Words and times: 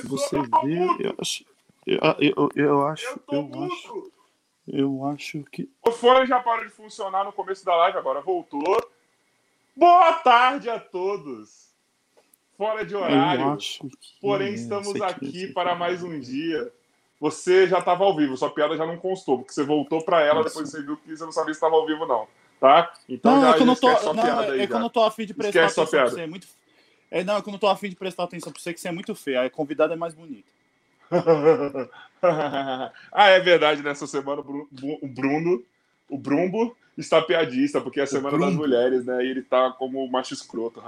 Se 0.00 0.06
você 0.06 0.40
ver, 0.64 0.88
eu 1.00 1.14
acho. 1.18 1.44
Eu, 1.86 1.98
eu, 2.20 2.50
eu 2.54 2.86
acho. 2.86 3.20
Eu, 3.30 3.50
eu 3.52 3.64
acho. 3.64 4.12
Eu 4.68 5.06
acho 5.06 5.42
que. 5.50 5.68
O 5.84 5.90
fone 5.90 6.26
já 6.26 6.40
parou 6.40 6.64
de 6.64 6.70
funcionar 6.70 7.24
no 7.24 7.32
começo 7.32 7.64
da 7.64 7.74
live, 7.76 7.98
agora 7.98 8.20
voltou. 8.20 8.76
Boa 9.74 10.12
tarde 10.14 10.68
a 10.70 10.78
todos! 10.78 11.72
Fora 12.56 12.84
de 12.84 12.94
horário. 12.94 13.58
Porém, 14.20 14.48
é, 14.48 14.54
estamos 14.54 15.00
aqui 15.00 15.48
para 15.48 15.74
mais 15.74 16.02
um 16.02 16.20
dia. 16.20 16.72
Você 17.18 17.66
já 17.66 17.78
estava 17.78 18.04
ao 18.04 18.16
vivo, 18.16 18.36
sua 18.36 18.50
piada 18.50 18.76
já 18.76 18.84
não 18.84 18.96
constou, 18.96 19.38
porque 19.38 19.52
você 19.52 19.64
voltou 19.64 20.04
para 20.04 20.20
ela, 20.20 20.42
depois 20.44 20.70
você 20.70 20.82
viu 20.82 20.96
que 20.96 21.16
você 21.16 21.24
não 21.24 21.32
sabia 21.32 21.54
se 21.54 21.58
estava 21.58 21.74
ao 21.74 21.86
vivo, 21.86 22.04
não. 22.04 22.26
Tá? 22.60 22.92
Então 23.08 23.36
não, 23.36 23.42
já 23.42 23.50
é 23.50 23.54
que 23.54 23.62
eu 23.62 23.66
não 23.66 23.76
tô, 23.76 24.12
não, 24.12 24.42
é 24.42 24.66
que 24.66 24.72
eu 24.72 24.78
não 24.78 24.90
tô 24.90 25.02
afim 25.02 25.26
de 25.26 25.34
prestar 25.34 25.66
esquece 25.66 25.80
atenção 25.80 26.00
pra 26.00 26.10
você. 26.10 26.20
É 26.20 26.26
muito... 26.26 26.46
É, 27.12 27.22
não, 27.22 27.36
é 27.36 27.42
que 27.42 27.48
eu 27.48 27.52
não 27.52 27.58
tô 27.58 27.68
afim 27.68 27.90
de 27.90 27.94
prestar 27.94 28.24
atenção 28.24 28.50
pra 28.50 28.60
você, 28.60 28.72
que 28.72 28.80
você 28.80 28.88
é 28.88 28.92
muito 28.92 29.14
feio. 29.14 29.42
A 29.42 29.50
convidada 29.50 29.92
é 29.92 29.96
mais 29.96 30.14
bonita. 30.14 30.48
ah, 33.12 33.28
é 33.28 33.38
verdade, 33.38 33.82
nessa 33.82 34.06
semana 34.06 34.40
o 34.40 35.06
Bruno, 35.08 35.62
o 36.08 36.16
Brumbo, 36.16 36.74
está 36.96 37.22
piadista, 37.22 37.80
porque 37.80 38.00
é 38.00 38.02
a 38.02 38.06
Semana 38.06 38.38
das 38.38 38.54
Mulheres, 38.54 39.04
né? 39.04 39.24
E 39.24 39.30
ele 39.30 39.42
tá 39.42 39.70
como 39.72 40.06
macho 40.08 40.34
escroto. 40.34 40.82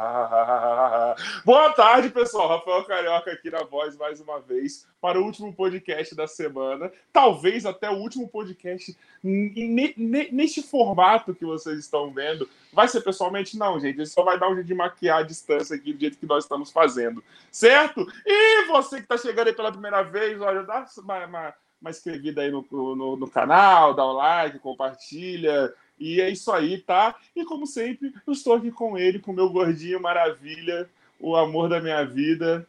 Boa 1.44 1.72
tarde, 1.72 2.10
pessoal. 2.10 2.48
Rafael 2.48 2.84
Carioca 2.84 3.32
aqui 3.32 3.50
na 3.50 3.64
voz 3.64 3.96
mais 3.96 4.20
uma 4.20 4.38
vez 4.40 4.86
para 5.00 5.18
o 5.18 5.24
último 5.24 5.52
podcast 5.54 6.14
da 6.14 6.26
semana. 6.26 6.92
Talvez 7.12 7.64
até 7.64 7.88
o 7.88 7.94
último 7.94 8.28
podcast 8.28 8.96
neste 9.22 10.62
formato 10.62 11.34
que 11.34 11.44
vocês 11.44 11.78
estão 11.78 12.10
vendo. 12.10 12.48
Vai 12.72 12.86
ser 12.88 13.00
pessoalmente? 13.00 13.56
Não, 13.56 13.80
gente. 13.80 13.96
Ele 13.96 14.06
só 14.06 14.22
vai 14.22 14.38
dar 14.38 14.50
um 14.50 14.54
jeito 14.54 14.66
de 14.66 14.74
maquiar 14.74 15.20
a 15.20 15.22
distância 15.22 15.74
aqui 15.74 15.92
do 15.92 16.00
jeito 16.00 16.18
que 16.18 16.26
nós 16.26 16.44
estamos 16.44 16.70
fazendo. 16.70 17.24
Certo? 17.50 18.06
E 18.26 18.66
você 18.66 18.96
que 18.96 19.02
está 19.04 19.16
chegando 19.16 19.48
aí 19.48 19.54
pela 19.54 19.72
primeira 19.72 20.02
vez, 20.02 20.38
olha, 20.40 20.62
dá 20.62 20.86
uma, 20.98 21.24
uma, 21.24 21.54
uma 21.80 21.90
inscrevida 21.90 22.42
aí 22.42 22.50
no, 22.50 22.66
no, 22.70 23.16
no 23.16 23.30
canal, 23.30 23.94
dá 23.94 24.06
um 24.06 24.12
like, 24.12 24.58
compartilha 24.58 25.72
e 25.98 26.20
é 26.20 26.28
isso 26.28 26.50
aí, 26.52 26.78
tá? 26.78 27.14
E 27.34 27.44
como 27.44 27.66
sempre, 27.66 28.12
eu 28.26 28.32
estou 28.32 28.54
aqui 28.54 28.70
com 28.70 28.98
ele, 28.98 29.18
com 29.18 29.32
meu 29.32 29.48
gordinho 29.50 30.00
maravilha, 30.00 30.88
o 31.18 31.36
amor 31.36 31.68
da 31.68 31.80
minha 31.80 32.04
vida, 32.04 32.66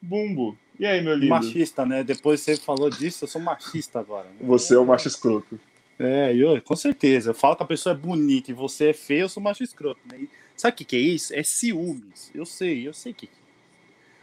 Bumbo. 0.00 0.56
E 0.78 0.86
aí, 0.86 1.02
meu 1.02 1.14
lindo? 1.14 1.28
Machista, 1.28 1.86
né? 1.86 2.02
Depois 2.02 2.40
você 2.40 2.56
falou 2.56 2.90
disso, 2.90 3.24
eu 3.24 3.28
sou 3.28 3.40
machista 3.40 4.00
agora. 4.00 4.28
Né? 4.28 4.36
Você 4.40 4.74
é 4.74 4.78
o 4.78 4.84
macho 4.84 5.06
escroto. 5.08 5.58
É, 5.98 6.34
eu, 6.34 6.60
com 6.62 6.74
certeza. 6.74 7.30
Eu 7.30 7.34
falo 7.34 7.54
que 7.56 7.62
a 7.62 7.66
pessoa 7.66 7.94
é 7.94 7.96
bonita 7.98 8.50
e 8.50 8.54
você 8.54 8.90
é 8.90 8.92
feio, 8.92 9.22
eu 9.22 9.28
sou 9.28 9.42
macho 9.42 9.62
escroto. 9.62 10.00
Né? 10.10 10.26
sabe 10.56 10.74
o 10.74 10.76
que, 10.76 10.84
que 10.84 10.96
é 10.96 11.00
isso? 11.00 11.34
É 11.34 11.42
ciúmes. 11.42 12.30
Eu 12.34 12.44
sei, 12.44 12.86
eu 12.86 12.92
sei 12.92 13.12
o 13.12 13.14
que. 13.14 13.28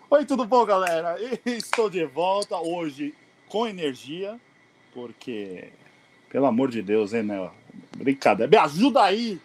Oi, 0.10 0.26
tudo 0.26 0.46
bom, 0.46 0.66
galera? 0.66 1.16
Estou 1.46 1.90
de 1.90 2.06
volta 2.06 2.58
hoje 2.58 3.14
com 3.48 3.66
energia, 3.66 4.40
porque, 4.94 5.72
pelo 6.32 6.46
amor 6.46 6.70
de 6.70 6.82
Deus, 6.82 7.14
hein, 7.14 7.24
né? 7.24 7.52
Brincadeira. 7.98 8.50
Me 8.50 8.58
ajuda 8.58 9.04
aí. 9.04 9.40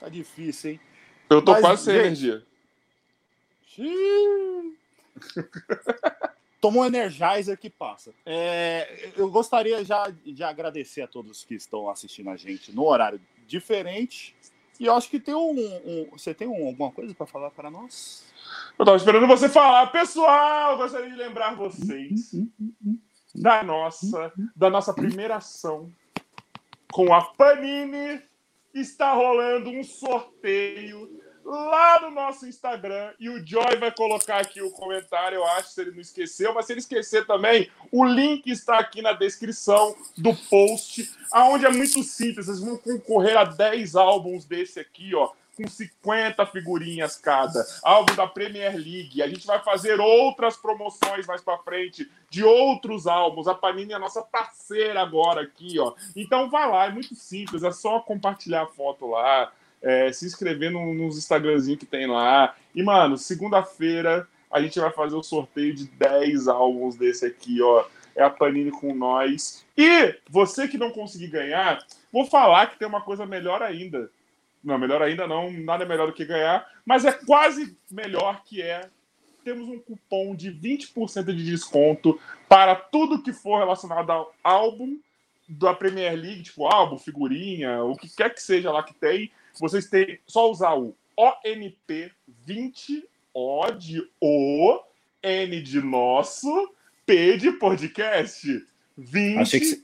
Tá 0.00 0.08
difícil, 0.08 0.72
hein? 0.72 0.80
Eu 1.28 1.42
tô 1.42 1.52
Mas, 1.52 1.60
quase 1.60 1.84
sem 1.84 1.94
energia. 1.94 2.42
Tomou 6.60 6.82
um 6.82 6.86
Energizer 6.86 7.58
que 7.58 7.68
passa. 7.68 8.12
É, 8.24 9.10
eu 9.16 9.30
gostaria 9.30 9.84
já 9.84 10.10
de 10.24 10.42
agradecer 10.42 11.02
a 11.02 11.06
todos 11.06 11.44
que 11.44 11.54
estão 11.54 11.88
assistindo 11.90 12.30
a 12.30 12.36
gente 12.36 12.72
no 12.72 12.84
horário 12.86 13.20
diferente. 13.46 14.34
E 14.78 14.86
eu 14.86 14.94
acho 14.94 15.10
que 15.10 15.20
tem 15.20 15.34
um. 15.34 15.50
um 15.52 16.08
você 16.12 16.32
tem 16.32 16.48
um, 16.48 16.66
alguma 16.66 16.90
coisa 16.90 17.14
para 17.14 17.26
falar 17.26 17.50
para 17.50 17.70
nós? 17.70 18.24
Eu 18.78 18.84
tava 18.84 18.96
esperando 18.96 19.26
você 19.26 19.48
falar. 19.48 19.86
Pessoal, 19.88 20.78
gostaria 20.78 21.10
de 21.10 21.16
lembrar 21.16 21.54
vocês 21.54 22.32
da 23.34 23.62
nossa, 23.62 24.32
da 24.56 24.70
nossa 24.70 24.92
primeira 24.94 25.36
ação 25.36 25.92
com 26.92 27.12
a 27.12 27.22
Panini, 27.22 28.22
está 28.74 29.12
rolando 29.12 29.70
um 29.70 29.82
sorteio 29.82 31.20
lá 31.44 32.00
no 32.00 32.10
nosso 32.10 32.46
Instagram. 32.46 33.12
E 33.18 33.28
o 33.28 33.44
Joy 33.44 33.76
vai 33.78 33.92
colocar 33.92 34.38
aqui 34.38 34.62
o 34.62 34.70
comentário, 34.70 35.36
eu 35.36 35.44
acho, 35.44 35.70
se 35.70 35.80
ele 35.80 35.90
não 35.92 36.00
esqueceu, 36.00 36.54
mas 36.54 36.66
se 36.66 36.72
ele 36.72 36.80
esquecer 36.80 37.26
também, 37.26 37.70
o 37.90 38.04
link 38.04 38.46
está 38.48 38.78
aqui 38.78 39.02
na 39.02 39.12
descrição 39.12 39.96
do 40.16 40.34
post, 40.48 41.10
aonde 41.32 41.66
é 41.66 41.70
muito 41.70 42.02
simples, 42.02 42.46
vocês 42.46 42.60
vão 42.60 42.76
concorrer 42.76 43.36
a 43.36 43.44
10 43.44 43.96
álbuns 43.96 44.44
desse 44.44 44.78
aqui, 44.78 45.14
ó, 45.14 45.30
com 45.60 45.68
50 45.68 46.46
figurinhas 46.46 47.16
cada. 47.16 47.64
Álbum 47.82 48.14
da 48.14 48.26
Premier 48.26 48.74
League. 48.74 49.22
A 49.22 49.28
gente 49.28 49.46
vai 49.46 49.62
fazer 49.62 50.00
outras 50.00 50.56
promoções 50.56 51.26
mais 51.26 51.42
para 51.42 51.58
frente 51.58 52.10
de 52.30 52.42
outros 52.42 53.06
álbuns. 53.06 53.46
A 53.46 53.54
Panini 53.54 53.92
é 53.92 53.96
a 53.96 53.98
nossa 53.98 54.22
parceira 54.22 55.02
agora 55.02 55.42
aqui, 55.42 55.78
ó. 55.78 55.94
Então 56.16 56.48
vai 56.48 56.68
lá, 56.68 56.86
é 56.86 56.90
muito 56.90 57.14
simples, 57.14 57.62
é 57.62 57.70
só 57.70 58.00
compartilhar 58.00 58.62
a 58.62 58.66
foto 58.66 59.06
lá, 59.06 59.52
é, 59.82 60.10
se 60.12 60.26
inscrever 60.26 60.70
no, 60.70 60.94
nos 60.94 61.18
Instagramzinho 61.18 61.78
que 61.78 61.86
tem 61.86 62.06
lá. 62.06 62.54
E, 62.74 62.82
mano, 62.82 63.18
segunda-feira 63.18 64.26
a 64.50 64.60
gente 64.60 64.80
vai 64.80 64.90
fazer 64.90 65.14
o 65.14 65.22
sorteio 65.22 65.74
de 65.74 65.86
10 65.86 66.48
álbuns 66.48 66.96
desse 66.96 67.26
aqui, 67.26 67.60
ó. 67.60 67.84
É 68.16 68.24
a 68.24 68.30
Panini 68.30 68.72
com 68.72 68.92
nós. 68.92 69.64
E 69.76 70.16
você 70.28 70.66
que 70.66 70.76
não 70.76 70.90
conseguir 70.90 71.28
ganhar, 71.28 71.78
vou 72.12 72.26
falar 72.26 72.66
que 72.66 72.78
tem 72.78 72.88
uma 72.88 73.00
coisa 73.00 73.24
melhor 73.24 73.62
ainda 73.62 74.10
não, 74.62 74.78
melhor 74.78 75.02
ainda 75.02 75.26
não, 75.26 75.50
nada 75.50 75.84
é 75.84 75.88
melhor 75.88 76.06
do 76.06 76.12
que 76.12 76.24
ganhar, 76.24 76.66
mas 76.84 77.04
é 77.04 77.12
quase 77.12 77.76
melhor 77.90 78.42
que 78.44 78.60
é. 78.62 78.88
Temos 79.42 79.68
um 79.68 79.78
cupom 79.78 80.34
de 80.34 80.52
20% 80.52 81.24
de 81.34 81.44
desconto 81.44 82.20
para 82.48 82.74
tudo 82.74 83.22
que 83.22 83.32
for 83.32 83.58
relacionado 83.58 84.10
ao 84.10 84.34
álbum 84.44 84.98
da 85.48 85.74
Premier 85.74 86.14
League, 86.14 86.42
tipo 86.42 86.66
álbum, 86.66 86.98
figurinha, 86.98 87.82
o 87.82 87.96
que 87.96 88.14
quer 88.14 88.32
que 88.32 88.42
seja 88.42 88.70
lá 88.70 88.82
que 88.82 88.94
tem. 88.94 89.32
Vocês 89.58 89.88
têm 89.88 90.20
só 90.26 90.50
usar 90.50 90.74
o 90.74 90.94
ONP20, 91.18 93.02
O 93.34 93.70
de 93.70 94.08
O, 94.20 94.80
N 95.22 95.60
de 95.60 95.80
nosso, 95.80 96.72
P 97.04 97.36
de 97.36 97.52
podcast. 97.52 98.66
20, 98.96 99.58
que... 99.58 99.80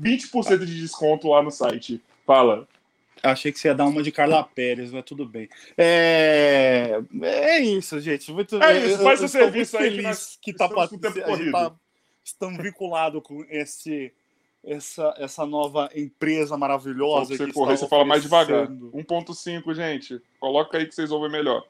20% 0.00 0.64
de 0.64 0.80
desconto 0.80 1.28
lá 1.28 1.42
no 1.42 1.50
site. 1.50 2.02
Fala. 2.26 2.66
Achei 3.22 3.52
que 3.52 3.58
você 3.58 3.68
ia 3.68 3.74
dar 3.74 3.86
uma 3.86 4.02
de 4.02 4.10
Carla 4.10 4.42
Pérez, 4.42 4.90
mas 4.90 5.04
tudo 5.04 5.26
bem. 5.26 5.48
É, 5.76 7.00
é 7.22 7.58
isso, 7.60 8.00
gente. 8.00 8.32
Muito, 8.32 8.62
é 8.62 8.86
isso, 8.86 9.02
faz 9.02 9.22
o 9.22 9.28
serviço 9.28 9.76
aí 9.76 9.96
que, 9.96 10.02
nós, 10.02 10.38
que 10.40 10.52
tá, 10.52 10.68
tá, 10.68 11.74
estamos 12.24 12.62
vinculados 12.62 13.22
com 13.22 13.44
esse, 13.50 14.12
essa, 14.64 15.14
essa 15.18 15.44
nova 15.44 15.90
empresa 15.94 16.56
maravilhosa. 16.56 17.36
Você 17.36 17.52
correr, 17.52 17.76
você 17.76 17.88
fala 17.88 18.04
mais 18.04 18.22
devagar. 18.22 18.68
1.5, 18.68 19.74
gente. 19.74 20.20
Coloca 20.38 20.78
aí 20.78 20.86
que 20.86 20.94
vocês 20.94 21.10
ouvem 21.10 21.30
melhor. 21.30 21.62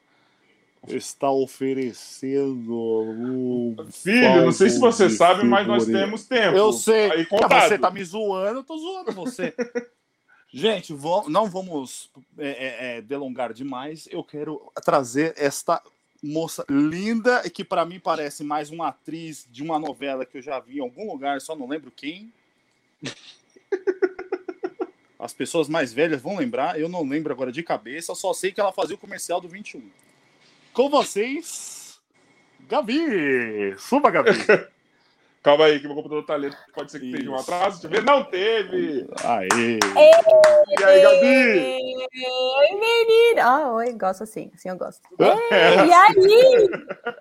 Está 0.87 1.29
oferecendo 1.29 2.73
o. 2.73 3.75
Filho, 3.91 4.45
não 4.45 4.51
sei 4.51 4.69
se 4.69 4.79
você 4.79 5.11
sabe, 5.11 5.43
mas 5.43 5.67
nós 5.67 5.85
temos 5.85 6.25
tempo. 6.25 6.57
Eu 6.57 6.73
sei. 6.73 7.11
Aí, 7.11 7.27
ah, 7.43 7.67
você 7.67 7.77
tá 7.77 7.91
me 7.91 8.03
zoando, 8.03 8.59
eu 8.59 8.63
tô 8.63 8.77
zoando 8.77 9.11
você. 9.11 9.53
Gente, 10.53 10.93
não 11.29 11.49
vamos 11.49 12.09
é, 12.37 12.49
é, 12.49 12.97
é, 12.97 13.01
delongar 13.01 13.53
demais. 13.53 14.07
Eu 14.11 14.21
quero 14.21 14.69
trazer 14.83 15.33
esta 15.37 15.81
moça 16.21 16.65
linda, 16.69 17.49
que 17.49 17.63
para 17.63 17.85
mim 17.85 17.99
parece 17.99 18.43
mais 18.43 18.69
uma 18.69 18.89
atriz 18.89 19.47
de 19.49 19.63
uma 19.63 19.79
novela 19.79 20.25
que 20.25 20.37
eu 20.37 20.41
já 20.41 20.59
vi 20.59 20.77
em 20.77 20.81
algum 20.81 21.09
lugar, 21.09 21.39
só 21.39 21.55
não 21.55 21.67
lembro 21.67 21.89
quem. 21.89 22.31
As 25.17 25.33
pessoas 25.33 25.69
mais 25.69 25.93
velhas 25.93 26.21
vão 26.21 26.35
lembrar, 26.35 26.79
eu 26.79 26.89
não 26.89 27.07
lembro 27.07 27.31
agora 27.31 27.51
de 27.51 27.63
cabeça, 27.63 28.13
só 28.13 28.33
sei 28.33 28.51
que 28.51 28.59
ela 28.59 28.73
fazia 28.73 28.95
o 28.95 28.99
comercial 28.99 29.39
do 29.39 29.47
21. 29.47 29.89
Com 30.73 30.89
vocês, 30.89 32.01
Gabi! 32.67 33.77
Suba, 33.77 34.11
Gabi! 34.11 34.31
Calma 35.43 35.65
aí, 35.65 35.79
que 35.79 35.87
meu 35.87 35.95
computador 35.95 36.23
tá 36.23 36.35
lento. 36.35 36.55
Pode 36.71 36.91
ser 36.91 36.99
que 36.99 37.11
tenha 37.11 37.31
um 37.31 37.35
atraso. 37.35 37.81
Deixa 37.81 37.87
eu 37.87 37.89
ver. 37.89 38.03
Não 38.05 38.23
teve! 38.23 39.07
Aê! 39.23 39.79
E 40.79 40.83
aí, 40.83 41.01
Gabi? 41.01 41.95
Oi, 42.27 42.79
menina! 42.79 43.43
Ah, 43.43 43.73
oi, 43.73 43.91
gosto 43.93 44.21
assim. 44.21 44.51
Assim 44.53 44.69
eu 44.69 44.77
gosto. 44.77 45.01
É. 45.51 45.85
E 45.85 45.91
aí? 45.91 46.69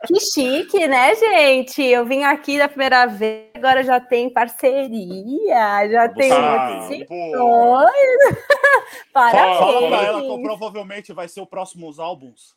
Que 0.07 0.21
chique, 0.21 0.87
né, 0.87 1.15
gente? 1.15 1.83
Eu 1.83 2.05
vim 2.05 2.23
aqui 2.23 2.59
da 2.59 2.69
primeira 2.69 3.07
vez, 3.07 3.49
agora 3.55 3.83
já 3.83 3.99
tem 3.99 4.31
parceria, 4.31 5.89
já 5.89 6.09
tem 6.09 6.31
ah, 6.31 6.87
Parabéns! 9.13 9.59
Fala 9.59 9.89
pra 9.89 10.03
ela 10.03 10.21
que 10.21 10.43
provavelmente 10.43 11.13
vai 11.13 11.27
ser 11.27 11.41
o 11.41 11.47
próximos 11.47 11.99
álbuns. 11.99 12.55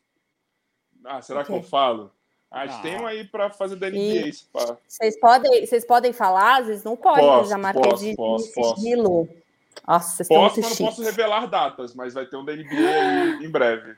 Ah, 1.06 1.22
será 1.22 1.42
okay. 1.42 1.54
que 1.54 1.60
eu 1.60 1.64
falo? 1.64 2.12
A 2.54 2.68
gente 2.68 2.78
ah. 2.78 2.82
tem 2.84 3.02
um 3.02 3.08
aí 3.08 3.24
para 3.24 3.50
fazer 3.50 3.76
da 3.78 3.90
NBA. 3.90 4.32
Vocês 4.88 5.20
podem, 5.20 5.66
vocês 5.66 5.84
podem 5.84 6.14
falar? 6.14 6.62
Às 6.62 6.68
vezes 6.68 6.84
não 6.84 6.96
podem, 6.96 7.26
posso, 7.26 7.50
já 7.50 7.58
marquei 7.58 7.82
posso, 7.82 8.06
de, 8.06 8.16
posso, 8.16 8.46
de 8.46 8.76
sigilo. 8.76 9.28
Nossa, 9.88 10.16
vocês 10.16 10.30
posso, 10.30 10.60
estão 10.60 10.70
muito 10.70 10.80
não 10.80 10.88
posso 10.88 11.04
revelar 11.04 11.48
datas, 11.48 11.96
mas 11.96 12.14
vai 12.14 12.28
ter 12.28 12.38
um 12.38 12.46
da 12.46 12.56
NBA 12.56 12.70
aí 12.70 13.44
em 13.44 13.50
breve. 13.50 13.96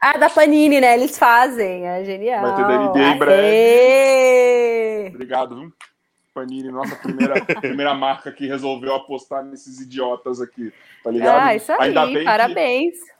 Ah, 0.00 0.16
da 0.16 0.30
Panini, 0.30 0.80
né? 0.80 0.94
Eles 0.94 1.18
fazem, 1.18 1.84
é 1.84 2.04
genial. 2.04 2.42
Vai 2.42 2.54
ter 2.54 2.64
DND 2.64 3.00
em 3.00 3.18
breve. 3.18 5.08
Obrigado, 5.08 5.56
viu? 5.56 5.72
Panini, 6.32 6.70
nossa 6.70 6.94
primeira, 6.94 7.44
primeira 7.60 7.92
marca 7.92 8.30
que 8.30 8.46
resolveu 8.46 8.94
apostar 8.94 9.42
nesses 9.42 9.80
idiotas 9.80 10.40
aqui, 10.40 10.72
tá 11.02 11.10
ligado? 11.10 11.42
Ah, 11.42 11.56
isso 11.56 11.72
aí, 11.72 11.88
Ainda 11.88 12.06
bem 12.06 12.24
parabéns. 12.24 13.02
Que 13.02 13.15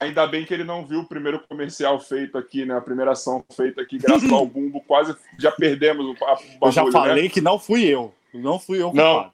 Ainda 0.00 0.26
bem 0.26 0.44
que 0.44 0.54
ele 0.54 0.62
não 0.64 0.86
viu 0.86 1.00
o 1.00 1.08
primeiro 1.08 1.40
comercial 1.48 1.98
feito 1.98 2.38
aqui, 2.38 2.64
né? 2.64 2.76
A 2.76 2.80
primeira 2.80 3.12
ação 3.12 3.44
feita 3.54 3.82
aqui, 3.82 3.98
graças 3.98 4.30
ao 4.30 4.46
bumbo, 4.46 4.80
quase 4.86 5.16
já 5.38 5.50
perdemos 5.50 6.06
o, 6.06 6.14
bagulho, 6.14 6.48
Eu 6.62 6.72
já 6.72 6.90
falei 6.92 7.24
né? 7.24 7.28
que 7.28 7.40
não 7.40 7.58
fui 7.58 7.84
eu. 7.84 8.14
Não 8.32 8.60
fui 8.60 8.80
eu. 8.80 8.92
Não. 8.94 9.32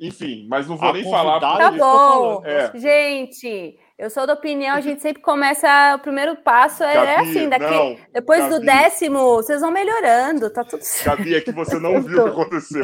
Enfim, 0.00 0.46
mas 0.48 0.66
não 0.66 0.78
vou 0.78 0.88
a 0.88 0.92
nem 0.94 1.04
falar. 1.04 1.38
Tá 1.38 1.70
bom. 1.70 2.42
É. 2.44 2.72
Gente, 2.74 3.78
eu 3.98 4.08
sou 4.08 4.26
da 4.26 4.32
opinião, 4.32 4.74
a 4.74 4.80
gente 4.80 5.02
sempre 5.02 5.22
começa. 5.22 5.94
O 5.94 5.98
primeiro 5.98 6.34
passo 6.36 6.82
é, 6.82 6.94
Gabi, 6.94 7.30
assim, 7.30 7.48
daqui. 7.50 7.64
Não, 7.66 7.96
depois 8.10 8.40
Gabi. 8.40 8.54
do 8.54 8.60
décimo, 8.64 9.18
vocês 9.36 9.60
vão 9.60 9.70
melhorando, 9.70 10.48
tá 10.48 10.64
tudo 10.64 10.82
certo. 10.82 11.18
Gabi, 11.18 11.34
é 11.34 11.40
que 11.42 11.52
você 11.52 11.78
não 11.78 12.00
viu 12.02 12.18
o 12.18 12.24
que 12.24 12.30
aconteceu. 12.30 12.82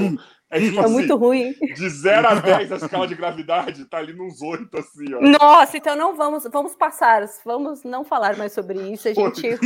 É, 0.51 0.61
tipo 0.61 0.79
é 0.79 0.85
assim, 0.85 0.93
muito 0.93 1.17
ruim. 1.17 1.53
De 1.53 1.89
0 1.89 2.29
a 2.29 2.35
10 2.41 2.73
a 2.73 2.77
escala 2.77 3.07
de 3.07 3.15
gravidade 3.15 3.85
tá 3.87 3.99
ali 3.99 4.13
nos 4.13 4.41
8, 4.41 4.79
assim, 4.79 5.15
ó. 5.15 5.21
Nossa, 5.21 5.77
então 5.77 5.97
não 5.97 6.15
vamos, 6.17 6.45
vamos 6.51 6.77
passar, 6.77 7.27
vamos 7.45 7.83
não 7.83 8.05
falar 8.05 8.37
mais 8.37 8.53
sobre 8.53 8.81
isso. 8.93 9.09
A 9.09 9.13
gente. 9.13 9.49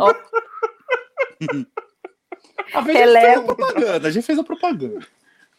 oh. 0.00 0.14
A 2.74 2.80
gente 2.80 2.94
fez 2.94 3.38
a 3.38 3.42
propaganda, 3.42 4.08
a 4.08 4.10
gente 4.10 4.26
fez 4.26 4.38
a 4.38 4.44
propaganda. 4.44 5.06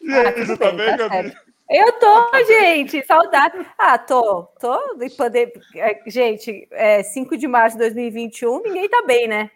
E 0.02 0.14
aí, 0.14 0.28
ah, 0.28 0.46
você 0.46 0.58
tá 0.58 0.72
bem, 0.72 0.98
tá 0.98 1.08
Gabi? 1.08 1.34
Eu 1.70 1.92
tô, 2.00 2.46
gente, 2.46 3.06
saudade. 3.06 3.66
Ah, 3.78 3.98
tô, 3.98 4.44
tô 4.60 4.96
de 4.96 5.10
poder. 5.10 5.52
É, 5.76 6.02
gente, 6.08 6.66
é 6.72 7.04
5 7.04 7.38
de 7.38 7.46
março 7.46 7.78
de 7.78 7.84
2021, 7.84 8.62
ninguém 8.62 8.88
tá 8.88 9.04
bem, 9.06 9.28
né? 9.28 9.52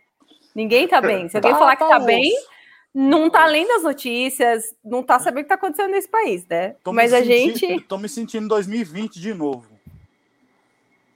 Ninguém 0.53 0.88
tá 0.89 1.00
bem. 1.00 1.29
Se 1.29 1.38
alguém 1.38 1.53
tá, 1.53 1.58
falar 1.58 1.75
que 1.77 1.84
tá, 1.84 1.89
tá 1.89 2.00
bem, 2.00 2.34
não 2.93 3.29
tá 3.29 3.45
lendo 3.45 3.71
as 3.71 3.83
notícias, 3.83 4.75
não 4.83 5.01
tá 5.01 5.17
sabendo 5.19 5.41
o 5.41 5.43
que 5.43 5.50
tá 5.50 5.55
acontecendo 5.55 5.91
nesse 5.91 6.10
país, 6.10 6.45
né? 6.48 6.75
Tô 6.83 6.91
Mas 6.91 7.13
a 7.13 7.21
gente. 7.21 7.79
Tô 7.81 7.98
me 7.98 8.10
sentindo 8.10 8.45
em 8.45 8.50
2020 8.50 9.19
de 9.19 9.33
novo. 9.33 9.71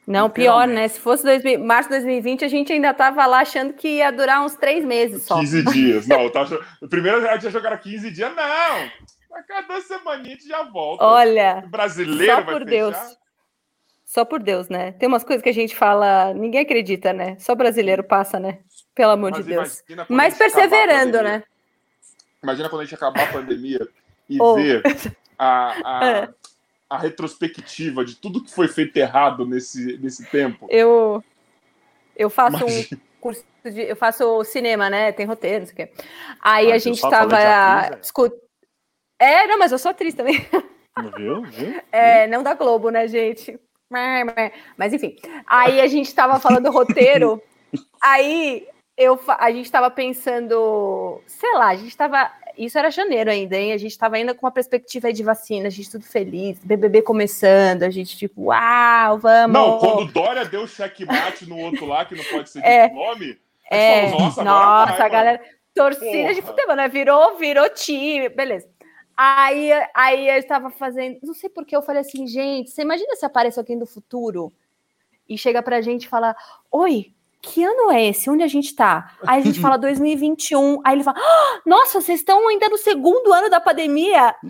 Não, 0.08 0.30
pior, 0.30 0.68
né? 0.68 0.88
Se 0.88 1.00
fosse 1.00 1.24
2000, 1.24 1.60
março 1.66 1.90
de 1.90 1.96
2020, 1.96 2.46
a 2.46 2.48
gente 2.48 2.72
ainda 2.72 2.94
tava 2.94 3.26
lá 3.26 3.40
achando 3.40 3.74
que 3.74 3.88
ia 3.88 4.12
durar 4.12 4.46
uns 4.46 4.56
três 4.56 4.86
meses 4.86 5.24
só. 5.24 5.40
15 5.40 5.64
dias. 5.74 6.08
Não, 6.08 6.30
tava... 6.30 6.64
primeiro 6.90 7.28
a 7.28 7.34
gente 7.34 7.46
ia 7.46 7.50
jogar 7.50 7.76
15 7.78 8.12
dias, 8.12 8.36
não! 8.36 8.92
A 9.34 9.44
cada 9.44 9.82
semana 9.82 10.22
a 10.22 10.24
gente 10.24 10.48
já 10.48 10.64
volta. 10.64 11.04
Olha. 11.04 11.64
O 11.66 11.70
brasileiro 11.70 12.36
só 12.36 12.42
por 12.44 12.64
Deus. 12.64 12.96
Só 14.06 14.24
por 14.24 14.42
Deus, 14.42 14.70
né? 14.70 14.92
Tem 14.94 15.10
umas 15.10 15.24
coisas 15.24 15.44
que 15.44 15.50
a 15.50 15.54
gente 15.54 15.76
fala, 15.76 16.34
ninguém 16.34 16.62
acredita, 16.62 17.12
né? 17.12 17.36
Só 17.40 17.56
brasileiro 17.56 18.04
passa, 18.04 18.40
né? 18.40 18.60
Pelo 18.94 19.12
amor 19.12 19.32
Mas 19.32 19.44
de 19.44 19.52
Deus. 19.52 19.84
Mas 20.08 20.38
perseverando, 20.38 21.22
né? 21.22 21.44
Imagina 22.46 22.70
quando 22.70 22.82
a 22.82 22.86
gente 22.86 22.94
acabar 22.94 23.24
a 23.24 23.32
pandemia 23.34 23.88
e 24.30 24.38
oh. 24.42 24.54
ver 24.54 24.84
a, 25.38 25.74
a, 25.84 26.08
é. 26.08 26.30
a, 26.88 26.98
retrospectiva 27.00 28.06
de 28.06 28.16
tudo 28.16 28.44
que 28.44 28.54
foi 28.54 28.68
feito 28.68 28.96
errado 28.98 29.48
nesse, 29.48 29.98
nesse 29.98 30.24
tempo. 30.30 30.68
Eu, 30.70 31.24
eu 32.16 32.30
faço 32.30 32.58
Imagina. 32.58 32.88
um 32.94 33.20
curso 33.20 33.44
de. 33.64 33.82
Eu 33.82 33.96
faço 33.96 34.44
cinema, 34.44 34.92
né? 34.92 35.12
Tem 35.12 35.26
roteiro, 35.26 35.62
não 35.62 35.66
sei 35.66 35.74
o 35.74 35.78
quê. 35.78 35.94
Aí 36.40 36.72
a 36.72 36.78
gente 36.78 36.98
estava. 36.98 37.36
É. 37.40 38.00
Escut... 38.00 38.32
É, 39.20 39.48
não, 39.48 39.58
mas 39.58 39.72
eu 39.72 39.80
sou 39.80 39.90
atriz 39.90 40.14
também. 40.14 40.46
Viu? 41.18 41.42
Viu? 41.42 41.82
É, 41.92 42.28
não 42.28 42.44
da 42.44 42.54
Globo, 42.54 42.90
né, 42.90 43.08
gente? 43.08 43.60
Mas 44.78 44.94
enfim. 44.94 45.16
Aí 45.48 45.82
a 45.82 45.88
gente 45.88 46.08
estava 46.08 46.40
falando 46.40 46.72
roteiro. 46.72 47.42
aí 48.04 48.68
eu, 48.98 49.20
a 49.28 49.52
gente 49.52 49.66
estava 49.66 49.92
pensando, 49.92 51.22
sei 51.28 51.54
lá, 51.54 51.70
a 51.70 51.76
gente 51.76 51.90
estava. 51.90 52.32
Isso 52.58 52.80
era 52.80 52.90
janeiro 52.90 53.30
ainda, 53.30 53.58
hein? 53.58 53.74
A 53.74 53.78
gente 53.78 53.92
estava 53.92 54.16
ainda 54.16 54.34
com 54.34 54.46
uma 54.46 54.52
perspectiva 54.52 55.12
de 55.12 55.22
vacina, 55.22 55.68
a 55.68 55.70
gente 55.70 55.92
tudo 55.92 56.06
feliz, 56.06 56.58
BBB 56.64 57.02
começando, 57.02 57.84
a 57.84 57.90
gente 57.90 58.18
tipo, 58.18 58.46
uau, 58.46 59.20
vamos. 59.20 59.54
Não, 59.54 59.80
quando 59.80 60.12
Dória 60.14 60.46
deu 60.46 60.66
checkmate 60.66 61.48
no 61.48 61.58
outro 61.58 61.86
lá, 61.86 62.06
que 62.06 62.16
não 62.16 62.24
pode 62.24 62.50
ser 62.50 62.60
é, 62.64 62.90
nome. 62.90 63.38
É, 63.70 64.10
falou, 64.10 64.20
nossa, 64.22 64.44
nossa 64.44 64.94
vai, 64.94 65.02
a 65.02 65.10
galera. 65.10 65.42
Torcida 65.74 66.06
Porra. 66.06 66.34
de 66.34 66.42
futebol, 66.42 66.76
né? 66.78 66.88
Virou, 66.88 67.38
virou 67.38 67.70
time, 67.70 68.30
beleza. 68.30 68.70
Aí, 69.18 69.72
aí 69.94 70.30
eu 70.30 70.38
estava 70.38 70.70
fazendo, 70.70 71.20
não 71.22 71.34
sei 71.34 71.50
por 71.50 71.66
que 71.66 71.76
eu 71.76 71.82
falei 71.82 72.02
assim, 72.02 72.26
gente, 72.28 72.70
você 72.70 72.82
imagina 72.82 73.14
se 73.16 73.26
aparece 73.26 73.60
alguém 73.60 73.78
do 73.78 73.86
futuro 73.86 74.54
e 75.28 75.38
chega 75.38 75.62
pra 75.62 75.82
gente 75.82 76.06
e 76.06 76.10
fala: 76.10 76.36
Oi, 76.72 77.14
que 77.46 77.64
ano 77.64 77.92
é 77.92 78.08
esse? 78.08 78.30
Onde 78.30 78.44
a 78.44 78.48
gente 78.48 78.76
tá? 78.76 79.12
Aí 79.26 79.40
a 79.40 79.44
gente 79.44 79.60
fala 79.60 79.78
2021. 79.80 80.82
Aí 80.84 80.96
ele 80.96 81.04
fala: 81.04 81.18
oh, 81.20 81.70
Nossa, 81.70 82.02
vocês 82.02 82.20
estão 82.20 82.48
ainda 82.48 82.68
no 82.68 82.78
segundo 82.78 83.32
ano 83.32 83.50
da 83.50 83.60
pandemia? 83.60 84.36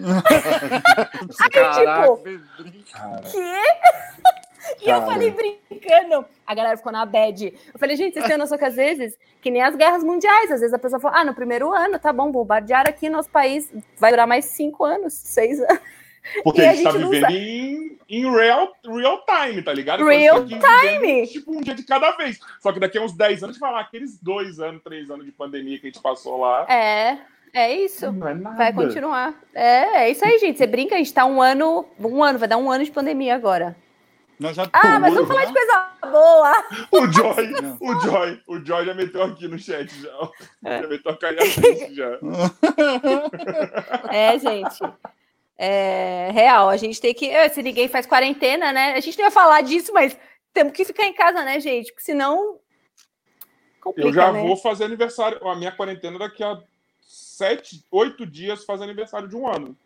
aí, 1.42 1.50
tipo, 1.76 2.18
quê? 3.32 3.62
E 4.82 4.90
eu 4.90 5.00
falei 5.04 5.30
brincando. 5.30 6.26
A 6.44 6.56
galera 6.56 6.76
ficou 6.76 6.92
na 6.92 7.06
bad. 7.06 7.54
Eu 7.72 7.80
falei, 7.80 7.96
gente, 7.96 8.16
vocês 8.16 8.26
têm 8.26 8.36
noção 8.36 8.58
que 8.58 8.66
às 8.66 8.76
vezes, 8.76 9.16
que 9.40 9.52
nem 9.52 9.62
as 9.62 9.76
guerras 9.76 10.04
mundiais, 10.04 10.50
às 10.50 10.60
vezes 10.60 10.74
a 10.74 10.80
pessoa 10.80 11.00
fala, 11.00 11.20
ah, 11.20 11.24
no 11.24 11.36
primeiro 11.36 11.72
ano, 11.72 12.00
tá 12.00 12.12
bom, 12.12 12.32
bombardear 12.32 12.88
aqui 12.88 13.08
nosso 13.08 13.30
país 13.30 13.72
vai 14.00 14.10
durar 14.10 14.26
mais 14.26 14.46
cinco 14.46 14.84
anos, 14.84 15.14
seis 15.14 15.60
anos. 15.60 15.80
Porque 16.44 16.62
a, 16.62 16.72
a, 16.72 16.74
gente 16.74 16.84
tá 16.84 16.92
vivendo 16.92 17.30
em, 17.32 17.98
em 18.10 18.32
real, 18.32 18.74
real 18.86 19.24
time, 19.26 19.62
tá 19.62 19.74
ligado? 19.74 20.06
Real 20.06 20.46
time! 20.46 20.62
Vivendo, 20.62 21.28
tipo, 21.28 21.52
um 21.52 21.62
dia 21.62 21.76
de 21.76 21.84
cada 21.84 22.12
vez. 22.12 22.40
Só 22.60 22.72
que 22.72 22.80
daqui 22.80 22.98
a 22.98 23.02
uns 23.02 23.14
10 23.14 23.44
anos, 23.44 23.58
falar 23.58 23.82
aqueles 23.82 24.20
dois 24.20 24.60
anos, 24.60 24.82
três 24.84 25.10
anos 25.10 25.26
de 25.26 25.32
pandemia 25.32 25.80
que 25.80 25.88
a 25.88 25.90
gente 25.90 26.02
passou 26.02 26.40
lá. 26.40 26.66
É, 26.70 27.18
é 27.54 27.74
isso. 27.74 28.12
Não 28.12 28.28
é 28.28 28.34
nada. 28.34 28.58
Vai 28.58 28.74
continuar. 28.74 29.34
É, 29.54 30.04
é 30.04 30.12
isso 30.12 30.26
aí, 30.26 30.38
gente. 30.40 30.58
Você 30.58 30.68
brinca, 30.68 30.96
a 30.96 30.98
gente 30.98 31.14
tá 31.14 31.26
um 31.26 31.42
ano, 31.42 31.86
um 32.00 32.24
ano, 32.24 32.38
vai 32.40 32.48
dar 32.48 32.58
um 32.58 32.70
ano 32.70 32.84
de 32.84 32.92
pandemia 32.92 33.36
agora. 33.36 33.76
ah, 34.74 35.00
mas 35.00 35.14
vamos 35.14 35.30
falar 35.30 35.46
de 35.46 35.54
coisa 35.54 35.90
boa. 36.12 36.54
O 36.92 37.12
Joy, 37.12 37.54
o 37.80 38.00
Joy, 38.02 38.42
o 38.48 38.66
Joy 38.66 38.86
já 38.86 38.94
meteu 38.94 39.24
aqui 39.24 39.48
no 39.48 39.58
chat 39.58 39.90
já. 40.02 40.30
É. 40.66 40.82
Já 40.82 40.88
meteu 40.88 41.12
a 41.12 41.18
carinha 41.18 41.94
já. 41.94 42.20
É, 44.12 44.38
gente. 44.38 44.80
É, 45.58 46.32
real, 46.34 46.70
a 46.70 46.78
gente 46.78 47.00
tem 47.00 47.14
que. 47.14 47.30
Eh, 47.30 47.50
se 47.50 47.64
ninguém 47.64 47.88
faz 47.88 48.06
quarentena, 48.06 48.74
né? 48.74 48.94
A 48.94 49.00
gente 49.00 49.18
não 49.18 49.26
ia 49.26 49.32
falar 49.32 49.62
disso, 49.62 49.94
mas 49.94 50.18
temos 50.54 50.74
que 50.74 50.84
ficar 50.84 51.06
em 51.06 51.14
casa, 51.14 51.44
né, 51.44 51.60
gente? 51.60 51.92
Porque 51.92 52.04
senão. 52.04 52.60
Complica, 53.80 54.10
eu 54.10 54.14
já 54.14 54.32
né? 54.32 54.42
vou 54.42 54.58
fazer 54.58 54.86
aniversário. 54.86 55.48
A 55.48 55.56
minha 55.56 55.72
quarentena 55.72 56.20
daqui 56.20 56.44
a 56.44 56.60
sete, 57.02 57.86
oito 57.92 58.26
dias 58.26 58.66
faz 58.66 58.82
aniversário 58.82 59.28
de 59.28 59.36
um 59.36 59.48
ano. 59.48 59.78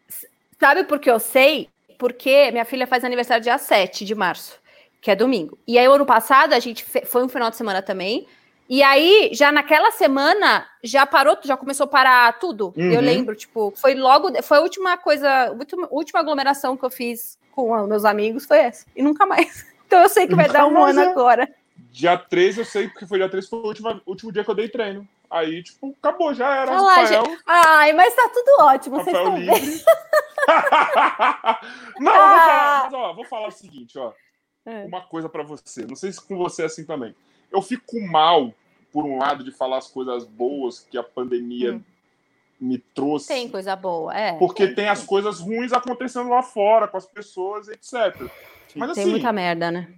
Sabe 0.59 0.83
por 0.83 0.99
que 0.99 1.09
eu 1.09 1.19
sei? 1.19 1.69
Porque 1.97 2.49
minha 2.51 2.65
filha 2.65 2.87
faz 2.87 3.03
aniversário 3.03 3.43
dia 3.43 3.57
7 3.57 4.05
de 4.05 4.15
março, 4.15 4.59
que 5.01 5.11
é 5.11 5.15
domingo. 5.15 5.57
E 5.67 5.77
aí, 5.77 5.85
ano 5.85 6.05
passado, 6.05 6.53
a 6.53 6.59
gente 6.59 6.83
foi 6.83 7.23
um 7.23 7.29
final 7.29 7.49
de 7.49 7.57
semana 7.57 7.81
também. 7.81 8.25
E 8.69 8.83
aí, 8.83 9.31
já 9.33 9.51
naquela 9.51 9.89
semana, 9.89 10.63
já 10.83 11.03
parou, 11.03 11.35
já 11.43 11.57
começou 11.57 11.85
a 11.85 11.87
parar 11.87 12.37
tudo. 12.37 12.71
Uhum. 12.77 12.91
Eu 12.91 13.01
lembro, 13.01 13.35
tipo, 13.35 13.73
foi 13.75 13.95
logo, 13.95 14.29
foi 14.43 14.59
a 14.59 14.61
última 14.61 14.95
coisa, 14.95 15.47
a 15.47 15.51
última, 15.51 15.87
última 15.89 16.19
aglomeração 16.19 16.77
que 16.77 16.85
eu 16.85 16.91
fiz 16.91 17.35
com 17.51 17.87
meus 17.87 18.05
amigos 18.05 18.45
foi 18.45 18.59
essa. 18.59 18.85
E 18.95 19.01
nunca 19.01 19.25
mais. 19.25 19.67
Então 19.89 20.03
eu 20.03 20.09
sei 20.09 20.27
que 20.27 20.35
vai 20.35 20.47
dar 20.47 20.67
um 20.67 20.77
ano 20.77 20.99
é. 20.99 21.07
agora. 21.07 21.49
Dia 21.91 22.15
3 22.15 22.59
eu 22.59 22.65
sei, 22.65 22.87
porque 22.89 23.07
foi 23.07 23.17
dia 23.17 23.27
3 23.27 23.49
foi 23.49 23.57
o 23.57 23.65
último, 23.65 23.99
último 24.05 24.31
dia 24.31 24.43
que 24.43 24.51
eu 24.51 24.53
dei 24.53 24.69
treino. 24.69 25.09
Aí, 25.27 25.63
tipo, 25.63 25.95
acabou, 25.99 26.31
já 26.31 26.57
era. 26.57 26.77
Ah, 26.77 26.79
lá, 26.79 26.93
Rafael, 26.93 27.23
Ai, 27.47 27.93
mas 27.93 28.13
tá 28.13 28.29
tudo 28.31 28.65
ótimo, 28.65 28.97
Rafael 28.97 29.15
vocês 29.15 29.47
estão 29.49 29.65
livre. 29.65 29.83
Não, 31.99 32.13
ah. 32.13 32.29
vou 32.29 32.39
falar, 32.45 32.83
mas, 32.83 32.93
ó, 32.93 33.13
vou 33.13 33.25
falar 33.25 33.47
o 33.47 33.51
seguinte, 33.51 33.97
ó. 33.97 34.13
É. 34.63 34.83
Uma 34.83 35.01
coisa 35.01 35.27
para 35.27 35.41
você. 35.41 35.87
Não 35.87 35.95
sei 35.95 36.11
se 36.11 36.21
com 36.21 36.37
você 36.37 36.61
é 36.61 36.65
assim 36.65 36.85
também 36.85 37.15
eu 37.51 37.61
fico 37.61 37.99
mal, 38.01 38.53
por 38.91 39.05
um 39.05 39.17
lado, 39.17 39.43
de 39.43 39.51
falar 39.51 39.77
as 39.77 39.87
coisas 39.87 40.25
boas 40.25 40.79
que 40.79 40.97
a 40.97 41.03
pandemia 41.03 41.73
hum. 41.73 41.81
me 42.59 42.77
trouxe. 42.77 43.27
Tem 43.27 43.49
coisa 43.49 43.75
boa, 43.75 44.15
é. 44.15 44.33
Porque 44.33 44.67
tem, 44.67 44.75
tem 44.75 44.87
as 44.89 45.03
coisas 45.03 45.39
ruins 45.39 45.71
acontecendo 45.71 46.29
lá 46.29 46.41
fora, 46.41 46.87
com 46.87 46.97
as 46.97 47.05
pessoas, 47.05 47.67
etc. 47.67 48.29
Mas, 48.75 48.93
tem 48.93 49.03
assim, 49.03 49.11
muita 49.11 49.31
merda, 49.31 49.71
né? 49.71 49.93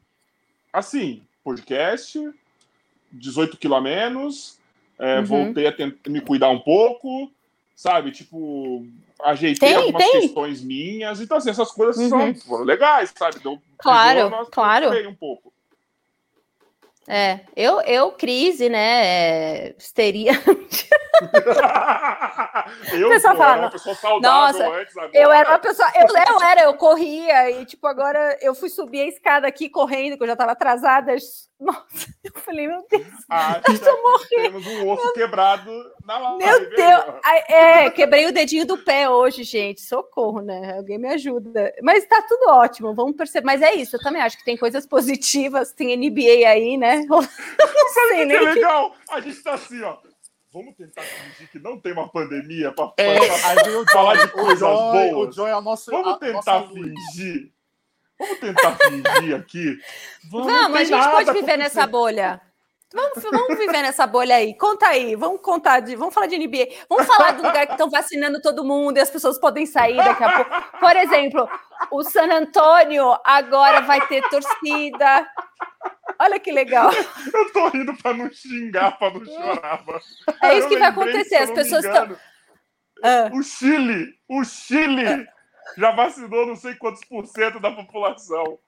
Assim, 0.71 1.23
podcast, 1.43 2.33
18 3.11 3.57
quilos 3.57 3.77
a 3.77 3.81
menos, 3.81 4.59
é, 4.97 5.19
uhum. 5.19 5.25
voltei 5.25 5.67
a 5.67 5.71
tentar 5.71 6.09
me 6.09 6.21
cuidar 6.21 6.49
um 6.49 6.59
pouco, 6.59 7.31
sabe? 7.75 8.11
Tipo, 8.11 8.85
ajeitei 9.23 9.69
tem, 9.69 9.77
algumas 9.77 10.03
tem. 10.03 10.21
questões 10.21 10.61
minhas. 10.61 11.19
Então, 11.19 11.37
assim, 11.37 11.49
essas 11.49 11.71
coisas 11.71 11.97
uhum. 11.97 12.35
são 12.35 12.63
legais, 12.63 13.13
sabe? 13.17 13.39
Deu, 13.39 13.59
claro, 13.77 14.45
claro. 14.51 15.09
Um 15.09 15.15
pouco. 15.15 15.50
É, 17.07 17.39
eu, 17.55 17.81
eu 17.81 18.11
crise, 18.11 18.69
né? 18.69 19.05
É, 19.05 19.75
histeria. 19.77 20.33
eu, 22.93 23.09
pessoa 23.09 23.33
pô, 23.33 23.39
fala, 23.39 23.53
era 23.53 23.61
uma 23.61 23.71
pessoa 23.71 23.95
saudável 23.95 24.31
"Nossa, 24.31 24.69
antes, 24.69 24.97
agora. 24.97 25.11
Eu 25.13 25.31
era 25.31 25.49
uma 25.49 25.59
pessoa, 25.59 25.91
eu, 25.95 26.07
eu 26.07 26.41
era, 26.41 26.61
eu 26.63 26.73
corria 26.75 27.51
e 27.51 27.65
tipo 27.65 27.85
agora 27.87 28.37
eu 28.41 28.53
fui 28.55 28.69
subir 28.69 29.01
a 29.01 29.07
escada 29.07 29.47
aqui 29.47 29.69
correndo, 29.69 30.15
que 30.17 30.23
eu 30.23 30.27
já 30.27 30.33
estava 30.33 30.51
atrasada. 30.51 31.15
Nossa, 31.59 31.81
eu 32.23 32.31
falei, 32.41 32.67
meu 32.67 32.83
Deus, 32.89 33.05
Ah, 33.29 33.61
eu 33.67 33.79
tô 33.79 34.01
morrendo. 34.01 34.61
temos 34.61 34.65
um 34.67 34.89
osso 34.89 35.13
quebrado 35.13 35.71
na 36.05 36.17
live. 36.17 36.43
Meu 36.43 36.69
Deus! 36.75 37.03
É, 37.47 37.89
quebrei 37.91 38.25
o 38.25 38.33
dedinho 38.33 38.65
do 38.65 38.77
pé 38.79 39.07
hoje, 39.09 39.43
gente. 39.43 39.81
Socorro, 39.81 40.41
né? 40.41 40.75
Alguém 40.77 40.97
me 40.97 41.09
ajuda. 41.09 41.71
Mas 41.83 42.05
tá 42.05 42.21
tudo 42.27 42.49
ótimo, 42.49 42.95
vamos 42.95 43.15
perceber. 43.15 43.45
Mas 43.45 43.61
é 43.61 43.75
isso, 43.75 43.95
eu 43.95 43.99
também 43.99 44.21
acho 44.21 44.37
que 44.37 44.45
tem 44.45 44.57
coisas 44.57 44.87
positivas, 44.87 45.71
tem 45.71 45.95
NBA 45.95 46.47
aí, 46.47 46.77
né? 46.77 47.00
Eu 47.09 47.73
não 47.73 47.89
sei 47.93 48.27
Que 48.27 48.35
o 48.35 48.39
que- 48.39 48.45
legal! 48.55 48.95
A 49.09 49.19
gente 49.19 49.41
tá 49.43 49.53
assim, 49.53 49.81
ó. 49.83 49.97
Vamos 50.53 50.75
tentar 50.75 51.01
fingir 51.01 51.49
que 51.49 51.59
não 51.59 51.79
tem 51.79 51.93
uma 51.93 52.09
pandemia 52.09 52.73
pra, 52.73 52.91
É, 52.97 53.15
pra- 53.17 53.25
o 53.79 53.85
falar 53.89 54.15
de 54.17 54.25
o 54.25 54.31
coisas 54.31 54.59
Joy, 54.59 55.09
boas. 55.11 55.29
O 55.29 55.31
Joy 55.31 55.49
é 55.49 55.53
a 55.53 55.61
nossa. 55.61 55.91
Vamos 55.91 56.13
a- 56.13 56.17
tentar 56.17 56.33
nossa 56.33 56.57
luz. 56.73 56.93
fingir. 57.13 57.51
Vamos 58.19 58.39
tentar 58.39 58.75
fingir 58.75 59.35
aqui. 59.35 59.77
não 60.31 60.43
Vamos, 60.43 60.77
a 60.79 60.83
gente 60.83 61.09
pode 61.09 61.31
viver 61.33 61.57
nessa 61.57 61.87
bolha. 61.87 62.41
Vamos, 62.93 63.23
vamos 63.23 63.57
viver 63.57 63.81
nessa 63.81 64.05
bolha 64.05 64.35
aí. 64.35 64.53
Conta 64.57 64.87
aí, 64.87 65.15
vamos 65.15 65.39
contar 65.41 65.79
de. 65.79 65.95
Vamos 65.95 66.13
falar 66.13 66.27
de 66.27 66.37
NBA. 66.37 66.67
Vamos 66.89 67.07
falar 67.07 67.31
do 67.31 67.37
lugar 67.43 67.65
que 67.65 67.71
estão 67.71 67.89
vacinando 67.89 68.41
todo 68.41 68.65
mundo 68.65 68.97
e 68.97 68.99
as 68.99 69.09
pessoas 69.09 69.39
podem 69.39 69.65
sair 69.65 69.95
daqui 69.95 70.21
a 70.21 70.43
pouco. 70.43 70.77
Por 70.77 70.95
exemplo, 70.97 71.49
o 71.89 72.03
San 72.03 72.29
Antônio 72.29 73.17
agora 73.23 73.79
vai 73.83 74.05
ter 74.07 74.21
torcida. 74.29 75.25
Olha 76.23 76.39
que 76.39 76.51
legal. 76.51 76.91
Eu 77.33 77.51
tô 77.51 77.67
rindo 77.69 77.95
pra 77.97 78.13
não 78.13 78.31
xingar, 78.31 78.97
pra 78.97 79.09
não 79.11 79.25
chorar. 79.25 79.83
mano. 79.85 79.99
É 80.43 80.53
isso 80.57 80.65
Eu 80.65 80.69
que 80.69 80.77
vai 80.77 80.89
acontecer. 80.89 81.35
eu 81.37 81.43
As 81.43 81.51
pessoas 81.51 81.83
estão. 81.85 82.15
Ah, 83.03 83.29
O 83.33 83.41
Chile, 83.41 84.13
o 84.29 84.43
Chile 84.43 85.27
já 85.77 85.91
vacinou 85.91 86.45
não 86.45 86.55
sei 86.55 86.75
quantos 86.75 87.03
por 87.05 87.25
cento 87.25 87.59
da 87.59 87.71
população. 87.71 88.59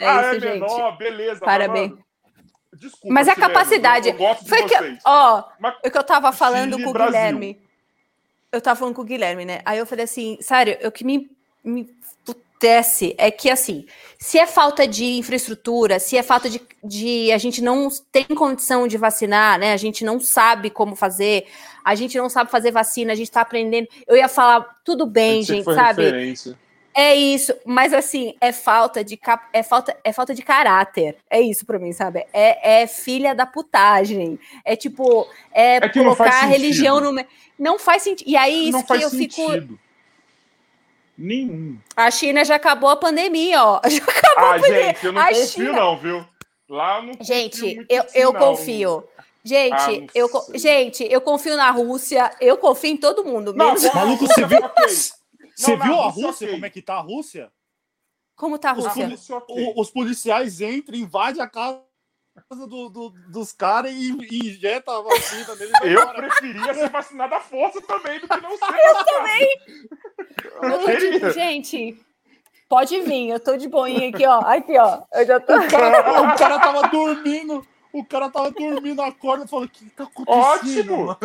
é 0.00 0.06
ah, 0.08 0.20
isso, 0.20 0.28
é 0.30 0.40
gente. 0.40 0.60
menor, 0.60 0.96
beleza. 0.96 1.40
Parabéns. 1.44 1.90
Mano, 1.90 2.04
desculpa, 2.72 3.12
Mas 3.14 3.28
a 3.28 3.34
chilenos, 3.34 3.54
capacidade- 3.54 4.08
Eu, 4.08 4.18
eu 4.18 4.34
Foi 4.36 4.62
que, 4.62 4.78
vocês. 4.78 4.98
ó, 5.04 5.44
Mas 5.60 5.74
o 5.84 5.90
que 5.90 5.98
eu 5.98 6.04
tava 6.04 6.32
falando 6.32 6.72
Chile 6.72 6.84
com 6.84 6.90
o 6.90 6.92
Brasil. 6.94 7.12
Guilherme. 7.12 7.60
Eu 8.50 8.60
tava 8.62 8.78
falando 8.78 8.94
com 8.94 9.02
o 9.02 9.04
Guilherme, 9.04 9.44
né? 9.44 9.60
Aí 9.66 9.78
eu 9.78 9.84
falei 9.84 10.04
assim, 10.06 10.38
sério, 10.40 10.78
o 10.86 10.90
que 10.90 11.04
me, 11.04 11.30
me 11.62 11.84
putece 12.58 13.14
é 13.16 13.30
que, 13.30 13.48
assim, 13.48 13.86
se 14.18 14.36
é 14.36 14.46
falta 14.46 14.86
de 14.86 15.04
infraestrutura, 15.04 16.00
se 16.00 16.16
é 16.16 16.22
falta 16.22 16.50
de, 16.50 16.60
de. 16.82 17.30
A 17.30 17.38
gente 17.38 17.62
não 17.62 17.88
tem 18.10 18.24
condição 18.24 18.88
de 18.88 18.98
vacinar, 18.98 19.58
né? 19.58 19.72
A 19.72 19.76
gente 19.76 20.04
não 20.04 20.18
sabe 20.18 20.68
como 20.68 20.96
fazer, 20.96 21.46
a 21.84 21.94
gente 21.94 22.18
não 22.18 22.28
sabe 22.28 22.50
fazer 22.50 22.72
vacina, 22.72 23.12
a 23.12 23.16
gente 23.16 23.30
tá 23.30 23.40
aprendendo. 23.40 23.86
Eu 24.06 24.16
ia 24.16 24.28
falar, 24.28 24.66
tudo 24.84 25.06
bem, 25.06 25.42
gente, 25.42 25.64
sabe? 25.64 26.02
referência. 26.02 26.58
É 26.94 27.14
isso, 27.14 27.54
mas 27.64 27.92
assim, 27.92 28.34
é 28.40 28.50
falta 28.50 29.04
de 29.04 29.16
cap... 29.16 29.46
é 29.52 29.62
falta 29.62 29.96
é 30.02 30.12
falta 30.12 30.34
de 30.34 30.42
caráter. 30.42 31.16
É 31.30 31.40
isso 31.40 31.64
pra 31.64 31.78
mim, 31.78 31.92
sabe? 31.92 32.26
É, 32.32 32.82
é 32.82 32.86
filha 32.88 33.36
da 33.36 33.46
putagem. 33.46 34.36
É 34.64 34.74
tipo, 34.74 35.28
é, 35.52 35.76
É 35.76 35.88
colocar 35.88 36.42
a 36.42 36.46
religião 36.46 37.00
no 37.00 37.24
não 37.56 37.78
faz 37.78 38.02
sentido. 38.02 38.28
E 38.28 38.36
aí 38.36 38.70
isso 38.70 38.78
Não 38.78 38.82
que 38.82 38.92
eu 38.94 39.10
fico 39.10 39.34
sentido. 39.34 39.78
Nenhum. 41.18 41.78
a 41.96 42.10
China 42.12 42.44
já 42.44 42.54
acabou 42.54 42.88
a 42.90 42.96
pandemia, 42.96 43.62
ó. 43.64 43.80
Já 43.90 44.02
acabou 44.04 44.44
Ah, 44.44 44.54
a 44.54 44.60
pandemia. 44.60 44.84
gente, 44.86 45.06
eu 45.06 45.12
não 45.12 45.20
A 45.20 45.26
confio, 45.28 45.46
China- 45.48 45.72
não, 45.72 45.98
viu? 45.98 46.26
Lá 46.68 47.02
não 47.02 47.12
Gente, 47.20 47.60
muito 47.74 47.86
eu, 47.92 48.02
nisso, 48.04 48.16
eu 48.18 48.32
não. 48.32 48.40
confio. 48.40 49.08
Gente, 49.42 49.72
Ah, 49.74 49.88
não 49.90 50.06
eu, 50.14 50.28
sei. 50.28 50.58
gente, 50.58 51.04
eu 51.10 51.20
confio 51.20 51.56
na 51.56 51.70
Rússia, 51.70 52.30
eu 52.40 52.56
confio 52.58 52.90
em 52.90 52.96
todo 52.96 53.24
mundo, 53.24 53.52
Não, 53.54 53.66
menos 53.66 53.82
Maluco, 53.94 54.26
você 54.26 54.46
viu? 54.46 54.58
ok. 54.64 54.86
Você 55.56 55.76
na 55.76 55.84
viu 55.84 55.94
a 55.94 56.04
Rússia, 56.08 56.26
Rússia? 56.26 56.46
ok. 56.46 56.54
Como 56.54 56.66
é 56.66 56.70
que 56.70 56.82
tá 56.82 56.94
a 56.94 57.00
Rússia? 57.00 57.50
como 58.36 58.56
tá 58.58 58.70
a 58.70 58.74
Os, 58.74 58.84
Rússia. 58.84 59.02
poli- 59.02 59.14
Rússia, 59.16 59.36
ok. 59.36 59.56
o- 59.74 59.80
os 59.80 59.90
policiais 59.90 60.60
entram, 60.60 60.96
invadem 60.96 61.42
a 61.42 61.48
casa 61.48 61.80
do- 62.50 62.88
do- 62.88 63.10
dos 63.30 63.52
caras 63.52 63.92
e, 63.92 64.10
e 64.30 64.48
injetam 64.50 64.96
a 64.98 65.02
vacina 65.02 65.54
neles. 65.54 65.72
e 65.82 65.94
vai 65.94 65.94
Eu 65.94 66.08
preferia 66.14 66.74
ser 66.74 66.90
vacinado 66.90 67.34
à 67.34 67.40
força 67.40 67.80
também 67.82 68.20
do 68.20 68.28
que 68.28 68.40
não 68.40 68.56
ser 68.58 68.64
Eu 68.64 69.04
também! 69.04 69.48
Eu 70.62 71.32
gente, 71.32 72.00
pode 72.68 73.00
vir, 73.02 73.30
eu 73.30 73.40
tô 73.40 73.56
de 73.56 73.68
boinha 73.68 74.08
aqui, 74.08 74.26
ó. 74.26 74.40
Aqui, 74.40 74.76
ó. 74.78 75.02
Eu 75.12 75.26
já 75.26 75.40
tô. 75.40 75.56
O 75.56 75.68
cara, 75.68 76.22
o 76.34 76.36
cara 76.38 76.58
tava 76.58 76.88
dormindo. 76.88 77.66
O 77.90 78.04
cara 78.04 78.28
tava 78.28 78.50
dormindo, 78.50 79.00
acorda 79.00 79.44
e 79.44 79.48
falou: 79.48 79.64
O 79.64 79.68
que 79.68 79.88
tá 79.90 80.04
acontecendo? 80.04 80.92
Ótimo! 80.94 81.06
mano?" 81.06 81.18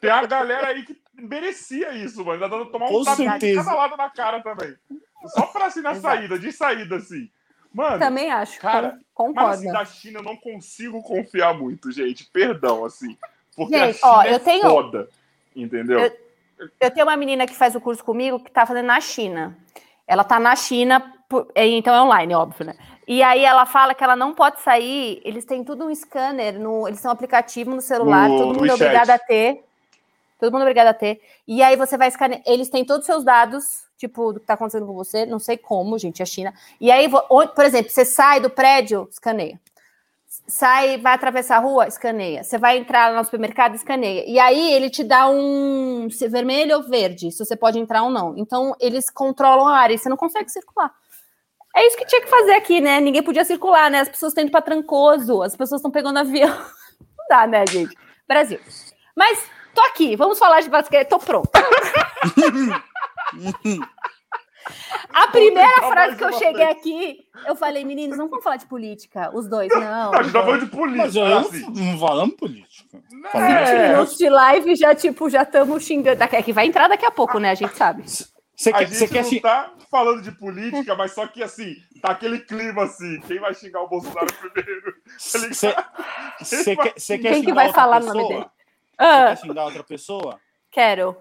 Tem 0.00 0.10
a 0.10 0.26
galera 0.26 0.68
aí 0.68 0.84
que 0.84 0.96
merecia 1.14 1.92
isso, 1.94 2.18
mano. 2.24 2.32
Ainda 2.32 2.48
dando 2.48 2.70
tomar 2.70 2.86
um 2.90 3.04
tapa 3.04 3.38
de 3.38 3.54
cada 3.54 3.74
lado 3.74 3.96
na 3.96 4.10
cara 4.10 4.42
também. 4.42 4.74
Só 5.28 5.46
pra 5.46 5.66
assim 5.66 5.80
na 5.80 5.94
saída, 5.94 6.36
de 6.38 6.50
saída, 6.52 6.96
assim. 6.96 7.30
Mano, 7.74 7.98
Também 7.98 8.30
acho. 8.30 8.60
Cara, 8.60 8.98
con- 9.14 9.32
mas 9.34 9.54
assim, 9.58 9.64
concordo. 9.66 9.72
da 9.72 9.84
China 9.84 10.18
eu 10.18 10.22
não 10.22 10.36
consigo 10.36 11.02
confiar 11.02 11.54
muito, 11.54 11.90
gente. 11.90 12.24
Perdão, 12.30 12.84
assim. 12.84 13.16
Porque 13.56 13.74
a 13.74 13.86
Gente, 13.86 13.98
China 13.98 14.12
ó, 14.12 14.22
é 14.22 14.34
eu 14.34 14.40
tenho- 14.40 14.68
foda. 14.70 15.08
Entendeu? 15.54 15.98
Eu- 16.00 16.22
Eu 16.80 16.90
tenho 16.92 17.06
uma 17.06 17.16
menina 17.16 17.44
que 17.44 17.54
faz 17.56 17.74
o 17.74 17.80
curso 17.80 18.04
comigo 18.04 18.38
que 18.38 18.48
tá 18.50 18.64
fazendo 18.64 18.86
na 18.86 19.00
China. 19.00 19.56
Ela 20.06 20.22
tá 20.22 20.38
na 20.38 20.54
China, 20.54 21.12
é, 21.56 21.66
então 21.66 21.92
é 21.92 22.00
online, 22.02 22.34
óbvio, 22.34 22.66
né? 22.66 22.74
E 23.08 23.20
aí 23.20 23.44
ela 23.44 23.66
fala 23.66 23.94
que 23.94 24.04
ela 24.04 24.14
não 24.14 24.32
pode 24.32 24.60
sair, 24.60 25.20
eles 25.24 25.44
têm 25.44 25.64
tudo 25.64 25.84
um 25.86 25.92
scanner, 25.94 26.60
no, 26.60 26.86
eles 26.86 27.00
têm 27.00 27.08
um 27.08 27.12
aplicativo 27.12 27.70
no 27.74 27.80
celular, 27.80 28.28
No- 28.28 28.38
todo 28.38 28.46
mundo 28.60 28.70
é 28.70 28.74
obrigado 28.74 29.10
a 29.10 29.18
ter. 29.18 29.64
Todo 30.42 30.54
mundo 30.54 30.62
é 30.62 30.64
obrigado 30.64 30.88
a 30.88 30.92
ter. 30.92 31.20
E 31.46 31.62
aí 31.62 31.76
você 31.76 31.96
vai 31.96 32.08
escanear, 32.08 32.42
eles 32.44 32.68
têm 32.68 32.84
todos 32.84 33.02
os 33.02 33.06
seus 33.06 33.22
dados, 33.22 33.84
tipo, 33.96 34.32
do 34.32 34.40
que 34.40 34.46
tá 34.46 34.54
acontecendo 34.54 34.84
com 34.84 34.92
você, 34.92 35.24
não 35.24 35.38
sei 35.38 35.56
como, 35.56 35.96
gente, 35.96 36.20
a 36.20 36.26
China. 36.26 36.52
E 36.80 36.90
aí, 36.90 37.08
por 37.08 37.64
exemplo, 37.64 37.92
você 37.92 38.04
sai 38.04 38.40
do 38.40 38.50
prédio, 38.50 39.06
escaneia. 39.08 39.60
Sai, 40.48 40.98
vai 40.98 41.14
atravessar 41.14 41.58
a 41.58 41.60
rua, 41.60 41.86
escaneia. 41.86 42.42
Você 42.42 42.58
vai 42.58 42.76
entrar 42.76 43.14
no 43.14 43.22
supermercado, 43.22 43.76
escaneia. 43.76 44.24
E 44.26 44.36
aí 44.40 44.72
ele 44.72 44.90
te 44.90 45.04
dá 45.04 45.28
um 45.28 46.08
vermelho 46.28 46.78
ou 46.78 46.82
verde, 46.82 47.30
se 47.30 47.38
você 47.38 47.54
pode 47.54 47.78
entrar 47.78 48.02
ou 48.02 48.10
não. 48.10 48.36
Então 48.36 48.74
eles 48.80 49.08
controlam 49.08 49.68
a 49.68 49.78
área 49.78 49.94
e 49.94 49.98
você 49.98 50.08
não 50.08 50.16
consegue 50.16 50.50
circular. 50.50 50.92
É 51.76 51.86
isso 51.86 51.96
que 51.96 52.04
tinha 52.04 52.20
que 52.20 52.28
fazer 52.28 52.54
aqui, 52.54 52.80
né? 52.80 52.98
Ninguém 52.98 53.22
podia 53.22 53.44
circular, 53.44 53.88
né? 53.88 54.00
As 54.00 54.08
pessoas 54.08 54.32
estão 54.32 54.42
indo 54.42 54.50
para 54.50 54.60
Trancoso, 54.60 55.40
as 55.40 55.54
pessoas 55.54 55.78
estão 55.78 55.90
pegando 55.92 56.18
avião. 56.18 56.48
Não 57.16 57.26
dá, 57.30 57.46
né, 57.46 57.64
gente? 57.64 57.96
Brasil. 58.26 58.58
Mas 59.16 59.48
tô 59.74 59.80
aqui, 59.82 60.16
vamos 60.16 60.38
falar 60.38 60.60
de 60.60 60.70
basquete, 60.70 61.08
tô 61.08 61.18
pronto. 61.18 61.50
A 65.12 65.26
primeira 65.28 65.74
frase 65.88 66.16
que 66.16 66.22
eu 66.24 66.32
cheguei 66.34 66.64
vez. 66.66 66.70
aqui, 66.78 67.18
eu 67.46 67.56
falei, 67.56 67.84
meninos, 67.84 68.16
não 68.16 68.28
vamos 68.28 68.44
falar 68.44 68.56
de 68.56 68.66
política, 68.66 69.30
os 69.34 69.48
dois, 69.48 69.68
não. 69.70 69.80
Não, 69.80 70.14
a 70.14 70.22
gente 70.22 70.32
tá 70.32 70.42
falando 70.42 70.64
de 70.64 70.70
política. 70.70 71.02
Mas 71.04 71.16
eu 71.16 71.26
não, 71.28 71.38
assim. 71.38 71.66
não 71.70 71.98
falamos 71.98 72.34
política. 72.36 72.98
É. 73.24 73.28
Falamos- 73.30 73.70
20 73.70 73.88
minutos 73.88 74.16
de 74.18 74.28
live 74.28 74.76
já, 74.76 74.94
tipo, 74.94 75.28
já 75.28 75.42
estamos 75.42 75.84
xingando. 75.84 76.16
Daqui- 76.18 76.36
É 76.36 76.42
que 76.42 76.52
vai 76.52 76.66
entrar 76.66 76.88
daqui 76.88 77.04
a 77.04 77.10
pouco, 77.10 77.38
né? 77.40 77.50
A 77.50 77.54
gente 77.54 77.76
sabe. 77.76 78.04
Você 78.06 78.70
A 78.70 78.72
quer, 78.74 78.86
gente 78.86 78.96
você 78.98 79.08
quer 79.08 79.22
não 79.22 79.28
xing- 79.30 79.40
tá 79.40 79.72
falando 79.90 80.22
de 80.22 80.30
política, 80.32 80.94
mas 80.94 81.12
só 81.12 81.26
que 81.26 81.42
assim, 81.42 81.74
tá 82.00 82.12
aquele 82.12 82.38
clima 82.38 82.84
assim, 82.84 83.20
quem 83.22 83.40
vai 83.40 83.52
xingar 83.54 83.82
o 83.82 83.88
Bolsonaro 83.88 84.28
primeiro? 84.34 84.92
Tá? 84.92 85.92
Você 86.38 86.76
quer, 86.76 86.94
quer 86.94 87.18
Quem 87.18 87.42
que 87.44 87.52
vai 87.52 87.72
falar 87.72 87.96
o 88.00 88.04
pessoa? 88.06 88.22
nome 88.22 88.34
dele? 88.36 88.46
Você 89.02 89.08
Ah, 89.08 89.26
quer 89.26 89.38
xingar 89.38 89.64
outra 89.64 89.82
pessoa? 89.82 90.38
quero. 90.70 91.16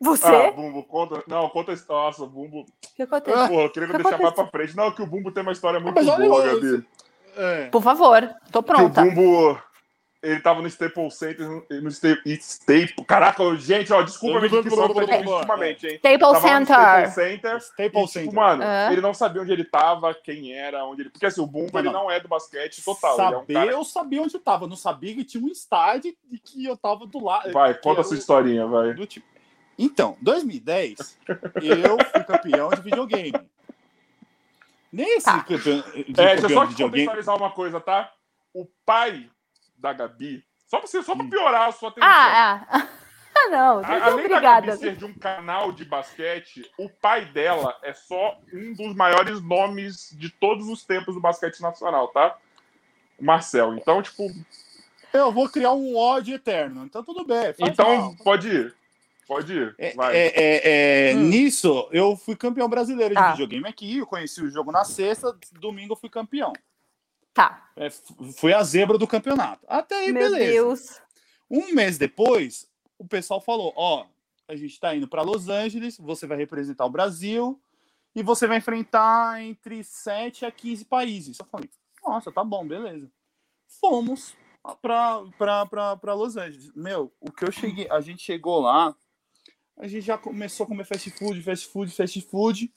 Você? 0.00 0.26
Ah, 0.26 0.50
Bumbo, 0.52 0.84
conta. 0.84 1.22
Não, 1.26 1.48
conta 1.48 1.70
a 1.70 1.74
história. 1.74 2.04
Nossa, 2.06 2.22
o 2.24 2.26
Bumbo. 2.26 2.60
O 2.60 2.94
que 2.94 3.02
aconteceu? 3.02 3.48
Porra, 3.48 3.62
eu 3.62 3.70
queria 3.70 3.88
que 3.88 3.94
deixar 3.94 4.10
mais 4.10 4.20
aconteceu? 4.32 4.44
pra 4.44 4.46
frente. 4.60 4.76
Não, 4.76 4.90
que 4.92 5.02
o 5.02 5.06
Bumbo 5.06 5.32
tem 5.32 5.42
uma 5.42 5.52
história 5.52 5.80
muito 5.80 5.94
Mas 5.94 6.06
olha, 6.08 6.28
boa, 6.28 6.44
Gabi. 6.46 6.86
É. 7.36 7.66
Por 7.70 7.82
favor, 7.82 8.22
tô 8.52 8.62
Que 8.62 8.70
o 8.72 8.74
pronta. 8.74 9.02
Bumbo. 9.02 9.60
Ele 10.24 10.40
tava 10.40 10.60
no 10.62 10.66
Staples 10.68 11.14
Center, 11.14 11.46
no 11.48 11.64
no 11.82 11.90
Sta- 11.90 12.20
Staple. 12.26 13.04
Caraca, 13.06 13.56
gente, 13.56 13.92
ó, 13.92 14.02
desculpa 14.02 14.40
difícil 14.40 14.82
ultimamente, 14.82 15.86
hein? 15.86 15.96
Staples 15.96 16.38
Center. 16.38 16.62
Staples 16.76 17.14
Center. 17.14 17.56
Staples 17.58 17.70
E, 17.78 17.88
tipo, 17.92 18.06
Center. 18.08 18.34
mano, 18.34 18.62
Ah. 18.64 18.88
ele 18.92 19.00
não 19.00 19.12
sabia 19.14 19.42
onde 19.42 19.52
ele 19.52 19.64
tava, 19.64 20.14
quem 20.14 20.52
era, 20.52 20.84
onde 20.84 21.02
ele. 21.02 21.10
Porque 21.10 21.26
assim, 21.26 21.40
o 21.40 21.46
Bumbo 21.46 21.70
Não, 21.74 21.80
ele 21.80 21.90
não. 21.90 22.10
é 22.10 22.18
do 22.20 22.28
basquete 22.28 22.82
total. 22.84 23.14
Ele 23.16 23.22
é 23.22 23.28
um 23.28 23.40
Saber, 23.40 23.52
cara... 23.54 23.70
eu 23.72 23.84
sabia 23.84 24.22
onde 24.22 24.34
eu 24.34 24.40
tava. 24.40 24.64
Eu 24.64 24.68
não 24.68 24.76
sabia 24.76 25.14
que 25.14 25.24
tinha 25.24 25.44
um 25.44 25.48
estádio 25.48 26.14
e 26.32 26.38
que 26.38 26.64
eu 26.64 26.76
tava 26.76 27.06
do 27.06 27.22
lado. 27.22 27.52
Vai, 27.52 27.74
conta 27.74 28.00
a 28.00 28.04
sua 28.04 28.16
historinha, 28.16 28.66
vai. 28.66 28.94
do 28.94 29.06
tipo. 29.06 29.26
Então, 29.78 30.16
2010, 30.22 31.18
eu 31.62 31.96
fui 32.12 32.24
campeão 32.24 32.68
de 32.70 32.80
videogame. 32.80 33.32
Nesse 34.92 35.24
Tá. 35.24 35.42
campeão, 35.42 35.80
de 35.80 36.00
É, 36.00 36.02
deixa 36.04 36.20
eu 36.34 36.40
campeão 36.42 36.48
só 36.58 36.64
de 36.64 36.70
videogame. 36.70 37.06
contextualizar 37.06 37.36
uma 37.36 37.50
coisa, 37.50 37.80
tá? 37.80 38.12
O 38.52 38.66
pai 38.86 39.28
da 39.84 39.92
Gabi, 39.92 40.42
só 40.66 40.78
pra, 40.78 40.86
você, 40.86 41.02
só 41.02 41.14
pra 41.14 41.26
piorar 41.26 41.68
a 41.68 41.72
sua 41.72 41.90
atenção. 41.90 42.08
Ah, 42.10 42.66
ah. 42.70 42.88
Ah, 43.36 43.48
não. 43.50 43.78
A- 43.80 43.82
Muito 43.88 43.90
Além 43.90 44.00
da 44.00 44.14
obrigada. 44.14 44.66
Gabi 44.68 44.78
ser 44.78 44.96
de 44.96 45.04
um 45.04 45.12
canal 45.12 45.72
de 45.72 45.84
basquete, 45.84 46.70
o 46.78 46.88
pai 46.88 47.26
dela 47.26 47.76
é 47.82 47.92
só 47.92 48.38
um 48.52 48.72
dos 48.72 48.94
maiores 48.94 49.42
nomes 49.42 50.14
de 50.18 50.30
todos 50.30 50.68
os 50.68 50.84
tempos 50.84 51.14
do 51.14 51.20
basquete 51.20 51.60
nacional, 51.60 52.08
tá? 52.08 52.36
O 53.18 53.24
Marcel. 53.24 53.74
Então, 53.74 54.00
tipo, 54.00 54.30
Eu 55.12 55.30
vou 55.30 55.48
criar 55.48 55.72
um 55.72 55.96
ódio 55.96 56.34
eterno. 56.34 56.84
Então 56.86 57.04
tudo 57.04 57.24
bem. 57.24 57.54
Então 57.58 57.96
mal. 57.96 58.16
pode 58.24 58.48
ir. 58.48 58.74
Pode 59.28 59.52
ir. 59.52 59.74
É, 59.78 59.94
Vai. 59.94 60.16
é, 60.16 60.26
é, 60.34 61.10
é, 61.10 61.14
Hum. 61.14 61.20
Nisso, 61.28 61.88
eu 61.92 62.16
fui 62.16 62.34
campeão 62.36 62.68
brasileiro 62.68 63.14
de 63.14 63.20
Tá. 63.20 63.30
videogame 63.32 63.68
aqui. 63.68 63.98
Eu 63.98 64.06
conheci 64.06 64.42
o 64.42 64.50
jogo 64.50 64.72
na 64.72 64.84
sexta, 64.84 65.36
domingo 65.52 65.92
eu 65.92 65.96
fui 65.96 66.08
campeão. 66.08 66.52
Tá. 67.34 67.70
É, 67.76 67.86
f- 67.86 68.14
fui 68.38 68.54
a 68.54 68.62
zebra 68.62 68.96
do 68.96 69.06
campeonato. 69.06 69.66
Até 69.68 69.96
aí, 69.96 70.12
Meu 70.12 70.30
beleza. 70.30 70.52
Deus. 70.52 71.00
Um 71.50 71.74
mês 71.74 71.98
depois, 71.98 72.66
o 72.96 73.06
pessoal 73.06 73.40
falou: 73.40 73.72
Ó, 73.76 74.06
a 74.48 74.54
gente 74.56 74.78
tá 74.78 74.94
indo 74.94 75.08
para 75.08 75.22
Los 75.22 75.48
Angeles, 75.48 75.98
você 75.98 76.26
vai 76.26 76.36
representar 76.38 76.86
o 76.86 76.90
Brasil 76.90 77.60
e 78.14 78.22
você 78.22 78.46
vai 78.46 78.58
enfrentar 78.58 79.42
entre 79.42 79.82
7 79.82 80.46
a 80.46 80.50
15 80.52 80.84
países. 80.84 81.38
Eu 81.38 81.46
falei: 81.46 81.68
Nossa, 82.06 82.30
tá 82.30 82.44
bom, 82.44 82.66
beleza. 82.66 83.10
Fomos 83.80 84.34
para 84.80 86.14
Los 86.14 86.36
Angeles. 86.36 86.70
Meu, 86.74 87.12
o 87.20 87.30
que 87.32 87.44
eu 87.44 87.52
cheguei, 87.52 87.88
a 87.90 88.00
gente 88.00 88.22
chegou 88.22 88.60
lá, 88.60 88.94
a 89.76 89.86
gente 89.88 90.02
já 90.06 90.16
começou 90.16 90.64
a 90.64 90.66
comer 90.68 90.84
fast 90.86 91.10
food, 91.10 91.42
fast 91.42 91.66
food, 91.66 91.92
fast 91.92 92.20
food. 92.22 92.72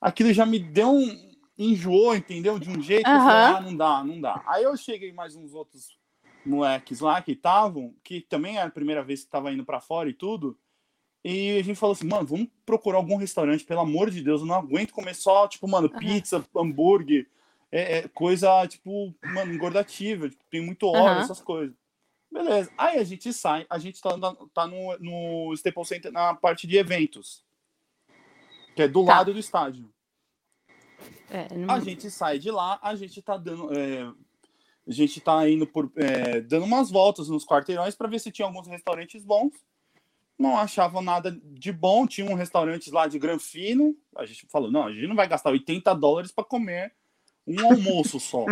Aquilo 0.00 0.32
já 0.32 0.44
me 0.44 0.58
deu 0.58 0.90
um 0.90 1.35
enjoou, 1.58 2.14
entendeu? 2.14 2.58
De 2.58 2.68
um 2.70 2.80
jeito, 2.80 3.08
eu 3.08 3.18
falei, 3.18 3.56
ah, 3.56 3.60
não 3.60 3.76
dá, 3.76 4.04
não 4.04 4.20
dá. 4.20 4.42
Aí 4.46 4.64
eu 4.64 4.76
cheguei 4.76 5.12
mais 5.12 5.34
uns 5.36 5.54
outros 5.54 5.98
moleques 6.44 7.00
lá 7.00 7.20
que 7.20 7.32
estavam, 7.32 7.94
que 8.04 8.20
também 8.20 8.56
era 8.58 8.68
a 8.68 8.72
primeira 8.72 9.02
vez 9.02 9.24
que 9.24 9.30
tava 9.30 9.52
indo 9.52 9.64
para 9.64 9.80
fora 9.80 10.08
e 10.08 10.14
tudo. 10.14 10.58
E 11.24 11.58
a 11.58 11.62
gente 11.64 11.78
falou 11.78 11.94
assim, 11.94 12.06
mano, 12.06 12.26
vamos 12.26 12.48
procurar 12.64 12.98
algum 12.98 13.16
restaurante, 13.16 13.64
pelo 13.64 13.80
amor 13.80 14.10
de 14.10 14.22
Deus, 14.22 14.42
eu 14.42 14.46
não 14.46 14.54
aguento 14.54 14.92
comer 14.92 15.14
só, 15.14 15.48
tipo, 15.48 15.66
mano, 15.66 15.88
pizza, 15.90 16.44
hambúrguer, 16.54 17.28
é, 17.72 17.98
é 17.98 18.08
coisa, 18.08 18.64
tipo, 18.68 19.12
mano, 19.34 19.52
engordativa, 19.52 20.28
tipo, 20.28 20.44
tem 20.48 20.60
muito 20.60 20.86
óleo, 20.86 21.14
Aham. 21.14 21.20
essas 21.20 21.40
coisas. 21.40 21.74
Beleza. 22.30 22.70
Aí 22.78 22.98
a 22.98 23.04
gente 23.04 23.32
sai, 23.32 23.66
a 23.68 23.78
gente 23.78 24.00
tá, 24.00 24.10
tá 24.54 24.66
no, 24.66 24.96
no 24.98 25.54
Staples 25.54 25.88
Center 25.88 26.12
na 26.12 26.34
parte 26.34 26.66
de 26.66 26.76
eventos, 26.76 27.44
que 28.76 28.82
é 28.82 28.88
do 28.88 29.04
Tá. 29.04 29.16
lado 29.16 29.32
do 29.32 29.38
estádio. 29.40 29.90
É, 31.30 31.54
não- 31.56 31.74
A 31.74 31.80
gente 31.80 32.10
sai 32.10 32.38
de 32.38 32.50
lá, 32.50 32.78
a 32.82 32.94
gente 32.94 33.20
tá 33.22 33.36
dando. 33.36 33.72
é, 33.76 34.02
a 34.88 34.92
gente 34.92 35.20
tá 35.20 35.48
indo 35.48 35.66
por. 35.66 35.90
é, 35.96 36.40
dando 36.40 36.64
umas 36.64 36.90
voltas 36.90 37.28
nos 37.28 37.44
quarteirões 37.44 37.94
para 37.94 38.08
ver 38.08 38.20
se 38.20 38.30
tinha 38.30 38.46
alguns 38.46 38.66
restaurantes 38.68 39.24
bons. 39.24 39.52
Não 40.38 40.56
achava 40.56 41.00
nada 41.00 41.30
de 41.32 41.72
bom. 41.72 42.06
Tinha 42.06 42.30
um 42.30 42.34
restaurante 42.34 42.90
lá 42.90 43.06
de 43.08 43.18
Granfino. 43.18 43.96
A 44.14 44.24
gente 44.26 44.46
falou: 44.48 44.70
não, 44.70 44.84
a 44.86 44.92
gente 44.92 45.06
não 45.06 45.16
vai 45.16 45.26
gastar 45.26 45.50
80 45.50 45.94
dólares 45.94 46.30
para 46.30 46.44
comer 46.44 46.94
um 47.46 47.64
almoço 47.66 48.20
só. 48.20 48.44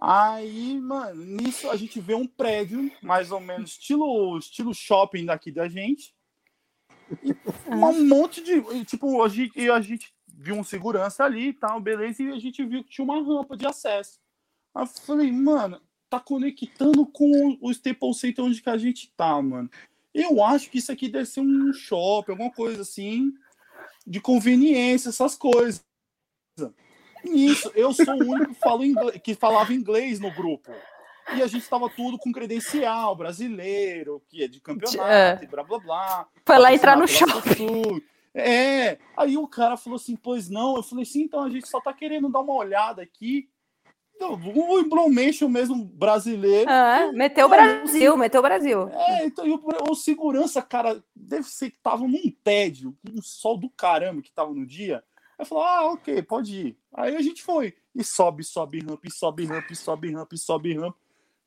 Aí, 0.00 0.80
mano, 0.80 1.24
nisso 1.24 1.70
a 1.70 1.76
gente 1.76 2.00
vê 2.00 2.14
um 2.14 2.26
prédio, 2.26 2.90
mais 3.02 3.30
ou 3.30 3.40
menos 3.40 3.70
estilo, 3.72 4.36
estilo 4.38 4.74
shopping 4.74 5.24
daqui 5.26 5.50
da 5.52 5.68
gente. 5.68 6.14
E 7.22 7.34
um 7.70 8.06
monte 8.08 8.42
de. 8.42 8.84
Tipo, 8.84 9.22
a 9.22 9.28
gente, 9.28 9.58
e 9.58 9.70
a 9.70 9.80
gente 9.80 10.12
viu 10.42 10.56
um 10.56 10.64
segurança 10.64 11.24
ali 11.24 11.48
e 11.48 11.52
tal, 11.52 11.80
beleza, 11.80 12.22
e 12.22 12.32
a 12.32 12.38
gente 12.38 12.64
viu 12.64 12.82
que 12.82 12.90
tinha 12.90 13.04
uma 13.04 13.22
rampa 13.22 13.56
de 13.56 13.66
acesso. 13.66 14.18
Aí 14.74 14.82
eu 14.82 14.86
falei, 14.86 15.30
mano, 15.30 15.80
tá 16.10 16.18
conectando 16.18 17.06
com 17.06 17.56
o 17.60 17.70
Staples 17.70 18.18
Center 18.18 18.44
onde 18.44 18.60
que 18.60 18.68
a 18.68 18.76
gente 18.76 19.12
tá, 19.16 19.40
mano. 19.40 19.70
Eu 20.12 20.42
acho 20.44 20.68
que 20.68 20.78
isso 20.78 20.90
aqui 20.92 21.08
deve 21.08 21.26
ser 21.26 21.40
um 21.40 21.72
shopping, 21.72 22.32
alguma 22.32 22.50
coisa 22.50 22.82
assim, 22.82 23.32
de 24.06 24.20
conveniência, 24.20 25.08
essas 25.10 25.36
coisas. 25.36 25.82
Nisso, 27.24 27.70
eu 27.74 27.92
sou 27.92 28.14
o 28.14 28.26
único 28.32 28.52
que, 28.54 28.84
inglês- 28.84 29.20
que 29.22 29.34
falava 29.34 29.72
inglês 29.72 30.18
no 30.18 30.30
grupo. 30.34 30.72
E 31.36 31.40
a 31.40 31.46
gente 31.46 31.62
estava 31.62 31.88
tudo 31.88 32.18
com 32.18 32.32
credencial 32.32 33.14
brasileiro, 33.14 34.20
que 34.28 34.42
é 34.42 34.48
de 34.48 34.60
campeonato, 34.60 35.44
e 35.44 35.46
blá 35.46 35.62
blá 35.62 35.78
blá. 35.78 36.28
Foi 36.44 36.58
lá 36.58 36.74
entrar 36.74 36.96
no 36.96 37.06
shopping. 37.06 37.54
Sul. 37.56 38.02
É, 38.34 38.98
aí 39.16 39.36
o 39.36 39.46
cara 39.46 39.76
falou 39.76 39.96
assim, 39.96 40.16
pois 40.16 40.48
não. 40.48 40.76
Eu 40.76 40.82
falei 40.82 41.02
assim, 41.02 41.22
então 41.22 41.42
a 41.42 41.50
gente 41.50 41.68
só 41.68 41.80
tá 41.80 41.92
querendo 41.92 42.30
dar 42.30 42.40
uma 42.40 42.54
olhada 42.54 43.02
aqui. 43.02 43.48
Então, 44.14 44.34
O 44.34 44.78
Emblomation 44.78 45.48
mesmo 45.48 45.84
brasileiro. 45.84 46.70
Ah, 46.70 47.10
meteu 47.12 47.46
o 47.46 47.48
Brasil, 47.48 48.16
meteu 48.16 48.40
o 48.40 48.42
Brasil. 48.42 48.88
É, 48.88 49.26
então, 49.26 49.46
e 49.46 49.50
o, 49.50 49.60
o 49.90 49.94
segurança, 49.94 50.62
cara, 50.62 51.02
deve 51.14 51.44
ser 51.48 51.70
que 51.70 51.78
tava 51.78 52.06
num 52.06 52.30
tédio, 52.44 52.96
com 53.04 53.18
um 53.18 53.22
sol 53.22 53.58
do 53.58 53.68
caramba 53.68 54.22
que 54.22 54.30
tava 54.30 54.54
no 54.54 54.64
dia. 54.64 55.02
Aí 55.38 55.44
falou, 55.44 55.64
ah, 55.64 55.92
ok, 55.92 56.22
pode 56.22 56.68
ir. 56.68 56.78
Aí 56.94 57.16
a 57.16 57.20
gente 57.20 57.42
foi. 57.42 57.74
E 57.94 58.04
sobe, 58.04 58.44
sobe 58.44 58.78
rampa, 58.78 59.06
e 59.06 59.10
sobe 59.10 59.44
rampa, 59.44 59.72
e 59.72 59.76
sobe 59.76 60.12
rampa, 60.12 60.34
e 60.34 60.38
sobe 60.38 60.74
rampa. 60.74 60.96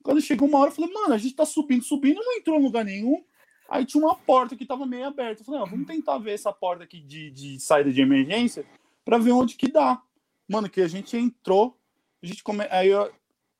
Quando 0.03 0.21
chegou 0.21 0.47
uma 0.47 0.59
hora, 0.59 0.69
eu 0.69 0.75
falei, 0.75 0.93
mano, 0.93 1.13
a 1.13 1.17
gente 1.17 1.35
tá 1.35 1.45
subindo, 1.45 1.83
subindo, 1.83 2.21
não 2.21 2.33
entrou 2.33 2.59
em 2.59 2.63
lugar 2.63 2.83
nenhum. 2.83 3.23
Aí 3.69 3.85
tinha 3.85 4.03
uma 4.03 4.15
porta 4.15 4.55
que 4.55 4.65
tava 4.65 4.85
meio 4.85 5.07
aberta. 5.07 5.41
Eu 5.41 5.45
falei, 5.45 5.61
ah, 5.61 5.65
vamos 5.65 5.87
tentar 5.87 6.17
ver 6.17 6.33
essa 6.33 6.53
porta 6.53 6.83
aqui 6.83 6.99
de, 6.99 7.31
de 7.31 7.59
saída 7.59 7.91
de 7.91 8.01
emergência 8.01 8.65
pra 9.03 9.17
ver 9.17 9.31
onde 9.31 9.55
que 9.55 9.67
dá. 9.67 10.01
Mano, 10.47 10.69
que 10.69 10.81
a 10.81 10.87
gente 10.87 11.17
entrou, 11.17 11.77
a 12.21 12.25
gente 12.25 12.43
come... 12.43 12.67
aí 12.69 12.89
eu, 12.89 13.11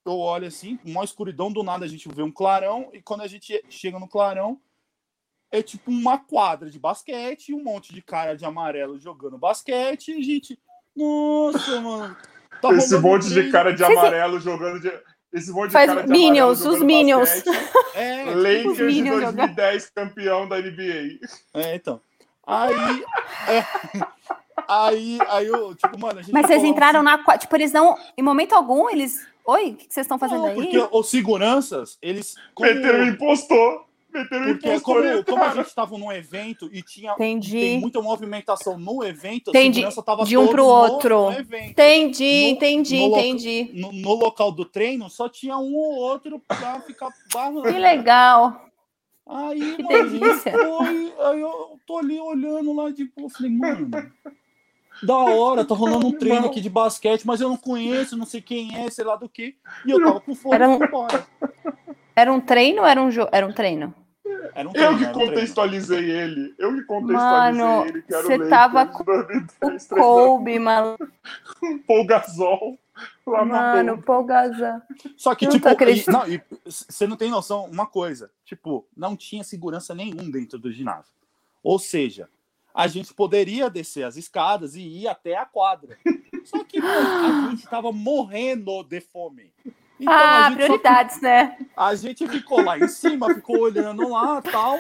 eu 0.06 0.18
olho 0.20 0.48
assim, 0.48 0.80
uma 0.86 1.04
escuridão 1.04 1.52
do 1.52 1.64
nada, 1.64 1.86
a 1.86 1.88
gente 1.88 2.08
vê 2.10 2.22
um 2.22 2.32
clarão, 2.32 2.90
e 2.94 3.02
quando 3.02 3.22
a 3.22 3.28
gente 3.28 3.64
chega 3.70 4.00
no 4.00 4.08
clarão, 4.08 4.60
é 5.52 5.62
tipo 5.62 5.90
uma 5.90 6.18
quadra 6.18 6.70
de 6.70 6.80
basquete, 6.80 7.54
um 7.54 7.64
monte 7.64 7.94
de 7.94 8.02
cara 8.02 8.36
de 8.36 8.46
amarelo 8.46 9.00
jogando 9.00 9.38
basquete, 9.38 10.10
e 10.12 10.20
a 10.20 10.24
gente, 10.24 10.60
nossa, 10.96 11.82
mano. 11.82 12.16
tá 12.62 12.72
Esse 12.74 12.98
monte 13.00 13.30
de 13.30 13.50
cara 13.52 13.72
de 13.72 13.84
amarelo 13.84 14.40
jogando 14.40 14.80
de. 14.80 14.92
Esse 15.36 15.52
monte 15.52 15.68
de 15.68 15.74
Faz 15.74 15.88
cara 15.90 16.04
de 16.04 16.10
Minions, 16.10 16.66
os 16.66 16.80
Minions. 16.82 17.30
basquete. 17.30 17.76
É, 17.96 18.26
tipo, 18.26 18.38
Lakers 18.38 18.78
de 18.78 18.84
Minions 18.84 19.22
2010, 19.22 19.90
campeão 19.92 20.48
da 20.50 20.58
NBA. 20.60 21.20
é, 21.54 21.76
então. 21.76 22.02
Aí, 22.48 23.04
é, 23.48 23.66
aí, 24.68 25.18
aí 25.30 25.48
eu, 25.48 25.74
tipo, 25.76 26.00
mano, 26.00 26.20
a 26.20 26.22
gente 26.22 26.32
Mas 26.34 26.46
vocês 26.48 26.60
falou 26.60 26.72
entraram 26.74 27.08
assim, 27.08 27.24
na. 27.28 27.38
Tipo, 27.38 27.56
eles 27.56 27.72
não. 27.72 27.98
Em 28.18 28.22
momento 28.22 28.54
algum, 28.54 28.90
eles. 28.90 29.26
Oi, 29.46 29.72
o 29.72 29.76
que 29.76 29.86
vocês 29.90 30.06
estão 30.06 30.18
fazendo 30.20 30.42
não, 30.42 30.48
aí? 30.50 30.56
porque 30.56 30.78
os 30.92 31.10
seguranças, 31.10 31.98
eles. 32.02 32.36
como- 32.54 32.70
Meteram 32.74 33.06
impostor. 33.06 33.86
Meteram 34.16 34.46
o 34.46 34.60
Porque 34.60 34.80
como, 34.80 35.04
e 35.06 35.24
como 35.24 35.44
a 35.44 35.50
gente 35.50 35.68
estava 35.68 35.98
num 35.98 36.12
evento 36.12 36.70
e 36.72 36.82
tinha 36.82 37.12
Entendi. 37.14 37.52
tem 37.60 37.80
muita 37.80 38.02
movimentação 38.02 38.78
no 38.78 39.04
evento, 39.04 39.50
a 39.50 39.52
Entendi. 39.52 39.76
segurança 39.80 40.02
tava 40.04 40.24
De 40.26 40.38
um 40.38 40.48
pro 40.48 40.64
no- 40.64 40.70
outro. 40.70 41.32
no 41.32 41.38
evento. 41.38 41.72
Entendi, 41.72 42.42
No- 42.44 42.50
entendi, 42.50 43.00
no 43.00 43.08
loca- 43.08 43.22
entendi. 43.22 43.72
No, 43.74 43.92
no 43.92 44.14
local 44.14 44.52
do 44.52 44.64
treino 44.66 45.10
só 45.10 45.28
tinha 45.28 45.58
um 45.58 45.76
ou 45.76 45.96
outro 45.96 46.40
pra 46.48 46.80
ficar 46.82 47.10
barrando. 47.34 47.64
Que 47.64 47.72
legal. 47.80 48.62
Aí, 49.28 49.76
Que 49.76 49.84
mano, 49.84 49.98
a 49.98 50.04
delícia. 50.04 50.52
foi, 50.52 51.14
aí 51.20 51.42
eu 51.42 51.80
tô 51.88 51.98
ali 51.98 52.20
olhando 52.20 52.74
lá 52.74 52.92
de 52.92 53.10
eu 53.18 53.30
falei, 53.30 53.52
mano, 53.52 53.90
da 55.04 55.18
hora, 55.18 55.66
tá 55.66 55.74
rolando 55.76 56.08
um 56.08 56.12
treino 56.12 56.42
Não. 56.42 56.50
aqui 56.50 56.62
de 56.62 56.70
basquete, 56.70 57.26
mas 57.26 57.42
eu 57.42 57.50
não 57.50 57.58
conheço, 57.58 58.16
não 58.16 58.26
sei 58.26 58.40
quem 58.40 58.76
é, 58.78 58.90
sei 58.90 59.04
lá 59.04 59.16
do 59.16 59.28
que. 59.28 59.56
E 59.86 59.92
eu 59.92 60.02
tava 60.02 60.22
com 60.22 60.36
fome 60.36 60.56
Era 60.56 60.70
um-. 60.70 60.80
Era 62.16 62.32
um 62.32 62.40
treino 62.40 62.82
ou 62.84 62.88
era 62.88 63.02
um 63.02 63.12
jogo? 63.12 63.30
Era 63.34 63.46
um 63.46 63.52
treino. 63.52 63.94
Era 64.54 64.68
um 64.70 64.72
Eu 64.72 64.74
treino, 64.74 64.98
que 64.98 65.04
um 65.06 65.12
treino. 65.14 65.30
contextualizei 65.32 66.12
ele. 66.12 66.56
Eu 66.58 66.74
que 66.76 66.84
contextualizei 66.84 67.64
Mano, 67.64 67.86
ele. 67.88 68.02
Que 68.04 68.14
era 68.14 68.24
você 68.24 68.50
tava 68.50 68.86
com 68.88 69.04
2010, 69.04 69.92
O 69.92 69.96
Kobe, 69.96 70.60
mano. 70.60 70.98
com 71.60 71.80
Paul 71.88 72.06
Gasol. 72.06 72.80
Lá 73.28 73.44
na 73.44 73.62
Mano. 73.76 74.02
Polgaza. 74.02 74.82
Só 75.18 75.36
que, 75.36 75.46
Não 75.46 75.52
tipo, 75.52 75.68
e- 75.68 76.12
não, 76.12 76.28
e 76.30 76.42
você 76.64 77.06
não 77.06 77.18
tem 77.18 77.30
noção, 77.30 77.66
uma 77.66 77.86
coisa, 77.86 78.32
tipo, 78.46 78.88
não 78.96 79.18
tinha 79.18 79.44
segurança 79.44 79.94
nenhum 79.94 80.30
dentro 80.32 80.58
do 80.58 80.72
ginásio. 80.72 81.12
Ou 81.62 81.78
seja, 81.78 82.30
a 82.74 82.88
gente 82.88 83.14
poderia 83.14 83.70
descer 83.70 84.04
as 84.04 84.16
escadas 84.16 84.76
e 84.76 84.82
ir 84.82 85.08
até 85.10 85.36
a 85.36 85.46
quadra. 85.46 85.98
Só 86.46 86.64
que 86.64 86.78
a 86.80 87.50
gente 87.50 87.68
tava 87.68 87.92
morrendo 87.92 88.82
de 88.84 89.02
fome. 89.02 89.52
Então, 90.00 90.14
ah, 90.14 90.46
a 90.48 90.50
gente 90.50 90.52
só- 90.52 90.66
prioridades, 90.66 91.22
né? 91.22 91.58
a 91.76 91.96
gente 91.96 92.28
ficou 92.28 92.62
lá 92.62 92.78
em 92.78 92.88
cima, 92.88 93.34
ficou 93.34 93.60
olhando 93.62 94.10
lá 94.10 94.42
tal. 94.42 94.78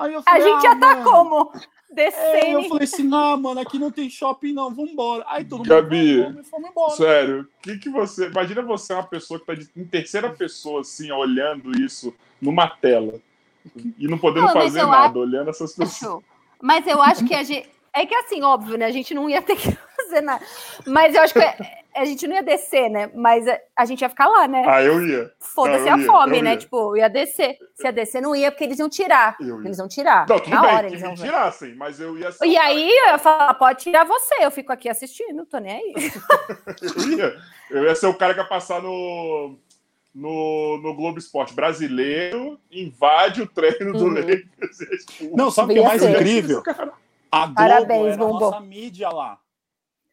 Aí 0.00 0.12
eu 0.14 0.20
A 0.20 0.22
falei, 0.22 0.42
gente 0.42 0.56
ah, 0.66 0.70
já 0.70 0.76
tá 0.76 0.94
mano. 0.96 1.04
como? 1.04 1.52
É, 1.54 1.58
eu 1.58 1.94
Descendo. 1.96 2.68
falei 2.70 2.84
assim, 2.84 3.10
ah, 3.12 3.36
mano, 3.36 3.60
aqui 3.60 3.78
não 3.78 3.90
tem 3.90 4.08
shopping 4.08 4.54
não, 4.54 4.74
vambora. 4.74 5.22
Aí 5.28 5.44
todo 5.44 5.58
mundo 5.58 5.68
Gabi, 5.68 6.22
foi, 6.32 6.44
fomos 6.44 6.70
embora. 6.70 6.90
Sério, 6.96 7.48
que 7.60 7.76
que 7.76 7.90
você. 7.90 8.28
Imagina 8.28 8.62
você 8.62 8.94
uma 8.94 9.02
pessoa 9.02 9.38
que 9.38 9.44
tá 9.44 9.54
de- 9.54 9.68
em 9.76 9.84
terceira 9.84 10.30
pessoa, 10.30 10.80
assim, 10.80 11.12
olhando 11.12 11.78
isso 11.78 12.14
numa 12.40 12.66
tela. 12.66 13.20
E 13.98 14.08
não 14.08 14.16
podendo 14.16 14.46
Não, 14.46 14.52
fazer 14.54 14.86
nada, 14.86 15.18
olhando 15.18 15.50
essas 15.50 15.74
pessoas. 15.74 16.02
Acho. 16.14 16.24
Mas 16.60 16.86
eu 16.86 17.02
acho 17.02 17.26
que 17.26 17.34
a 17.34 17.42
gente. 17.42 17.68
É 17.94 18.06
que 18.06 18.14
assim, 18.14 18.42
óbvio, 18.42 18.78
né? 18.78 18.86
A 18.86 18.90
gente 18.90 19.12
não 19.12 19.28
ia 19.28 19.42
ter 19.42 19.56
que 19.56 19.70
fazer 19.96 20.22
nada. 20.22 20.42
Mas 20.86 21.14
eu 21.14 21.20
acho 21.20 21.34
que 21.34 21.40
é- 21.40 21.81
a 21.94 22.04
gente 22.04 22.26
não 22.26 22.34
ia 22.34 22.42
descer, 22.42 22.88
né? 22.88 23.10
Mas 23.14 23.46
a, 23.46 23.58
a 23.76 23.84
gente 23.84 24.00
ia 24.02 24.08
ficar 24.08 24.26
lá, 24.28 24.48
né? 24.48 24.64
Ah, 24.66 24.82
eu 24.82 25.06
ia. 25.06 25.30
Foda-se 25.40 25.88
a 25.88 25.96
ia, 25.98 26.06
fome, 26.06 26.38
eu 26.38 26.42
né? 26.42 26.50
ia. 26.52 26.56
Tipo, 26.56 26.96
ia 26.96 27.08
descer. 27.08 27.56
Se 27.74 27.84
ia 27.84 27.92
descer, 27.92 28.20
não 28.22 28.34
ia, 28.34 28.50
porque 28.50 28.64
eles 28.64 28.78
iam 28.78 28.88
tirar. 28.88 29.36
Eu 29.40 29.60
ia. 29.60 29.66
Eles 29.68 29.78
iam 29.78 29.88
tirar. 29.88 30.26
Não, 30.28 30.38
tudo 30.38 30.54
Na 30.54 30.62
bem, 30.62 30.74
hora 30.74 30.86
que 30.88 30.94
eles 30.94 31.02
me 31.02 31.08
ver. 31.16 31.22
tirassem, 31.24 31.74
mas 31.74 32.00
eu 32.00 32.18
ia. 32.18 32.30
E 32.44 32.56
aí 32.56 32.88
eu 32.90 33.06
ia 33.08 33.18
falar, 33.18 33.52
pode 33.54 33.80
tirar 33.82 34.04
você, 34.04 34.34
eu 34.40 34.50
fico 34.50 34.72
aqui 34.72 34.88
assistindo, 34.88 35.44
tô 35.46 35.58
nem 35.58 35.72
aí. 35.72 35.94
Eu 36.82 37.18
ia. 37.18 37.36
Eu 37.70 37.84
ia 37.84 37.94
ser 37.94 38.06
o 38.06 38.14
cara 38.14 38.34
que 38.34 38.40
ia 38.40 38.46
passar 38.46 38.82
no. 38.82 39.56
no, 40.14 40.78
no 40.82 40.94
Globo 40.94 41.18
Esporte. 41.18 41.54
Brasileiro 41.54 42.58
invade 42.70 43.40
o 43.42 43.46
treino 43.46 43.92
do 43.92 44.04
Uhum. 44.04 44.14
Lakers. 44.14 44.80
é 44.90 44.94
expulso. 44.94 45.36
Não, 45.36 45.50
sabe 45.50 45.72
o 45.72 45.76
que 45.76 45.80
é 45.80 45.84
mais 45.88 46.02
ser. 46.02 46.10
incrível? 46.10 46.62
A 47.30 47.46
Globo 47.46 47.54
Parabéns, 47.54 48.04
era 48.06 48.14
a 48.14 48.16
Bumbum. 48.18 48.38
nossa 48.40 48.60
mídia 48.60 49.08
lá. 49.08 49.38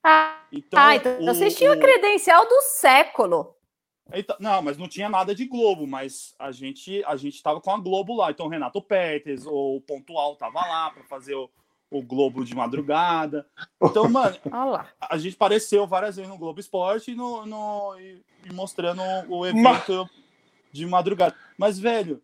Ah, 0.04 0.42
Então, 0.52 0.80
ah, 0.80 0.96
então 0.96 1.20
o- 1.22 1.26
vocês 1.26 1.56
tinham 1.56 1.74
a 1.74 1.78
o- 1.78 1.80
credencial 1.80 2.48
do 2.48 2.62
século. 2.62 3.56
Então, 4.12 4.36
não, 4.40 4.62
mas 4.62 4.78
não 4.78 4.88
tinha 4.88 5.08
nada 5.08 5.36
de 5.36 5.46
Globo, 5.46 5.86
mas 5.86 6.34
a 6.40 6.52
gente 6.52 7.04
a 7.06 7.16
gente 7.16 7.44
tava 7.44 7.62
com 7.62 7.70
a 7.72 7.78
Globo 7.78 8.16
lá. 8.16 8.32
Então, 8.32 8.48
o 8.48 8.50
Renato 8.50 8.82
Petes 8.82 9.46
ou 9.46 9.76
o 9.78 9.82
Pontual 9.82 10.36
tava 10.36 10.60
lá 10.66 10.90
para 10.90 11.04
fazer 11.04 11.36
o, 11.36 11.48
o 11.92 12.02
Globo 12.02 12.44
de 12.44 12.56
madrugada. 12.56 13.46
Então, 13.82 14.10
mano, 14.10 14.36
a 15.00 15.18
gente 15.18 15.36
apareceu 15.36 15.86
várias 15.86 16.16
vezes 16.16 16.30
no 16.32 16.40
Globo 16.40 16.60
Esporte 16.60 17.12
e, 17.12 17.16
no, 17.16 17.46
no- 17.46 18.00
e- 18.00 18.24
e 18.50 18.54
mostrando 18.54 19.02
o 19.30 19.46
evento 19.46 20.10
de 20.72 20.86
madrugada. 20.88 21.36
Mas, 21.56 21.78
velho, 21.78 22.20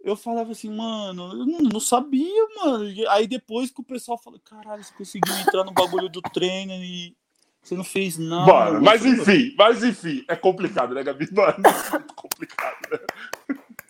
eu 0.00 0.16
falava 0.16 0.52
assim, 0.52 0.74
mano, 0.74 1.32
eu 1.32 1.46
não, 1.46 1.58
não 1.60 1.80
sabia, 1.80 2.46
mano. 2.56 2.88
E 2.88 3.06
Aí 3.08 3.26
depois 3.26 3.70
que 3.70 3.80
o 3.80 3.84
pessoal 3.84 4.18
falou, 4.18 4.40
caralho, 4.40 4.82
você 4.82 4.92
conseguiu 4.94 5.34
entrar 5.34 5.64
no 5.64 5.72
bagulho 5.72 6.08
do 6.08 6.22
treino 6.22 6.72
e 6.72 7.16
você 7.62 7.76
não 7.76 7.84
fez 7.84 8.16
nada. 8.16 8.46
Bora, 8.46 8.72
mano." 8.72 8.84
mas 8.84 9.04
enfim, 9.04 9.54
mas 9.58 9.82
enfim, 9.84 10.24
é 10.28 10.36
complicado, 10.36 10.94
né, 10.94 11.02
Gabi? 11.02 11.28
Mano, 11.32 11.54
é 11.66 11.90
muito 11.98 12.14
complicado, 12.14 12.76
né? 12.90 12.98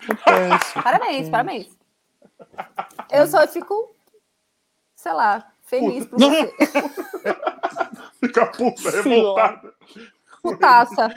Acontece. 0.09 0.75
Parabéns, 0.83 1.29
parabéns. 1.29 1.79
Eu 3.11 3.27
só 3.27 3.47
fico, 3.47 3.94
sei 4.94 5.12
lá, 5.12 5.53
feliz 5.62 6.07
por 6.07 6.18
Não. 6.18 6.31
você. 6.31 6.55
Fica 8.21 8.47
puta, 8.47 8.90
revoltada. 8.90 9.75
Putaça. 10.42 11.14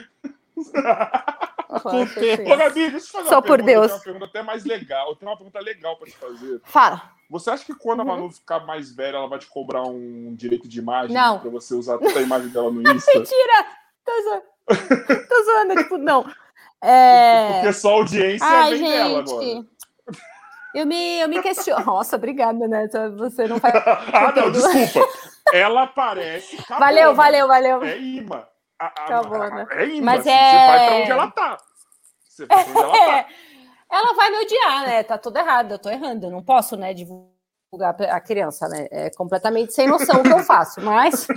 Acontece. 1.72 2.42
Ô, 2.44 2.58
Gabi, 2.58 2.90
deixa 2.92 2.96
eu 2.98 3.02
fazer 3.02 3.30
Só 3.30 3.36
uma 3.36 3.42
por 3.42 3.58
pergunta, 3.64 3.72
Deus. 3.72 3.84
Eu 3.84 3.88
tenho 3.88 3.96
uma 3.98 4.04
pergunta 4.04 4.26
até 4.26 4.42
mais 4.44 4.66
legal. 4.66 5.10
Eu 5.10 5.16
tenho 5.16 5.32
uma 5.32 5.38
pergunta 5.38 5.60
legal 5.62 5.96
pra 5.98 6.08
te 6.08 6.18
fazer. 6.18 6.62
Fala. 6.66 7.02
Você 7.30 7.50
acha 7.50 7.64
que 7.66 7.74
quando 7.74 8.02
a 8.02 8.04
Uhum. 8.04 8.10
Manu 8.10 8.30
ficar 8.30 8.60
mais 8.66 8.94
velha, 8.94 9.16
ela 9.16 9.28
vai 9.28 9.40
te 9.40 9.48
cobrar 9.48 9.84
um 9.84 10.36
direito 10.36 10.68
de 10.68 10.80
imagem 10.80 11.16
Não. 11.16 11.40
pra 11.40 11.50
você 11.50 11.74
usar 11.74 11.98
toda 11.98 12.20
a 12.20 12.22
imagem 12.22 12.50
dela 12.50 12.70
no 12.70 12.82
Insta? 12.92 13.12
Mentira! 13.14 13.66
Tô 14.06 14.12
zoando. 14.24 15.28
Tô 15.28 15.44
zoando, 15.46 15.76
tipo, 15.84 15.98
não. 15.98 16.30
É... 16.84 17.54
Porque 17.54 17.74
só 17.74 17.90
a 17.90 17.94
audiência 17.94 18.46
Ai, 18.48 18.76
vem 18.76 18.92
dela 18.92 19.20
agora. 19.20 19.46
gente. 19.46 19.70
Eu 20.74 20.86
me, 20.86 21.20
eu 21.20 21.28
me 21.30 21.42
questiono. 21.42 21.86
Nossa, 21.86 22.16
obrigada, 22.16 22.68
né? 22.68 22.88
Você 23.18 23.48
não 23.48 23.60
faz. 23.60 23.74
ah, 24.14 24.34
não, 24.36 24.52
desculpa. 24.52 25.08
Ela 25.54 25.84
aparece. 25.84 26.56
acabou, 26.58 26.80
Valeu, 26.80 27.16
valeu, 27.16 27.48
valeu. 27.48 27.84
É 27.84 27.98
imã. 27.98 28.44
A, 28.82 28.88
Acabou, 29.06 29.42
a- 29.42 29.50
né? 29.50 29.68
É 29.72 29.86
imã. 29.88 30.06
Mas 30.06 30.20
assim, 30.22 30.30
é- 30.32 30.52
Você 30.52 30.68
vai 30.68 30.86
pra 30.88 30.96
onde 30.96 31.12
ela 31.12 31.32
tá. 31.32 31.58
Você 32.28 32.46
vai 32.46 32.64
pra 32.64 32.72
onde 32.72 32.80
ela 32.82 33.22
tá. 33.24 33.28
Ela 33.94 34.14
vai 34.16 34.30
me 34.30 34.38
odiar, 34.38 34.86
né? 34.86 35.04
Tá 35.04 35.18
tudo 35.18 35.38
errado, 35.38 35.74
eu 35.74 35.78
tô 35.80 35.90
errando. 35.90 36.26
Eu 36.28 36.32
não 36.32 36.42
posso, 36.42 36.78
né, 36.78 36.94
divulgar 36.94 37.94
a 38.10 38.22
criança, 38.22 38.66
né? 38.70 38.88
É 38.90 39.10
completamente 39.10 39.74
sem 39.74 39.86
noção 39.86 40.22
o 40.22 40.24
que 40.24 40.32
eu 40.32 40.40
faço, 40.40 40.80
mas. 40.82 41.28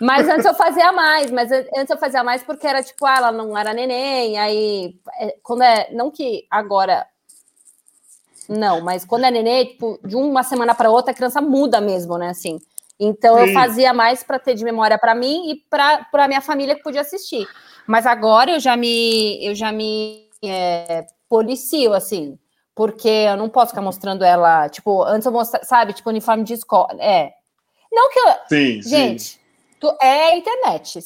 Mas 0.00 0.28
antes 0.28 0.44
eu 0.44 0.54
fazia 0.54 0.90
mais, 0.90 1.30
mas 1.30 1.52
an- 1.52 1.64
antes 1.76 1.90
eu 1.90 1.96
fazia 1.96 2.24
mais 2.24 2.42
porque 2.42 2.66
era 2.66 2.82
tipo, 2.82 3.06
ah, 3.06 3.16
ela 3.18 3.30
não 3.32 3.56
era 3.56 3.72
neném, 3.72 4.36
aí. 4.36 4.98
é, 5.20 5.36
Quando 5.44 5.62
é. 5.62 5.88
Não 5.92 6.10
que 6.10 6.44
agora. 6.50 7.06
Não, 8.48 8.80
mas 8.80 9.04
quando 9.04 9.24
é 9.24 9.30
neném, 9.30 9.64
tipo, 9.66 9.98
de 10.04 10.16
uma 10.16 10.42
semana 10.42 10.74
para 10.74 10.90
outra 10.90 11.12
a 11.12 11.14
criança 11.14 11.40
muda 11.40 11.80
mesmo, 11.80 12.18
né? 12.18 12.30
Assim. 12.30 12.58
Então 12.98 13.38
eu 13.38 13.48
Sim. 13.48 13.54
fazia 13.54 13.92
mais 13.92 14.22
para 14.22 14.38
ter 14.38 14.54
de 14.54 14.64
memória 14.64 14.98
para 14.98 15.14
mim 15.14 15.50
e 15.50 15.56
para 15.68 16.28
minha 16.28 16.40
família 16.40 16.74
que 16.74 16.82
podia 16.82 17.00
assistir. 17.00 17.46
Mas 17.86 18.06
agora 18.06 18.52
eu 18.52 18.60
já 18.60 18.76
me 18.76 19.44
eu 19.44 19.54
já 19.54 19.72
me 19.72 20.28
é, 20.42 21.04
policio 21.28 21.92
assim, 21.92 22.38
porque 22.74 23.08
eu 23.08 23.36
não 23.36 23.48
posso 23.48 23.70
ficar 23.70 23.82
mostrando 23.82 24.24
ela, 24.24 24.68
tipo, 24.68 25.02
antes 25.04 25.26
eu 25.26 25.32
mostrava, 25.32 25.64
sabe, 25.64 25.92
tipo 25.92 26.08
uniforme 26.08 26.44
de 26.44 26.54
escola, 26.54 26.96
é. 27.00 27.32
Não 27.92 28.10
que 28.10 28.18
eu, 28.18 28.32
Sim, 28.48 28.82
sim. 28.82 28.88
gente, 28.88 29.40
tu, 29.80 29.96
é 30.00 30.32
a 30.32 30.36
internet. 30.36 31.00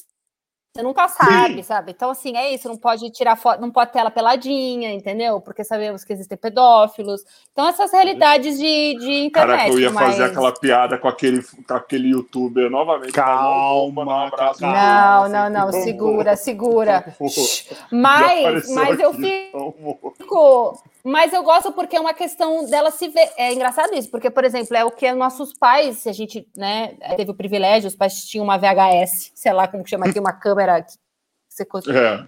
Você 0.74 0.83
nunca 0.83 1.09
sabe, 1.09 1.62
sabe? 1.64 1.90
Então, 1.92 2.11
assim, 2.11 2.37
é 2.37 2.54
isso. 2.54 2.68
Não 2.68 2.76
pode 2.76 3.11
tirar 3.11 3.35
foto, 3.37 3.61
não 3.61 3.70
pode 3.70 3.90
ter 3.92 3.98
ela 3.98 4.11
peladinha, 4.11 4.92
entendeu? 4.92 5.40
Porque 5.40 5.64
sabemos 5.64 6.04
que 6.04 6.12
existem 6.12 6.38
pedófilos. 6.38 7.22
Então, 7.52 7.66
essas 7.66 7.90
realidades 7.90 8.59
de, 8.59 8.94
de 8.98 9.12
internet. 9.24 9.33
Caraca, 9.33 9.68
eu 9.70 9.81
ia 9.81 9.92
fazer 9.92 10.20
mas- 10.20 10.31
aquela 10.31 10.52
piada 10.52 10.96
com 10.98 11.09
aquele, 11.09 11.42
com 11.42 11.74
aquele 11.74 12.11
youtuber 12.11 12.70
novamente. 12.70 13.12
Calma, 13.12 14.04
Mandar 14.04 14.16
um 14.16 14.26
abraço. 14.28 14.61
Não, 14.62 15.28
não, 15.28 15.44
Assim, 15.44 15.52
não, 15.52 15.72
segura, 15.72 16.37
segura. 16.37 17.14
Mas, 17.90 18.70
mas 18.72 19.00
eu 19.00 19.12
fico. 19.14 20.83
Mas 21.04 21.32
eu 21.32 21.42
gosto 21.42 21.72
porque 21.72 21.96
é 21.96 22.00
uma 22.00 22.12
questão 22.12 22.64
dela 22.68 22.90
se 22.90 23.08
ver. 23.08 23.30
É 23.37 23.52
engraçado 23.52 23.94
isso, 23.94 24.11
porque, 24.11 24.28
por 24.30 24.44
exemplo, 24.44 24.76
é 24.76 24.84
o 24.84 24.90
que 24.90 25.11
nossos 25.12 25.52
pais, 25.56 25.98
se 25.98 26.08
a 26.08 26.12
gente 26.12 26.46
né, 26.56 26.94
teve 27.16 27.30
o 27.30 27.34
privilégio, 27.34 27.88
os 27.88 27.96
pais 27.96 28.24
tinham 28.24 28.44
uma 28.44 28.58
VHS, 28.58 29.32
sei 29.34 29.52
lá 29.52 29.68
como 29.68 29.84
que 29.84 29.90
chama 29.90 30.06
aqui, 30.06 30.18
uma 30.18 30.32
câmera 30.38 30.82
que 30.82 30.92
você 31.48 31.64
consegue. 31.64 31.96
É. 31.98 32.26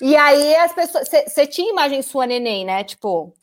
E 0.00 0.16
aí 0.16 0.54
as 0.56 0.72
pessoas. 0.72 1.08
Você 1.08 1.46
tinha 1.46 1.70
imagem 1.70 2.02
sua 2.02 2.26
neném, 2.26 2.64
né? 2.64 2.84
Tipo, 2.84 3.34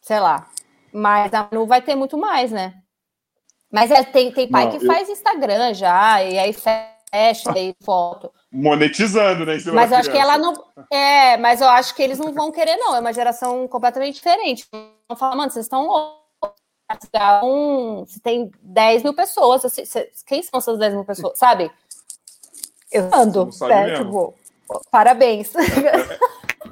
sei 0.00 0.20
lá. 0.20 0.48
Mas 0.92 1.32
a 1.34 1.48
Manu 1.50 1.66
vai 1.66 1.82
ter 1.82 1.94
muito 1.94 2.16
mais, 2.16 2.50
né? 2.50 2.74
Mas 3.70 3.90
é, 3.90 4.02
tem, 4.02 4.32
tem 4.32 4.48
pai 4.48 4.64
Não, 4.64 4.70
que 4.70 4.76
eu- 4.78 4.86
faz 4.86 5.08
Instagram 5.08 5.74
já, 5.74 6.22
e 6.22 6.38
aí 6.38 6.52
fecha 6.52 7.52
aí 7.54 7.74
foto. 7.84 8.32
Monetizando, 8.56 9.44
né? 9.44 9.58
Mas 9.72 9.92
acho 9.92 10.10
que 10.10 10.16
ela 10.16 10.34
criança. 10.38 10.62
não. 10.76 10.84
É, 10.98 11.36
mas 11.36 11.60
eu 11.60 11.68
acho 11.68 11.94
que 11.94 12.02
eles 12.02 12.18
não 12.18 12.32
vão 12.32 12.50
querer, 12.50 12.76
não. 12.76 12.96
É 12.96 13.00
uma 13.00 13.12
geração 13.12 13.68
completamente 13.68 14.14
diferente. 14.14 14.66
Vão 14.72 15.16
falar, 15.16 15.36
mano, 15.36 15.50
vocês 15.50 15.66
estão 15.66 15.86
loucos. 15.86 16.16
Um, 17.42 18.06
se 18.06 18.20
tem 18.20 18.50
10 18.62 19.02
mil 19.02 19.12
pessoas, 19.12 19.62
quem 20.26 20.42
são 20.42 20.58
essas 20.58 20.78
10 20.78 20.94
mil 20.94 21.04
pessoas? 21.04 21.38
Sabe? 21.38 21.70
Eu 22.92 23.10
ando, 23.12 23.50
mesmo. 23.60 24.04
Tipo, 24.04 24.34
parabéns. 24.90 25.52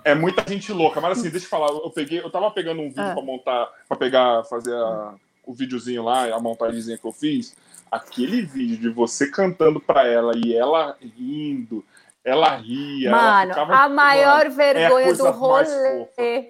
É 0.04 0.14
muita 0.14 0.44
gente 0.50 0.72
louca. 0.72 1.00
Mas 1.00 1.18
assim, 1.18 1.30
deixa 1.30 1.46
eu 1.46 1.50
falar. 1.50 1.68
Eu 1.70 1.90
peguei, 1.90 2.20
eu 2.20 2.30
tava 2.30 2.50
pegando 2.50 2.80
um 2.80 2.88
vídeo 2.88 3.02
Ah. 3.02 3.12
pra 3.14 3.22
montar, 3.22 3.68
pra 3.88 3.96
pegar, 3.96 4.44
fazer 4.44 4.74
a- 4.74 5.14
o 5.46 5.52
videozinho 5.52 6.02
lá, 6.02 6.24
a 6.34 6.40
montagemzinha 6.40 6.96
que 6.98 7.04
eu 7.06 7.12
fiz. 7.12 7.54
Aquele 7.94 8.42
vídeo 8.42 8.76
de 8.78 8.88
você 8.88 9.30
cantando 9.30 9.80
pra 9.80 10.06
ela 10.06 10.32
e 10.36 10.54
ela 10.54 10.96
rindo, 11.00 11.84
ela 12.24 12.56
ria. 12.56 13.08
ela 13.08 13.16
Mano, 13.16 13.48
ficava- 13.54 13.76
a 13.76 13.88
maior 13.88 14.48
vergonha 14.50 14.90
coisa 14.90 15.32
do 15.32 15.38
mais 15.38 15.68
rolê. 15.72 16.48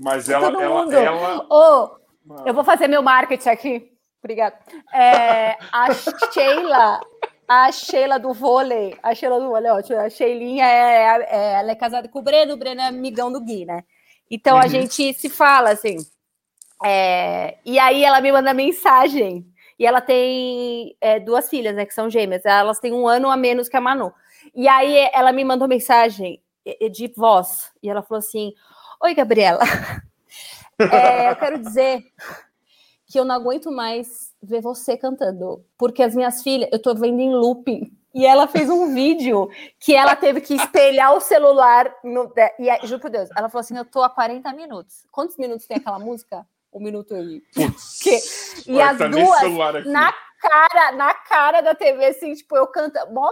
Mas 0.00 0.28
ela, 0.28 0.50
todo 0.52 0.60
ela, 0.62 0.82
mundo. 0.84 0.92
ela. 0.92 1.46
Mano, 2.24 2.46
eu 2.46 2.54
vou 2.54 2.62
fazer 2.64 2.86
meu 2.88 3.02
marketing 3.02 3.48
aqui. 3.48 3.92
Obrigada. 4.22 4.56
É, 4.94 5.56
a 5.72 5.88
Sheila, 6.32 7.00
a 7.48 7.72
Sheila 7.72 8.18
do 8.20 8.32
vôlei, 8.32 8.96
a 9.02 9.14
Sheila 9.16 9.40
do 9.40 9.48
vôlei, 9.48 9.70
ótimo. 9.72 9.98
A 9.98 10.08
Sheilinha 10.08 10.64
é, 10.64 11.24
é- 11.28 11.52
ela 11.54 11.72
é 11.72 11.74
casada 11.74 12.08
com 12.08 12.20
o 12.20 12.22
Breno, 12.22 12.54
o 12.54 12.56
Breno 12.56 12.80
é 12.80 12.86
amigão 12.86 13.32
do 13.32 13.40
Gui, 13.40 13.64
né? 13.66 13.82
Então 14.30 14.56
a 14.56 14.62
Uhum. 14.62 14.68
gente 14.68 15.12
se 15.14 15.28
fala 15.28 15.70
assim. 15.70 15.96
É, 16.84 17.58
e 17.64 17.78
aí 17.78 18.04
ela 18.04 18.20
me 18.20 18.30
manda 18.32 18.54
mensagem. 18.54 19.44
E 19.82 19.86
ela 19.86 20.00
tem 20.00 20.96
é, 21.00 21.18
duas 21.18 21.48
filhas, 21.48 21.74
né? 21.74 21.84
Que 21.84 21.92
são 21.92 22.08
gêmeas. 22.08 22.46
Elas 22.46 22.78
têm 22.78 22.92
um 22.92 23.08
ano 23.08 23.28
a 23.28 23.36
menos 23.36 23.68
que 23.68 23.76
a 23.76 23.80
Manu. 23.80 24.12
E 24.54 24.68
aí 24.68 25.10
ela 25.12 25.32
me 25.32 25.42
mandou 25.42 25.66
mensagem 25.66 26.40
eh, 26.64 26.88
de 26.88 27.12
voz. 27.16 27.72
E 27.82 27.90
ela 27.90 28.00
falou 28.00 28.20
assim: 28.20 28.54
Oi, 29.02 29.12
Gabriela. 29.12 29.58
É, 30.90 31.30
eu 31.30 31.36
quero 31.36 31.58
dizer 31.58 32.02
que 33.06 33.20
eu 33.20 33.24
não 33.24 33.36
aguento 33.36 33.70
mais 33.70 34.34
ver 34.42 34.60
você 34.60 34.96
cantando. 34.96 35.64
Porque 35.78 36.02
as 36.02 36.12
minhas 36.14 36.42
filhas, 36.42 36.68
eu 36.72 36.80
tô 36.80 36.92
vendo 36.92 37.20
em 37.20 37.32
looping. 37.32 37.96
E 38.12 38.26
ela 38.26 38.48
fez 38.48 38.68
um 38.68 38.92
vídeo 38.92 39.48
que 39.78 39.94
ela 39.94 40.16
teve 40.16 40.40
que 40.40 40.54
espelhar 40.54 41.14
o 41.14 41.20
celular. 41.20 41.94
No, 42.02 42.32
e 42.58 42.68
aí, 42.68 42.84
juro 42.84 43.00
por 43.00 43.10
Deus, 43.10 43.28
ela 43.36 43.48
falou 43.48 43.60
assim: 43.60 43.76
Eu 43.76 43.84
tô 43.84 44.02
há 44.02 44.10
40 44.10 44.52
minutos. 44.54 45.06
Quantos 45.12 45.36
minutos 45.36 45.66
tem 45.66 45.76
aquela 45.76 45.98
música? 46.00 46.44
Um 46.72 46.80
minuto 46.82 47.14
e. 47.16 47.42
putz, 47.54 48.00
que- 48.64 48.70
e 48.72 48.80
as 48.80 48.98
tá 48.98 49.08
duas. 49.08 49.84
Na 49.86 50.12
cara, 50.40 50.92
na 50.92 51.14
cara 51.14 51.60
da 51.60 51.74
TV, 51.74 52.06
assim, 52.06 52.32
tipo, 52.34 52.56
eu 52.56 52.66
cantando, 52.66 53.12
mó 53.12 53.30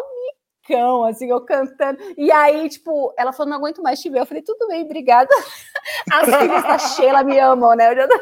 micão, 0.63 1.05
assim, 1.05 1.31
eu 1.31 1.41
cantando. 1.41 1.99
E 2.17 2.31
aí, 2.31 2.69
tipo, 2.69 3.13
ela 3.19 3.33
falou, 3.33 3.51
não 3.51 3.57
aguento 3.59 3.83
mais 3.83 3.99
te 4.01 4.09
ver. 4.11 4.21
Eu 4.21 4.27
falei, 4.27 4.43
tudo 4.43 4.69
bem, 4.69 4.85
obrigada. 4.85 5.29
As 6.13 6.25
filhas 6.27 6.63
da 6.63 6.79
Sheila 6.79 7.25
me 7.25 7.39
amam, 7.39 7.75
né? 7.75 7.91
Eu 7.93 7.97
já 7.97 8.09
tô- 8.09 8.21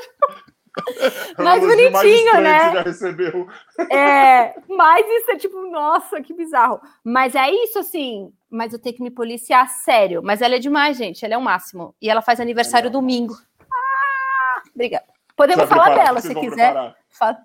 mais 1.42 1.62
É 1.62 1.66
mais 1.66 1.82
bonitinho, 1.92 2.40
né? 2.40 2.58
que 2.58 2.64
você 2.66 2.72
já 2.76 2.82
recebeu. 2.82 3.48
É, 3.90 4.54
mas 4.68 5.04
isso 5.06 5.30
é 5.32 5.36
tipo, 5.36 5.60
nossa, 5.70 6.22
que 6.22 6.32
bizarro. 6.32 6.80
Mas 7.02 7.34
é 7.34 7.50
isso, 7.50 7.80
assim. 7.80 8.32
Mas 8.48 8.72
eu 8.72 8.78
tenho 8.78 8.94
que 8.94 9.02
me 9.02 9.10
policiar 9.10 9.68
sério. 9.68 10.22
Mas 10.22 10.40
ela 10.40 10.54
é 10.54 10.58
demais, 10.60 10.96
gente. 10.96 11.24
Ela 11.24 11.34
é 11.34 11.38
o 11.38 11.42
máximo. 11.42 11.94
E 12.00 12.08
ela 12.08 12.22
faz 12.22 12.38
aniversário 12.38 12.90
domingo. 12.90 13.34
Ah, 13.60 14.62
obrigada. 14.72 15.04
Podemos 15.38 15.68
falar 15.68 15.84
preparar, 15.84 16.06
dela, 16.06 16.20
se 16.20 16.34
quiser. 16.34 16.72
preparar. 16.72 17.38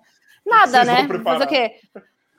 Nada, 0.44 0.84
né? 0.84 1.08
Fazer 1.22 1.44
o 1.44 1.46
quê? 1.48 1.76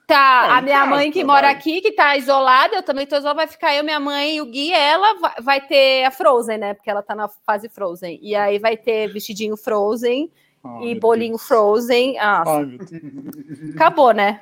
Tá, 0.05 0.45
Não, 0.47 0.55
a 0.57 0.61
minha 0.61 0.79
casa, 0.81 0.89
mãe 0.91 1.11
que 1.11 1.23
mora 1.23 1.47
vai. 1.47 1.55
aqui, 1.55 1.81
que 1.81 1.91
tá 1.93 2.15
isolada, 2.15 2.75
eu 2.75 2.83
também 2.83 3.07
tô 3.07 3.15
isolada, 3.15 3.37
vai 3.37 3.47
ficar 3.47 3.73
eu, 3.73 3.83
minha 3.83 3.99
mãe 3.99 4.35
e 4.35 4.41
o 4.41 4.45
Gui, 4.45 4.71
ela 4.71 5.15
vai, 5.19 5.33
vai 5.41 5.61
ter 5.61 6.03
a 6.03 6.11
Frozen, 6.11 6.59
né? 6.59 6.73
Porque 6.75 6.91
ela 6.91 7.01
tá 7.01 7.15
na 7.15 7.27
fase 7.27 7.67
Frozen. 7.69 8.19
E 8.21 8.35
aí 8.35 8.59
vai 8.59 8.77
ter 8.77 9.07
vestidinho 9.11 9.57
Frozen 9.57 10.31
Ah, 10.63 10.79
e 10.83 10.93
bolinho 10.99 11.31
Deus. 11.37 11.47
Frozen. 11.47 12.19
Ah, 12.19 12.43
Deus. 12.43 13.73
acabou, 13.73 14.11
né? 14.13 14.41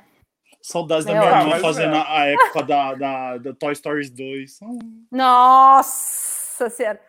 Saudades 0.62 1.06
da 1.06 1.14
minha 1.14 1.24
ah, 1.24 1.40
irmã 1.40 1.50
mas 1.52 1.62
fazendo 1.62 1.96
é. 1.96 2.06
a 2.08 2.26
época 2.26 2.64
da, 2.64 2.94
da, 2.96 3.38
da 3.38 3.54
Toy 3.54 3.72
Story 3.74 4.10
2. 4.10 4.60
Ah, 4.64 4.68
Nossa 5.12 6.70
Senhora. 6.70 7.00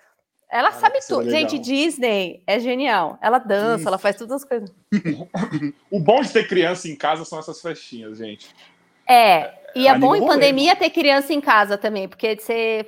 Ela 0.55 0.71
sabe 0.71 0.99
é 0.99 1.01
tudo. 1.01 1.29
Gente, 1.29 1.59
Disney 1.59 2.41
é 2.47 2.61
genial. 2.61 3.19
Ela 3.21 3.39
dança, 3.39 3.81
Isso. 3.81 3.89
ela 3.89 3.99
faz 3.99 4.15
todas 4.15 4.43
as 4.43 4.45
coisas. 4.49 4.71
O 5.91 5.99
bom 5.99 6.21
de 6.23 6.33
ter 6.33 6.47
criança 6.47 6.89
em 6.89 6.95
casa 6.95 7.25
são 7.25 7.41
essas 7.41 7.61
festinhas, 7.61 8.19
gente. 8.19 8.49
É, 9.09 9.53
e 9.75 9.87
é 9.89 9.91
Anima 9.91 10.07
bom 10.07 10.15
em 10.15 10.25
pandemia 10.27 10.77
ter 10.77 10.91
criança 10.91 11.33
em 11.35 11.41
casa 11.41 11.77
também, 11.77 12.07
porque 12.09 12.37
você, 12.37 12.87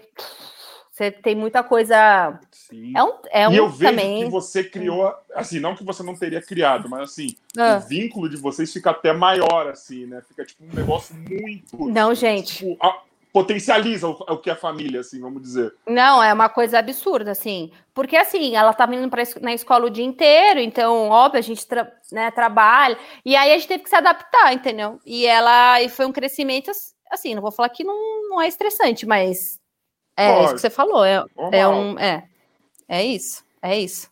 você 0.93 1.11
tem 1.11 1.35
muita 1.35 1.63
coisa. 1.65 2.39
Sim. 2.53 2.93
É 2.97 3.03
um, 3.03 3.13
é 3.31 3.49
um 3.49 3.53
e 3.53 3.57
eu 3.57 3.69
vejo 3.69 3.91
também. 3.91 4.25
que 4.25 4.31
você 4.31 4.63
criou, 4.65 5.13
assim, 5.35 5.59
não 5.61 5.75
que 5.77 5.85
você 5.85 6.03
não 6.05 6.15
teria 6.17 6.41
criado, 6.41 6.89
mas 6.89 7.11
assim, 7.11 7.35
Ah. 7.59 7.81
o 7.85 7.89
vínculo 7.89 8.29
de 8.29 8.37
vocês 8.37 8.73
fica 8.73 8.91
até 8.91 9.13
maior, 9.13 9.69
assim, 9.69 10.07
né? 10.07 10.23
Fica 10.27 10.45
tipo 10.45 10.65
um 10.65 10.73
negócio 10.75 11.15
muito. 11.17 11.87
Não, 11.89 12.15
gente. 12.15 12.59
tipo, 12.59 12.77
a- 12.85 13.03
potencializa 13.37 14.09
o, 14.09 14.13
o 14.13 14.39
que 14.39 14.49
é 14.49 14.55
família, 14.55 15.01
assim, 15.01 15.21
vamos 15.21 15.43
dizer. 15.43 15.71
Não, 15.87 16.23
é 16.23 16.33
uma 16.33 16.49
coisa 16.49 16.79
absurda, 16.79 17.33
assim. 17.33 17.71
Porque, 17.93 18.17
assim, 18.17 18.57
ela 18.57 18.73
tava 18.73 18.95
indo 18.95 19.11
pra, 19.11 19.23
na 19.43 19.53
escola 19.53 19.85
o 19.85 19.91
dia 19.91 20.07
inteiro, 20.07 20.59
então, 20.59 21.11
óbvio, 21.11 21.39
a 21.39 21.43
gente 21.43 21.67
tra- 21.67 21.93
né, 22.11 22.31
trabalha. 22.31 22.97
E 23.27 23.37
aí 23.37 23.53
a 23.53 23.59
gente 23.59 23.69
teve 23.69 23.83
que 23.83 23.91
se 23.91 23.95
adaptar, 23.97 24.55
entendeu? 24.55 24.99
E 25.05 25.27
ela 25.27 25.83
e 25.83 25.91
foi 25.91 26.07
um 26.07 26.13
crescimento, 26.13 26.71
ass- 26.71 26.95
assim, 27.11 27.35
não 27.35 27.43
vou 27.43 27.53
falar 27.53 27.69
que 27.69 27.85
não, 27.85 28.31
não 28.31 28.41
é 28.41 28.49
estressante, 28.49 29.05
mas 29.05 29.61
é 30.17 30.29
Lógico. 30.31 30.45
isso 30.47 30.55
que 30.55 30.61
você 30.63 30.71
falou. 30.71 31.05
É, 31.05 31.19
Normal. 31.37 31.53
é 31.53 31.69
um. 31.69 31.99
É, 31.99 32.25
é 32.89 33.05
isso. 33.05 33.45
É 33.61 33.79
isso. 33.79 34.09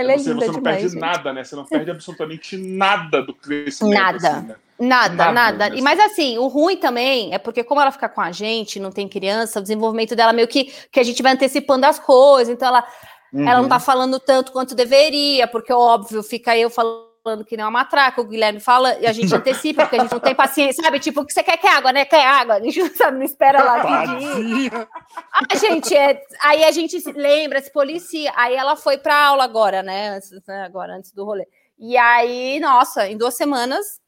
Ela 0.00 0.12
é 0.12 0.18
você, 0.18 0.30
linda 0.30 0.40
você 0.40 0.46
não 0.52 0.54
demais, 0.54 0.76
perde 0.76 0.92
gente. 0.92 1.00
nada, 1.00 1.32
né? 1.32 1.44
Você 1.44 1.56
não 1.56 1.64
perde 1.64 1.90
absolutamente 1.90 2.56
nada 2.56 3.22
do 3.22 3.34
crescimento. 3.34 3.94
Nada. 3.94 4.16
assim, 4.28 4.46
né? 4.48 4.56
Nada, 4.80 5.14
Nada 5.14 5.32
nada. 5.32 5.64
mesmo. 5.70 5.78
E 5.78 5.82
mas 5.82 5.98
assim, 5.98 6.38
o 6.38 6.46
ruim 6.46 6.76
também 6.76 7.34
é 7.34 7.38
porque 7.38 7.64
como 7.64 7.80
ela 7.80 7.90
fica 7.90 8.08
com 8.08 8.20
a 8.20 8.30
gente, 8.30 8.78
não 8.78 8.92
tem 8.92 9.08
criança, 9.08 9.58
o 9.58 9.62
desenvolvimento 9.62 10.14
dela 10.14 10.32
meio 10.32 10.46
que 10.46 10.72
que 10.92 11.00
a 11.00 11.02
gente 11.02 11.22
vai 11.22 11.32
antecipando 11.32 11.84
as 11.86 11.98
coisas, 11.98 12.54
então 12.54 12.68
ela 12.68 12.84
ela 13.34 13.56
não 13.56 13.62
Uhum. 13.64 13.68
tá 13.68 13.78
falando 13.80 14.18
tanto 14.18 14.52
quanto 14.52 14.74
deveria, 14.74 15.46
porque 15.48 15.72
óbvio, 15.72 16.22
fica 16.22 16.56
eu 16.56 16.70
falando 16.70 17.07
que 17.44 17.56
nem 17.56 17.64
uma 17.64 17.70
matraca, 17.70 18.20
o 18.20 18.24
Guilherme 18.24 18.60
fala 18.60 18.98
e 18.98 19.06
a 19.06 19.12
gente 19.12 19.34
antecipa, 19.34 19.82
porque 19.82 19.96
a 19.96 20.02
gente 20.02 20.12
não 20.12 20.20
tem 20.20 20.34
paciência, 20.34 20.82
sabe? 20.82 21.00
Tipo, 21.00 21.20
o 21.20 21.26
que 21.26 21.32
você 21.32 21.42
quer? 21.42 21.56
Quer 21.56 21.76
água, 21.76 21.92
né? 21.92 22.04
Quer 22.04 22.26
água? 22.26 22.54
A 22.54 22.60
gente 22.60 22.80
não 22.80 22.94
sabe, 22.94 23.18
não 23.18 23.24
espera 23.24 23.62
lá 23.62 23.80
pedir. 23.80 24.72
A 25.32 25.56
gente 25.56 25.94
é, 25.94 26.22
aí 26.42 26.64
a 26.64 26.70
gente 26.70 27.00
se 27.00 27.12
lembra, 27.12 27.60
se 27.60 27.72
policia. 27.72 28.32
Aí 28.36 28.54
ela 28.54 28.76
foi 28.76 28.98
pra 28.98 29.26
aula 29.26 29.44
agora, 29.44 29.82
né? 29.82 30.10
Antes, 30.16 30.30
né, 30.46 30.64
agora, 30.64 30.94
antes 30.94 31.12
do 31.12 31.24
rolê. 31.24 31.46
E 31.78 31.96
aí, 31.96 32.58
nossa, 32.60 33.06
em 33.06 33.16
duas 33.16 33.34
semanas, 33.34 34.00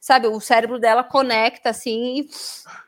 sabe, 0.00 0.26
o 0.26 0.40
cérebro 0.40 0.78
dela 0.78 1.04
conecta 1.04 1.70
assim 1.70 2.20
e 2.20 2.28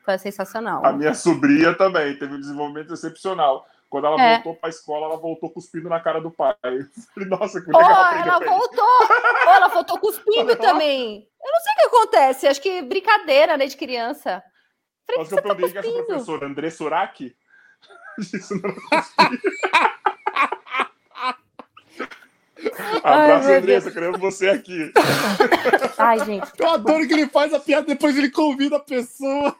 foi 0.05 0.19
sensacional. 0.19 0.85
A 0.85 0.93
minha 0.93 1.15
sobrinha 1.15 1.75
também 1.75 2.19
teve 2.19 2.35
um 2.35 2.41
desenvolvimento 2.41 2.95
excepcional. 2.95 3.67
Quando 3.95 4.07
ela 4.09 4.21
É. 4.21 4.35
voltou 4.35 4.57
pra 4.57 4.69
escola, 4.71 5.07
ela 5.07 5.17
voltou 5.17 5.49
cuspindo 5.51 5.89
na 5.89 6.01
cara 6.01 6.21
do 6.21 6.29
pai. 6.29 6.53
Eu 6.67 6.85
falei, 7.15 7.29
nossa, 7.29 7.61
que 7.61 7.71
Oh, 7.73 7.79
legal. 7.79 8.03
aprendeu 8.03 8.33
ela 8.33 8.45
voltou! 8.45 8.89
Oh, 9.47 9.51
ela 9.51 9.69
voltou 9.69 10.01
cuspindo 10.01 10.57
também. 10.57 11.29
Eu 11.41 11.53
não 11.53 11.61
sei 11.61 11.73
o 11.73 11.77
que 11.77 11.83
acontece, 11.97 12.49
acho 12.49 12.61
que 12.61 12.83
brincadeira, 12.83 13.57
né, 13.57 13.67
de 13.67 13.77
criança. 13.77 14.43
Falei, 15.07 15.21
Mas 15.21 15.29
que 15.29 15.31
que 15.37 15.39
eu 15.39 15.43
você 15.43 15.49
tá 15.49 15.55
perguntei 15.55 15.71
que 15.71 15.79
essa 15.79 16.05
professora, 16.07 16.47
André 16.49 16.71
Soraki. 16.71 17.37
Isso 18.19 18.61
não 18.61 18.75
Ai, 23.05 23.25
Abraço, 23.25 23.47
meu 23.49 23.59
Andressa, 23.59 23.91
queremos 23.93 24.19
você 24.19 24.49
aqui. 24.49 24.93
Ai, 25.99 26.19
gente. 26.25 26.51
Eu 26.59 26.71
adoro 26.71 27.07
que 27.07 27.13
ele 27.13 27.29
faz 27.29 27.55
a 27.55 27.61
piada 27.61 27.87
depois 27.87 28.17
ele 28.19 28.31
convida 28.31 28.77
a 28.77 28.81
pessoa. 28.81 29.55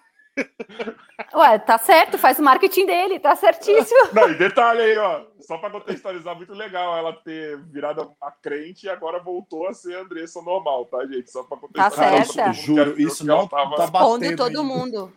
Ué, 1.35 1.59
tá 1.59 1.79
certo, 1.79 2.19
faz 2.19 2.39
o 2.39 2.43
marketing 2.43 2.87
dele, 2.87 3.19
tá 3.21 3.35
certíssimo. 3.37 4.09
Não, 4.13 4.31
e 4.31 4.35
detalhe 4.37 4.81
aí, 4.81 4.99
ó. 4.99 5.23
Só 5.41 5.59
pra 5.59 5.71
contextualizar, 5.71 6.35
muito 6.37 6.53
legal 6.55 6.97
ela 6.97 7.13
ter 7.13 7.59
virado 7.65 8.13
a 8.21 8.31
crente 8.31 8.87
e 8.87 8.89
agora 8.89 9.19
voltou 9.19 9.67
a 9.69 9.75
ser 9.75 9.97
a 9.97 10.01
Andressa 10.03 10.41
normal, 10.43 10.87
tá, 10.87 11.05
gente? 11.07 11.31
Só 11.31 11.43
pra 11.43 11.57
contextualizar. 11.59 12.27
certa. 12.27 12.35
pra 12.35 12.45
todo 12.45 12.47
mundo 12.47 12.55
que 12.55 12.63
Juro, 12.67 13.01
isso 13.01 13.27
não 13.27 13.47
tava- 13.49 13.77
tá 13.77 13.87
batendo 13.89 14.37
todo 14.37 14.47
ainda. 14.49 14.63
mundo. 14.63 15.13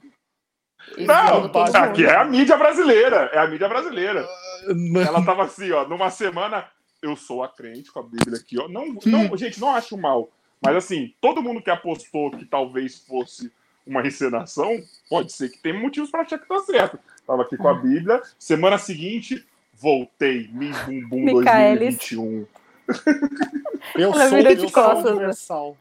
Isso, 0.98 1.08
Não, 1.08 1.50
todo 1.50 1.66
mundo. 1.66 1.76
aqui 1.76 2.06
é 2.06 2.16
a 2.16 2.24
mídia 2.26 2.58
brasileira. 2.58 3.30
É 3.34 3.40
a 3.40 3.48
mídia 3.48 3.68
brasileira. 3.68 4.28
Não. 4.68 5.02
Ela 5.02 5.26
tava 5.26 5.44
assim, 5.44 5.72
ó, 5.72 5.88
numa 5.88 6.10
semana, 6.10 6.66
eu 7.02 7.16
sou 7.16 7.44
a 7.44 7.50
crente 7.50 7.92
com 7.92 8.00
a 8.00 8.04
Bíblia 8.04 8.38
aqui, 8.38 8.58
ó. 8.60 8.68
Não, 8.68 8.84
Hum. 8.84 9.00
não, 9.06 9.38
gente, 9.38 9.60
não 9.60 9.70
acho 9.74 9.98
mal. 9.98 10.30
Mas 10.64 10.76
assim, 10.76 11.14
todo 11.22 11.42
mundo 11.44 11.62
que 11.62 11.70
apostou 11.70 12.32
que 12.32 12.46
talvez 12.46 13.06
fosse 13.06 13.52
uma 13.88 14.06
encenação, 14.06 14.78
pode 15.10 15.32
ser 15.32 15.50
que 15.50 15.60
tem 15.60 15.74
motivos 15.74 16.12
para 16.12 16.22
achar 16.22 16.38
que 16.38 16.48
tá 16.48 16.60
certo. 16.60 17.00
Tava 17.26 17.42
aqui 17.42 17.58
com 17.58 17.68
a 17.68 17.74
Bíblia, 17.74 18.22
semana 18.38 18.78
seguinte, 18.78 19.46
voltei, 19.74 20.50
Miss 20.52 20.78
Bumbum 20.84 21.24
Micaelis. 21.24 21.98
2021. 21.98 22.46
Eu 23.96 24.14
Ela 24.14 24.30
sou, 24.30 24.38
eu 24.38 24.56
de 24.56 24.62
sou 24.62 24.72
costas, 24.72 25.04
né? 25.06 25.12
universal. 25.12 25.78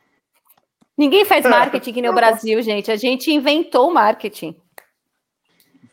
Ninguém 0.96 1.24
faz 1.24 1.44
marketing 1.44 1.90
aqui 1.90 2.02
no 2.02 2.12
Brasil, 2.14 2.62
gente. 2.62 2.90
A 2.90 2.96
gente 2.96 3.30
inventou 3.32 3.90
o 3.90 3.94
marketing. 3.94 4.56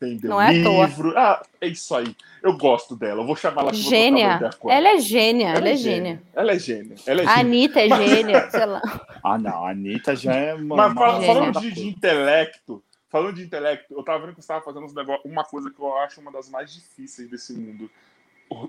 Vendeu 0.04 0.30
Não 0.32 0.42
é 0.42 0.60
à 0.60 0.63
toa. 0.63 0.86
livro. 0.86 1.13
Ah, 1.18 1.44
é 1.62 1.68
isso 1.68 1.96
aí. 1.96 2.16
Eu 2.42 2.58
gosto 2.58 2.96
dela. 2.96 3.22
Eu 3.22 3.26
vou 3.26 3.36
chamar 3.36 3.62
ela 3.62 3.72
vou 3.72 3.80
trocar 3.82 3.88
uma 3.88 3.98
Gênia. 3.98 4.26
ela. 4.26 4.74
Ela 4.74 4.89
é 4.89 5.00
gênia, 5.00 5.48
ela 5.50 5.70
é 5.70 5.76
gênia. 5.78 6.22
Ela 6.34 6.52
é 6.52 6.60
gênia. 6.60 6.96
Ela 7.06 7.22
é 7.22 7.26
A 7.26 7.28
gênia. 7.28 7.39
Anitta 7.42 7.80
é 7.80 7.89
gênia, 7.89 8.50
sei 8.52 8.66
lá. 8.66 8.82
Ah, 9.24 9.38
não, 9.38 9.66
a 9.66 9.70
Anitta 9.72 10.16
já 10.16 10.34
é 10.34 10.54
uma. 10.54 10.76
Mas 10.76 10.94
fala- 10.94 11.20
Gênia. 11.22 11.34
falando 11.36 11.62
de, 11.62 11.72
de 11.72 11.88
intelecto, 11.88 12.84
falando 13.10 13.36
de 13.36 13.44
intelecto, 13.44 13.94
eu 13.94 14.04
tava 14.04 14.26
vendo 14.26 14.36
que 14.36 14.42
você 14.42 14.48
tava 14.50 14.62
fazendo 14.66 14.84
uns 14.86 14.94
negócios, 14.94 15.24
uma 15.32 15.46
coisa 15.46 15.70
que 15.72 15.80
eu 15.80 15.96
acho 16.00 16.20
uma 16.20 16.32
das 16.32 16.50
mais 16.50 16.74
difíceis 16.74 17.30
desse 17.30 17.54
mundo. 17.54 17.89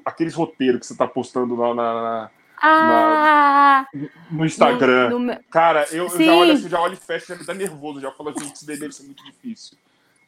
Aqueles 0.05 0.33
roteiros 0.35 0.81
que 0.81 0.87
você 0.87 0.97
tá 0.97 1.09
postando 1.09 1.57
lá 1.57 1.75
na, 1.75 1.93
na- 1.95 2.31
Ah! 2.63 3.87
no 4.31 4.47
Instagram. 4.47 5.11
no- 5.11 5.19
no 5.19 5.37
Cara, 5.51 5.87
eu, 5.91 6.05
eu 6.07 6.21
já 6.25 6.35
olho 6.35 6.53
assim, 6.53 6.69
já 6.69 6.81
olho 6.81 6.95
e 6.95 6.97
fecho, 6.97 7.27
já 7.27 7.35
me 7.37 7.45
dá 7.45 7.53
nervoso, 7.55 8.01
já 8.01 8.11
falo, 8.13 8.33
gente, 8.39 8.55
isso 8.55 8.67
deve 8.67 8.93
ser 8.93 9.03
muito 9.03 9.25
difícil. 9.25 9.77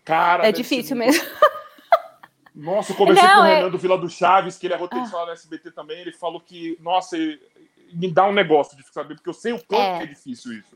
Cara, 0.07 0.47
É 0.49 0.53
difícil 0.53 0.88
ser 0.88 0.95
mesmo. 0.95 1.23
muito- 1.23 1.37
Nossa, 2.55 2.92
eu 2.92 2.97
conversei 2.97 3.23
Não, 3.29 3.35
com 3.37 3.42
o 3.42 3.45
é- 3.47 3.57
Renan 3.57 3.71
do 3.71 3.77
Vila 3.79 3.99
do 3.99 4.09
Chaves, 4.09 4.57
que 4.57 4.66
ele 4.66 4.73
é 4.73 4.77
roteirista 4.79 5.14
lá 5.16 5.27
no 5.27 5.33
SBT 5.33 5.73
também, 5.73 6.01
ele 6.01 6.12
falou 6.12 6.40
que, 6.40 6.79
nossa, 6.81 7.14
me 7.92 8.11
dá 8.11 8.25
um 8.25 8.33
negócio 8.33 8.75
de 8.79 8.83
saber, 8.90 9.14
porque 9.16 9.29
eu 9.29 9.35
sei 9.35 9.53
o 9.53 9.62
quanto 9.66 9.83
É. 9.83 9.99
que 9.99 10.03
é 10.05 10.07
difícil 10.07 10.53
isso. 10.55 10.75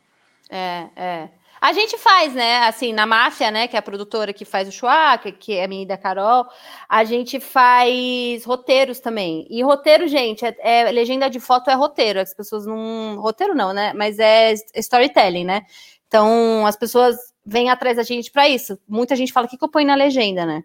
É, 0.50 0.86
é. 0.94 1.28
A 1.60 1.72
gente 1.72 1.96
faz, 1.98 2.34
né? 2.34 2.66
Assim, 2.66 2.92
na 2.92 3.06
Máfia, 3.06 3.50
né? 3.50 3.68
Que 3.68 3.76
é 3.76 3.78
a 3.78 3.82
produtora 3.82 4.32
que 4.32 4.44
faz 4.46 4.66
o 4.66 4.72
Chewbacca, 4.72 5.30
que 5.30 5.54
é 5.54 5.64
a 5.64 5.68
minha 5.68 5.82
e 5.82 5.86
da 5.86 5.96
Carol, 5.96 6.46
a 6.88 7.04
gente 7.04 7.38
faz 7.38 8.44
roteiros 8.44 8.98
também. 8.98 9.46
E 9.50 9.62
roteiro, 9.62 10.08
gente, 10.08 10.44
é, 10.44 10.56
é- 10.60 10.90
legenda 10.90 11.28
de 11.30 11.38
foto 11.38 11.70
é 11.70 11.74
roteiro. 11.74 12.18
As 12.18 12.34
pessoas 12.34 12.66
não. 12.66 13.20
Roteiro 13.20 13.54
não, 13.54 13.72
né? 13.74 13.92
Mas 13.94 14.18
é 14.18 14.54
storytelling, 14.74 15.44
né? 15.44 15.62
Então, 16.08 16.66
as 16.66 16.76
pessoas 16.76 17.16
vêm 17.44 17.70
atrás 17.70 17.96
da 17.96 18.02
gente 18.02 18.30
para 18.30 18.48
isso. 18.48 18.78
Muita 18.88 19.16
gente 19.16 19.32
fala: 19.32 19.46
o 19.46 19.50
que, 19.50 19.56
que 19.56 19.64
eu 19.64 19.70
ponho 19.70 19.86
na 19.86 19.94
legenda, 19.94 20.44
né? 20.46 20.64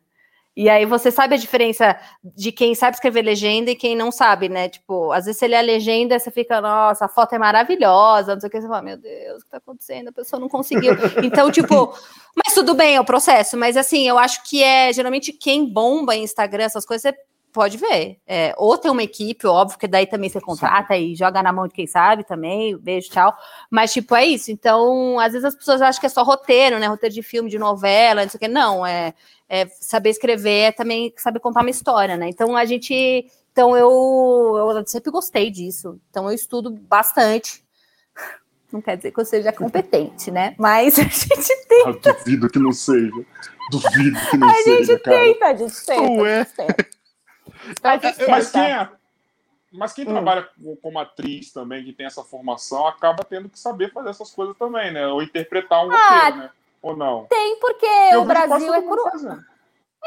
E 0.55 0.69
aí 0.69 0.85
você 0.85 1.11
sabe 1.11 1.35
a 1.35 1.37
diferença 1.37 1.99
de 2.23 2.49
quem 2.49 2.73
sabe 2.73 2.95
escrever 2.95 3.21
legenda 3.21 3.71
e 3.71 3.75
quem 3.75 3.93
não 3.93 4.09
sabe, 4.09 4.47
né? 4.47 4.69
Tipo, 4.69 5.11
às 5.11 5.25
vezes 5.25 5.37
você 5.37 5.47
lê 5.49 5.57
a 5.57 5.61
legenda, 5.61 6.17
você 6.17 6.31
fica, 6.31 6.61
nossa, 6.61 7.05
a 7.05 7.09
foto 7.09 7.35
é 7.35 7.37
maravilhosa, 7.37 8.33
não 8.33 8.39
sei 8.39 8.47
o 8.47 8.51
que, 8.51 8.61
você 8.61 8.67
fala, 8.67 8.81
meu 8.81 8.95
Deus, 8.95 9.41
o 9.41 9.45
que 9.45 9.51
tá 9.51 9.57
acontecendo? 9.57 10.07
A 10.07 10.13
pessoa 10.13 10.39
não 10.39 10.47
conseguiu. 10.47 10.93
Então, 11.21 11.51
tipo, 11.51 11.93
mas 12.35 12.53
tudo 12.53 12.73
bem, 12.73 12.95
é 12.95 13.01
o 13.01 13.05
processo, 13.05 13.57
mas 13.57 13.75
assim, 13.75 14.07
eu 14.07 14.17
acho 14.17 14.43
que 14.43 14.63
é 14.63 14.93
geralmente 14.93 15.33
quem 15.33 15.65
bomba 15.65 16.15
em 16.15 16.23
Instagram, 16.23 16.63
essas 16.63 16.85
coisas, 16.85 17.01
você 17.01 17.17
pode 17.55 17.77
ver. 17.77 18.19
É, 18.27 18.53
ou 18.57 18.77
tem 18.77 18.91
uma 18.91 19.01
equipe, 19.01 19.47
óbvio, 19.47 19.79
que 19.79 19.87
daí 19.87 20.05
também 20.05 20.29
você 20.29 20.39
contrata 20.39 20.95
e 20.95 21.15
joga 21.15 21.41
na 21.41 21.51
mão 21.51 21.67
de 21.67 21.73
quem 21.73 21.87
sabe 21.87 22.23
também, 22.23 22.77
beijo, 22.77 23.09
tchau. 23.09 23.33
Mas, 23.71 23.91
tipo, 23.93 24.13
é 24.15 24.25
isso. 24.25 24.51
Então, 24.51 25.19
às 25.19 25.31
vezes 25.31 25.45
as 25.45 25.55
pessoas 25.55 25.81
acham 25.81 25.99
que 25.99 26.05
é 26.05 26.09
só 26.09 26.21
roteiro, 26.21 26.77
né? 26.77 26.87
Roteiro 26.87 27.15
de 27.15 27.23
filme, 27.23 27.49
de 27.49 27.57
novela, 27.57 28.21
não 28.21 28.29
sei 28.29 28.37
o 28.37 28.39
que. 28.39 28.47
Não, 28.47 28.85
é 28.85 29.13
é, 29.47 29.67
saber 29.79 30.09
escrever 30.09 30.59
é 30.59 30.71
também 30.71 31.13
saber 31.17 31.39
contar 31.39 31.61
uma 31.61 31.69
história, 31.69 32.17
né? 32.17 32.29
Então 32.29 32.55
a 32.55 32.65
gente. 32.65 33.25
Então 33.51 33.75
eu, 33.77 34.73
eu 34.75 34.87
sempre 34.87 35.11
gostei 35.11 35.49
disso. 35.49 35.99
Então 36.09 36.25
eu 36.25 36.35
estudo 36.35 36.69
bastante. 36.69 37.63
Não 38.71 38.81
quer 38.81 38.97
dizer 38.97 39.11
que 39.11 39.19
eu 39.19 39.25
seja 39.25 39.53
competente, 39.53 40.31
né? 40.31 40.55
Mas 40.57 40.97
a 40.99 41.03
gente 41.03 41.67
tem. 41.67 41.85
Ah, 41.87 42.13
duvido 42.13 42.49
que 42.49 42.59
não 42.59 42.73
seja. 42.73 43.11
Duvido 43.71 44.19
que 44.29 44.37
não 44.37 44.49
A 44.49 44.53
seja, 44.55 44.83
gente 44.93 45.03
cara. 45.03 45.17
tenta, 45.17 45.45
a 45.45 45.55
gente 45.55 45.85
tenta. 45.85 46.21
Ué. 46.21 46.39
a 46.39 46.43
gente 46.43 46.55
tenta. 46.55 46.75
A 46.77 46.83
gente 46.83 47.04
Mas 48.29 48.51
tenta. 48.51 48.51
quem 48.51 48.71
é? 48.71 48.89
Mas 49.71 49.93
quem 49.93 50.07
hum. 50.07 50.11
trabalha 50.11 50.47
como 50.81 50.99
atriz 50.99 51.51
também, 51.51 51.83
que 51.83 51.93
tem 51.93 52.05
essa 52.05 52.23
formação, 52.23 52.87
acaba 52.87 53.23
tendo 53.23 53.49
que 53.49 53.59
saber 53.59 53.91
fazer 53.91 54.09
essas 54.09 54.31
coisas 54.31 54.57
também, 54.57 54.91
né? 54.91 55.07
Ou 55.07 55.21
interpretar 55.21 55.85
um 55.85 55.91
ah, 55.91 55.97
roteiro, 55.97 56.37
né? 56.37 56.49
Ou 56.81 56.95
não? 56.95 57.25
Tem, 57.25 57.59
porque 57.59 58.15
o 58.15 58.25
Brasil 58.25 58.73
é 58.73 58.81
cruel. 58.81 59.39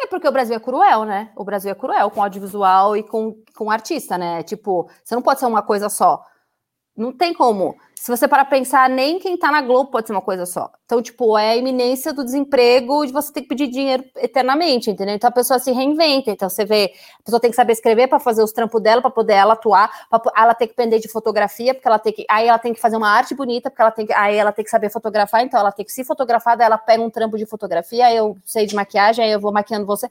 É 0.01 0.07
porque 0.07 0.29
o 0.29 0.33
Brasil 0.33 0.57
é 0.57 0.61
cruel, 0.61 1.05
né? 1.05 1.31
O 1.35 1.45
Brasil 1.45 1.71
é 1.71 1.75
cruel 1.75 2.11
com 2.11 2.23
audiovisual 2.23 2.97
e 2.97 3.03
com, 3.03 3.37
com 3.55 3.71
artista, 3.71 4.17
né? 4.17 4.43
Tipo, 4.43 4.89
você 5.03 5.15
não 5.15 5.23
pode 5.23 5.41
ser 5.41 5.47
uma 5.47 5.63
coisa 5.63 5.89
só. 5.89 6.25
Não 6.99 7.13
tem 7.13 7.33
como. 7.33 7.77
Se 7.95 8.11
você 8.11 8.27
para 8.27 8.45
pensar, 8.45 8.89
nem 8.91 9.21
quem 9.21 9.37
tá 9.37 9.53
na 9.53 9.61
Globo 9.61 9.91
pode 9.91 10.09
ser 10.09 10.13
uma 10.13 10.23
coisa 10.23 10.45
só. 10.47 10.71
Então, 10.85 11.01
tipo, 11.01 11.39
é 11.39 11.51
a 11.51 11.57
iminência 11.57 12.13
do 12.13 12.25
desemprego 12.25 13.07
de 13.07 13.13
você 13.13 13.33
ter 13.33 13.43
que 13.43 13.49
pedir 13.49 13.69
dinheiro 13.69 14.05
eternamente, 14.17 14.91
entendeu? 14.91 15.15
Então 15.15 15.29
a 15.29 15.33
pessoa 15.33 15.61
se 15.61 15.71
reinventa. 15.71 16.31
Então 16.33 16.49
você 16.49 16.65
vê, 16.65 16.93
a 17.21 17.23
pessoa 17.23 17.39
tem 17.39 17.51
que 17.51 17.57
saber 17.57 17.75
escrever 17.75 18.09
para 18.09 18.19
fazer 18.19 18.43
os 18.43 18.51
trampos 18.51 18.83
dela, 18.83 19.01
para 19.01 19.11
poder 19.11 19.35
ela 19.35 19.53
atuar, 19.53 20.09
pra, 20.11 20.21
ela 20.37 20.55
tem 20.55 20.67
que 20.67 20.75
depender 20.75 20.99
de 20.99 21.09
fotografia, 21.09 21.73
porque 21.73 21.87
ela 21.87 22.01
tem 22.01 22.13
que. 22.13 22.25
Aí 22.29 22.49
ela 22.49 22.59
tem 22.59 22.75
que 22.75 22.81
fazer 22.81 22.97
uma 22.97 23.11
arte 23.11 23.35
bonita, 23.35 23.71
porque 23.71 23.83
ela 23.83 23.93
tem 23.93 24.07
que. 24.07 24.13
Aí 24.13 24.37
ela 24.37 24.51
tem 24.51 24.65
que 24.65 24.71
saber 24.71 24.91
fotografar, 24.91 25.43
então 25.43 25.61
ela 25.61 25.71
tem 25.71 25.85
que 25.85 25.93
se 25.93 26.03
fotografar, 26.05 26.57
daí 26.57 26.67
ela 26.67 26.79
pega 26.79 27.03
um 27.03 27.11
trampo 27.11 27.37
de 27.39 27.47
fotografia, 27.47 28.07
aí 28.07 28.17
eu 28.17 28.37
sei 28.45 28.67
de 28.67 28.75
maquiagem, 28.75 29.25
aí 29.25 29.31
eu 29.31 29.41
vou 29.41 29.53
maquiando 29.53 29.87
você. 29.87 30.09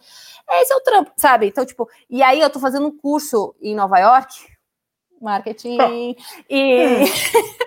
Esse 0.61 0.71
é 0.71 0.75
o 0.75 0.81
trampo, 0.81 1.11
sabe? 1.17 1.47
Então, 1.47 1.65
tipo, 1.65 1.89
e 2.09 2.23
aí 2.23 2.39
eu 2.39 2.49
tô 2.49 2.59
fazendo 2.59 2.87
um 2.87 2.97
curso 2.97 3.53
em 3.61 3.75
Nova 3.75 3.97
York 3.99 4.56
marketing 5.21 6.15
e 6.49 7.05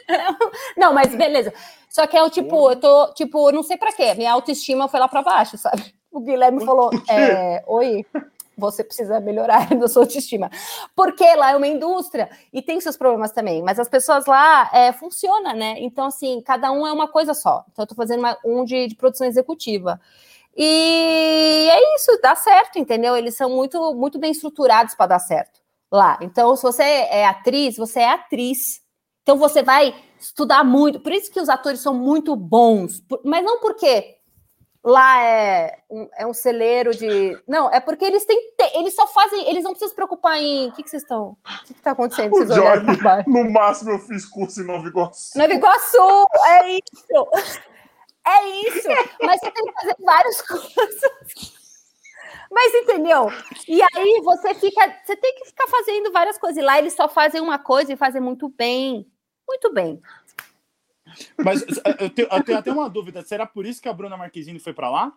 não, 0.77 0.93
mas 0.93 1.15
beleza. 1.15 1.53
Só 1.89 2.07
que 2.07 2.17
é 2.17 2.23
o 2.23 2.31
tipo, 2.31 2.71
eu 2.71 2.77
tô, 2.77 3.13
tipo, 3.15 3.51
não 3.51 3.63
sei 3.63 3.77
para 3.77 3.93
quê, 3.93 4.15
minha 4.15 4.33
autoestima 4.33 4.89
foi 4.89 5.01
lá 5.01 5.09
para 5.09 5.23
baixo, 5.23 5.59
sabe? 5.59 5.93
O 6.11 6.21
Guilherme 6.21 6.65
falou, 6.65 6.91
é, 7.09 7.65
oi, 7.67 8.05
você 8.57 8.85
precisa 8.85 9.19
melhorar 9.19 9.67
a 9.83 9.89
sua 9.89 10.03
autoestima. 10.03 10.51
Porque 10.95 11.25
lá 11.35 11.51
é 11.51 11.57
uma 11.57 11.67
indústria 11.67 12.31
e 12.53 12.63
tem 12.63 12.81
seus 12.81 12.97
problemas 12.97 13.33
também, 13.33 13.63
mas 13.63 13.79
as 13.79 13.89
pessoas 13.89 14.27
lá 14.27 14.71
é, 14.73 14.93
funciona, 14.93 15.53
né? 15.53 15.77
Então, 15.79 16.07
assim, 16.07 16.41
cada 16.43 16.71
um 16.71 16.87
é 16.87 16.93
uma 16.93 17.09
coisa 17.09 17.35
só. 17.35 17.65
Então, 17.73 17.83
eu 17.83 17.87
tô 17.89 17.95
fazendo 17.95 18.21
uma, 18.21 18.37
um 18.45 18.65
de, 18.65 18.87
de 18.87 18.95
produção 18.95 19.27
executiva. 19.27 20.01
E 20.57 21.69
é 21.71 21.97
isso, 21.97 22.21
dá 22.23 22.35
certo, 22.35 22.79
entendeu? 22.79 23.17
Eles 23.17 23.37
são 23.37 23.49
muito, 23.51 23.95
muito 23.95 24.19
bem 24.19 24.31
estruturados 24.31 24.95
para 24.95 25.07
dar 25.07 25.19
certo 25.19 25.60
lá. 25.91 26.19
Então, 26.21 26.55
se 26.57 26.63
você 26.63 26.83
é 26.83 27.27
atriz, 27.27 27.77
você 27.77 28.01
é 28.01 28.13
atriz. 28.13 28.81
Então, 29.23 29.37
você 29.37 29.63
vai 29.63 29.95
estudar 30.19 30.65
muito. 30.65 31.01
Por 31.01 31.13
isso 31.13 31.31
que 31.31 31.41
os 31.41 31.49
atores 31.49 31.81
são 31.81 31.95
muito 31.95 32.35
bons. 32.37 33.03
Mas 33.25 33.45
não 33.45 33.61
porque 33.61 34.17
lá 34.83 35.23
é 35.23 35.79
um, 35.91 36.09
é 36.17 36.27
um 36.27 36.33
celeiro 36.33 36.95
de. 36.95 37.39
Não, 37.47 37.71
é 37.71 37.81
porque 37.81 38.05
eles 38.05 38.25
têm. 38.25 38.39
Eles 38.75 38.95
só 38.95 39.07
fazem. 39.07 39.49
Eles 39.49 39.63
não 39.63 39.71
precisam 39.73 39.91
se 39.91 39.95
preocupar 39.95 40.39
em. 40.39 40.69
O 40.69 40.73
que, 40.73 40.83
que 40.83 40.91
vocês 40.91 41.03
estão. 41.03 41.37
O 41.63 41.67
que 41.67 41.73
está 41.73 41.93
acontecendo? 41.93 42.55
Jorge, 42.55 42.87
no 43.27 43.51
máximo, 43.51 43.91
eu 43.91 43.99
fiz 43.99 44.25
curso 44.27 44.61
em 44.61 44.67
Nova 44.67 44.87
Iguaçu. 44.87 45.39
Nova 45.39 45.53
Iguaçu, 45.53 46.27
é 46.47 46.73
isso. 46.73 47.29
É 48.27 48.47
isso. 48.67 48.89
Mas 49.23 49.41
você 49.41 49.51
tem 49.51 49.65
que 49.65 49.73
fazer 49.73 49.97
vários 49.99 50.43
cursos. 50.47 51.60
Mas 52.51 52.75
entendeu? 52.75 53.29
E 53.69 53.81
aí 53.81 54.21
você 54.25 54.55
fica, 54.55 55.01
você 55.05 55.17
tem 55.17 55.35
que 55.37 55.47
ficar 55.47 55.69
fazendo 55.69 56.11
várias 56.11 56.37
coisas. 56.37 56.61
E 56.61 56.65
lá 56.65 56.79
eles 56.79 56.95
só 56.95 57.09
fazem 57.09 57.41
uma 57.41 57.59
coisa 57.59 57.93
e 57.93 57.97
fazem 57.97 58.21
muito 58.21 58.49
bem. 58.49 59.07
Muito 59.49 59.73
bem. 59.73 60.03
Mas 61.39 61.63
eu 61.99 62.11
tenho, 62.11 62.29
eu 62.31 62.43
tenho 62.43 62.59
até 62.59 62.73
uma 62.73 62.89
dúvida: 62.89 63.23
será 63.23 63.47
por 63.47 63.65
isso 63.65 63.81
que 63.81 63.89
a 63.89 63.93
Bruna 63.93 64.17
Marquezine 64.17 64.59
foi 64.59 64.73
para 64.73 64.91
lá? 64.91 65.13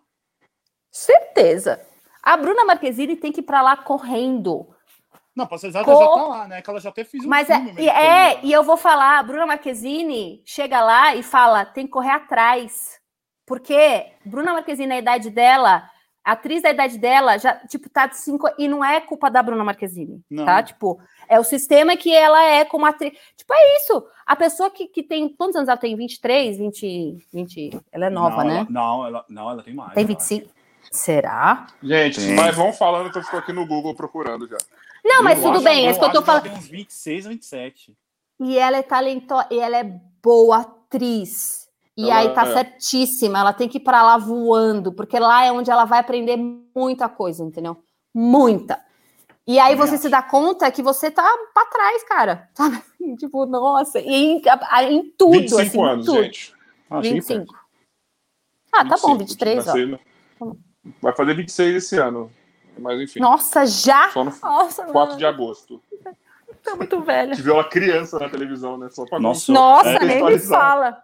Certeza. 0.90 1.84
A 2.22 2.36
Bruna 2.36 2.64
Marquezine 2.64 3.16
tem 3.16 3.32
que 3.32 3.40
ir 3.40 3.44
para 3.44 3.62
lá 3.62 3.76
correndo. 3.76 4.68
Não, 5.34 5.46
posso 5.46 5.66
exato, 5.66 5.84
Cor... 5.84 5.98
já 5.98 6.22
tá 6.22 6.28
lá, 6.28 6.48
né? 6.48 6.62
Que 6.62 6.70
ela 6.70 6.80
já 6.80 6.90
até 6.90 7.04
fez 7.04 7.24
um 7.24 7.28
Mas 7.28 7.50
é. 7.50 7.54
É, 7.76 7.86
é 7.86 8.40
e 8.44 8.52
eu 8.52 8.62
vou 8.62 8.76
falar, 8.76 9.18
a 9.18 9.22
Bruna 9.22 9.46
Marquezine 9.46 10.40
chega 10.44 10.80
lá 10.80 11.16
e 11.16 11.24
fala, 11.24 11.64
tem 11.64 11.86
que 11.86 11.92
correr 11.92 12.10
atrás. 12.10 13.00
Porque 13.44 14.12
Bruna 14.24 14.52
Marquezine, 14.52 14.86
na 14.86 14.98
idade 14.98 15.30
dela, 15.30 15.90
a 16.24 16.32
atriz 16.32 16.62
da 16.62 16.70
idade 16.70 16.96
dela 16.96 17.36
já, 17.36 17.54
tipo, 17.66 17.88
tá 17.90 18.06
de 18.06 18.16
cinco. 18.16 18.48
E 18.58 18.66
não 18.66 18.82
é 18.82 19.00
culpa 19.00 19.30
da 19.30 19.42
Bruna 19.42 19.62
Marquezine, 19.62 20.22
não. 20.30 20.46
tá? 20.46 20.62
Tipo, 20.62 20.98
é 21.28 21.38
o 21.38 21.44
sistema 21.44 21.96
que 21.96 22.14
ela 22.14 22.42
é 22.42 22.64
como 22.64 22.86
atriz. 22.86 23.12
Tipo, 23.36 23.52
é 23.52 23.76
isso. 23.76 24.06
A 24.24 24.34
pessoa 24.34 24.70
que, 24.70 24.86
que 24.86 25.02
tem. 25.02 25.28
Quantos 25.28 25.56
anos 25.56 25.68
ela 25.68 25.76
tem? 25.76 25.94
23, 25.94 26.56
20. 26.56 27.26
20 27.32 27.80
ela 27.92 28.06
é 28.06 28.10
nova, 28.10 28.42
não, 28.42 28.44
né? 28.44 28.56
Ela, 28.56 28.66
não, 28.70 29.06
ela, 29.06 29.24
não, 29.28 29.50
ela 29.50 29.62
tem 29.62 29.74
mais. 29.74 29.92
Tem 29.92 30.06
25. 30.06 30.48
Será? 30.90 31.66
Gente, 31.82 32.20
tem. 32.20 32.34
mas 32.34 32.56
vão 32.56 32.72
falando 32.72 33.10
que 33.10 33.18
eu 33.18 33.22
estou 33.22 33.38
aqui 33.38 33.52
no 33.52 33.66
Google 33.66 33.94
procurando 33.94 34.48
já. 34.48 34.58
Não, 35.04 35.22
mas 35.22 35.42
eu 35.42 35.52
tudo 35.52 35.62
bem, 35.62 35.86
é 35.86 35.90
isso 35.90 36.00
que 36.00 36.06
eu 36.06 36.12
tô 36.12 36.22
falando. 36.22 36.46
Ela 36.46 36.54
tem 36.54 36.62
uns 36.62 36.68
26, 36.68 37.26
27. 37.26 37.96
E 38.40 38.58
ela 38.58 38.78
é 38.78 38.82
talentosa, 38.82 39.46
e 39.50 39.58
ela 39.58 39.76
é 39.76 39.84
boa 40.22 40.60
atriz. 40.60 41.63
E 41.96 42.10
ela, 42.10 42.16
aí 42.16 42.34
tá 42.34 42.46
é. 42.46 42.52
certíssima, 42.52 43.38
ela 43.38 43.52
tem 43.52 43.68
que 43.68 43.78
ir 43.78 43.80
para 43.82 44.02
lá 44.02 44.18
voando, 44.18 44.92
porque 44.92 45.18
lá 45.18 45.44
é 45.44 45.52
onde 45.52 45.70
ela 45.70 45.84
vai 45.84 46.00
aprender 46.00 46.36
muita 46.74 47.08
coisa, 47.08 47.44
entendeu? 47.44 47.76
Muita. 48.12 48.80
E 49.46 49.58
aí 49.58 49.76
você 49.76 49.98
se 49.98 50.08
dá 50.08 50.22
conta 50.22 50.70
que 50.70 50.82
você 50.82 51.10
tá 51.10 51.22
para 51.52 51.66
trás, 51.66 52.02
cara. 52.04 52.48
Sabe? 52.54 52.82
Tipo, 53.18 53.46
nossa, 53.46 54.00
e 54.00 54.12
em, 54.12 54.42
em 54.90 55.14
tudo, 55.16 55.32
25 55.32 55.60
assim, 55.60 55.82
anos, 55.82 56.06
tudo. 56.06 56.22
gente. 56.22 56.54
Ah, 56.90 57.00
25. 57.00 57.54
Ah, 58.72 58.84
tá 58.84 58.96
25, 58.96 59.08
bom, 59.08 59.18
23, 59.18 59.68
ó. 59.68 60.54
Vai 61.00 61.14
fazer 61.14 61.34
26 61.34 61.76
esse 61.76 61.98
ano. 61.98 62.30
Mas 62.78 63.00
enfim. 63.00 63.20
Nossa, 63.20 63.64
já? 63.66 64.10
Só 64.10 64.24
no 64.24 64.32
Nossa, 64.42 64.84
4 64.84 64.92
mano. 64.92 65.16
de 65.16 65.26
agosto. 65.26 65.80
Tá 66.62 66.74
muito 66.74 67.00
velha. 67.02 67.34
Tive 67.34 67.50
ela 67.50 67.62
criança 67.62 68.18
na 68.18 68.28
televisão, 68.28 68.76
né? 68.78 68.88
Só 68.90 69.04
pra 69.04 69.20
Nossa, 69.20 69.52
Nossa 69.52 69.90
é, 69.90 70.04
nem 70.04 70.24
me 70.24 70.38
fala. 70.38 71.03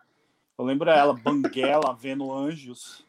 Eu 0.61 0.67
lembro 0.67 0.91
ela, 0.91 1.15
Banguela, 1.15 1.97
vendo 1.99 2.31
anjos. 2.31 3.03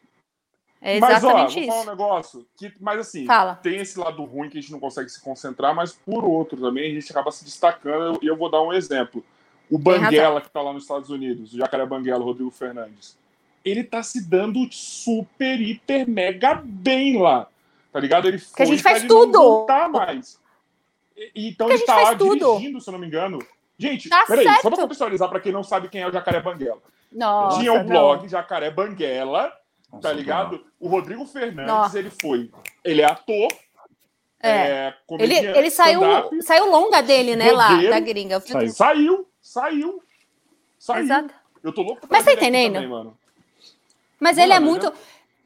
É 0.80 0.96
exatamente 0.96 1.20
mas, 1.20 1.54
ó, 1.54 1.60
vou 1.60 1.66
falar 1.66 1.82
um 1.82 1.90
negócio 1.90 2.46
que, 2.56 2.72
mas 2.80 2.98
assim, 2.98 3.26
Fala. 3.26 3.54
tem 3.56 3.76
esse 3.76 3.98
lado 3.98 4.24
ruim 4.24 4.48
que 4.48 4.56
a 4.56 4.60
gente 4.60 4.72
não 4.72 4.80
consegue 4.80 5.08
se 5.10 5.20
concentrar, 5.20 5.74
mas 5.74 5.92
por 5.92 6.24
outro 6.24 6.58
também 6.58 6.90
a 6.90 6.94
gente 6.94 7.12
acaba 7.12 7.30
se 7.30 7.44
destacando. 7.44 8.18
E 8.22 8.26
eu 8.26 8.36
vou 8.36 8.50
dar 8.50 8.62
um 8.62 8.72
exemplo. 8.72 9.22
O 9.70 9.78
Banguela, 9.78 10.40
que 10.40 10.50
tá 10.50 10.62
lá 10.62 10.72
nos 10.72 10.84
Estados 10.84 11.10
Unidos, 11.10 11.52
o 11.52 11.58
Jacaré 11.58 11.84
Banguela, 11.84 12.24
Rodrigo 12.24 12.50
Fernandes, 12.50 13.18
ele 13.62 13.84
tá 13.84 14.02
se 14.02 14.26
dando 14.26 14.66
super, 14.72 15.60
hiper, 15.60 16.08
mega 16.08 16.54
bem 16.54 17.20
lá. 17.20 17.46
Tá 17.92 18.00
ligado? 18.00 18.28
Ele 18.28 18.38
foi 18.38 18.56
que 18.56 18.62
a 18.62 18.66
gente 18.66 18.82
faz 18.82 19.02
tudo. 19.02 19.32
Não 19.32 19.42
voltar 19.42 19.90
mais. 19.90 20.40
E, 21.14 21.48
então 21.50 21.70
ele 21.70 21.84
tá 21.84 21.96
lá 22.00 22.16
tudo. 22.16 22.56
dirigindo, 22.56 22.80
se 22.80 22.88
eu 22.88 22.92
não 22.92 22.98
me 22.98 23.06
engano. 23.06 23.38
Gente, 23.76 24.08
tá 24.08 24.24
peraí, 24.26 24.44
certo. 24.44 24.62
só 24.62 24.70
pra 24.70 24.78
contextualizar 24.78 25.28
pra 25.28 25.40
quem 25.40 25.52
não 25.52 25.62
sabe 25.62 25.88
quem 25.88 26.00
é 26.00 26.08
o 26.08 26.12
Jacaré 26.12 26.40
Banguela. 26.40 26.80
Nossa, 27.12 27.58
Tinha 27.58 27.72
o 27.72 27.84
blog 27.84 28.22
não. 28.22 28.28
Jacaré 28.28 28.70
Banguela, 28.70 29.52
Nossa, 29.90 30.02
tá 30.02 30.12
ligado? 30.12 30.56
Não. 30.56 30.64
O 30.80 30.88
Rodrigo 30.88 31.24
Fernandes, 31.26 31.72
Nossa. 31.72 31.98
ele 31.98 32.10
foi. 32.10 32.50
Ele 32.84 33.02
é 33.02 33.04
ator. 33.04 33.48
É. 34.42 34.50
é 34.50 34.94
ele, 35.20 35.34
ele 35.34 35.70
saiu, 35.70 36.00
saiu 36.42 36.68
longa 36.68 37.00
dele, 37.00 37.36
né, 37.36 37.52
lá 37.52 37.80
da 37.80 38.00
gringa. 38.00 38.40
Saiu, 38.40 38.68
saiu. 38.70 39.28
Saiu. 39.40 40.02
saiu. 40.78 41.04
Exato. 41.04 41.34
Eu 41.62 41.72
tô 41.72 41.82
louco 41.82 42.00
pra 42.00 42.08
Mas 42.10 42.24
tá 42.24 42.32
entendendo? 42.32 42.74
Também, 42.74 42.88
mano. 42.88 43.16
Mas 44.18 44.36
mano, 44.36 44.46
ele 44.46 44.52
é 44.52 44.60
muito. 44.60 44.92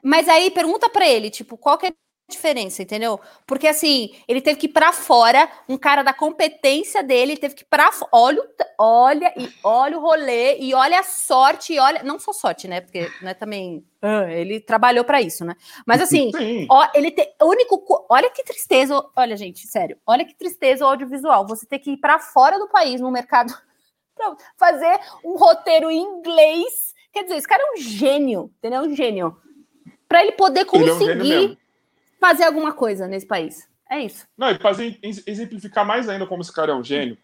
Mas 0.03 0.29
aí 0.29 0.51
pergunta 0.51 0.89
para 0.89 1.07
ele, 1.07 1.31
tipo, 1.31 1.59
qual 1.59 1.77
que 1.77 1.87
é 1.87 1.93
diferença, 2.29 2.83
entendeu? 2.83 3.21
Porque 3.47 3.69
assim, 3.69 4.11
ele 4.27 4.41
teve 4.41 4.59
que 4.59 4.67
ir 4.67 4.71
para 4.71 4.93
fora, 4.93 5.49
um 5.69 5.79
cara 5.79 6.03
da 6.03 6.13
competência 6.13 7.03
dele 7.03 7.37
teve 7.37 7.55
que 7.55 7.63
ir 7.63 7.67
para 7.67 7.89
olha, 8.11 8.43
olha 8.79 9.33
e 9.37 9.49
olha 9.63 9.97
o 9.97 10.01
rolê 10.01 10.59
e 10.59 10.75
olha 10.75 10.99
a 10.99 11.05
sorte 11.05 11.75
e 11.75 11.79
olha, 11.79 12.03
não 12.03 12.19
só 12.19 12.33
sorte, 12.33 12.67
né? 12.67 12.81
Porque 12.81 13.09
não 13.23 13.31
é 13.31 13.35
também, 13.35 13.87
ah, 14.03 14.25
ele 14.29 14.59
trabalhou 14.59 15.05
para 15.05 15.23
isso, 15.23 15.45
né? 15.45 15.55
Mas 15.87 16.03
assim, 16.03 16.33
ó, 16.69 16.89
ele 16.95 17.13
tem 17.13 17.33
único, 17.41 18.07
olha 18.11 18.29
que 18.31 18.43
tristeza, 18.43 19.05
olha 19.15 19.37
gente, 19.37 19.65
sério, 19.67 19.97
olha 20.05 20.25
que 20.25 20.35
tristeza 20.35 20.85
o 20.85 20.89
audiovisual, 20.89 21.47
você 21.47 21.65
ter 21.65 21.79
que 21.79 21.93
ir 21.93 21.99
para 21.99 22.19
fora 22.19 22.59
do 22.59 22.69
país 22.69 23.01
no 23.01 23.11
mercado 23.11 23.55
para 24.17 24.37
fazer 24.57 24.99
um 25.25 25.37
roteiro 25.37 25.91
em 25.91 26.03
inglês. 26.03 26.93
Quer 27.13 27.23
dizer, 27.23 27.37
esse 27.37 27.49
cara 27.49 27.63
é 27.63 27.73
um 27.73 27.77
gênio, 27.81 28.51
entendeu? 28.59 28.83
Um 28.83 28.95
gênio. 28.95 29.37
Para 30.09 30.23
ele 30.23 30.33
poder 30.33 30.65
conseguir 30.65 31.11
ele 31.11 31.33
é 31.33 31.41
um 31.41 31.57
fazer 32.27 32.45
alguma 32.45 32.73
coisa 32.73 33.07
nesse 33.07 33.27
país. 33.27 33.69
É 33.89 34.01
isso. 34.01 34.27
Não, 34.37 34.51
e 34.51 34.59
fazer 34.59 34.99
exemplificar 35.27 35.87
mais 35.87 36.09
ainda 36.09 36.27
como 36.27 36.43
esse 36.43 36.53
cara 36.53 36.73
é 36.73 36.75
um 36.75 36.83
gênio. 36.83 37.17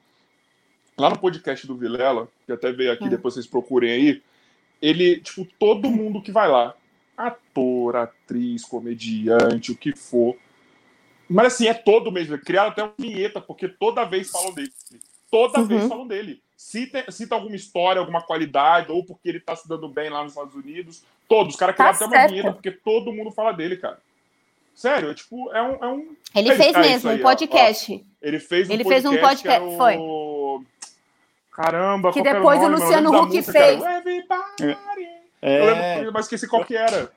Lá 0.97 1.11
no 1.11 1.19
podcast 1.19 1.67
do 1.67 1.77
Vilela, 1.77 2.29
que 2.47 2.53
até 2.53 2.71
veio 2.71 2.93
aqui, 2.93 3.05
hum. 3.05 3.09
depois 3.09 3.35
vocês 3.35 3.47
procurem 3.47 3.91
aí, 3.91 4.23
ele, 4.81 5.21
tipo, 5.21 5.45
todo 5.59 5.91
mundo 5.91 6.23
que 6.23 6.31
vai 6.31 6.49
lá, 6.49 6.75
ator, 7.17 7.97
atriz, 7.97 8.65
comediante, 8.65 9.73
o 9.73 9.77
que 9.77 9.97
for. 9.97 10.37
Mas 11.29 11.55
assim, 11.55 11.67
é 11.67 11.75
todo 11.75 12.13
mesmo. 12.13 12.39
Criaram 12.39 12.71
até 12.71 12.83
uma 12.85 12.95
vinheta, 12.97 13.41
porque 13.41 13.69
toda 13.69 14.05
vez 14.05 14.31
falam 14.31 14.53
dele. 14.53 14.73
Toda 15.31 15.61
uhum. 15.61 15.67
vez 15.67 15.89
falam 15.89 16.07
dele. 16.07 16.43
Cita, 16.57 17.11
cita 17.11 17.35
alguma 17.35 17.57
história, 17.57 17.99
alguma 17.99 18.23
qualidade, 18.23 18.93
ou 18.93 19.05
porque 19.05 19.29
ele 19.29 19.41
tá 19.41 19.57
se 19.57 19.69
dando 19.69 19.89
bem 19.89 20.11
lá 20.11 20.23
nos 20.23 20.33
Estados 20.33 20.55
Unidos. 20.55 21.03
Todos. 21.27 21.55
Os 21.55 21.59
caras 21.59 21.75
criaram 21.75 21.99
tá 21.99 22.05
até 22.05 22.17
uma 22.17 22.29
vinheta, 22.29 22.53
porque 22.53 22.71
todo 22.71 23.13
mundo 23.13 23.33
fala 23.33 23.53
dele, 23.53 23.77
cara. 23.77 23.99
Sério, 24.75 25.11
é 25.11 25.15
tipo, 25.15 25.53
é 25.53 25.63
um. 25.63 25.75
É 25.85 25.87
um... 25.87 26.17
Ele 26.35 26.55
fez 26.55 26.77
mesmo 26.77 27.11
um 27.11 27.19
podcast. 27.19 28.07
Ele 28.21 28.41
fez 28.41 28.69
um 28.69 28.73
Ele 28.73 28.85
podcast. 28.85 29.03
fez 29.03 29.05
um 29.05 29.21
podcast, 29.21 29.43
que 29.43 29.49
era 29.49 29.65
o... 29.65 29.77
foi. 29.77 30.67
Caramba, 31.53 32.13
Que 32.13 32.23
depois 32.23 32.59
o 32.61 32.63
nome? 32.63 32.75
Eu 32.77 32.81
Luciano 32.87 33.11
Huck 33.11 33.37
música, 33.37 33.53
fez. 33.53 33.83
Everybody. 33.85 34.79
É, 35.43 35.61
Eu 35.61 35.65
lembro, 35.67 36.13
mas 36.13 36.25
esqueci 36.25 36.49
qual 36.49 36.65
que 36.65 36.75
era. 36.77 37.13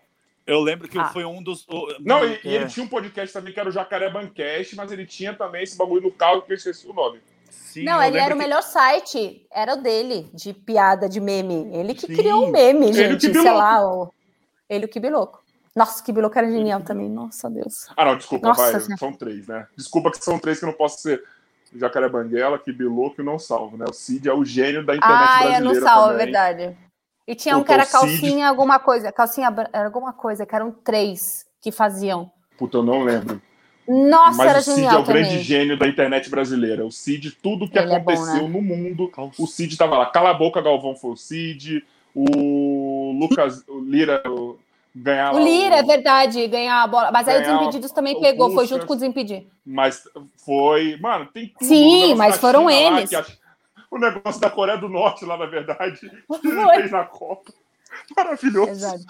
eu 0.45 0.59
lembro 0.59 0.87
que 0.89 0.97
Ah. 0.99 1.05
foi 1.05 1.23
um 1.23 1.41
dos. 1.41 1.65
o- 1.69 1.95
Não, 2.01 2.25
e, 2.25 2.39
e 2.43 2.49
é, 2.49 2.53
ele 2.55 2.65
tinha 2.67 2.85
um 2.85 2.89
podcast 2.89 3.31
também 3.33 3.53
que 3.53 3.59
era 3.59 3.69
o 3.69 3.71
Jacaré 3.71 4.09
Bancast, 4.09 4.75
mas 4.75 4.91
ele 4.91 5.05
tinha 5.05 5.33
também 5.33 5.63
esse 5.63 5.77
bagulho 5.77 6.01
no 6.01 6.11
carro 6.11 6.41
que 6.41 6.51
eu 6.51 6.55
esqueci 6.57 6.85
o 6.87 6.93
nome. 6.93 7.19
sim, 7.49 7.83
Não, 7.85 8.01
ele 8.03 8.17
era 8.17 8.33
o 8.35 8.37
que- 8.37 8.43
melhor 8.43 8.61
site, 8.61 9.45
era 9.51 9.73
o 9.75 9.77
dele, 9.81 10.27
de 10.33 10.53
piada, 10.53 11.07
de 11.07 11.21
meme. 11.21 11.69
Ele 11.73 11.93
que 11.93 12.07
Sim. 12.07 12.15
criou 12.15 12.45
o 12.47 12.51
meme, 12.51 12.87
Ele, 12.89 12.91
o 13.15 13.19
gente, 13.19 13.31
sei 13.33 13.51
lá. 13.51 13.85
O... 13.87 14.11
Ele 14.69 14.85
o 14.85 14.89
Kibiloco. 14.89 15.44
Nossa, 15.75 16.01
o 16.01 16.05
Kibiloco 16.05 16.37
era 16.37 16.49
genial 16.49 16.81
também, 16.81 17.09
nossa 17.09 17.49
Deus. 17.49 17.87
Ah, 17.97 18.05
não, 18.05 18.15
desculpa, 18.17 18.47
Nossa 18.47 18.71
vai. 18.71 18.79
Senhora. 18.79 18.97
São 18.97 19.11
três, 19.11 19.45
né? 19.47 19.67
Desculpa 19.75 20.09
que 20.09 20.23
são 20.23 20.39
três 20.39 20.57
que 20.57 20.63
eu 20.65 20.67
não 20.67 20.73
posso 20.73 21.01
ser 21.01 21.21
Jacaré 21.75 22.07
Banguela, 22.07 22.57
que 22.57 22.71
Biloco 22.71 23.21
e 23.21 23.25
não 23.25 23.37
salvo, 23.37 23.75
né? 23.75 23.85
O 23.89 23.93
Cid 23.93 24.29
é 24.29 24.33
o 24.33 24.45
gênio 24.45 24.85
da 24.85 24.95
internet 24.95 25.29
Ah, 25.29 25.43
eu 25.43 25.49
brasileira 25.49 25.79
não 25.81 25.87
salvo, 25.87 26.13
é 26.13 26.17
verdade. 26.17 26.77
E 27.27 27.35
tinha 27.35 27.57
um 27.57 27.59
Puta, 27.59 27.67
que 27.67 27.73
era 27.73 27.83
o 27.83 27.85
Cid. 27.87 28.21
calcinha 28.21 28.47
alguma 28.47 28.79
coisa, 28.79 29.11
calcinha 29.11 29.53
era 29.73 29.85
alguma 29.85 30.13
coisa, 30.13 30.45
que 30.45 30.55
eram 30.55 30.71
três 30.71 31.45
que 31.59 31.71
faziam. 31.71 32.31
Puta, 32.57 32.77
eu 32.77 32.83
não 32.83 33.03
lembro. 33.03 33.41
Nossa, 33.87 34.43
era 34.43 34.53
Mas 34.53 34.67
o 34.67 34.71
Cid 34.71 34.75
genial 34.77 34.95
é 34.95 34.99
o 34.99 35.03
também. 35.05 35.23
grande 35.23 35.39
gênio 35.43 35.77
da 35.77 35.87
internet 35.87 36.29
brasileira. 36.29 36.85
O 36.85 36.91
Cid, 36.91 37.31
tudo 37.43 37.69
que 37.69 37.77
Ele 37.77 37.91
é 37.93 37.99
bom, 37.99 38.11
aconteceu 38.13 38.43
né? 38.43 38.47
no 38.47 38.61
mundo, 38.61 39.11
o 39.37 39.45
Cid 39.45 39.75
tava 39.77 39.97
lá. 39.97 40.05
Cala 40.05 40.29
a 40.29 40.33
boca, 40.33 40.61
Galvão 40.61 40.95
foi 40.95 41.11
o 41.11 41.17
Cid. 41.17 41.85
O 42.13 43.11
Lucas 43.19 43.63
o 43.67 43.79
Lira 43.81 44.23
o- 44.25 44.57
ganhar 44.95 45.33
O 45.33 45.37
lá 45.39 45.43
Lira, 45.43 45.75
é 45.77 45.83
verdade, 45.83 46.47
ganhar 46.47 46.81
a 46.83 46.87
bola. 46.87 47.11
Mas 47.11 47.27
aí 47.27 47.37
o 47.39 47.43
Desimpedidos 47.43 47.91
também 47.91 48.15
o 48.15 48.21
pegou, 48.21 48.51
foi 48.51 48.65
junto 48.65 48.85
com 48.85 48.93
o 48.93 48.95
Desimpedidos. 48.95 49.47
Mas 49.65 50.03
foi. 50.45 50.97
Mano, 51.01 51.25
tem 51.27 51.49
tudo. 51.49 51.67
Sim, 51.67 52.13
O 52.13 52.17
mas 52.17 52.37
foram 52.37 52.69
China 52.69 52.91
lá, 52.91 52.97
eles. 52.99 53.09
que 53.09 53.15
a- 53.15 53.25
o 53.91 53.97
negócio 53.97 54.41
da 54.41 54.49
Coreia 54.49 54.77
do 54.77 54.89
Norte, 54.89 55.25
lá, 55.25 55.37
na 55.37 55.45
verdade, 55.45 55.99
que 56.41 56.47
ele 56.47 56.65
fez 56.75 56.91
na 56.91 57.03
Copa. 57.05 57.51
Maravilhoso. 58.15 58.71
Exato. 58.71 59.03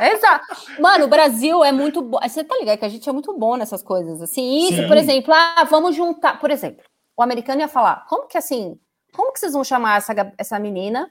Exato. 0.00 0.44
Mano, 0.80 1.06
o 1.06 1.08
Brasil 1.08 1.64
é 1.64 1.72
muito 1.72 2.02
bom. 2.02 2.18
Você 2.22 2.44
tá 2.44 2.56
ligado 2.56 2.78
que 2.78 2.84
a 2.84 2.88
gente 2.88 3.08
é 3.08 3.12
muito 3.12 3.36
bom 3.38 3.56
nessas 3.56 3.82
coisas. 3.82 4.20
Assim, 4.20 4.66
isso, 4.66 4.82
Sim. 4.82 4.86
por 4.88 4.96
exemplo, 4.96 5.32
ah, 5.32 5.64
vamos 5.68 5.96
juntar. 5.96 6.38
Por 6.38 6.50
exemplo, 6.50 6.84
o 7.16 7.22
americano 7.22 7.60
ia 7.62 7.68
falar: 7.68 8.04
como 8.06 8.26
que 8.28 8.36
assim? 8.36 8.78
Como 9.14 9.32
que 9.32 9.40
vocês 9.40 9.54
vão 9.54 9.64
chamar 9.64 9.96
essa, 9.98 10.14
essa 10.36 10.58
menina? 10.58 11.10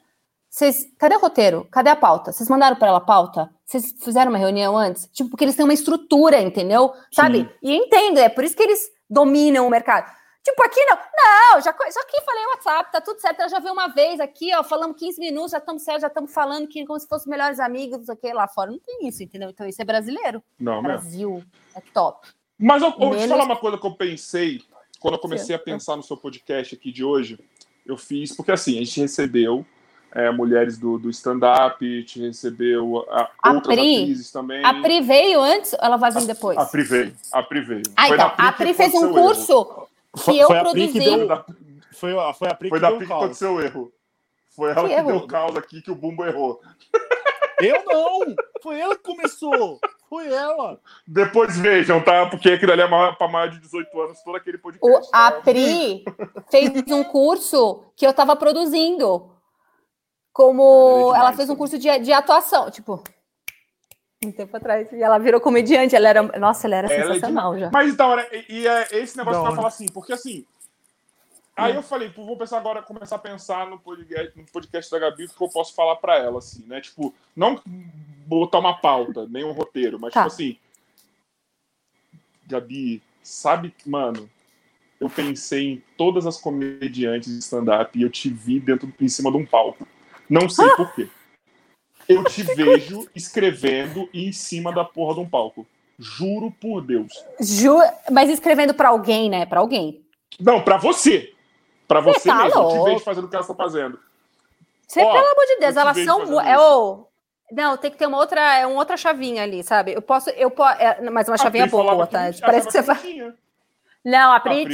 Vocês, 0.58 0.92
cadê 0.98 1.16
o 1.16 1.20
roteiro? 1.20 1.68
Cadê 1.70 1.92
a 1.92 1.96
pauta? 1.96 2.32
Vocês 2.32 2.50
mandaram 2.50 2.76
para 2.78 2.88
ela 2.88 2.98
a 2.98 3.02
pauta? 3.02 3.48
Vocês 3.64 3.94
fizeram 4.04 4.32
uma 4.32 4.40
reunião 4.40 4.76
antes? 4.76 5.08
Tipo, 5.14 5.30
porque 5.30 5.46
eles 5.46 5.56
têm 5.56 5.64
uma 5.64 5.74
estrutura, 5.74 6.42
entendeu? 6.42 6.92
Sabe? 7.12 7.42
Sim. 7.42 7.50
E 7.62 7.76
entendo, 7.76 8.18
é 8.18 8.28
por 8.28 8.44
isso 8.44 8.56
que 8.56 8.64
eles 8.64 8.90
dominam 9.08 9.68
o 9.68 9.70
mercado. 9.70 10.12
Tipo, 10.44 10.64
aqui 10.64 10.84
não. 10.86 10.98
Não, 10.98 11.62
já, 11.62 11.72
já 11.72 12.02
aqui 12.02 12.22
falei 12.26 12.46
WhatsApp, 12.48 12.92
tá 12.92 13.00
tudo 13.00 13.22
certo. 13.22 13.40
Eu 13.42 13.50
já 13.50 13.60
vi 13.60 13.70
uma 13.70 13.90
vez 13.90 14.20
aqui, 14.20 14.52
ó, 14.56 14.64
falamos 14.64 14.98
15 14.98 15.20
minutos, 15.20 15.52
já 15.52 15.60
estamos 15.60 15.84
certos, 15.84 16.02
já 16.02 16.08
estamos 16.08 16.34
falando 16.34 16.68
que 16.68 16.84
como 16.88 17.00
se 17.00 17.08
fossem 17.08 17.30
melhores 17.30 17.60
amigos, 17.60 18.00
não 18.00 18.06
sei 18.06 18.16
o 18.16 18.18
que, 18.18 18.34
lá 18.34 18.48
fora. 18.48 18.72
Não 18.72 18.80
tem 18.80 19.08
isso, 19.08 19.22
entendeu? 19.22 19.52
Então 19.52 19.68
isso 19.68 19.80
é 19.80 19.86
brasileiro. 19.86 20.42
Não, 20.60 20.82
mesmo. 20.82 20.88
Brasil 20.88 21.44
é 21.76 21.82
top. 21.94 22.30
Mas 22.58 22.82
eu, 22.82 22.90
eu 22.90 22.98
vou 22.98 23.10
te 23.12 23.18
Menos- 23.18 23.30
falar 23.30 23.44
uma 23.44 23.58
coisa 23.58 23.78
que 23.78 23.86
eu 23.86 23.96
pensei 23.96 24.64
quando 25.00 25.14
eu 25.14 25.20
comecei 25.20 25.56
a 25.56 25.60
pensar 25.60 25.96
no 25.96 26.02
seu 26.02 26.18
podcast 26.18 26.74
aqui 26.74 26.92
de 26.92 27.04
hoje. 27.04 27.40
Eu 27.86 27.96
fiz, 27.96 28.36
porque 28.36 28.52
assim, 28.52 28.76
a 28.78 28.84
gente 28.84 29.00
recebeu 29.02 29.64
é, 30.18 30.32
mulheres 30.32 30.78
do, 30.78 30.98
do 30.98 31.10
stand-up, 31.12 31.86
a 31.86 32.00
gente 32.00 32.20
recebeu 32.20 33.06
a, 33.10 33.30
A 33.44 33.54
outras 33.54 33.76
Pri- 33.76 34.02
atrizes 34.02 34.32
também. 34.32 34.66
A 34.66 34.74
Pri 34.82 35.02
veio 35.02 35.40
antes, 35.42 35.74
ou 35.74 35.80
ela 35.82 35.98
vai 35.98 36.12
vir 36.12 36.26
depois? 36.26 36.58
A 36.58 36.66
Pri 36.66 36.82
veio. 36.84 37.14
A 37.32 37.44
Pri 37.44 37.62
veio. 37.62 37.84
Ah, 37.96 38.10
então, 38.10 38.32
a 38.38 38.52
Pri 38.52 38.74
fez 38.74 38.94
um 38.94 39.04
erro. 39.06 39.14
curso 39.14 39.88
Foi- 40.16 40.34
que 40.34 40.40
eu 40.40 40.48
foi 40.48 40.58
a 40.58 40.62
produzi. 40.64 41.00
deu- 41.00 41.18
Foi 41.18 41.28
da- 41.28 41.46
Foi, 41.94 42.20
a- 42.20 42.34
foi 42.34 42.48
a 42.50 42.54
Pri 42.56 42.70
Foi 42.70 42.78
que 42.80 42.82
da 42.82 42.90
deu 42.90 42.98
Pri 42.98 43.06
o 43.06 43.08
que 43.08 43.14
aconteceu 43.14 43.54
o 43.56 43.62
erro. 43.62 43.92
Foi 44.56 44.72
ela 44.72 44.82
Que 44.82 44.88
que, 44.88 44.94
erro? 44.94 45.08
deu 45.08 45.16
o 45.18 45.28
caos 45.28 45.56
aqui 45.56 45.82
que 45.82 45.92
o 45.92 45.96
Bumbo 45.96 46.26
errou. 46.26 46.60
Eu 47.62 47.84
não! 47.86 48.36
Foi 48.62 48.80
ela 48.80 48.96
que 48.96 49.04
começou! 49.04 49.80
Foi 50.10 50.28
ela! 50.32 50.80
Depois 51.06 51.58
vejam, 51.60 52.02
tá? 52.02 52.26
Porque 52.28 52.50
aquilo 52.50 52.72
ali 52.72 52.82
é 52.82 52.88
para 52.88 53.28
maior 53.28 53.50
de 53.50 53.60
18 53.60 54.00
anos, 54.02 54.22
todo 54.24 54.36
aquele 54.38 54.58
podcast. 54.58 54.88
O, 55.10 55.10
a 55.16 55.32
tá? 55.32 55.42
Pri 55.42 56.06
fez 56.50 56.72
um 56.92 57.04
curso 57.04 57.84
que 57.96 58.06
eu 58.06 58.14
tava 58.14 58.36
produzindo. 58.36 59.30
É 60.38 60.44
Como 60.44 61.06
demais, 61.06 61.20
ela 61.20 61.34
fez 61.34 61.50
um 61.50 61.54
também. 61.54 61.58
curso 61.58 61.78
de, 61.80 62.00
de 62.00 62.12
atuação, 62.14 62.70
tipo. 62.70 63.04
Um 64.24 64.32
tempo 64.32 64.56
atrás. 64.56 64.92
E 64.92 65.02
ela 65.02 65.18
virou 65.18 65.40
comediante. 65.42 65.96
Ela 65.96 66.10
era. 66.10 66.24
Nossa, 66.40 66.68
ela 66.68 66.76
era 66.78 66.94
Ela 66.94 67.12
é 67.12 67.14
sensacional 67.16 67.58
já. 67.58 67.70
Mas 67.72 67.96
da 67.96 68.08
hora, 68.08 68.28
e, 68.32 68.62
e 68.62 68.68
é 68.68 68.88
esse 68.98 69.18
negócio 69.18 69.42
hora. 69.42 69.56
falar 69.56 69.68
assim, 69.70 69.88
porque 69.88 70.14
assim. 70.14 70.46
Aí 71.56 71.74
eu 71.76 71.82
falei, 71.82 72.10
pô, 72.10 72.24
vou 72.24 72.38
pensar 72.38 72.60
agora, 72.60 72.84
começar 72.84 73.16
a 73.16 73.20
pensar 73.20 73.66
no 73.68 73.80
podcast, 73.80 74.38
no 74.38 74.46
podcast 74.46 74.92
da 74.92 75.00
Gabi, 75.00 75.26
o 75.26 75.30
que 75.30 75.42
eu 75.44 75.50
posso 75.50 75.74
falar 75.74 75.96
pra 75.96 76.16
ela, 76.16 76.38
assim, 76.38 76.64
né? 76.68 76.80
Tipo, 76.80 77.12
não 77.36 77.60
botar 78.28 78.60
uma 78.60 78.78
pauta, 78.78 79.26
nem 79.28 79.44
um 79.44 79.54
roteiro, 79.54 80.00
mas 80.00 80.14
Tá. 80.14 80.22
tipo 80.24 80.34
assim. 80.36 80.58
Gabi, 82.46 83.02
sabe, 83.24 83.74
mano, 83.86 84.30
eu 85.00 85.10
pensei 85.10 85.74
em 85.74 85.84
todas 85.98 86.26
as 86.28 86.40
comediantes 86.40 87.34
de 87.34 87.40
stand-up 87.40 87.98
e 87.98 88.04
eu 88.04 88.10
te 88.10 88.30
vi 88.30 88.60
dentro 88.60 88.94
em 89.02 89.08
cima 89.10 89.32
de 89.32 89.38
um 89.38 89.46
palco. 89.46 89.88
Não 90.30 90.50
sei 90.50 90.70
por 90.72 90.94
quê. 90.94 91.08
Eu 92.08 92.24
te 92.24 92.42
vejo 92.42 93.08
escrevendo 93.14 94.10
em 94.14 94.32
cima 94.32 94.72
da 94.72 94.86
porra 94.86 95.16
de 95.16 95.20
um 95.20 95.30
palco. 95.30 95.68
Juro 96.00 96.52
por 96.52 96.82
Deus. 96.82 97.12
Ju... 97.40 97.78
Mas 98.10 98.30
escrevendo 98.30 98.74
pra 98.74 98.90
alguém, 98.90 99.30
né? 99.30 99.46
Pra 99.46 99.60
alguém. 99.60 100.02
Não, 100.40 100.62
pra 100.62 100.78
você. 100.78 101.34
Pra 101.88 102.00
você 102.00 102.30
tá 102.30 102.44
mesmo. 102.44 102.62
Eu 102.62 102.68
te 102.68 102.74
louco. 102.76 102.86
vejo 102.86 103.00
fazendo 103.00 103.26
o 103.26 103.28
que 103.28 103.36
elas 103.36 103.46
estão 103.46 103.56
fazendo. 103.56 104.00
Você, 104.88 105.02
Ó, 105.02 105.12
pelo 105.12 105.28
amor 105.28 105.46
de 105.48 105.56
Deus, 105.60 105.76
elas 105.76 105.98
são. 106.06 106.42
É 106.42 106.58
o. 106.60 107.08
Não, 107.52 107.78
tem 107.78 107.92
que 107.92 107.98
ter 107.98 108.08
uma 108.08 108.18
outra, 108.18 108.60
é 108.60 108.66
uma 108.66 108.78
outra 108.78 108.98
chavinha 108.98 109.44
ali, 109.44 109.64
sabe? 109.64 109.94
Eu 109.94 110.02
posso, 110.02 110.30
eu 110.32 110.52
posso, 110.52 110.82
é, 110.82 111.10
mas 111.10 111.30
uma 111.30 111.38
chavinha 111.38 111.66
boa, 111.66 112.06
tá? 112.06 112.30
Parece 112.42 112.68
que 112.68 112.74
você 112.74 112.82
vai. 112.82 113.34
Não, 114.10 114.32
a 114.32 114.40
Pri 114.40 114.66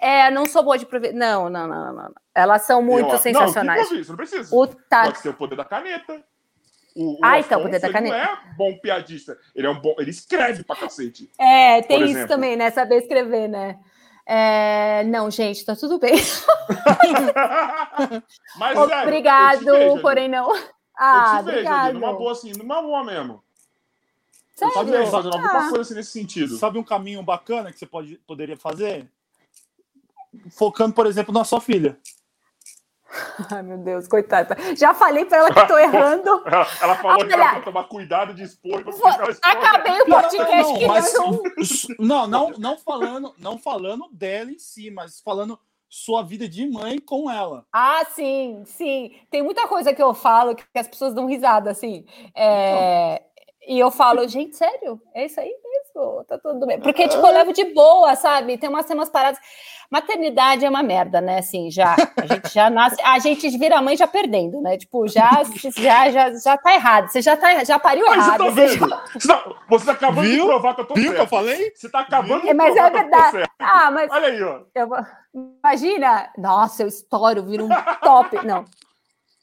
a. 0.00 0.04
É, 0.04 0.30
não 0.32 0.44
sou 0.44 0.64
boa 0.64 0.76
de 0.76 0.84
prever. 0.84 1.12
Não, 1.12 1.48
não, 1.48 1.68
não, 1.68 1.86
não, 1.86 1.92
não. 1.94 2.12
Elas 2.34 2.62
são 2.62 2.82
muito 2.82 3.08
Eu- 3.12 3.18
sensacionais. 3.18 3.88
Não, 3.88 3.98
não 4.00 4.16
precisa. 4.16 4.52
o 4.52 4.66
tá. 4.66 5.04
Pode 5.04 5.18
ser 5.18 5.28
o 5.28 5.34
poder 5.34 5.54
da 5.54 5.64
caneta. 5.64 6.20
O, 6.96 7.12
o 7.12 7.18
Ah, 7.22 7.38
então, 7.38 7.60
Afonso, 7.60 7.68
poder 7.68 7.78
da 7.78 7.86
ele 7.86 7.92
caneta. 7.94 8.16
não 8.16 8.22
é 8.24 8.38
bom 8.56 8.76
piadista. 8.80 9.38
Ele 9.54 9.68
é 9.68 9.70
um 9.70 9.80
bom. 9.80 9.94
Ele 9.98 10.10
escreve 10.10 10.64
pra 10.64 10.74
cacete. 10.74 11.30
É, 11.38 11.82
tem 11.82 12.00
isso 12.02 12.10
exemplo. 12.12 12.28
também, 12.28 12.56
né? 12.56 12.68
Saber 12.72 12.96
escrever, 12.96 13.46
né? 13.48 13.78
É, 14.26 15.04
não, 15.04 15.30
gente, 15.30 15.64
tá 15.64 15.76
tudo 15.76 16.00
bem. 16.00 16.14
Mas, 18.56 18.76
eu 18.76 18.82
Obrigado, 18.82 19.64
vejo, 19.64 20.00
porém 20.00 20.28
não. 20.28 20.54
Eu 20.54 20.62
Ah, 20.98 21.36
te 21.38 21.44
vejo 21.44 21.48
ali, 21.48 21.50
obrigado. 21.68 21.92
numa 21.94 22.12
boa 22.12 22.32
assim, 22.32 22.52
numa 22.58 22.82
boa 22.82 23.04
mesmo. 23.04 23.42
Sério? 24.68 25.06
Fazendo 25.06 25.34
alguma 25.34 25.66
Ah. 25.66 25.68
coisa 25.68 25.80
assim 25.82 25.94
nesse 25.94 26.10
sentido. 26.12 26.56
Sabe 26.56 26.78
um 26.78 26.84
caminho 26.84 27.22
bacana 27.22 27.72
que 27.72 27.78
você 27.78 27.86
pode, 27.86 28.16
poderia 28.26 28.56
fazer? 28.56 29.08
Focando, 30.50 30.94
por 30.94 31.06
exemplo, 31.06 31.32
na 31.34 31.44
sua 31.44 31.60
filha. 31.60 31.98
Ai, 33.50 33.62
meu 33.62 33.78
Deus, 33.78 34.06
coitada. 34.06 34.56
Já 34.76 34.94
falei 34.94 35.24
pra 35.24 35.38
ela 35.38 35.52
que 35.52 35.66
tô 35.66 35.76
errando. 35.76 36.42
Ela, 36.46 36.66
ela 36.80 36.94
falou 36.96 37.26
que 37.26 37.32
ela 37.32 37.54
que 37.56 37.64
tomar 37.64 37.84
cuidado 37.84 38.32
de 38.34 38.44
expor. 38.44 38.84
Acabei 39.42 40.00
o 40.02 40.06
podcast 40.06 40.72
não, 40.80 40.86
mas- 40.86 41.14
um. 41.18 41.42
Não, 41.98 42.26
não, 42.28 42.50
não 42.58 42.78
falando, 42.78 43.34
não 43.38 43.58
falando 43.58 44.08
dela 44.12 44.52
em 44.52 44.58
si, 44.58 44.90
mas 44.90 45.20
falando 45.20 45.58
sua 45.88 46.22
vida 46.22 46.48
de 46.48 46.68
mãe 46.70 47.00
com 47.00 47.28
ela. 47.28 47.66
Ah, 47.72 48.04
sim, 48.14 48.62
sim. 48.64 49.10
Tem 49.28 49.42
muita 49.42 49.66
coisa 49.66 49.92
que 49.92 50.00
eu 50.00 50.14
falo 50.14 50.54
que 50.54 50.62
as 50.76 50.86
pessoas 50.86 51.12
dão 51.12 51.26
risada, 51.26 51.68
assim. 51.68 52.06
É, 52.32 53.20
E 53.66 53.78
eu 53.78 53.90
falo, 53.90 54.26
gente, 54.26 54.56
sério? 54.56 55.00
É 55.14 55.26
isso 55.26 55.38
aí 55.38 55.46
mesmo? 55.62 56.24
Tá 56.24 56.38
tudo 56.38 56.66
bem. 56.66 56.80
Porque, 56.80 57.06
tipo, 57.06 57.24
eu 57.26 57.32
levo 57.32 57.52
de 57.52 57.64
boa, 57.74 58.16
sabe? 58.16 58.56
Tem 58.56 58.68
umas, 58.70 58.86
tem 58.86 58.96
umas 58.96 59.10
paradas. 59.10 59.38
Maternidade 59.90 60.64
é 60.64 60.68
uma 60.70 60.82
merda, 60.82 61.20
né? 61.20 61.38
Assim, 61.40 61.70
já. 61.70 61.94
A 62.16 62.26
gente 62.26 62.48
já 62.54 62.70
nasce. 62.70 62.96
A 63.02 63.18
gente 63.18 63.48
vira 63.58 63.82
mãe 63.82 63.96
já 63.96 64.06
perdendo, 64.06 64.60
né? 64.62 64.78
Tipo, 64.78 65.06
já, 65.08 65.42
já, 65.76 66.10
já, 66.10 66.32
já 66.32 66.56
tá 66.56 66.74
errado. 66.74 67.08
Você 67.08 67.20
já, 67.20 67.36
tá, 67.36 67.62
já 67.64 67.78
pariu 67.78 68.06
Mas 68.06 68.24
você 68.24 68.28
errado. 68.30 68.38
tá 68.38 68.44
você 68.50 68.66
vendo? 68.66 68.88
já- 68.88 69.02
Você 69.12 69.28
tá, 69.28 69.52
você 69.68 69.86
tá 69.86 69.92
acabando 69.92 70.28
Viu? 70.28 70.42
de 70.44 70.46
provar 70.48 70.74
que 70.74 70.80
eu 70.80 70.84
tô 70.86 70.94
Viu 70.94 71.10
o 71.10 71.14
que 71.14 71.20
eu 71.20 71.28
certo. 71.28 71.30
falei? 71.30 71.72
Você 71.74 71.88
tá 71.90 72.00
acabando 72.00 72.42
de 72.42 72.48
É, 72.48 72.54
mas 72.54 72.72
provar 72.74 72.86
é 72.86 72.90
que 72.90 72.96
eu 72.96 73.02
tô 73.02 73.08
verdade. 73.10 73.30
certo. 73.32 73.52
Ah, 73.58 73.90
mas 73.90 74.10
Olha 74.10 74.26
aí, 74.28 74.42
ó. 74.42 74.60
eu 74.74 74.88
imagina. 75.62 76.30
Nossa, 76.38 76.82
eu 76.82 76.88
estouro, 76.88 77.42
viro 77.44 77.64
um 77.66 77.68
top. 78.02 78.46
Não. 78.46 78.64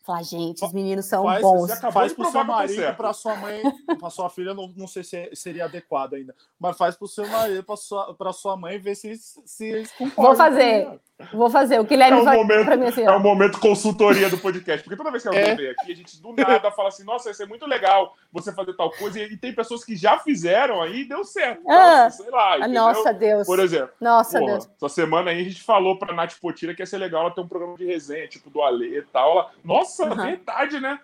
Falar, 0.07 0.23
gente, 0.23 0.63
os 0.63 0.71
meninos 0.71 1.05
são 1.05 1.21
Faz, 1.25 1.41
bons. 1.41 1.67
você 1.67 1.73
acabou 1.73 1.91
faz 1.91 2.11
de 2.11 2.15
pro 2.15 2.31
seu 2.31 2.43
marido, 2.45 2.95
pra 2.95 3.11
sua 3.11 3.35
mãe, 3.35 3.61
pra 3.99 4.09
sua 4.09 4.29
filha, 4.29 4.53
não, 4.53 4.71
não 4.73 4.87
sei 4.87 5.03
se 5.03 5.17
é- 5.17 5.35
seria 5.35 5.65
adequado 5.65 6.13
ainda, 6.13 6.33
mas 6.57 6.77
faz 6.77 6.95
pro 6.95 7.09
seu 7.09 7.27
marido, 7.27 7.61
pra 7.61 7.75
sua, 7.75 8.13
pra 8.13 8.31
sua 8.31 8.55
mãe, 8.55 8.79
ver 8.79 8.95
se, 8.95 9.13
se 9.17 9.65
eles 9.65 9.91
concordam. 9.91 10.23
Vou 10.23 10.35
fazer. 10.37 10.99
Vou 11.33 11.49
fazer. 11.49 11.79
O 11.79 11.83
Guilherme 11.83 12.19
É 12.19 12.21
o 12.21 12.23
vai 12.23 12.37
momento- 12.37 12.65
pra 12.65 12.77
mim 12.77 12.85
assim, 12.85 13.01
É 13.01 13.09
ó. 13.09 13.17
o 13.17 13.19
momento 13.19 13.59
consultoria 13.59 14.29
do 14.29 14.37
podcast. 14.37 14.83
Porque 14.83 14.95
toda 14.95 15.09
vez 15.09 15.23
que 15.23 15.29
alguém 15.29 15.43
É. 15.43 15.55
vem 15.55 15.69
aqui, 15.71 15.91
a 15.91 15.95
gente 15.95 16.21
do 16.21 16.31
nada 16.33 16.69
fala 16.71 16.89
assim: 16.89 17.03
nossa, 17.03 17.31
isso 17.31 17.41
é 17.41 17.45
muito 17.47 17.65
legal 17.65 18.13
você 18.31 18.51
fazer 18.53 18.73
tal 18.75 18.91
coisa. 18.91 19.19
E, 19.19 19.33
e 19.33 19.37
tem 19.37 19.51
pessoas 19.53 19.83
que 19.83 19.95
já 19.95 20.19
fizeram 20.19 20.79
aí 20.81 21.01
e 21.01 21.05
deu 21.09 21.23
certo. 21.23 21.61
Então, 21.61 21.71
Ah. 21.75 22.05
assim, 22.05 22.21
sei 22.23 22.31
lá. 22.31 22.53
Ah, 22.53 22.57
entendeu? 22.59 22.83
Nossa, 22.83 23.13
Deus. 23.13 23.47
Por 23.47 23.59
exemplo, 23.59 23.89
Nossa, 23.99 24.39
porra, 24.39 24.51
Deus. 24.53 24.69
essa 24.75 24.89
semana 24.89 25.31
aí 25.31 25.41
a 25.41 25.43
gente 25.43 25.63
falou 25.63 25.97
pra 25.97 26.13
Nath 26.13 26.35
Potira 26.39 26.75
que 26.75 26.83
ia 26.83 26.85
ser 26.85 26.99
legal 26.99 27.21
ela 27.21 27.31
ter 27.31 27.41
um 27.41 27.47
programa 27.47 27.75
de 27.75 27.85
resenha, 27.85 28.27
tipo 28.27 28.51
do 28.51 28.61
Alê 28.61 28.99
e 28.99 29.01
tal. 29.01 29.31
Ela, 29.31 29.51
nossa, 29.63 30.05
Aham. 30.05 30.23
verdade, 30.23 30.79
né? 30.79 30.99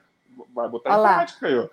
Vai 0.53 0.67
botar 0.69 0.91
Olha 0.97 1.09
em 1.11 1.15
prática 1.15 1.47
aí, 1.47 1.57
ó. 1.57 1.67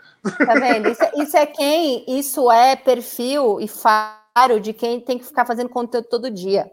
Tá 0.47 0.55
vendo? 0.55 0.89
Isso, 0.89 1.03
é- 1.03 1.13
isso 1.17 1.37
é 1.37 1.47
quem? 1.47 2.05
Isso 2.09 2.51
é 2.51 2.75
perfil 2.77 3.59
e 3.61 3.69
faro 3.69 4.59
de 4.61 4.73
quem 4.73 4.99
tem 5.01 5.19
que 5.19 5.25
ficar 5.27 5.45
fazendo 5.47 5.69
conteúdo 5.69 6.07
todo 6.09 6.31
dia. 6.31 6.71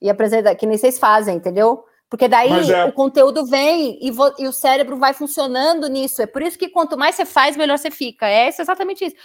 E 0.00 0.08
apresentar, 0.08 0.54
que 0.54 0.66
nem 0.66 0.78
vocês 0.78 0.98
fazem, 0.98 1.36
entendeu? 1.36 1.84
Porque 2.08 2.26
daí 2.26 2.50
é- 2.70 2.84
o 2.86 2.92
conteúdo 2.92 3.44
vem 3.46 3.98
e, 4.04 4.10
vo- 4.10 4.34
e 4.38 4.48
o 4.48 4.52
cérebro 4.52 4.96
vai 4.96 5.12
funcionando 5.14 5.88
nisso. 5.88 6.20
É 6.22 6.26
por 6.26 6.42
isso 6.42 6.58
que 6.58 6.68
quanto 6.68 6.96
mais 6.98 7.14
você 7.14 7.24
faz, 7.24 7.56
melhor 7.56 7.78
você 7.78 7.90
fica. 7.90 8.26
É 8.28 8.48
isso, 8.48 8.60
exatamente 8.62 9.04
isso. 9.04 9.16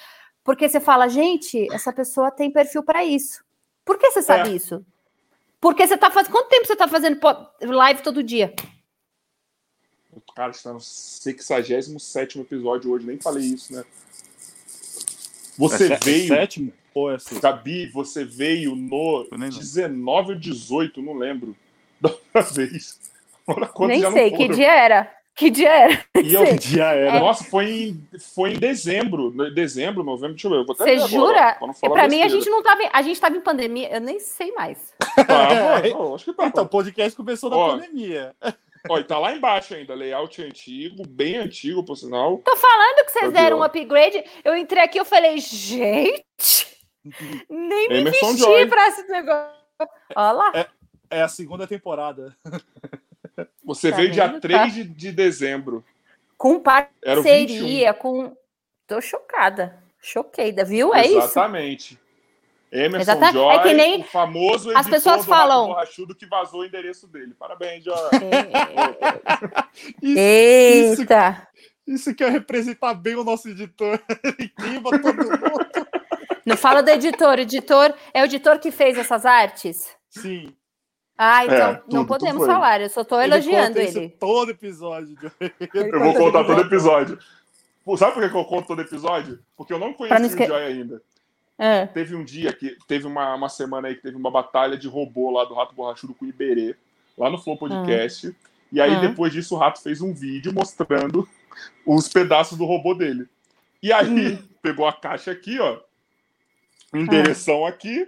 Porque 0.44 0.70
você 0.70 0.80
fala, 0.80 1.08
gente, 1.08 1.68
essa 1.74 1.92
pessoa 1.92 2.30
tem 2.30 2.52
perfil 2.52 2.84
para 2.84 3.04
isso. 3.04 3.44
Por 3.84 3.98
que 3.98 4.12
você 4.12 4.22
sabe 4.22 4.50
É. 4.52 4.54
isso? 4.54 4.86
Porque 5.60 5.88
você 5.88 5.98
tá 5.98 6.12
fazendo. 6.12 6.32
Quanto 6.32 6.50
tempo 6.50 6.68
você 6.68 6.76
tá 6.76 6.88
fazendo 6.88 7.20
live 7.62 8.04
todo 8.04 8.22
dia? 8.22 8.54
Cara, 10.36 10.52
está 10.52 10.72
no 10.72 10.80
67 10.80 12.40
episódio 12.40 12.92
hoje, 12.92 13.06
nem 13.08 13.18
falei 13.20 13.44
isso, 13.46 13.74
né? 13.74 13.84
Você 15.58 15.92
É 15.92 15.94
é 15.94 16.00
veio, 16.00 16.28
sétimo? 16.28 16.74
Ou 16.96 17.12
é 17.12 17.20
sexto? 17.20 17.42
Gabi, 17.42 17.88
você 17.88 18.24
veio 18.24 18.74
no 18.76 19.28
Eu 19.30 19.38
nem 19.38 19.50
lembro. 19.50 19.60
19 19.60 20.30
ou 20.34 20.40
18, 20.40 21.02
não 21.02 21.14
lembro, 21.14 21.54
da 22.00 22.10
outra 22.10 22.42
vez. 22.42 23.00
Nem 23.88 24.00
já 24.00 24.10
não 24.10 24.18
sei 24.18 24.32
que 24.32 24.48
dia 24.48 24.72
era. 24.74 25.12
Que 25.36 25.50
dia 25.50 25.70
era? 25.70 26.06
E 26.24 26.34
eu, 26.34 26.46
sei. 26.46 26.58
Já 26.62 26.94
era. 26.94 27.20
Nossa, 27.20 27.44
foi 27.44 27.66
em, 27.70 28.08
foi 28.34 28.54
em 28.54 28.58
dezembro, 28.58 29.32
dezembro, 29.54 30.02
novembro, 30.02 30.32
deixa 30.34 30.48
eu 30.48 30.52
ver. 30.52 30.58
eu 30.60 30.66
Vou 30.66 30.74
até 30.74 30.86
Você 30.86 30.92
ver 30.92 31.04
agora, 31.04 31.10
jura? 31.10 31.56
pra 31.60 31.68
não 31.68 31.74
falar 31.74 31.94
Pra 31.94 32.08
mim, 32.08 32.22
a 32.22 32.30
gente 32.30 32.50
não 32.50 32.64
tava. 32.64 32.84
em- 32.84 32.90
A 32.94 33.02
gente 33.02 33.20
tava 33.20 33.36
em 33.36 33.42
pandemia, 33.42 33.94
eu 33.94 34.00
nem 34.00 34.18
sei 34.18 34.54
mais. 34.54 34.94
Tava, 35.28 35.82
não, 35.90 36.16
acho 36.16 36.24
que 36.24 36.34
tava. 36.34 36.48
Então, 36.48 36.64
o 36.64 36.70
podcast 36.70 37.18
começou 37.18 37.50
na 37.50 37.58
Ó. 37.58 37.72
pandemia. 37.76 38.34
Ó, 38.90 38.98
e 39.00 39.04
tá 39.04 39.20
lá 39.20 39.36
embaixo 39.36 39.74
ainda, 39.76 39.94
layout 39.94 40.42
antigo, 40.42 41.06
bem 41.06 41.36
antigo, 41.38 41.84
por 41.84 41.98
sinal. 41.98 42.38
Tô 42.38 42.56
falando 42.56 43.06
que 43.06 43.12
vocês 43.12 43.26
Cadê, 43.26 43.34
deram 43.42 43.60
um 43.60 43.64
upgrade. 43.64 44.24
Eu 44.44 44.56
entrei 44.56 44.84
aqui 44.84 44.98
eu 44.98 45.04
falei, 45.06 45.38
gente, 45.40 46.68
nem 47.50 47.90
me 47.90 47.96
Emerson 48.00 48.28
vesti 48.28 48.40
Joy. 48.42 48.68
pra 48.68 48.88
esse 48.88 49.04
negócio. 49.08 49.56
Olha 50.16 50.32
lá. 50.32 50.68
É 51.10 51.22
a 51.22 51.28
segunda 51.28 51.68
temporada. 51.68 52.36
Você 53.66 53.92
Tá 53.92 53.98
veio 53.98 54.12
dia 54.12 54.28
vendo? 54.28 54.40
3 54.42 54.60
Tá. 54.60 54.68
de, 54.68 54.84
de 54.84 55.12
dezembro. 55.12 55.84
Com 56.38 56.62
Era 57.04 57.20
o 57.20 57.24
21. 57.24 57.24
parceria, 57.24 57.94
com. 57.94 58.36
Tô 58.88 59.02
chocada. 59.02 59.78
Choqueida, 60.02 60.64
viu? 60.64 60.94
É 60.94 61.06
isso. 61.06 61.18
Exatamente. 61.18 62.00
Emerson 62.72 63.12
Exata- 63.12 63.28
é 63.30 63.32
Joy, 63.32 63.60
que 63.62 63.74
nem 63.74 64.02
o 64.02 64.04
famoso 64.04 64.70
as 64.72 64.76
editor 64.82 64.92
pessoas 64.92 65.26
do 65.26 65.32
Rato 65.32 65.42
falam. 65.42 65.68
Borrachudo 65.68 66.14
que 66.16 66.26
vazou 66.26 66.62
o 66.62 66.66
endereço 66.66 67.08
dele. 67.08 67.34
Parabéns, 67.38 67.84
Joy. 67.84 67.96
Isso, 70.02 70.20
isso, 70.92 71.02
Eita! 71.02 71.48
isso 71.88 72.16
quer 72.16 72.32
representar 72.32 72.94
bem 72.94 73.16
o 73.16 73.24
nosso 73.24 73.48
editor. 73.50 74.00
Ele 74.24 74.50
queima 74.50 74.92
todo 75.02 75.16
mundo. 75.16 75.88
Não 76.46 76.56
fala 76.58 76.82
do 76.84 76.90
editor. 76.90 77.38
O 77.38 77.42
editor 77.42 77.94
é 78.14 78.22
o 78.22 78.26
editor 78.26 78.60
que 78.60 78.72
fez 78.72 78.98
essas 78.98 79.26
artes? 79.26 79.90
Sim. 80.10 80.54
Ah, 81.18 81.46
então 81.46 81.56
É, 81.58 81.72
não 81.74 81.82
tudo, 81.88 82.08
podemos 82.08 82.34
tudo 82.34 82.46
foi. 82.46 82.54
falar. 82.54 82.82
Eu 82.82 82.90
só 82.90 83.02
ele 83.24 83.34
elogiando 83.34 83.68
conta 83.76 83.84
isso 83.84 83.98
ele. 84.00 84.10
todo 84.10 84.52
episódio. 84.52 85.18
Eu 85.74 86.00
vou 86.00 86.14
contar 86.14 86.44
todo 86.44 86.62
episódio. 86.62 87.18
Sabe 87.98 88.14
por 88.14 88.30
que 88.30 88.36
eu 88.38 88.46
conto 88.46 88.68
todo 88.68 88.82
episódio? 88.82 89.40
Porque 89.56 89.72
eu 89.72 89.80
não 89.80 89.94
Pra 89.94 90.20
não 90.20 90.26
esque- 90.28 90.44
o 90.44 90.48
Joy 90.48 90.64
ainda. 90.64 91.02
Ah, 91.58 91.88
Teve 91.88 92.16
um 92.16 92.24
dia 92.26 92.52
que 92.52 92.76
teve 92.86 93.08
uma, 93.08 93.34
uma 93.36 93.48
semana 93.48 93.88
aí 93.88 93.96
que 93.96 94.02
teve 94.02 94.18
uma 94.18 94.30
batalha 94.30 94.76
de 94.78 94.88
robô 94.90 95.32
lá 95.32 95.46
do 95.46 95.54
Rato 95.54 95.74
Borrachudo 95.74 96.14
com 96.14 96.26
o 96.26 96.28
Iberê, 96.28 96.76
lá 97.18 97.30
no 97.30 97.38
Flow 97.38 97.56
Podcast. 97.58 98.36
E 98.72 98.82
aí, 98.82 98.92
Hum. 98.98 99.02
depois 99.02 99.32
disso, 99.32 99.56
o 99.56 99.58
Rato 99.58 99.82
fez 99.82 100.02
um 100.02 100.14
vídeo 100.14 100.52
mostrando 100.54 101.26
os 101.86 102.10
pedaços 102.10 102.58
do 102.58 102.66
robô 102.66 102.94
dele. 102.94 103.26
E 103.82 103.94
aí, 103.94 104.34
Hum. 104.34 104.38
pegou 104.62 104.86
a 104.86 104.92
caixa 104.92 105.32
aqui, 105.32 105.58
ó. 105.60 105.78
O 107.00 107.02
endereção 107.02 107.66
aqui. 107.66 108.08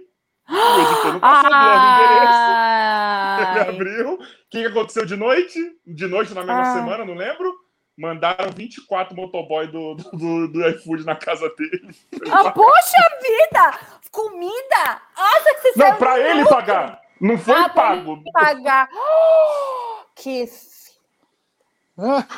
O 0.50 0.80
editor 0.80 1.12
não 1.12 1.20
passou 1.20 1.50
Ah! 1.52 3.36
do 3.36 3.50
endereço. 3.60 3.68
Ele 3.68 3.76
abriu. 3.76 4.14
O 4.14 4.18
que, 4.50 4.64
aconteceu 4.66 5.04
de 5.04 5.14
noite? 5.16 5.58
De 5.86 6.06
noite 6.06 6.32
na 6.34 6.42
mesma 6.42 6.62
Ah. 6.62 6.74
semana, 6.74 7.04
não 7.04 7.14
lembro. 7.14 7.52
Mandaram 7.98 8.50
24 8.54 9.14
motoboy 9.16 9.66
do, 9.66 9.94
do, 9.94 10.48
do, 10.48 10.68
iFood 10.70 11.04
na 11.04 11.16
casa 11.16 11.48
dele. 11.56 11.90
Ah, 12.30 12.50
poxa 12.52 12.96
vida! 13.20 13.78
Comida! 14.10 15.02
Nossa, 15.16 15.54
que 15.60 15.78
Não, 15.78 15.96
pra 15.96 16.18
ele 16.20 16.44
pagar. 16.46 17.00
Não 17.20 17.36
foi 17.36 17.54
Ah, 17.56 17.68
pago. 17.68 18.22
pagar. 18.32 18.88
Que. 20.14 20.42
f- 20.44 20.78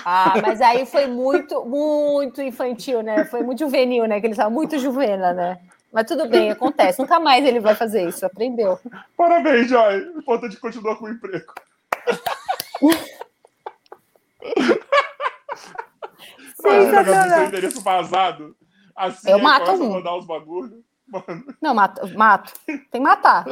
Ah, 0.04 0.34
mas 0.42 0.60
aí 0.60 0.84
foi 0.86 1.06
muito, 1.06 1.64
muito 1.66 2.40
infantil, 2.42 3.02
né? 3.02 3.24
Foi 3.26 3.42
muito 3.42 3.58
juvenil, 3.60 4.06
né? 4.06 4.18
Que 4.20 4.26
ele 4.26 4.32
estava 4.32 4.50
muito 4.50 4.78
juvena, 4.78 5.32
né? 5.34 5.58
Mas 5.92 6.06
tudo 6.06 6.28
bem, 6.28 6.50
acontece. 6.50 7.00
Nunca 7.00 7.18
mais 7.18 7.44
ele 7.44 7.58
vai 7.60 7.74
fazer 7.74 8.08
isso, 8.08 8.24
aprendeu. 8.24 8.78
Parabéns, 9.16 9.68
Joy. 9.68 10.08
O 10.14 10.18
importante 10.20 10.52
é 10.52 10.54
que 10.54 10.60
continua 10.60 10.96
com 10.96 11.06
o 11.06 11.10
emprego. 11.10 11.52
Sensacional. 16.60 17.44
endereço 17.46 17.80
vazado. 17.82 18.56
Assim 18.94 19.30
Eu 19.30 19.36
aí 19.36 19.42
mato 19.42 19.70
um. 19.72 19.90
mandar 19.90 20.16
os 20.16 20.26
bagulhos. 20.26 20.80
Mano, 21.08 21.44
Não, 21.60 21.74
mato, 21.74 22.06
mato. 22.16 22.52
Tem 22.66 22.78
que 22.90 23.00
matar. 23.00 23.44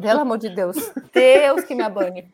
Pelo 0.00 0.20
amor 0.20 0.38
de 0.38 0.48
Deus. 0.50 0.76
Deus 1.12 1.64
que 1.64 1.74
me 1.74 1.82
abane. 1.82 2.32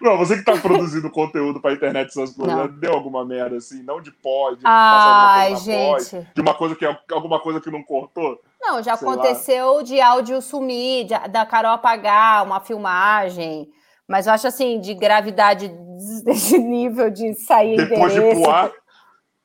Não, 0.00 0.18
você 0.18 0.36
que 0.36 0.44
tá 0.44 0.56
produzindo 0.56 1.08
conteúdo 1.12 1.60
pra 1.60 1.72
internet, 1.72 2.08
essas 2.08 2.32
coisas, 2.34 2.56
Não. 2.56 2.68
deu 2.68 2.92
alguma 2.92 3.24
merda 3.24 3.56
assim? 3.56 3.82
Não 3.82 4.00
de 4.00 4.10
pó, 4.10 4.52
de 4.52 4.60
Ai, 4.64 5.56
gente. 5.56 6.26
de 6.34 6.40
uma 6.40 6.54
coisa 6.54 6.74
que, 6.74 6.84
alguma 7.12 7.40
coisa 7.40 7.60
que 7.60 7.70
não 7.70 7.82
cortou? 7.82 8.40
Não, 8.60 8.82
já 8.82 8.96
Sei 8.96 9.06
lá. 9.08 9.14
aconteceu 9.14 9.82
de 9.82 10.00
áudio 10.00 10.40
sumir, 10.42 11.04
de- 11.04 11.28
da 11.28 11.46
Carol 11.46 11.72
apagar 11.72 12.44
uma 12.44 12.60
filmagem. 12.60 13.68
Mas 14.08 14.26
eu 14.26 14.32
acho 14.32 14.46
assim, 14.48 14.80
de 14.80 14.92
gravidade 14.92 15.68
desse 16.24 16.58
nível 16.58 17.10
de 17.10 17.32
sair 17.34 17.76
Depois 17.76 18.12
de 18.12 18.18
endereço, 18.18 18.42
pro 18.42 18.50
ar, 18.50 18.70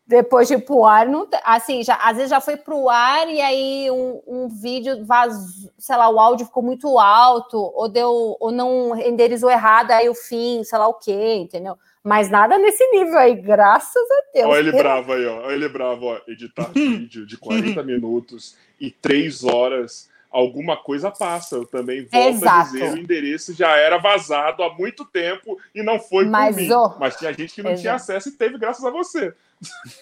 depois 0.08 0.48
de 0.48 0.54
ir 0.54 0.60
pro 0.64 0.86
ar, 0.86 1.08
não 1.08 1.28
assim, 1.44 1.84
já, 1.84 1.96
às 1.96 2.16
vezes 2.16 2.30
já 2.30 2.40
foi 2.40 2.56
pro 2.58 2.90
ar 2.90 3.28
e 3.28 3.42
aí 3.42 3.90
um, 3.90 4.22
um 4.28 4.48
vídeo 4.48 5.04
vazou, 5.04 5.72
sei 5.80 5.96
lá, 5.96 6.08
o 6.10 6.20
áudio 6.20 6.46
ficou 6.46 6.62
muito 6.62 7.00
alto, 7.00 7.58
ou 7.58 7.90
deu, 7.90 8.38
ou 8.40 8.52
não 8.52 8.92
renderizou 8.92 9.50
errado, 9.50 9.92
aí 9.92 10.08
o 10.08 10.14
fim, 10.14 10.64
sei 10.64 10.78
lá 10.78 10.88
o 10.88 10.94
quê, 10.94 11.36
entendeu? 11.36 11.76
Mas 12.04 12.30
nada 12.30 12.60
nesse 12.60 12.86
nível 12.92 13.18
aí, 13.18 13.34
graças 13.34 13.96
a 13.96 14.32
Deus. 14.32 14.46
Olha 14.48 14.60
ele 14.60 14.72
Pelo- 14.72 14.84
bravo 14.84 15.14
aí, 15.14 15.26
ó. 15.26 15.38
Olha 15.48 15.54
ele 15.56 15.70
bravo, 15.70 16.06
ó. 16.06 16.20
Editar 16.28 16.70
vídeo 16.72 17.26
de 17.26 17.36
40 17.36 17.82
minutos 17.82 18.56
e 18.80 18.92
3 18.92 19.44
horas, 19.44 20.08
alguma 20.36 20.76
coisa 20.76 21.10
passa. 21.10 21.56
Eu 21.56 21.66
também 21.66 22.06
volto 22.12 22.48
a 22.48 22.64
dizer, 22.64 22.94
o 22.94 22.98
endereço 22.98 23.54
já 23.54 23.76
era 23.78 23.98
vazado 23.98 24.64
há 24.64 24.74
muito 24.74 25.06
tempo 25.06 25.58
e 25.74 25.82
não 25.82 26.00
foi 26.00 26.26
por 26.26 26.32
Mas, 26.32 26.56
mim. 26.58 26.72
ó, 26.72 26.94
Mas 27.00 27.16
tinha 27.16 27.34
gente 27.34 27.54
que 27.54 27.64
não 27.64 27.76
tinha 27.76 27.96
exato. 27.96 28.12
acesso 28.12 28.30
e 28.30 28.32
teve 28.34 28.58
graças 28.58 28.84
a 28.84 28.92
você. 28.92 29.34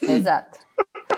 Exato. 0.02 0.60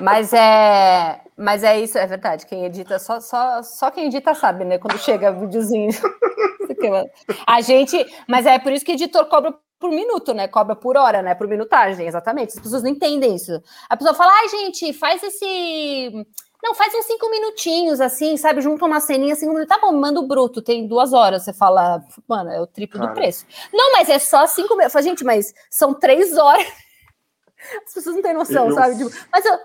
Mas 0.02 0.34
é, 0.34 1.22
mas 1.38 1.64
é 1.64 1.80
isso, 1.80 1.98
é 1.98 2.06
verdade. 2.06 2.46
Quem 2.46 2.66
edita, 2.66 3.00
só, 3.00 3.22
só, 3.22 3.64
só 3.64 3.90
quem 3.90 4.08
edita 4.08 4.34
sabe, 4.36 4.66
né? 4.66 4.78
Quando 4.78 4.98
chega 4.98 5.32
videozinho. 5.32 5.92
A 7.48 7.62
gente, 7.62 8.06
mas 8.28 8.46
é 8.46 8.60
por 8.60 8.72
isso 8.72 8.84
que 8.84 8.92
editor 8.92 9.26
cobra 9.26 9.54
por 9.80 9.90
minuto, 9.90 10.34
né? 10.34 10.48
Cobra 10.48 10.76
por 10.76 10.98
hora, 10.98 11.22
né? 11.22 11.36
Por 11.36 11.48
minutagem, 11.48 12.08
exatamente. 12.08 12.50
As 12.58 12.60
pessoas 12.60 12.84
não 12.84 12.90
entendem 12.90 13.36
isso. 13.36 13.62
A 13.90 13.96
pessoa 13.96 14.14
fala, 14.16 14.32
ai, 14.34 14.50
gente, 14.50 14.94
faz 14.94 15.22
esse. 15.24 16.26
Não, 16.66 16.74
faz 16.74 16.92
uns 16.96 17.06
cinco 17.06 17.30
minutinhos, 17.30 18.02
assim, 18.02 18.36
sabe? 18.38 18.60
Junta 18.60 18.86
uma 18.86 19.00
ceninha, 19.00 19.36
cinco 19.36 19.54
minutos. 19.54 19.70
Tá 19.70 19.80
bom, 19.80 19.94
manda 19.94 20.20
o 20.20 20.26
bruto, 20.28 20.64
tem 20.64 20.88
duas 20.88 21.14
horas. 21.14 21.44
Você 21.44 21.54
fala, 21.54 22.04
mano, 22.28 22.50
é 22.50 22.60
o 22.60 22.66
triplo 22.66 23.00
do 23.00 23.04
Cara. 23.06 23.14
preço. 23.14 23.46
Não, 23.72 23.92
mas 23.92 24.10
é 24.10 24.18
só 24.18 24.48
cinco 24.48 24.70
minutos. 24.70 24.86
Eu 24.86 24.90
falo, 24.90 25.04
gente, 25.06 25.24
mas 25.24 25.54
são 25.70 25.94
três 25.94 26.36
horas. 26.36 26.66
As 27.86 27.94
pessoas 27.94 28.16
não 28.16 28.24
têm 28.24 28.34
noção, 28.34 28.68
Eu- 28.70 28.74
sabe? 28.74 28.98
Tipo, 28.98 29.12
mas 29.32 29.46
eu, 29.46 29.60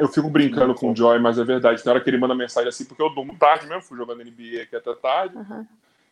Eu 0.00 0.08
fico 0.08 0.28
brincando 0.28 0.74
com 0.74 0.90
o 0.90 0.96
Joy, 0.96 1.18
mas 1.20 1.38
é 1.38 1.44
verdade. 1.44 1.80
Tem 1.82 1.90
hora 1.92 2.00
que 2.02 2.10
ele 2.10 2.18
manda 2.18 2.34
mensagem 2.34 2.68
assim, 2.68 2.84
porque 2.84 3.00
eu 3.02 3.08
durmo 3.14 3.38
tarde 3.38 3.66
mesmo, 3.68 3.82
fui 3.82 3.96
jogando 3.96 4.22
NBA 4.24 4.62
aqui 4.64 4.74
até 4.76 4.92
tarde. 4.96 5.36
Uhum. 5.36 5.64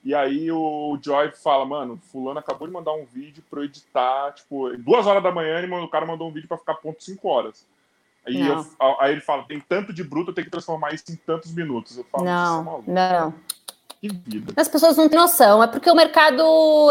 E 0.04 0.14
aí 0.14 0.50
o 0.52 0.96
Joy 1.02 1.32
fala, 1.32 1.64
mano, 1.66 2.00
fulano 2.12 2.38
acabou 2.38 2.68
de 2.68 2.72
mandar 2.72 2.92
um 2.92 3.04
vídeo 3.04 3.42
pra 3.50 3.60
eu 3.60 3.64
editar, 3.64 4.32
tipo, 4.32 4.74
duas 4.78 5.06
horas 5.06 5.22
da 5.22 5.32
manhã, 5.32 5.58
ele 5.58 5.66
mandou- 5.66 5.86
o 5.86 5.90
cara 5.90 6.06
mandou 6.06 6.28
um 6.28 6.32
vídeo 6.32 6.46
pra 6.48 6.56
ficar 6.58 6.74
ponto 6.74 7.02
cinco 7.02 7.28
horas. 7.28 7.66
Aí, 8.26 8.40
eu- 8.46 8.66
aí 9.00 9.12
ele 9.12 9.20
fala, 9.20 9.44
tem 9.46 9.60
tanto 9.60 9.92
de 9.92 10.02
bruto, 10.02 10.30
eu 10.30 10.34
tenho 10.34 10.46
que 10.46 10.50
transformar 10.50 10.94
isso 10.94 11.04
em 11.10 11.16
tantos 11.16 11.52
minutos. 11.54 11.98
Eu 11.98 12.04
falo, 12.04 12.24
"Você 12.24 12.30
é 12.30 12.32
Não, 12.34 12.64
maluco." 12.64 12.90
não. 12.90 13.34
Que 14.00 14.08
vida. 14.08 14.52
As 14.56 14.68
pessoas 14.68 14.96
não 14.96 15.08
têm 15.08 15.18
noção. 15.18 15.62
É 15.62 15.66
porque 15.66 15.90
o 15.90 15.94
mercado, 15.94 16.42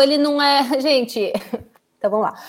ele 0.02 0.18
não 0.18 0.42
é. 0.42 0.64
Gente, 0.82 1.32
então 1.98 2.10
vamos 2.12 2.28
lá. 2.28 2.40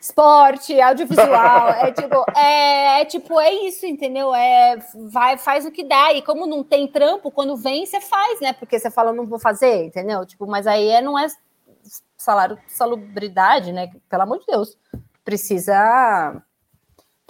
Esporte, 0.00 0.80
audiovisual, 0.80 1.68
é 1.70 1.92
tipo, 1.92 2.24
é, 2.34 3.00
é, 3.00 3.04
tipo, 3.04 3.38
é 3.38 3.52
isso, 3.66 3.84
entendeu? 3.84 4.34
É, 4.34 4.78
vai, 5.10 5.36
faz 5.36 5.66
o 5.66 5.70
que 5.70 5.84
dá. 5.84 6.12
E 6.14 6.22
como 6.22 6.46
não 6.46 6.64
tem 6.64 6.86
trampo, 6.88 7.30
quando 7.30 7.54
vem, 7.56 7.84
você 7.84 8.00
faz, 8.00 8.40
né? 8.40 8.54
Porque 8.54 8.78
você 8.78 8.90
fala, 8.90 9.12
não 9.12 9.26
vou 9.26 9.38
fazer, 9.38 9.84
entendeu? 9.84 10.24
Tipo, 10.24 10.46
mas 10.46 10.66
aí 10.66 10.88
é, 10.88 11.02
não 11.02 11.18
é 11.18 11.26
salário 12.16 12.58
salubridade, 12.68 13.72
né? 13.72 13.90
Pelo 14.08 14.22
amor 14.22 14.38
de 14.38 14.46
Deus. 14.46 14.76
Precisa. 15.22 16.42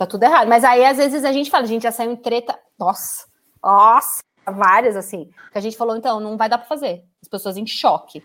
Tá 0.01 0.07
tudo 0.07 0.23
errado. 0.23 0.49
Mas 0.49 0.65
aí, 0.65 0.83
às 0.83 0.97
vezes, 0.97 1.27
a 1.27 1.31
gente 1.33 1.51
fala, 1.51 1.65
a 1.65 1.67
gente 1.67 1.83
já 1.83 1.93
saiu 1.93 2.11
em 2.11 2.17
treta. 2.17 2.59
Nossa, 2.79 3.27
nossa, 3.63 4.23
várias 4.47 4.97
assim. 4.97 5.29
Que 5.53 5.59
a 5.59 5.61
gente 5.61 5.77
falou, 5.77 5.95
então, 5.95 6.19
não 6.19 6.39
vai 6.39 6.49
dar 6.49 6.57
para 6.57 6.67
fazer. 6.67 7.05
As 7.21 7.29
pessoas 7.29 7.59
em 7.59 7.67
choque. 7.67 8.25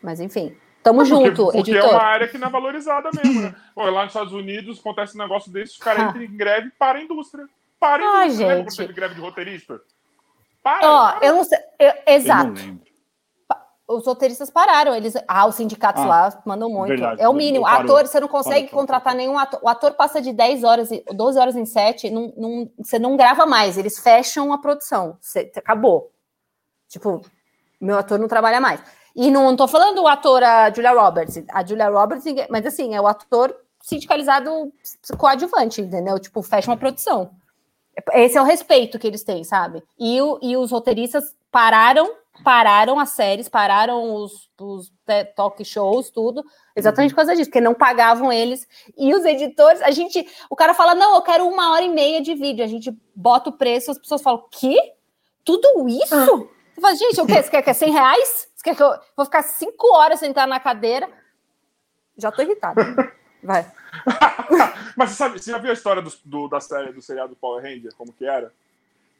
Mas 0.00 0.20
enfim. 0.20 0.56
Tamo 0.80 0.98
porque, 1.00 1.08
junto, 1.10 1.46
porque 1.46 1.58
editor. 1.72 1.90
é 1.90 1.92
uma 1.92 2.02
área 2.04 2.28
que 2.28 2.38
não 2.38 2.46
é 2.46 2.50
valorizada 2.52 3.10
mesmo, 3.12 3.40
né? 3.42 3.54
Pô, 3.74 3.82
lá 3.90 4.02
nos 4.04 4.10
Estados 4.12 4.32
Unidos 4.32 4.78
acontece 4.78 5.16
um 5.16 5.22
negócio 5.22 5.50
desse, 5.50 5.72
os 5.72 5.78
caras 5.78 6.10
entram 6.10 6.22
em 6.22 6.36
greve 6.36 6.70
para 6.78 7.00
a 7.00 7.02
indústria. 7.02 7.48
Para 7.80 8.04
a 8.04 8.18
Ai, 8.18 8.26
indústria. 8.26 8.46
Lembra 8.46 8.62
gente. 8.62 8.76
quando 8.76 8.86
teve 8.86 8.92
greve 8.92 9.14
de 9.16 9.20
roteirista? 9.22 9.80
Para, 10.62 10.86
Ó, 10.88 11.12
para. 11.14 11.26
eu 11.26 11.34
não 11.34 11.42
sei. 11.44 11.58
eu- 11.80 11.88
Eu 11.88 11.94
exato. 12.06 12.46
não 12.46 12.54
lembro. 12.54 12.86
Os 13.86 14.06
roteiristas 14.06 14.48
pararam. 14.50 14.94
Eles, 14.94 15.14
ah, 15.28 15.46
os 15.46 15.56
sindicatos 15.56 16.02
Ah, 16.02 16.06
lá 16.06 16.42
mandam 16.46 16.70
muito. 16.70 16.88
verdade. 16.88 17.20
é 17.20 17.28
o 17.28 17.32
mínimo. 17.34 17.64
Parou. 17.64 17.82
Ator, 17.96 18.06
você 18.08 18.18
não 18.18 18.28
consegue 18.28 18.68
Parou, 18.68 18.80
contratar 18.80 19.02
parou. 19.12 19.18
nenhum 19.18 19.38
ator. 19.38 19.60
O 19.62 19.68
ator 19.68 19.92
passa 19.92 20.22
de 20.22 20.32
10 20.32 20.64
horas, 20.64 20.90
e 20.90 21.04
12 21.12 21.38
horas 21.38 21.54
em 21.54 21.66
7, 21.66 22.08
não, 22.10 22.32
não- 22.36 22.70
você 22.78 22.98
não 22.98 23.16
grava 23.16 23.44
mais. 23.44 23.76
Eles 23.76 23.98
fecham 23.98 24.52
a 24.52 24.58
produção. 24.58 25.18
Você- 25.20 25.52
acabou. 25.56 26.10
Tipo, 26.88 27.20
meu 27.80 27.98
ator 27.98 28.18
não 28.18 28.28
trabalha 28.28 28.60
mais. 28.60 28.80
E 29.14 29.30
não 29.30 29.54
tô 29.54 29.68
falando 29.68 30.02
o 30.02 30.08
ator, 30.08 30.42
a 30.42 30.70
Julia 30.72 30.92
Roberts. 30.92 31.42
A 31.52 31.64
Julia 31.64 31.88
Roberts, 31.90 32.24
mas 32.50 32.64
assim, 32.66 32.94
é 32.94 33.00
o 33.00 33.06
ator 33.06 33.54
sindicalizado 33.80 34.72
coadjuvante, 35.18 35.82
entendeu? 35.82 36.18
Tipo, 36.18 36.42
fecha 36.42 36.70
uma 36.70 36.76
produção. 36.76 37.30
Esse 38.12 38.36
é 38.38 38.40
o 38.40 38.44
respeito 38.44 38.98
que 38.98 39.06
eles 39.06 39.22
têm, 39.22 39.44
sabe? 39.44 39.82
E, 39.98 40.20
o- 40.22 40.38
e 40.42 40.56
os 40.56 40.70
roteiristas 40.72 41.34
pararam, 41.50 42.10
pararam 42.42 42.98
as 42.98 43.10
séries, 43.10 43.48
pararam 43.48 44.14
os, 44.16 44.50
os 44.60 44.88
te- 45.06 45.24
talk 45.36 45.64
shows, 45.64 46.10
tudo, 46.10 46.44
exatamente 46.74 47.10
por 47.12 47.16
causa 47.18 47.36
disso, 47.36 47.48
porque 47.50 47.60
não 47.60 47.74
pagavam 47.74 48.32
eles. 48.32 48.66
E 48.96 49.14
os 49.14 49.24
editores, 49.24 49.80
a 49.82 49.90
gente, 49.90 50.26
o 50.50 50.56
cara 50.56 50.74
fala, 50.74 50.94
não, 50.94 51.14
eu 51.14 51.22
quero 51.22 51.46
uma 51.46 51.72
hora 51.72 51.84
e 51.84 51.88
meia 51.88 52.20
de 52.20 52.34
vídeo, 52.34 52.64
a 52.64 52.68
gente 52.68 52.90
bota 53.14 53.50
o 53.50 53.56
preço, 53.56 53.90
as 53.90 53.98
pessoas 53.98 54.22
falam, 54.22 54.44
que? 54.50 54.76
Tudo 55.44 55.88
isso? 55.88 56.14
Você 56.74 56.80
fala, 56.80 56.94
gente, 56.96 57.20
o 57.20 57.26
quê? 57.26 57.42
Você 57.42 57.50
quer 57.50 57.62
que 57.62 57.70
é 57.70 57.74
100 57.74 57.92
reais? 57.92 58.48
Você 58.56 58.64
quer 58.64 58.74
que 58.76 58.82
eu 58.82 58.90
vou 59.16 59.24
ficar 59.26 59.42
cinco 59.42 59.94
horas 59.94 60.18
sentada 60.18 60.46
na 60.46 60.58
cadeira? 60.58 61.08
Já 62.16 62.32
tô 62.32 62.42
irritada. 62.42 62.82
Vai. 63.42 63.70
Mas 64.96 65.10
você 65.10 65.16
sabe, 65.16 65.38
você 65.38 65.50
já 65.50 65.58
viu 65.58 65.70
a 65.70 65.74
história 65.74 66.00
do, 66.02 66.12
do- 66.24 66.48
da 66.48 66.60
série 66.60 66.92
do 66.92 67.02
seriado 67.02 67.36
Power 67.36 67.62
Ranger? 67.62 67.94
Como 67.94 68.12
que 68.12 68.24
era? 68.24 68.52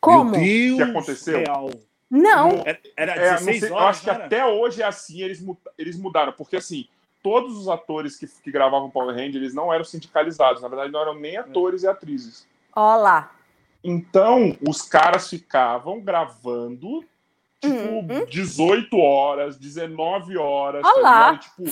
Como? 0.00 0.30
Meu 0.30 0.40
Deus, 0.40 0.76
que 0.76 0.82
aconteceu? 0.82 1.38
real. 1.38 1.70
Não. 2.14 2.62
Era, 2.64 2.80
era 2.96 3.12
É, 3.12 3.30
não 3.30 3.38
16 3.38 3.60
sei, 3.60 3.70
eu 3.70 3.74
horas, 3.74 3.88
acho 3.88 4.00
que 4.02 4.06
não 4.06 4.14
era? 4.14 4.24
até 4.26 4.46
hoje 4.46 4.82
é 4.82 4.84
assim, 4.84 5.20
eles, 5.20 5.44
eles 5.76 5.98
mudaram, 5.98 6.32
porque 6.32 6.56
assim, 6.56 6.86
todos 7.20 7.58
os 7.58 7.68
atores 7.68 8.16
que, 8.16 8.28
que 8.28 8.52
gravavam 8.52 8.88
Power 8.88 9.12
Ranger, 9.16 9.36
eles 9.36 9.52
não 9.52 9.72
eram 9.72 9.84
sindicalizados, 9.84 10.62
na 10.62 10.68
verdade 10.68 10.92
não 10.92 11.00
eram 11.00 11.14
nem 11.16 11.36
atores 11.36 11.82
e 11.82 11.88
atrizes. 11.88 12.46
Ó 12.76 12.96
lá. 12.96 13.32
Então, 13.82 14.56
os 14.66 14.80
caras 14.82 15.28
ficavam 15.28 16.00
gravando, 16.00 17.04
tipo, 17.64 18.12
Uhum. 18.14 18.26
18 18.26 18.98
horas, 18.98 19.56
19 19.58 20.36
horas, 20.36 20.82
Olha 20.84 21.02
lá. 21.02 21.30
ligado? 21.32 21.40
Tipo, 21.42 21.62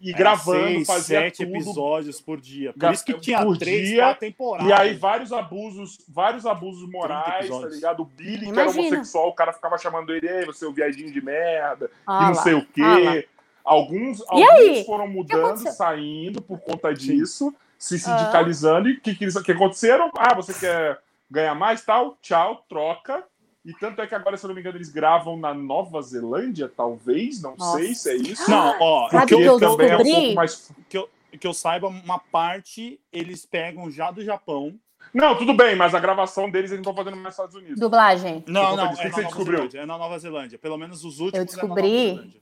e 0.00 0.08
Era 0.10 0.18
gravando, 0.18 0.66
seis, 0.68 0.86
fazia 0.86 1.20
sete 1.20 1.44
tudo. 1.44 1.56
episódios 1.56 2.20
por 2.20 2.40
dia. 2.40 2.72
Por 2.72 2.92
isso 2.92 3.04
que 3.04 3.14
tinha 3.20 3.42
por 3.42 3.56
três, 3.58 3.88
dia, 3.88 4.02
quatro 4.02 4.20
temporadas. 4.20 4.68
E 4.68 4.72
aí, 4.72 4.94
vários 4.94 5.32
abusos, 5.32 5.98
vários 6.08 6.46
abusos 6.46 6.90
morais, 6.90 7.48
tá 7.48 7.66
ligado? 7.68 8.00
O 8.02 8.04
Billy, 8.04 8.38
que 8.46 8.50
era 8.52 8.62
Imagina. 8.62 8.82
homossexual, 8.86 9.28
o 9.28 9.32
cara 9.34 9.52
ficava 9.52 9.78
chamando 9.78 10.14
ele, 10.14 10.28
ei, 10.28 10.44
você 10.46 10.64
é 10.64 10.68
o 10.68 10.72
viadinho 10.72 11.12
de 11.12 11.20
merda, 11.24 11.90
Ó 12.06 12.16
e 12.18 12.20
não 12.26 12.28
lá. 12.34 12.42
sei 12.42 12.54
o 12.54 12.64
quê. 12.66 12.82
Ah 13.26 13.40
alguns 13.62 14.20
E 14.20 14.22
alguns 14.42 14.48
aí? 14.50 14.84
foram 14.84 15.06
mudando, 15.06 15.58
saindo 15.70 16.40
por 16.40 16.58
conta 16.60 16.92
disso, 16.94 17.54
se 17.78 17.96
Ah. 17.96 17.98
sindicalizando. 17.98 18.88
E 18.88 18.94
o 18.94 19.00
que, 19.00 19.14
que, 19.14 19.26
que 19.42 19.52
aconteceram? 19.52 20.10
Ah, 20.16 20.34
você 20.34 20.52
quer 20.54 20.98
ganhar 21.30 21.54
mais, 21.54 21.84
tal? 21.84 22.16
Tchau, 22.22 22.64
troca. 22.68 23.22
E 23.64 23.74
tanto 23.74 24.00
é 24.00 24.06
que 24.06 24.14
agora, 24.14 24.36
se 24.36 24.44
eu 24.44 24.48
não 24.48 24.54
me 24.54 24.60
engano, 24.60 24.78
eles 24.78 24.88
gravam 24.90 25.36
na 25.36 25.52
Nova 25.52 26.00
Zelândia, 26.00 26.66
talvez, 26.74 27.42
não 27.42 27.54
Nossa. 27.56 27.76
sei 27.78 27.94
se 27.94 28.10
é 28.10 28.16
isso. 28.16 28.50
Não, 28.50 28.74
ó, 28.80 29.08
Sabe 29.10 29.24
o 29.24 29.38
que, 29.38 29.44
eu, 29.44 29.58
também 29.60 29.88
é 29.90 29.94
um 29.94 29.98
descobri? 29.98 30.12
pouco 30.22 30.34
mais. 30.34 30.72
que, 30.88 30.96
eu, 30.96 31.10
que 31.38 31.46
eu 31.46 31.52
saiba, 31.52 31.88
uma 31.88 32.18
parte 32.18 32.98
eles 33.12 33.44
pegam 33.44 33.90
já 33.90 34.10
do 34.10 34.24
Japão. 34.24 34.74
Não, 35.12 35.36
tudo 35.36 35.52
bem, 35.52 35.76
mas 35.76 35.94
a 35.94 36.00
gravação 36.00 36.50
deles 36.50 36.70
eles 36.70 36.82
não 36.84 36.90
estão 36.92 37.04
fazendo 37.04 37.14
mais 37.20 37.24
nos 37.26 37.34
Estados 37.34 37.54
Unidos. 37.56 37.78
Dublagem. 37.80 38.44
Não, 38.46 38.70
conta 38.70 38.76
não, 38.84 38.90
disso. 38.90 39.02
O 39.02 39.04
é 39.04 39.04
que 39.04 39.10
na 39.10 39.14
você 39.16 39.22
Nova 39.22 39.28
descobriu? 39.34 39.56
Zelândia. 39.58 39.78
É 39.80 39.86
na 39.86 39.98
Nova 39.98 40.18
Zelândia. 40.18 40.58
Pelo 40.58 40.78
menos 40.78 41.04
os 41.04 41.20
últimos 41.20 41.34
Eu 41.34 41.40
é 41.40 41.40
na 41.40 41.44
descobri- 41.44 42.08
Nova 42.08 42.14
Zelândia. 42.20 42.40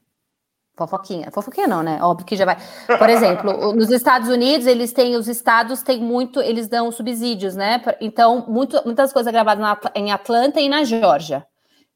Fofoquinha. 0.79 1.31
Fofoquinha 1.33 1.67
não, 1.67 1.83
né? 1.83 1.99
Óbvio 2.01 2.25
que 2.27 2.37
já 2.37 2.45
vai. 2.45 2.57
Por 2.99 3.11
exemplo, 3.11 3.75
nos 3.75 3.91
Estados 3.91 4.29
Unidos, 4.29 4.67
eles 4.67 4.93
têm, 4.93 5.17
os 5.17 5.27
estados 5.29 5.83
têm 5.83 6.01
muito, 6.01 6.41
eles 6.41 6.69
dão 6.69 6.91
subsídios, 6.93 7.57
né? 7.57 7.83
Então, 8.01 8.47
muito, 8.49 8.81
muitas 8.87 9.13
coisas 9.13 9.31
gravadas 9.33 9.61
na 9.61 9.77
em 9.95 10.13
Atlanta 10.13 10.61
e 10.61 10.69
na 10.69 10.85
Geórgia. 10.85 11.45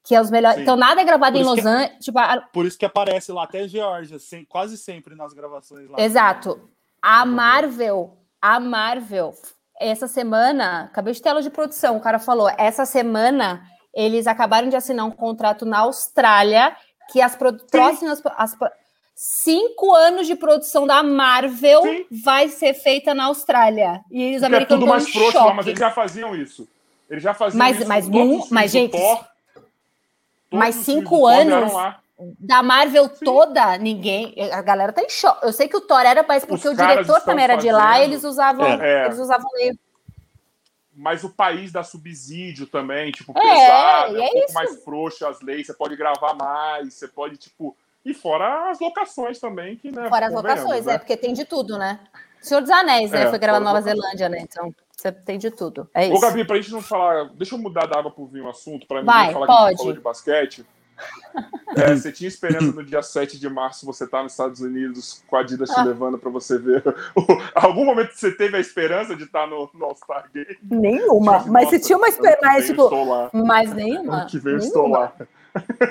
Que 0.05 0.17
é 0.17 0.21
os 0.21 0.31
melhores. 0.33 0.57
Sim. 0.57 0.63
Então, 0.63 0.75
nada 0.77 1.01
é 1.01 1.05
gravado 1.05 1.37
Por 1.39 1.41
em 1.41 1.45
Los 1.45 1.61
que- 1.61 1.67
Angeles. 1.69 2.05
Tipo, 2.05 2.19
a- 2.19 2.41
Por 2.53 2.67
isso 2.67 2.77
que 2.77 2.85
aparece 2.85 3.31
lá 3.31 3.45
até 3.45 3.69
Geórgia, 3.69 4.19
sem- 4.19 4.45
quase 4.45 4.77
sempre 4.77 5.15
nas 5.15 5.33
gravações 5.33 5.89
lá. 5.89 6.01
Exato. 6.01 6.61
A 7.01 7.25
Marvel, 7.25 8.17
a 8.41 8.59
Marvel, 8.59 9.33
essa 9.81 10.09
semana, 10.09 10.85
acabei 10.91 11.15
de 11.15 11.23
tela 11.23 11.41
de 11.41 11.51
produção, 11.51 11.97
o 11.97 12.01
cara 12.01 12.19
falou, 12.19 12.51
essa 12.59 12.85
semana 12.85 13.63
eles 13.95 14.27
acabaram 14.27 14.69
de 14.69 14.75
assinar 14.77 15.05
um 15.07 15.11
contrato 15.11 15.65
na 15.67 15.81
Austrália 15.81 16.75
que 17.11 17.21
as 17.21 17.35
pro- 17.37 17.53
próximas 17.71 18.23
as 18.37 18.57
cinco 19.15 19.93
anos 19.95 20.27
de 20.27 20.35
produção 20.35 20.87
da 20.87 21.03
Marvel 21.03 21.83
Sim. 21.83 22.07
vai 22.11 22.49
ser 22.49 22.75
feita 22.75 23.15
na 23.15 23.25
Austrália. 23.25 24.01
E 24.11 24.35
os 24.37 24.41
Porque 24.41 24.45
é 24.45 24.47
americanos 24.47 24.81
tudo 24.85 24.89
mais 24.89 25.15
lá, 25.15 25.33
choque. 25.33 25.57
mas 25.57 25.67
eles 25.67 25.79
já 25.79 25.91
faziam 25.91 26.35
isso. 26.37 26.69
Eles 27.11 27.23
já 27.23 27.35
faziam 27.35 27.59
Mas- 27.59 27.79
isso. 27.79 27.89
mas 27.89 28.07
os 28.09 28.51
mas, 28.51 28.71
gente, 28.71 28.93
Thor, 28.93 29.25
mas 30.51 30.75
cinco 30.77 31.27
anos-. 31.27 31.73
Da 32.39 32.63
Marvel 32.63 33.09
toda, 33.09 33.77
ninguém. 33.79 34.33
A 34.53 34.63
galera 34.63 34.93
tá 34.93 35.03
em 35.03 35.09
choque. 35.11 35.45
Eu 35.45 35.53
sei 35.53 35.67
que 35.67 35.77
o 35.77 35.81
Thor 35.81 36.01
era, 36.01 36.25
mas 36.27 36.45
porque 36.45 36.69
Os 36.69 36.75
o 36.75 36.77
diretor 36.77 37.21
também 37.23 37.43
era 37.45 37.57
de 37.57 37.71
lá, 37.73 38.01
eles 38.01 38.23
usavam, 38.23 38.65
É. 38.65 39.07
eles 39.07 39.19
usavam 39.19 39.51
Mas 40.95 41.25
o 41.25 41.31
país 41.31 41.73
dá 41.73 41.83
subsídio 41.83 42.67
também, 42.67 43.11
tipo, 43.13 43.33
É, 43.37 43.41
pesado, 43.41 44.17
é 44.17 44.21
um 44.21 44.23
é 44.25 44.31
pouco 44.31 44.45
isso. 44.47 44.55
mais 44.55 44.85
frouxo 44.85 45.27
as 45.27 45.41
leis, 45.41 45.67
você 45.67 45.75
pode 45.75 45.97
gravar 45.97 46.35
mais, 46.35 46.93
você 46.95 47.09
pode, 47.09 47.37
tipo. 47.39 47.77
E 48.05 48.13
fora 48.13 48.71
as 48.71 48.81
locações 48.81 49.39
também, 49.39 49.77
que, 49.77 49.91
né? 49.91 50.09
Fora 50.09 50.27
as 50.27 50.35
locações, 50.35 50.87
né? 50.87 50.95
é, 50.95 50.99
porque 50.99 51.17
tem 51.17 51.33
de 51.33 51.45
tudo, 51.45 51.79
né? 51.79 52.01
Senhor 52.41 52.61
dos 52.61 52.71
Anéis, 52.71 53.11
né? 53.13 53.23
É, 53.23 53.31
Foi 53.31 53.39
gravado 53.39 53.65
na 53.65 53.71
Nova 53.73 53.81
Zelândia, 53.83 54.29
né? 54.29 54.41
Então, 54.41 54.75
você 54.95 55.13
tem 55.13 55.39
de 55.39 55.51
tudo. 55.51 55.89
É 55.95 56.09
Ô, 56.09 56.13
isso. 56.15 56.21
Gabi, 56.21 56.45
pra 56.45 56.57
gente 56.57 56.73
não 56.73 56.83
falar. 56.83 57.31
Deixa 57.35 57.55
eu 57.55 57.59
mudar 57.59 57.87
da 57.87 57.99
água 58.01 58.11
pro 58.11 58.27
vinho 58.27 58.45
o 58.47 58.51
assunto, 58.51 58.87
pra 58.87 59.01
Vai, 59.03 59.29
ninguém 59.29 59.33
falar 59.35 59.47
que 59.47 59.53
a 59.53 59.57
pode. 59.57 59.71
gente 59.71 59.79
falou 59.79 59.93
de 59.95 60.01
basquete. 60.01 60.67
É, 61.77 61.95
você 61.95 62.13
tinha 62.13 62.29
esperança 62.29 62.67
no 62.73 62.85
dia 62.85 63.03
7 63.03 63.41
de 63.41 63.49
março 63.49 63.87
você 63.87 64.07
tá 64.07 64.23
nos 64.23 64.33
Estados 64.33 64.61
Unidos 64.61 65.23
com 65.27 65.37
a 65.37 65.41
Adidas 65.41 65.71
te 65.71 65.81
Ah. 65.81 65.85
levando 65.85 66.19
pra 66.19 66.31
você 66.31 66.59
ver. 66.59 66.83
Algum 67.55 67.85
momento 67.87 68.13
você 68.13 68.31
teve 68.31 68.57
a 68.57 68.61
esperança 68.61 69.17
de 69.17 69.25
estar 69.25 69.47
no, 69.47 69.71
no 69.73 69.85
All-Star 69.87 70.29
Game? 70.33 70.59
Nenhuma. 70.63 71.39
Tipo, 71.39 71.53
mas 71.53 71.69
você 71.71 71.79
tinha 71.81 71.97
uma 71.97 72.09
esperança, 72.09 72.67
tipo, 72.67 72.91
mas 73.33 73.73
nenhuma. 73.73 74.27
Que 74.27 74.37
eu 74.37 74.43
nenhuma. 74.45 74.59
estou 74.65 74.89
lá. 74.89 75.13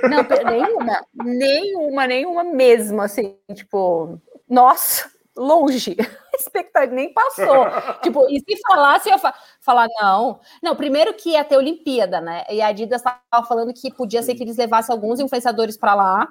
Não, 0.10 0.52
nenhuma. 0.52 1.06
Nenhuma, 1.16 2.08
nenhuma 2.08 2.44
mesmo, 2.44 3.02
assim, 3.02 3.36
tipo, 3.54 4.20
nossa, 4.50 5.10
longe. 5.42 5.96
A 6.34 6.38
expectativa 6.38 6.94
nem 6.96 7.14
passou. 7.14 7.66
tipo, 8.02 8.26
e 8.30 8.40
se 8.40 8.62
falasse, 8.68 9.10
eu 9.10 9.14
ia 9.14 9.20
fa- 9.20 9.34
falar, 9.60 9.88
não. 10.02 10.40
Não, 10.64 10.76
primeiro 10.76 11.14
que 11.14 11.32
ia 11.32 11.44
ter 11.44 11.58
Olimpíada, 11.58 12.20
né? 12.22 12.44
E 12.50 12.62
a 12.62 12.68
Adidas 12.68 13.02
tava 13.02 13.46
falando 13.48 13.74
que 13.74 13.92
podia 13.94 14.24
ser 14.24 14.34
que 14.36 14.44
eles 14.44 14.58
levassem 14.58 14.94
alguns 14.94 15.20
influenciadores 15.20 15.78
para 15.78 15.94
lá. 15.94 16.28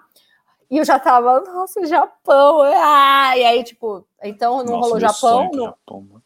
E 0.71 0.79
eu 0.79 0.85
já 0.85 0.99
tava, 0.99 1.41
nossa, 1.41 1.85
Japão. 1.85 2.61
Ah! 2.63 3.37
E 3.37 3.45
aí, 3.45 3.63
tipo, 3.65 4.07
então 4.23 4.59
não 4.59 4.75
Nossa, 4.75 4.81
rolou 4.81 5.01
Japão. 5.01 5.15
sonho 5.15 5.51
não- 5.53 5.65
Japão. 5.67 6.20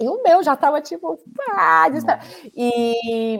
E 0.00 0.08
o 0.08 0.22
meu 0.22 0.44
já 0.44 0.54
tava 0.54 0.80
tipo, 0.80 1.18
ah. 1.50 1.86
E, 2.54 3.38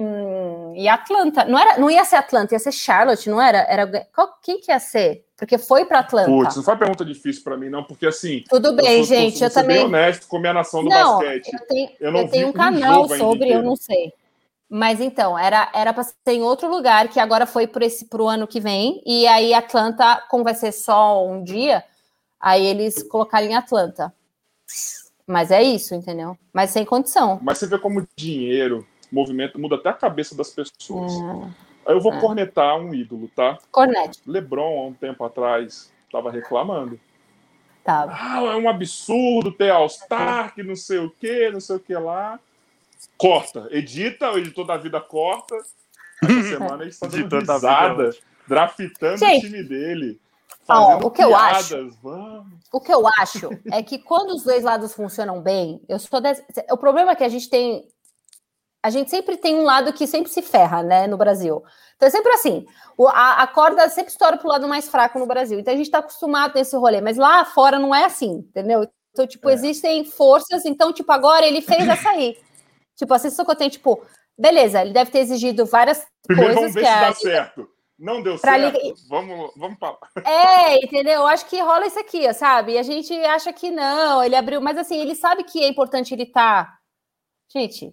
e 0.74 0.88
Atlanta, 0.88 1.44
não 1.44 1.56
era, 1.56 1.78
não 1.78 1.88
ia 1.88 2.04
ser 2.04 2.16
Atlanta, 2.16 2.54
ia 2.54 2.58
ser 2.58 2.72
Charlotte, 2.72 3.30
não 3.30 3.40
era? 3.40 3.58
Era 3.58 3.86
qual, 4.12 4.36
quem 4.42 4.60
que 4.60 4.72
ia 4.72 4.80
ser? 4.80 5.24
Porque 5.36 5.56
foi 5.56 5.84
para 5.84 6.00
Atlanta. 6.00 6.28
Putz, 6.28 6.56
não 6.56 6.64
foi 6.64 6.76
pergunta 6.76 7.04
difícil 7.04 7.44
pra 7.44 7.56
mim, 7.56 7.70
não, 7.70 7.84
porque 7.84 8.06
assim. 8.06 8.42
Tudo 8.48 8.74
bem, 8.74 8.98
eu 8.98 9.04
sou, 9.04 9.16
gente, 9.16 9.38
sou, 9.38 9.46
eu 9.46 9.50
sou 9.52 9.62
bem 9.62 9.76
também. 9.76 9.86
honesto 9.86 10.26
com 10.26 10.36
a 10.36 10.40
minha 10.40 10.52
nação 10.52 10.82
do 10.82 10.90
Não, 10.90 11.20
basquete. 11.20 11.52
eu 11.52 11.66
tenho, 11.68 11.90
Eu 12.00 12.12
não 12.12 12.20
eu 12.22 12.28
tenho 12.28 12.48
um 12.48 12.52
canal 12.52 13.08
sobre, 13.08 13.52
eu 13.52 13.62
não 13.62 13.76
sei. 13.76 14.12
Mas 14.68 15.00
então, 15.00 15.38
era 15.38 15.70
era 15.72 15.92
para 15.92 16.02
ser 16.02 16.16
em 16.26 16.42
outro 16.42 16.68
lugar, 16.68 17.06
que 17.06 17.20
agora 17.20 17.46
foi 17.46 17.68
para 17.68 17.86
esse 17.86 18.06
pro 18.06 18.26
ano 18.26 18.48
que 18.48 18.58
vem, 18.58 19.00
e 19.06 19.28
aí 19.28 19.54
Atlanta, 19.54 20.26
como 20.28 20.42
vai 20.42 20.56
ser 20.56 20.72
só 20.72 21.24
um 21.24 21.44
dia, 21.44 21.84
aí 22.40 22.66
eles 22.66 23.00
colocaram 23.04 23.46
em 23.46 23.54
Atlanta. 23.54 24.12
Mas 25.28 25.50
é 25.50 25.62
isso, 25.62 25.94
entendeu? 25.94 26.38
Mas 26.54 26.70
sem 26.70 26.86
condição. 26.86 27.38
Mas 27.42 27.58
você 27.58 27.66
vê 27.66 27.78
como 27.78 28.08
dinheiro, 28.16 28.86
movimento, 29.12 29.60
muda 29.60 29.76
até 29.76 29.90
a 29.90 29.92
cabeça 29.92 30.34
das 30.34 30.48
pessoas. 30.48 31.12
Aí 31.86 31.94
eu 31.94 32.00
vou 32.00 32.14
É. 32.14 32.18
cornetar 32.20 32.78
um 32.78 32.94
ídolo, 32.94 33.28
tá? 33.36 33.58
Cornete, 33.70 34.20
LeBron, 34.26 34.80
há 34.80 34.86
um 34.86 34.94
tempo 34.94 35.22
atrás, 35.24 35.92
estava 36.06 36.30
reclamando. 36.30 36.98
tá. 37.84 38.06
Ah, 38.10 38.42
é 38.42 38.56
um 38.56 38.68
absurdo 38.68 39.52
ter 39.52 39.70
All-Star, 39.70 40.54
que 40.54 40.62
não 40.62 40.76
sei 40.76 40.98
o 40.98 41.10
que, 41.10 41.50
não 41.50 41.60
sei 41.60 41.76
o 41.76 41.80
que 41.80 41.94
lá. 41.94 42.38
Corta, 43.16 43.68
edita, 43.70 44.30
o 44.30 44.38
editor 44.38 44.66
da 44.66 44.76
vida 44.76 45.00
corta. 45.00 45.54
Essa 46.22 46.42
semana 46.74 46.82
ele 46.82 46.90
está 46.90 47.06
dando 47.06 47.38
risada, 47.38 48.10
draftando 48.46 49.18
Gente, 49.18 49.46
o 49.46 49.50
time 49.50 49.62
dele. 49.62 50.20
Ó, 50.68 50.98
o 51.06 51.10
que 51.10 51.22
eu 51.22 51.28
piadas. 51.28 51.72
acho- 51.72 51.90
Vamos. 52.02 52.58
O 52.72 52.80
que 52.80 52.92
eu 52.92 53.02
acho 53.18 53.48
é 53.72 53.82
que 53.82 53.98
quando 53.98 54.30
os 54.30 54.42
dois 54.44 54.62
lados 54.64 54.92
funcionam 54.94 55.40
bem, 55.40 55.82
eu 55.88 55.98
sou 55.98 56.20
dessa... 56.20 56.44
O 56.70 56.76
problema 56.76 57.12
é 57.12 57.16
que 57.16 57.24
a 57.24 57.28
gente 57.28 57.48
tem. 57.48 57.86
A 58.82 58.90
gente 58.90 59.10
sempre 59.10 59.36
tem 59.36 59.56
um 59.56 59.64
lado 59.64 59.92
que 59.92 60.06
sempre 60.06 60.30
se 60.30 60.40
ferra, 60.40 60.82
né, 60.84 61.06
no 61.08 61.16
Brasil. 61.16 61.62
Então 61.96 62.06
é 62.06 62.10
sempre 62.10 62.32
assim: 62.32 62.64
o- 62.96 63.08
a, 63.08 63.42
a 63.42 63.46
corda 63.48 63.88
sempre 63.88 64.12
estoura 64.12 64.36
pro 64.38 64.48
lado 64.48 64.68
mais 64.68 64.88
fraco 64.88 65.18
no 65.18 65.26
Brasil. 65.26 65.58
Então 65.58 65.74
a 65.74 65.76
gente 65.76 65.90
tá 65.90 65.98
acostumado 65.98 66.54
nesse 66.54 66.76
rolê, 66.76 67.00
mas 67.00 67.16
lá 67.16 67.44
fora 67.44 67.78
não 67.78 67.92
é 67.94 68.04
assim, 68.04 68.30
entendeu? 68.48 68.86
Então, 69.12 69.26
tipo, 69.26 69.48
É. 69.50 69.52
existem 69.54 70.04
forças, 70.04 70.64
então, 70.64 70.92
tipo, 70.92 71.10
agora 71.10 71.44
ele 71.44 71.60
fez 71.60 71.86
essa 71.88 72.10
aí. 72.10 72.36
tipo, 72.96 73.12
a 73.14 73.18
sensação 73.18 73.44
que 73.44 73.50
eu 73.50 73.56
tenho, 73.56 73.70
tipo, 73.70 74.00
beleza, 74.38 74.80
ele 74.80 74.92
deve 74.92 75.10
ter 75.10 75.18
exigido 75.20 75.66
várias 75.66 76.06
Primeiro 76.26 76.54
coisas 76.54 76.74
vamos 76.74 76.74
ver 76.74 76.80
que 76.80 76.86
se 76.86 76.92
a 76.92 77.08
dá 77.08 77.14
certo. 77.14 77.68
Não 77.98 78.22
deu 78.22 78.38
Pra 78.38 78.52
certo? 78.58 78.78
liga- 78.80 78.94
Vamos, 79.08 79.50
vamos 79.56 79.76
lá. 79.80 79.96
É, 80.24 80.84
entendeu? 80.84 81.14
Eu 81.14 81.26
acho 81.26 81.46
que 81.46 81.60
rola 81.60 81.86
isso 81.86 81.98
aqui, 81.98 82.32
sabe? 82.32 82.72
E 82.72 82.78
a 82.78 82.82
gente 82.82 83.12
acha 83.24 83.52
que 83.52 83.70
não, 83.70 84.22
ele 84.22 84.36
abriu, 84.36 84.60
mas 84.60 84.78
assim, 84.78 84.98
ele 85.00 85.14
sabe 85.14 85.42
que 85.44 85.62
é 85.62 85.68
importante 85.68 86.14
ele 86.14 86.22
estar. 86.22 86.78
Gente, 87.52 87.92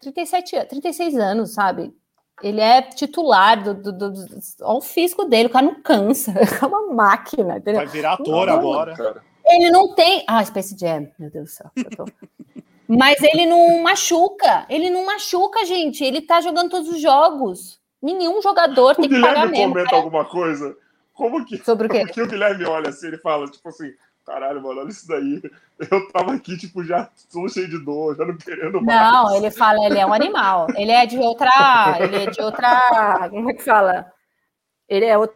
37 0.00 0.56
anos, 0.56 0.68
36 0.68 1.16
anos, 1.16 1.54
sabe? 1.54 1.94
Ele 2.42 2.60
é 2.60 2.82
titular 2.82 3.62
do, 3.62 3.74
do, 3.74 3.92
do, 3.92 4.10
do- 4.12 4.26
Olha 4.62 4.78
o 4.78 4.80
físico 4.82 5.24
dele, 5.24 5.46
o 5.46 5.50
cara 5.52 5.64
não 5.66 5.80
cansa, 5.80 6.32
é 6.62 6.66
uma 6.66 6.92
máquina, 6.92 7.56
entendeu? 7.58 7.76
Vai 7.80 7.86
virar 7.86 8.14
ator 8.14 8.46
Não, 8.46 8.54
agora. 8.54 8.94
Cara. 8.96 9.22
Ele 9.46 9.70
não 9.70 9.94
tem. 9.94 10.24
Ah, 10.26 10.44
Space 10.44 10.76
Jam, 10.78 11.08
meu 11.18 11.30
Deus 11.30 11.44
do 11.50 11.50
céu. 11.50 11.70
tô- 11.96 12.04
Mas 12.86 13.22
ele 13.22 13.46
não 13.46 13.82
machuca. 13.82 14.66
Ele 14.68 14.90
não 14.90 15.06
machuca, 15.06 15.64
gente. 15.64 16.04
Ele 16.04 16.20
tá 16.20 16.42
jogando 16.42 16.68
todos 16.70 16.88
os 16.90 17.00
jogos. 17.00 17.80
Nenhum 18.04 18.42
jogador 18.42 18.92
O 18.92 18.94
tem 18.94 19.08
que 19.08 19.20
pagar 19.20 19.32
Guilherme 19.46 19.52
mesmo. 19.58 19.72
comenta 19.72 19.96
alguma 19.96 20.24
coisa. 20.24 20.76
Como 21.12 21.44
que, 21.44 21.56
Sobre 21.64 21.86
o 21.86 21.90
quê? 21.90 22.00
como 22.00 22.12
que 22.12 22.22
o 22.22 22.26
Guilherme 22.26 22.64
olha 22.66 22.90
assim? 22.90 23.06
Ele 23.06 23.18
fala, 23.18 23.46
tipo 23.46 23.68
assim, 23.68 23.92
caralho, 24.26 24.60
mano, 24.62 24.80
olha 24.80 24.88
isso 24.90 25.06
daí. 25.08 25.40
Eu 25.90 26.08
tava 26.12 26.34
aqui, 26.34 26.56
tipo, 26.56 26.84
já 26.84 27.08
todo 27.32 27.48
cheio 27.52 27.68
de 27.68 27.78
dor, 27.84 28.16
já 28.16 28.24
não 28.24 28.36
querendo 28.36 28.80
mais. 28.82 29.12
Não, 29.12 29.36
ele 29.36 29.50
fala, 29.50 29.84
ele 29.86 29.98
é 29.98 30.06
um 30.06 30.12
animal. 30.12 30.66
Ele 30.76 30.92
é 30.92 31.06
de 31.06 31.18
outra. 31.18 31.50
Ele 32.00 32.16
é 32.24 32.30
de 32.30 32.40
outra. 32.42 33.28
Como 33.30 33.50
é 33.50 33.54
que 33.54 33.62
fala? 33.62 34.06
Ele 34.88 35.04
é 35.06 35.16
outra 35.16 35.34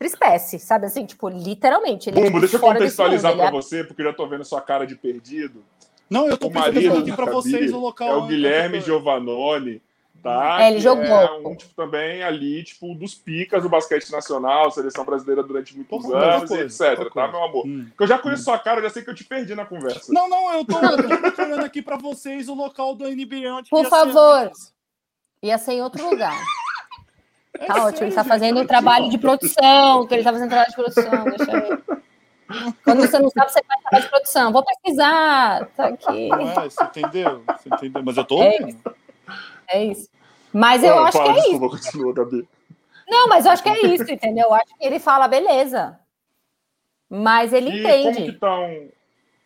espécie, 0.00 0.58
sabe 0.58 0.86
assim? 0.86 1.04
Tipo, 1.04 1.28
literalmente. 1.28 2.08
Ele 2.08 2.20
é, 2.20 2.22
Bumbo, 2.22 2.32
tipo, 2.34 2.40
deixa 2.40 2.56
eu 2.56 2.60
contextualizar 2.60 3.32
ele 3.32 3.42
é- 3.42 3.50
você, 3.50 3.82
porque 3.84 4.02
eu 4.02 4.06
já 4.06 4.12
tô 4.12 4.26
vendo 4.28 4.44
sua 4.44 4.60
cara 4.60 4.86
de 4.86 4.94
perdido. 4.94 5.64
Não, 6.08 6.26
eu 6.28 6.38
tô 6.38 6.46
O 6.48 6.52
marido 6.54 6.98
aqui 6.98 7.10
Gabi 7.10 7.30
vocês 7.32 7.72
o 7.72 7.78
local. 7.78 8.08
É 8.08 8.14
o 8.16 8.26
Guilherme 8.26 8.80
Giovanoni, 8.80 9.82
tá? 10.22 10.62
É, 10.62 10.68
ele 10.68 10.76
Que 10.76 10.82
jogou. 10.82 11.04
É 11.04 11.30
um, 11.38 11.54
tipo, 11.56 11.74
também 11.74 12.22
ali, 12.22 12.62
tipo, 12.64 12.94
dos 12.94 13.14
picas 13.14 13.62
do 13.62 13.68
basquete 13.68 14.10
nacional, 14.10 14.70
seleção 14.70 15.04
brasileira 15.04 15.42
durante 15.42 15.74
muitos 15.76 16.04
anos, 16.12 16.48
coisa, 16.48 16.64
etc, 16.64 17.12
tá, 17.12 17.28
meu 17.28 17.42
amor? 17.44 17.66
Hum. 17.66 17.86
Porque 17.88 18.02
eu 18.04 18.06
já 18.06 18.18
conheço 18.18 18.44
sua 18.44 18.58
cara, 18.58 18.82
já 18.82 18.90
sei 18.90 19.02
que 19.02 19.10
eu 19.10 19.14
te 19.14 19.24
perdi 19.24 19.54
na 19.54 19.64
conversa. 19.64 20.12
Não, 20.12 20.28
não, 20.28 20.52
eu 20.54 20.64
tô, 20.64 20.78
eu 20.78 20.96
tô 21.08 21.16
procurando 21.20 21.64
aqui 21.64 21.82
pra 21.82 21.96
vocês 21.96 22.48
o 22.48 22.54
local 22.54 22.94
do 22.94 23.04
NBA 23.08 23.52
onde 23.52 23.70
Por 23.70 23.78
ia 23.78 23.84
ser- 23.84 23.90
favor. 23.90 24.52
Ia 25.42 25.58
ser 25.58 25.72
em 25.74 25.82
outro 25.82 26.08
lugar. 26.08 26.36
É 27.60 27.66
Tá 27.66 27.84
ótimo, 27.86 28.06
ele 28.06 28.14
tá 28.14 28.24
fazendo 28.24 28.64
trabalho 28.66 29.08
de 29.08 29.18
produção, 29.18 30.06
que 30.06 30.14
ele 30.14 30.22
tá 30.22 30.32
fazendo 30.32 30.48
trabalho 30.48 30.70
de 30.70 30.76
produção, 30.76 31.24
deixa 31.24 31.50
eu... 31.52 31.98
Quando 32.82 33.00
você 33.02 33.18
não 33.18 33.28
sabe, 33.30 33.50
você 33.52 33.60
faz 33.62 33.82
trabalho 33.82 34.04
de 34.04 34.08
produção. 34.10 34.52
Vou 34.52 34.64
pesquisar, 34.64 35.66
tá 35.76 35.86
aqui. 35.88 36.28
Não 36.28 36.50
é, 36.50 36.54
você 36.70 36.82
entendeu? 36.84 37.42
Você 37.46 37.68
entendeu? 37.68 38.02
Mas 38.02 38.16
eu 38.16 38.24
tô 38.24 38.36
ouvindo. 38.36 38.78
É 38.86 38.92
isso. 39.76 40.08
Mas 40.52 40.82
eu 40.82 40.98
Ah, 40.98 41.08
acho 41.08 41.22
que 41.22 41.28
é 41.28 41.38
isso. 41.50 41.60
continua, 41.60 42.12
Gabi. 42.14 42.48
Não, 43.08 43.28
mas 43.28 43.44
eu 43.46 43.52
acho 43.52 43.62
que 43.62 43.68
é 43.68 43.86
isso, 43.86 44.10
entendeu? 44.10 44.46
Eu 44.48 44.54
acho 44.54 44.74
que 44.78 44.84
ele 44.86 44.98
fala, 44.98 45.28
beleza. 45.28 45.98
Mas 47.08 47.52
ele 47.52 47.70
E 47.70 47.82
como 47.82 47.94
que 47.94 48.08
entende. 48.10 48.30
estão 48.32 48.88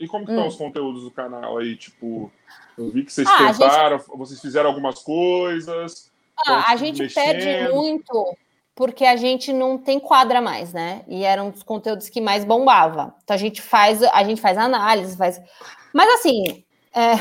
e 0.00 0.08
como 0.08 0.24
que 0.26 0.32
estão 0.32 0.44
Hum. 0.44 0.48
os 0.48 0.56
conteúdos 0.56 1.04
do 1.04 1.10
canal 1.12 1.58
aí, 1.58 1.76
tipo, 1.76 2.30
eu 2.76 2.90
vi 2.90 3.04
que 3.04 3.12
vocês 3.12 3.28
Ah, 3.28 3.34
a 3.36 3.52
gente- 3.52 3.58
tentaram, 3.58 3.98
vocês 4.16 4.40
fizeram 4.40 4.68
algumas 4.68 4.98
coisas. 5.00 6.10
Ah, 6.44 6.72
a 6.72 6.76
gente 6.76 7.02
mexendo. 7.02 7.24
perde 7.24 7.72
muito 7.72 8.36
porque 8.74 9.04
a 9.04 9.14
gente 9.14 9.52
não 9.52 9.78
tem 9.78 10.00
quadra 10.00 10.40
mais, 10.40 10.72
né? 10.72 11.04
E 11.06 11.22
eram 11.24 11.50
os 11.50 11.62
conteúdos 11.62 12.08
que 12.08 12.20
mais 12.20 12.44
bombava. 12.44 13.14
Então 13.22 13.34
a 13.34 13.38
gente 13.38 13.62
faz, 13.62 14.02
a 14.02 14.24
gente 14.24 14.40
faz 14.40 14.58
análise, 14.58 15.16
faz. 15.16 15.40
Mas 15.94 16.08
assim, 16.14 16.64
é, 16.92 17.12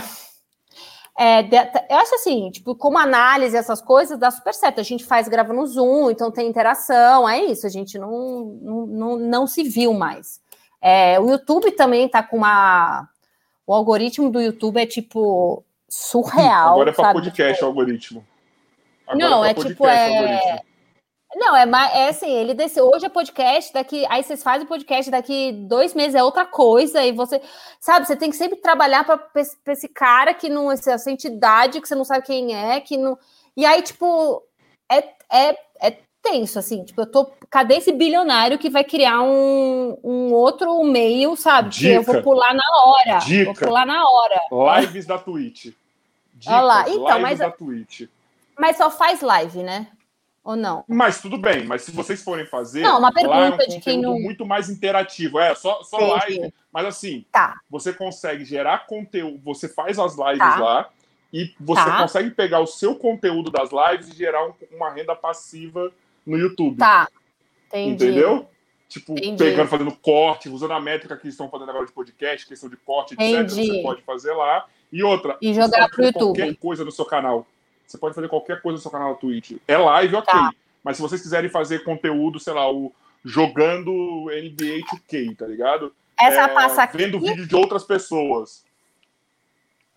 é, 1.23 1.47
eu 1.87 1.97
acho 1.97 2.15
assim, 2.15 2.49
tipo, 2.49 2.73
como 2.73 2.97
análise 2.97 3.55
essas 3.55 3.79
coisas 3.79 4.17
dá 4.17 4.31
super 4.31 4.55
certo. 4.55 4.79
A 4.79 4.83
gente 4.83 5.05
faz 5.05 5.27
grava 5.27 5.53
no 5.53 5.67
Zoom, 5.67 6.09
então 6.09 6.31
tem 6.31 6.49
interação, 6.49 7.29
é 7.29 7.43
isso. 7.45 7.67
A 7.67 7.69
gente 7.69 7.99
não 7.99 8.57
não, 8.59 8.85
não, 8.87 9.17
não 9.17 9.47
se 9.47 9.61
viu 9.61 9.93
mais. 9.93 10.41
É, 10.81 11.19
o 11.19 11.29
YouTube 11.29 11.71
também 11.73 12.09
tá 12.09 12.23
com 12.23 12.37
uma 12.37 13.07
o 13.67 13.73
algoritmo 13.73 14.31
do 14.31 14.41
YouTube 14.41 14.81
é 14.81 14.85
tipo 14.87 15.63
surreal. 15.87 16.71
Agora 16.71 16.89
é 16.89 16.93
para 16.93 17.13
podcast 17.13 17.53
Tipo, 17.53 17.65
o 17.65 17.67
algoritmo. 17.67 18.27
Agora 19.05 19.29
Não, 19.29 19.39
pra 19.41 19.49
é 19.49 19.53
tipo, 19.53 19.75
podcast 19.75 20.23
o 20.23 20.27
é-. 20.27 20.61
Não, 21.33 21.55
é, 21.55 21.63
é 21.93 22.09
assim, 22.09 22.29
ele 22.29 22.53
desceu. 22.53 22.89
Hoje 22.93 23.05
é 23.05 23.09
podcast, 23.09 23.71
daqui. 23.73 24.05
Aí 24.09 24.21
vocês 24.21 24.43
fazem 24.43 24.65
o 24.65 24.67
podcast, 24.67 25.09
daqui 25.09 25.53
dois 25.53 25.93
meses 25.93 26.15
é 26.15 26.23
outra 26.23 26.45
coisa, 26.45 27.03
e 27.05 27.13
você. 27.13 27.41
Sabe, 27.79 28.05
você 28.05 28.15
tem 28.17 28.29
que 28.29 28.35
sempre 28.35 28.57
trabalhar 28.57 29.05
para 29.05 29.19
esse 29.67 29.87
cara 29.87 30.33
que 30.33 30.49
não. 30.49 30.69
Essa, 30.71 31.09
entidade 31.09 31.79
que 31.79 31.87
você 31.87 31.95
não 31.95 32.03
sabe 32.03 32.25
quem 32.25 32.53
é, 32.53 32.81
que 32.81 32.97
não. 32.97 33.17
E 33.55 33.65
aí, 33.65 33.81
tipo, 33.81 34.43
é, 34.89 34.97
é, 35.31 35.57
é 35.79 35.97
tenso, 36.21 36.59
assim. 36.59 36.83
Tipo, 36.83 37.01
eu 37.01 37.05
tô. 37.09 37.31
Cadê 37.49 37.75
esse 37.75 37.93
bilionário 37.93 38.59
que 38.59 38.69
vai 38.69 38.83
criar 38.83 39.21
um, 39.21 39.97
um 40.03 40.33
outro 40.33 40.83
meio, 40.83 41.37
sabe? 41.37 41.69
Que 41.69 41.87
eu 41.87 42.01
Dica. 42.01 42.11
vou 42.11 42.23
pular 42.23 42.53
na 42.53 42.63
hora. 42.85 43.19
Dica. 43.19 43.45
Vou 43.45 43.55
pular 43.55 43.85
na 43.85 44.03
hora. 44.03 44.81
Lives 44.81 45.05
da 45.05 45.17
Twitch. 45.17 45.67
Dicas, 46.33 46.53
Olha 46.57 46.61
lá, 46.61 46.89
então, 46.89 47.05
lives 47.05 47.21
mas- 47.21 47.39
da 47.39 47.51
Twitch. 47.51 48.01
Mas 48.59 48.75
só 48.77 48.91
faz 48.91 49.21
live, 49.21 49.63
né? 49.63 49.87
Ou 50.43 50.55
não? 50.55 50.83
Mas 50.87 51.21
tudo 51.21 51.37
bem, 51.37 51.65
mas 51.65 51.83
se 51.83 51.91
vocês 51.91 52.23
forem 52.23 52.45
fazer, 52.47 52.81
Não, 52.81 52.97
uma 52.97 53.09
lá 53.09 53.13
é 53.15 53.27
um 53.27 53.51
pergunta 53.51 53.67
de 53.67 53.79
quem 53.79 53.97
conteúdo 53.97 54.15
não- 54.15 54.19
muito 54.19 54.45
mais 54.45 54.69
interativo. 54.69 55.39
É, 55.39 55.53
só, 55.53 55.83
só 55.83 55.97
Entendi. 55.97 56.39
live, 56.39 56.53
mas 56.73 56.85
assim, 56.87 57.25
Tá. 57.31 57.59
você 57.69 57.93
consegue 57.93 58.43
gerar 58.43 58.87
conteúdo, 58.87 59.39
você 59.43 59.67
faz 59.69 59.99
as 59.99 60.15
lives 60.17 60.39
Tá. 60.39 60.57
lá 60.59 60.89
e 61.31 61.53
você 61.59 61.85
Tá. 61.85 62.01
consegue 62.01 62.31
pegar 62.31 62.59
o 62.59 62.65
seu 62.65 62.95
conteúdo 62.95 63.51
das 63.51 63.69
lives 63.71 64.09
e 64.09 64.17
gerar 64.17 64.47
um- 64.47 64.53
uma 64.71 64.89
renda 64.91 65.15
passiva 65.15 65.91
no 66.25 66.37
YouTube. 66.37 66.77
Tá. 66.77 67.07
Entendi. 67.67 68.05
Entendeu? 68.05 68.47
Tipo, 68.89 69.13
Entendi. 69.13 69.37
pegando, 69.43 69.69
fazendo 69.69 69.91
corte, 69.95 70.49
usando 70.49 70.71
a 70.73 70.79
métrica 70.81 71.15
que 71.15 71.27
estão 71.27 71.49
fazendo 71.49 71.69
agora 71.69 71.85
de 71.85 71.91
podcast, 71.93 72.45
questão 72.47 72.67
de 72.69 72.75
corte, 72.77 73.13
etc. 73.13 73.25
Entendi. 73.27 73.67
Você 73.67 73.81
pode 73.83 74.01
fazer 74.01 74.33
lá. 74.33 74.65
E 74.91 75.01
outra, 75.03 75.37
E 75.41 75.53
jogar 75.53 75.87
pro 75.89 76.03
YouTube. 76.03 76.35
qualquer 76.37 76.55
coisa 76.55 76.83
no 76.83 76.91
seu 76.91 77.05
canal. 77.05 77.45
Você 77.91 77.97
pode 77.97 78.15
fazer 78.15 78.29
qualquer 78.29 78.61
coisa 78.61 78.77
no 78.77 78.81
seu 78.81 78.89
canal 78.89 79.09
na 79.09 79.15
Twitch. 79.15 79.57
É 79.67 79.77
live, 79.77 80.15
ok. 80.15 80.33
Tá. 80.33 80.51
Mas 80.83 80.95
se 80.95 81.01
vocês 81.01 81.21
quiserem 81.21 81.49
fazer 81.49 81.83
conteúdo, 81.83 82.39
sei 82.39 82.53
lá, 82.53 82.71
o 82.71 82.93
jogando 83.23 83.91
NBA 84.27 84.79
2K, 85.09 85.37
tá 85.37 85.45
ligado? 85.45 85.93
Essa 86.19 86.43
É, 86.43 86.47
passa 86.47 86.83
aqui. 86.83 86.97
Vendo 86.97 87.19
vídeo 87.19 87.45
de 87.45 87.55
outras 87.55 87.83
pessoas. 87.83 88.65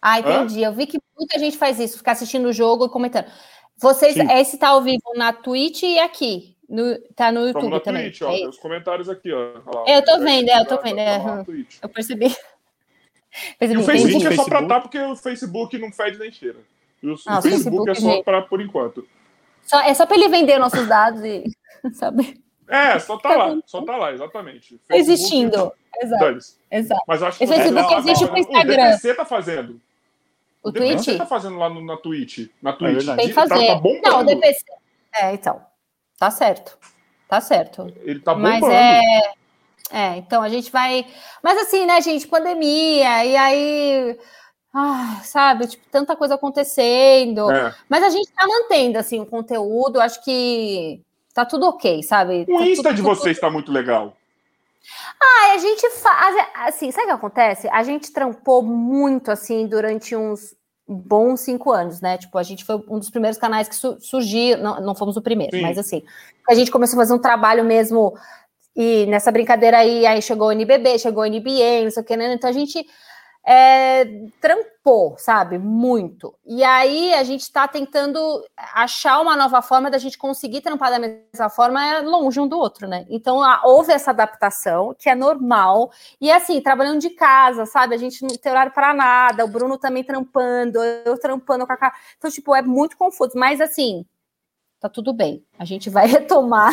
Ah, 0.03 0.19
entendi. 0.19 0.63
Eu 0.63 0.73
vi 0.73 0.87
que 0.87 0.99
muita 1.17 1.39
gente 1.39 1.57
faz 1.57 1.79
isso, 1.79 1.99
ficar 1.99 2.13
assistindo 2.13 2.47
o 2.47 2.53
jogo 2.53 2.87
e 2.87 2.89
comentando. 2.91 3.27
Vocês, 3.79 4.15
Sim. 4.15 4.31
esse 4.33 4.59
tá 4.59 4.69
ao 4.69 4.83
vivo 4.83 5.03
na 5.17 5.33
Twitch 5.33 5.83
e 5.85 5.99
aqui. 5.99 6.55
No, 6.69 6.99
tá 7.15 7.31
no 7.31 7.47
YouTube 7.47 7.71
na 7.71 7.81
também. 7.81 8.11
Twitch, 8.11 8.23
ó. 8.23 8.33
É 8.33 8.49
os 8.49 8.59
comentários 8.59 9.09
aqui, 9.09 9.33
ó. 9.33 9.61
Lá, 9.65 9.85
Eu 9.87 10.05
tô 10.05 10.19
vendo, 10.19 10.49
é, 10.49 10.61
eu 10.61 10.67
tô 10.67 10.81
vendo, 10.83 10.97
tá 10.97 11.03
é. 11.03 11.45
Eu 11.83 11.89
percebi. 11.89 12.27
E 12.27 13.55
percebi. 13.59 13.81
o 13.81 13.83
entendi. 13.83 14.03
Facebook 14.03 14.27
é 14.27 14.37
só 14.37 14.45
pra 14.45 14.59
Facebook. 14.59 14.69
tá, 14.69 14.81
porque 14.81 14.99
o 14.99 15.17
Facebook 15.17 15.79
não 15.79 15.93
fede 15.93 16.19
nem 16.19 16.31
cheira. 16.31 16.59
E 17.05 17.09
o, 17.11 17.15
o 17.15 17.17
Ah, 17.27 17.39
o 17.39 17.43
Facebook, 17.43 17.85
Facebook, 17.87 17.91
é 17.91 17.95
só 18.17 18.23
pra 18.23 18.43
por 18.43 18.61
enquanto. 18.61 19.07
Só- 19.63 19.81
é 19.83 19.93
só 19.95 20.07
para 20.07 20.17
ele 20.17 20.29
vender 20.29 20.59
nossos 20.59 20.87
dados 20.89 21.23
e 21.23 21.45
saber. 21.95 22.37
É, 22.67 22.99
só 22.99 23.19
tá 23.19 23.37
lá, 23.37 23.57
só 23.67 23.83
tá 23.83 23.97
lá, 23.97 24.13
exatamente. 24.13 24.81
Facebook- 24.89 24.95
Existindo. 24.97 25.73
Exato, 26.03 26.39
exato. 26.71 27.03
Mas 27.07 27.23
acho 27.23 27.39
que 27.39 27.45
Esse 27.45 27.55
Facebook 27.55 27.89
você- 27.89 27.99
existe 27.99 28.25
o 28.25 28.29
pro 28.29 28.39
Instagram. 28.39 28.85
DPC 28.91 29.15
tá 29.15 29.25
fazendo. 29.25 29.81
O, 30.63 30.71
O 30.71 30.73
DPC 30.73 31.05
Twitch? 31.05 31.19
tá 31.19 31.27
fazendo 31.27 31.59
lá 31.59 31.69
no- 31.69 31.85
na 31.85 31.97
Twitch. 31.99 32.49
Na 32.63 32.73
Twitch. 32.73 32.95
verdade. 32.97 33.19
Tem 33.19 33.29
que 33.29 33.35
Tá- 33.35 33.47
fazer. 33.49 33.67
Tá, 33.67 33.75
bombando. 33.77 34.01
não, 34.03 34.21
o 34.21 34.25
DPC. 34.25 34.65
É, 35.15 35.33
então. 35.35 35.61
Tá 36.19 36.31
certo. 36.31 36.79
Tá 37.29 37.41
certo. 37.41 37.93
Ele 38.03 38.19
tá 38.21 38.35
bombando. 38.35 38.61
Mas 38.67 38.75
é. 38.75 39.01
É, 39.93 40.17
então 40.17 40.43
a 40.43 40.49
gente 40.49 40.73
vai. 40.73 41.07
Mas 41.43 41.59
assim, 41.59 41.85
né, 41.87 42.01
gente, 42.01 42.27
pandemia, 42.27 43.25
e 43.27 43.37
aí. 43.37 44.19
Ah, 44.75 45.21
sabe, 45.23 45.69
tipo, 45.69 45.85
tanta 45.91 46.17
coisa 46.17 46.35
acontecendo. 46.35 47.49
É. 47.51 47.73
Mas 47.89 48.03
a 48.03 48.11
gente 48.11 48.29
tá 48.33 48.45
mantendo, 48.47 48.99
assim, 48.99 49.21
o 49.21 49.27
conteúdo, 49.27 50.01
acho 50.01 50.23
que 50.25 51.01
tá 51.33 51.45
tudo 51.45 51.67
ok, 51.69 52.03
sabe? 52.03 52.45
O 52.49 52.59
Tá 52.59 52.65
Insta 52.67 52.83
tudo- 52.89 52.95
de 52.97 53.03
tudo- 53.03 53.15
vocês 53.15 53.39
tá 53.39 53.49
muito 53.49 53.71
legal. 53.71 54.17
Aí 55.21 55.53
a 55.53 55.59
gente 55.59 55.89
faz. 55.91 56.37
Assim, 56.57 56.91
sabe 56.91 57.05
o 57.05 57.09
que 57.09 57.13
acontece? 57.15 57.69
A 57.69 57.83
gente 57.83 58.13
trampou 58.13 58.63
muito, 58.63 59.31
assim, 59.31 59.67
durante 59.67 60.15
uns 60.15 60.55
bons 60.87 61.41
cinco 61.41 61.73
anos, 61.73 62.01
né? 62.03 62.19
Tipo, 62.19 62.37
a 62.37 62.43
gente 62.43 62.65
foi 62.65 62.77
um 62.89 62.99
dos 62.99 63.09
primeiros 63.11 63.39
canais 63.39 63.69
que 63.69 63.75
su- 63.75 63.97
surgiu. 64.01 64.59
Não, 64.59 64.81
não 64.81 64.95
fomos 64.95 65.17
o 65.17 65.23
primeiro, 65.23 65.57
Sim. 65.57 65.63
mas 65.63 65.79
assim, 65.79 66.03
a 66.51 66.55
gente 66.55 66.71
começou 66.71 66.99
a 66.99 67.03
fazer 67.03 67.15
um 67.15 67.19
trabalho 67.19 67.65
mesmo. 67.65 68.15
E 68.77 69.07
nessa 69.07 69.31
brincadeira 69.31 69.79
aí, 69.79 70.05
aí 70.05 70.21
chegou 70.21 70.49
o 70.49 70.53
NBB, 70.53 70.99
chegou 70.99 71.23
o 71.23 71.27
NBA, 71.27 71.85
não 71.85 71.91
sei 71.91 72.03
o 72.03 72.07
que, 72.07 72.17
né? 72.17 72.35
Então 72.35 72.51
a 72.51 72.53
gente 72.53 72.85
é, 73.47 74.05
trampou, 74.41 75.17
sabe? 75.19 75.59
Muito. 75.59 76.35
E 76.47 76.65
aí 76.65 77.13
a 77.13 77.23
gente 77.23 77.53
tá 77.53 77.69
tentando 77.69 78.19
achar 78.57 79.21
uma 79.21 79.37
nova 79.37 79.61
forma 79.61 79.91
da 79.91 79.99
gente 79.99 80.17
conseguir 80.17 80.63
trampar 80.63 80.91
da 80.91 80.99
mesma 80.99 81.51
forma 81.51 81.85
é 81.85 82.01
longe 82.01 82.41
um 82.41 82.49
do 82.49 82.59
outro, 82.59 82.89
né? 82.89 83.05
Então 83.11 83.41
houve 83.65 83.93
essa 83.93 84.13
adaptação, 84.13 84.95
que 84.99 85.11
é 85.11 85.15
normal. 85.15 85.93
E 86.21 86.31
assim, 86.33 86.61
trabalhando 86.61 87.01
de 87.01 87.11
casa, 87.11 87.67
sabe? 87.67 87.95
A 87.95 87.99
gente 87.99 88.23
não 88.23 88.29
tem 88.31 88.51
horário 88.51 88.73
para 88.73 88.95
nada, 88.95 89.45
o 89.45 89.49
Bruno 89.49 89.77
também 89.77 90.03
trampando, 90.03 90.83
eu 90.83 91.19
trampando 91.19 91.67
com 91.67 91.73
a 91.73 91.77
cara. 91.77 91.95
Então, 92.17 92.31
tipo, 92.31 92.55
é 92.55 92.63
muito 92.63 92.97
confuso. 92.97 93.33
Mas 93.35 93.61
assim, 93.61 94.07
tá 94.81 94.89
tudo 94.89 95.13
bem. 95.13 95.45
A 95.59 95.67
gente 95.67 95.91
vai 95.91 96.07
retomar 96.09 96.73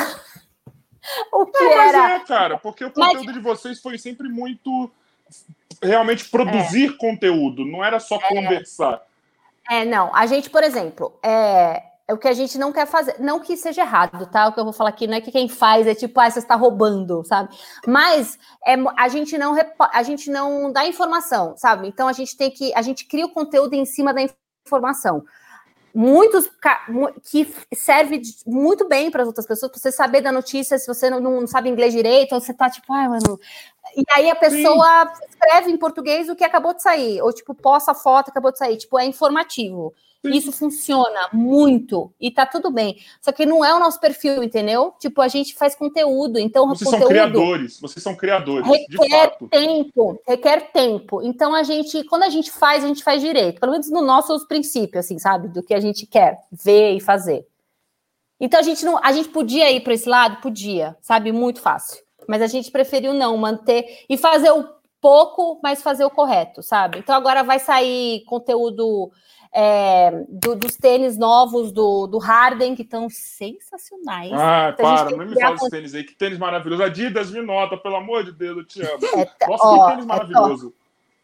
o 1.33 1.45
que 1.47 1.59
Não, 1.59 1.75
mas 1.77 1.93
era. 1.93 2.15
é, 2.15 2.19
cara, 2.21 2.57
porque 2.59 2.85
o 2.85 2.91
Mas- 2.95 3.09
conteúdo 3.09 3.33
de 3.33 3.39
vocês 3.39 3.81
foi 3.81 3.97
sempre 3.97 4.29
muito 4.29 4.89
realmente 5.81 6.29
produzir 6.29 6.97
conteúdo, 6.97 7.65
não 7.65 7.83
era 7.83 7.99
só 7.99 8.19
conversar. 8.19 9.01
É, 9.69 9.85
não. 9.85 10.13
A 10.13 10.25
gente, 10.25 10.49
por 10.49 10.63
exemplo, 10.63 11.17
é, 11.23 11.81
é 12.07 12.13
o 12.13 12.17
que 12.17 12.27
a 12.27 12.33
gente 12.33 12.57
não 12.57 12.71
quer 12.71 12.85
fazer. 12.85 13.15
Não 13.19 13.39
que 13.39 13.55
seja 13.55 13.81
errado, 13.81 14.25
tá? 14.27 14.47
O 14.47 14.53
que 14.53 14.59
eu 14.59 14.63
vou 14.63 14.73
falar 14.73 14.89
aqui 14.89 15.07
não 15.07 15.15
é 15.15 15.21
que 15.21 15.31
quem 15.31 15.47
faz 15.47 15.87
é 15.87 15.95
tipo, 15.95 16.19
ah, 16.19 16.29
você 16.29 16.39
está 16.39 16.55
roubando, 16.55 17.23
sabe? 17.23 17.55
Mas 17.87 18.37
é, 18.65 18.75
a 18.97 19.07
gente 19.07 19.37
não 19.37 19.55
a 19.79 20.03
gente 20.03 20.29
não 20.29 20.71
dá 20.71 20.85
informação, 20.85 21.55
sabe? 21.57 21.87
Então 21.87 22.07
a 22.07 22.13
gente 22.13 22.35
tem 22.35 22.51
que 22.51 22.73
a 22.75 22.81
gente 22.81 23.05
cria 23.05 23.25
o 23.25 23.33
conteúdo 23.33 23.73
em 23.73 23.85
cima 23.85 24.13
da 24.13 24.21
informação. 24.65 25.23
Muitos 25.93 26.49
que 27.29 27.53
serve 27.73 28.21
muito 28.45 28.87
bem 28.87 29.11
para 29.11 29.23
as 29.23 29.27
outras 29.27 29.45
pessoas, 29.45 29.71
para 29.71 29.79
você 29.79 29.91
saber 29.91 30.21
da 30.21 30.31
notícia, 30.31 30.77
se 30.77 30.87
você 30.87 31.09
não, 31.09 31.19
não 31.19 31.47
sabe 31.47 31.69
inglês 31.69 31.93
direito, 31.93 32.33
ou 32.33 32.41
você 32.41 32.53
tá 32.53 32.69
tipo, 32.69 32.91
ai, 32.93 33.07
mano. 33.07 33.39
E 33.95 34.03
aí 34.13 34.29
a 34.29 34.35
pessoa 34.35 35.11
escreve 35.29 35.71
em 35.71 35.77
português 35.77 36.29
o 36.29 36.35
que 36.35 36.43
acabou 36.43 36.73
de 36.73 36.81
sair, 36.81 37.21
ou 37.21 37.33
tipo, 37.33 37.53
posta 37.53 37.91
a 37.91 37.95
foto 37.95 38.25
que 38.25 38.31
acabou 38.31 38.51
de 38.51 38.57
sair, 38.57 38.77
tipo, 38.77 38.97
é 38.97 39.05
informativo. 39.05 39.93
Isso 40.23 40.51
funciona 40.51 41.29
muito 41.33 42.13
e 42.19 42.29
tá 42.29 42.45
tudo 42.45 42.69
bem. 42.69 42.97
Só 43.19 43.31
que 43.31 43.45
não 43.45 43.65
é 43.65 43.73
o 43.73 43.79
nosso 43.79 43.99
perfil, 43.99 44.43
entendeu? 44.43 44.93
Tipo, 44.99 45.19
a 45.21 45.27
gente 45.27 45.55
faz 45.55 45.73
conteúdo, 45.73 46.37
então 46.37 46.67
Vocês 46.67 46.89
são 46.89 46.99
conteúdo 46.99 47.09
criadores, 47.09 47.79
vocês 47.79 48.03
são 48.03 48.15
criadores, 48.15 48.67
de 48.67 48.97
requer 48.97 49.37
tempo, 49.49 50.21
requer 50.27 50.71
tempo. 50.71 51.23
Então 51.23 51.55
a 51.55 51.63
gente, 51.63 52.03
quando 52.03 52.23
a 52.23 52.29
gente 52.29 52.51
faz, 52.51 52.83
a 52.83 52.87
gente 52.87 53.03
faz 53.03 53.19
direito, 53.19 53.59
pelo 53.59 53.71
menos 53.71 53.89
no 53.89 54.01
nosso 54.01 54.47
princípio, 54.47 54.99
assim, 54.99 55.17
sabe, 55.17 55.47
do 55.47 55.63
que 55.63 55.73
a 55.73 55.79
gente 55.79 56.05
quer 56.05 56.39
ver 56.51 56.91
e 56.91 56.99
fazer. 56.99 57.47
Então 58.39 58.59
a 58.59 58.63
gente 58.63 58.85
não, 58.85 59.03
a 59.03 59.11
gente 59.11 59.29
podia 59.29 59.71
ir 59.71 59.81
para 59.81 59.93
esse 59.93 60.07
lado, 60.07 60.39
podia, 60.39 60.95
sabe, 61.01 61.31
muito 61.31 61.61
fácil. 61.61 62.03
Mas 62.27 62.43
a 62.43 62.47
gente 62.47 62.69
preferiu 62.69 63.13
não 63.13 63.35
manter 63.37 64.05
e 64.07 64.17
fazer 64.17 64.51
o 64.51 64.67
pouco, 65.01 65.59
mas 65.63 65.81
fazer 65.81 66.05
o 66.05 66.11
correto, 66.11 66.61
sabe? 66.61 66.99
Então 66.99 67.15
agora 67.15 67.43
vai 67.43 67.57
sair 67.57 68.23
conteúdo 68.25 69.11
é, 69.53 70.23
do- 70.29 70.55
dos 70.55 70.75
tênis 70.77 71.17
novos 71.17 71.71
do, 71.71 72.07
do 72.07 72.17
Harden 72.17 72.73
que 72.75 72.83
estão 72.83 73.09
sensacionais. 73.09 74.31
Ah, 74.33 74.71
Então, 74.73 74.85
para, 74.85 75.11
não 75.11 75.25
me 75.25 75.39
fala 75.39 75.55
desse 75.55 75.69
tênis 75.69 75.93
aí, 75.93 76.03
que 76.03 76.15
tênis 76.15 76.37
maravilhoso. 76.37 76.83
Adidas, 76.83 77.31
me 77.31 77.41
nota, 77.41 77.75
pelo 77.77 77.95
amor 77.97 78.23
de 78.23 78.31
Deus, 78.31 78.57
eu 78.57 78.65
te 78.65 78.81
amo. 78.81 78.99
É, 79.41 79.47
Nossa, 79.47 79.63
ó, 79.65 79.83
que 79.85 79.91
tênis 79.91 80.05
é 80.05 80.07
maravilhoso. 80.07 80.73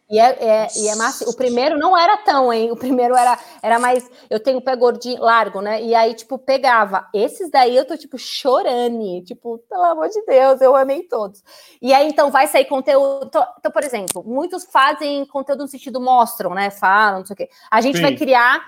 E 0.10 0.20
é, 0.20 0.26
é, 0.26 0.68
e 0.78 0.88
é 0.88 0.96
massa. 0.96 1.30
O 1.30 1.36
primeiro 1.36 1.78
não 1.78 1.98
era 1.98 2.18
tão, 2.18 2.52
hein? 2.52 2.72
O 2.72 2.78
primeiro 2.78 3.16
era, 3.16 3.38
era 3.62 3.78
mais. 3.78 4.10
Eu 4.30 4.40
tenho 4.40 4.60
o 4.60 4.62
pé 4.62 4.76
gordinho, 4.76 5.22
largo, 5.22 5.60
né? 5.62 5.82
E 5.84 5.94
aí, 5.94 6.14
tipo, 6.14 6.38
pegava. 6.38 7.08
Esses 7.14 7.52
daí 7.52 7.76
eu 7.76 7.86
tô, 7.86 7.98
tipo, 7.98 8.18
chorando. 8.18 9.22
Tipo, 9.26 9.58
pelo 9.70 9.84
amor 9.84 10.08
de 10.08 10.24
Deus, 10.26 10.62
eu 10.62 10.76
amei 10.76 11.04
todos. 11.04 11.44
E 11.82 11.94
aí, 11.94 12.08
então, 12.08 12.32
vai 12.32 12.48
sair 12.48 12.66
conteúdo. 12.66 13.30
Então, 13.60 13.72
por 13.72 13.84
exemplo, 13.84 14.24
muitos 14.26 14.64
fazem 14.72 15.26
conteúdo 15.26 15.64
no 15.64 15.68
sentido 15.68 16.00
mostram, 16.00 16.54
né? 16.54 16.70
Falam, 16.70 17.20
não 17.20 17.26
sei 17.26 17.34
o 17.34 17.38
quê. 17.38 17.50
A 17.70 17.82
gente 17.82 17.98
Sim. 17.98 18.04
vai 18.04 18.16
criar 18.16 18.66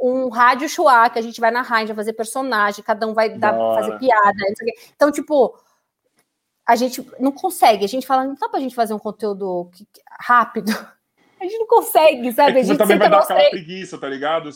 um 0.00 0.28
rádio 0.28 0.68
chua, 0.68 1.10
que 1.10 1.18
a 1.18 1.22
gente 1.22 1.40
vai 1.40 1.50
narrar, 1.50 1.76
a 1.76 1.80
gente 1.80 1.88
vai 1.88 1.96
fazer 1.96 2.12
personagem, 2.12 2.84
cada 2.84 3.06
um 3.06 3.12
vai 3.12 3.30
dar, 3.30 3.52
fazer 3.52 3.98
piada, 3.98 4.32
não 4.38 4.56
sei 4.56 4.68
o 4.68 4.72
quê. 4.72 4.80
Então, 4.94 5.10
tipo, 5.10 5.58
a 6.68 6.76
gente 6.76 7.04
não 7.18 7.32
consegue. 7.32 7.82
A 7.84 7.88
gente 7.88 8.06
fala, 8.06 8.24
não 8.24 8.34
dá 8.34 8.46
pra 8.48 8.60
gente 8.60 8.74
fazer 8.74 8.92
um 8.92 8.98
conteúdo 8.98 9.70
rápido. 10.20 10.70
A 11.40 11.44
gente 11.44 11.56
não 11.56 11.66
consegue, 11.68 12.28
É 12.28 12.32
sabe? 12.32 12.52
que 12.52 12.58
a 12.58 12.62
você 12.62 12.68
gente 12.70 12.78
também 12.78 12.98
vai 12.98 13.08
dar 13.08 13.20
aquela 13.20 13.48
preguiça, 13.48 13.96
tá 13.96 14.08
ligado? 14.08 14.50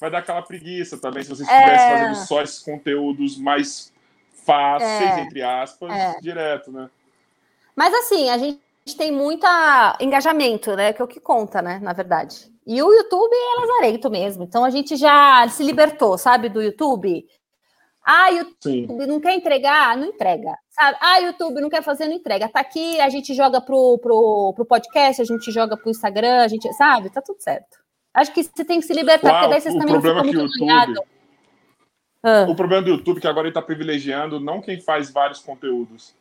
Vai 0.00 0.10
dar 0.12 0.18
aquela 0.18 0.42
preguiça 0.42 0.96
também, 0.96 1.24
se 1.24 1.28
vocês 1.28 1.48
É. 1.48 1.52
estivessem 1.58 1.90
fazendo 1.90 2.14
só 2.26 2.40
esses 2.40 2.58
conteúdos 2.60 3.36
mais 3.36 3.92
fáceis, 4.46 5.18
É. 5.18 5.20
entre 5.22 5.42
aspas, 5.42 5.90
É. 5.92 6.20
direto, 6.20 6.70
né? 6.70 6.88
Mas 7.74 7.92
assim, 7.94 8.30
a 8.30 8.38
gente 8.38 8.60
tem 8.96 9.10
muito 9.10 9.44
engajamento, 10.00 10.76
né? 10.76 10.92
Que 10.92 11.02
é 11.02 11.04
o 11.04 11.08
que 11.08 11.18
conta, 11.18 11.60
né? 11.60 11.80
Na 11.82 11.92
verdade. 11.92 12.48
E 12.64 12.80
o 12.80 12.92
YouTube 12.92 13.34
é 13.34 13.60
lazarento 13.60 14.08
mesmo. 14.08 14.44
Então 14.44 14.64
a 14.64 14.70
gente 14.70 14.94
já 14.94 15.48
se 15.48 15.64
libertou, 15.64 16.16
sabe, 16.16 16.48
do 16.48 16.62
YouTube. 16.62 17.26
Ah, 18.06 18.28
Sim. 18.62 18.82
YouTube 18.82 19.06
não 19.08 19.18
quer 19.18 19.34
entregar? 19.34 19.96
Não 19.96 20.06
entrega. 20.06 20.56
Sabe? 20.74 20.98
Ah, 21.00 21.18
YouTube 21.20 21.60
não 21.60 21.70
quer 21.70 21.82
fazer, 21.82 22.06
não 22.06 22.14
entrega. 22.14 22.48
Tá 22.48 22.60
aqui, 22.60 23.00
a 23.00 23.08
gente 23.08 23.32
joga 23.34 23.60
pro, 23.60 23.96
pro, 23.98 24.52
pro 24.56 24.64
podcast, 24.64 25.22
a 25.22 25.24
gente 25.24 25.50
joga 25.52 25.76
pro 25.76 25.90
Instagram, 25.90 26.42
a 26.42 26.48
gente, 26.48 26.72
sabe? 26.74 27.10
Tá 27.10 27.22
tudo 27.22 27.40
certo. 27.40 27.78
Acho 28.12 28.32
que 28.32 28.42
você 28.42 28.64
tem 28.64 28.80
que 28.80 28.86
se 28.86 28.92
libertar, 28.92 29.28
Uau, 29.30 29.38
porque 29.40 29.50
daí 29.52 29.60
vocês 29.60 29.74
o 29.74 29.78
também 29.78 29.94
não 29.94 30.00
problema 30.02 30.24
ficam 30.24 30.30
é 30.30 30.32
que 30.32 30.36
o 30.36 30.40
muito 30.40 30.58
YouTube. 30.58 30.94
ligados. 30.94 31.14
Ah, 32.22 32.46
O 32.50 32.54
problema 32.56 32.82
do 32.82 32.90
YouTube 32.90 33.18
é 33.18 33.20
que 33.20 33.26
agora 33.28 33.46
ele 33.46 33.54
tá 33.54 33.62
privilegiando 33.62 34.40
não 34.40 34.60
quem 34.60 34.80
faz 34.80 35.10
vários 35.10 35.40
conteúdos, 35.40 36.14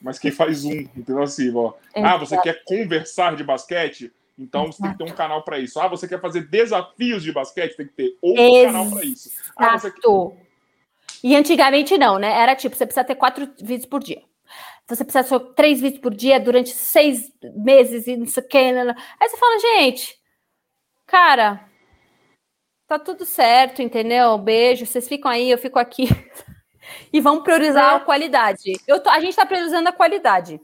mas 0.00 0.18
quem 0.18 0.30
faz 0.32 0.64
um. 0.64 0.72
Entendeu 0.72 1.22
assim, 1.22 1.52
ó. 1.54 1.72
Ah, 1.94 2.16
você 2.16 2.40
quer 2.40 2.64
conversar 2.64 3.36
de 3.36 3.44
basquete? 3.44 4.12
Então 4.38 4.66
você 4.66 4.82
tem 4.82 4.92
que 4.92 4.98
ter 4.98 5.04
um 5.04 5.14
canal 5.14 5.42
para 5.42 5.58
isso. 5.58 5.78
Ah, 5.80 5.88
você 5.88 6.06
quer 6.08 6.20
fazer 6.20 6.42
desafios 6.48 7.22
de 7.22 7.32
basquete? 7.32 7.76
Tem 7.76 7.86
que 7.86 7.92
ter 7.92 8.16
outro 8.20 8.42
Ex- 8.42 8.66
canal 8.66 8.90
para 8.90 9.04
isso. 9.04 9.30
Ah, 9.56 9.78
você 9.78 9.90
quer... 9.90 10.00
E 11.22 11.34
antigamente 11.36 11.96
não, 11.98 12.18
né? 12.18 12.30
Era 12.32 12.54
tipo, 12.54 12.76
você 12.76 12.86
precisa 12.86 13.04
ter 13.04 13.14
quatro 13.16 13.46
vídeos 13.60 13.86
por 13.86 14.02
dia. 14.02 14.22
Você 14.88 15.04
precisa 15.04 15.24
ter 15.40 15.54
três 15.54 15.80
vídeos 15.80 16.00
por 16.00 16.14
dia 16.14 16.38
durante 16.38 16.70
seis 16.70 17.32
meses 17.56 18.06
e 18.06 18.16
não 18.16 18.26
sei 18.26 18.42
o 18.42 18.48
que. 18.48 18.72
né, 18.72 18.84
né. 18.84 18.94
Aí 19.20 19.28
você 19.28 19.36
fala, 19.36 19.58
gente, 19.58 20.16
cara, 21.06 21.68
tá 22.86 22.98
tudo 22.98 23.24
certo, 23.24 23.82
entendeu? 23.82 24.38
Beijo, 24.38 24.86
vocês 24.86 25.08
ficam 25.08 25.30
aí, 25.30 25.50
eu 25.50 25.58
fico 25.58 25.78
aqui. 25.78 26.04
e 27.12 27.20
vamos 27.20 27.42
priorizar 27.42 27.94
É. 27.94 27.96
a 27.96 28.00
qualidade. 28.00 28.72
Eu 28.86 29.00
tô- 29.02 29.10
a 29.10 29.18
gente 29.20 29.34
tá 29.36 29.44
priorizando 29.44 29.88
a 29.88 29.92
qualidade. 29.92 30.60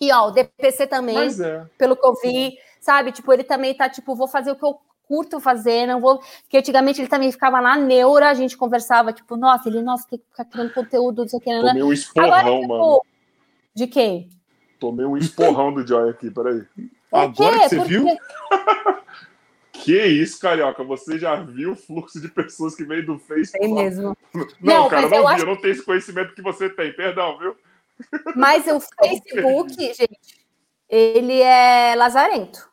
E 0.00 0.12
ó, 0.12 0.28
o 0.28 0.30
DPC 0.30 0.86
também 0.86 1.16
é. 1.18 1.66
pelo 1.76 1.96
que 1.96 2.06
eu 2.06 2.14
vi, 2.22 2.56
sabe? 2.80 3.10
Tipo, 3.10 3.32
ele 3.32 3.42
também 3.42 3.74
tá, 3.74 3.88
tipo, 3.88 4.14
vou 4.14 4.28
fazer 4.28 4.52
o 4.52 4.56
que 4.56 4.64
eu 4.64 4.78
curto 5.08 5.40
fazer, 5.40 5.86
não 5.86 6.00
vou. 6.00 6.18
Porque 6.42 6.58
antigamente 6.58 7.00
ele 7.00 7.08
também 7.08 7.32
ficava 7.32 7.60
na 7.60 7.76
neura, 7.76 8.28
a 8.28 8.34
gente 8.34 8.56
conversava, 8.56 9.12
tipo, 9.12 9.36
nossa, 9.36 9.68
ele, 9.68 9.80
nossa, 9.82 10.06
tem 10.08 10.18
que 10.18 10.24
ficar 10.30 10.44
criando 10.44 10.72
conteúdo, 10.74 11.22
não 11.22 11.28
sei 11.28 11.38
o 11.38 11.42
que, 11.42 11.50
né? 11.50 11.60
Tomei 11.68 11.82
um 11.82 11.92
esporrão, 11.92 12.28
Agora, 12.32 12.44
mano. 12.68 12.94
tipo, 12.94 13.06
de 13.74 13.86
quem? 13.86 14.28
Tomei 14.78 15.06
um 15.06 15.16
esporrão 15.16 15.72
do 15.72 15.84
Joy 15.86 16.10
aqui, 16.10 16.30
peraí. 16.30 16.62
Por 17.10 17.18
Agora 17.18 17.58
que 17.60 17.68
você 17.70 17.76
Por 17.76 17.86
viu? 17.86 18.06
Que 19.72 20.04
isso, 20.06 20.40
Carioca? 20.40 20.82
Você 20.82 21.18
já 21.20 21.36
viu 21.36 21.72
o 21.72 21.76
fluxo 21.76 22.20
de 22.20 22.28
pessoas 22.28 22.74
que 22.74 22.84
veio 22.84 23.06
do 23.06 23.16
Facebook? 23.18 23.64
Tem 23.64 23.72
mesmo. 23.72 24.16
Não, 24.34 24.46
Não, 24.60 24.88
cara, 24.88 25.02
não 25.08 25.16
eu 25.16 25.22
vi. 25.22 25.32
acho- 25.34 25.42
Eu 25.42 25.46
não 25.46 25.56
tenho 25.56 25.72
esse 25.72 25.84
conhecimento 25.84 26.34
que 26.34 26.42
você 26.42 26.68
tem. 26.68 26.92
Perdão, 26.92 27.38
viu? 27.38 27.56
Mas 28.34 28.66
o 28.66 28.80
Facebook, 29.00 29.72
gente, 29.94 30.18
ele 30.88 31.40
é 31.40 31.94
lazarento. 31.96 32.67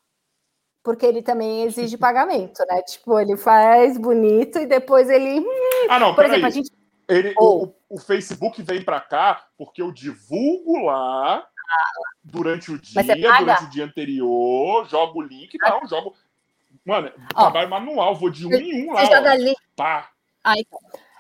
Porque 0.86 1.04
ele 1.04 1.24
também 1.24 1.64
exige 1.64 1.98
pagamento, 1.98 2.64
né? 2.70 2.80
Tipo, 2.84 3.20
ele 3.20 3.36
faz 3.36 3.98
bonito 3.98 4.60
e 4.60 4.68
depois 4.68 5.10
ele. 5.10 5.44
Ah, 5.90 5.98
não, 5.98 6.14
Por 6.14 6.24
exemplo, 6.26 6.46
a 6.46 6.50
gente. 6.52 6.72
Ele, 7.10 7.34
Ou- 7.38 7.76
o, 7.90 7.96
o 7.96 8.00
Facebook 8.00 8.62
vem 8.62 8.84
pra 8.84 9.02
cá 9.02 9.48
porque 9.58 9.82
eu 9.82 9.92
divulgo 9.92 10.86
lá 10.86 11.44
durante 12.24 12.72
o 12.72 12.80
dia, 12.80 13.04
você 13.04 13.16
durante 13.16 13.64
o 13.64 13.70
dia 13.70 13.86
anterior, 13.86 14.88
jogo 14.88 15.20
o 15.20 15.24
link, 15.24 15.58
não, 15.60 15.88
jogo. 15.88 16.14
Mano, 16.86 17.12
trabalho 17.34 17.70
manual, 17.70 18.16
vou 18.16 18.30
de 18.30 18.46
um 18.46 18.54
em 18.54 18.88
um 18.88 18.94
lá. 18.94 19.06
Joga 19.06 19.32
ali. 19.32 19.56
Pá. 19.76 20.10
Aí, 20.44 20.66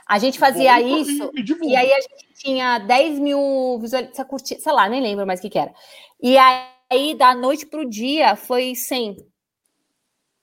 a 0.07 0.19
gente 0.19 0.37
fazia 0.37 0.79
isso, 0.79 1.31
e, 1.33 1.41
e, 1.41 1.71
e, 1.71 1.75
aí 1.75 1.91
a 1.91 2.01
gente 2.01 2.33
tinha 2.35 2.77
10 2.77 3.17
mil 3.17 3.79
visualizações, 3.79 4.41
sei 4.59 4.71
lá, 4.71 4.87
nem 4.87 5.01
lembro 5.01 5.25
mais 5.25 5.39
o 5.39 5.41
que, 5.41 5.49
que 5.49 5.57
era. 5.57 5.73
E 6.21 6.37
aí, 6.37 7.15
da 7.15 7.33
noite 7.33 7.65
pro 7.65 7.89
dia, 7.89 8.35
foi 8.35 8.75
100. 8.75 9.17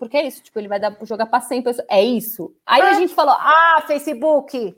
Porque 0.02 0.16
é 0.16 0.26
isso, 0.26 0.42
tipo, 0.42 0.58
ele 0.58 0.66
vai 0.66 0.80
dar, 0.80 0.96
jogar 1.04 1.26
para 1.26 1.40
100 1.40 1.62
pessoas. 1.62 1.86
É 1.88 2.02
isso. 2.02 2.52
Aí 2.66 2.80
é. 2.82 2.90
a 2.90 2.94
gente 2.94 3.14
falou, 3.14 3.36
ah, 3.38 3.84
Facebook. 3.86 4.76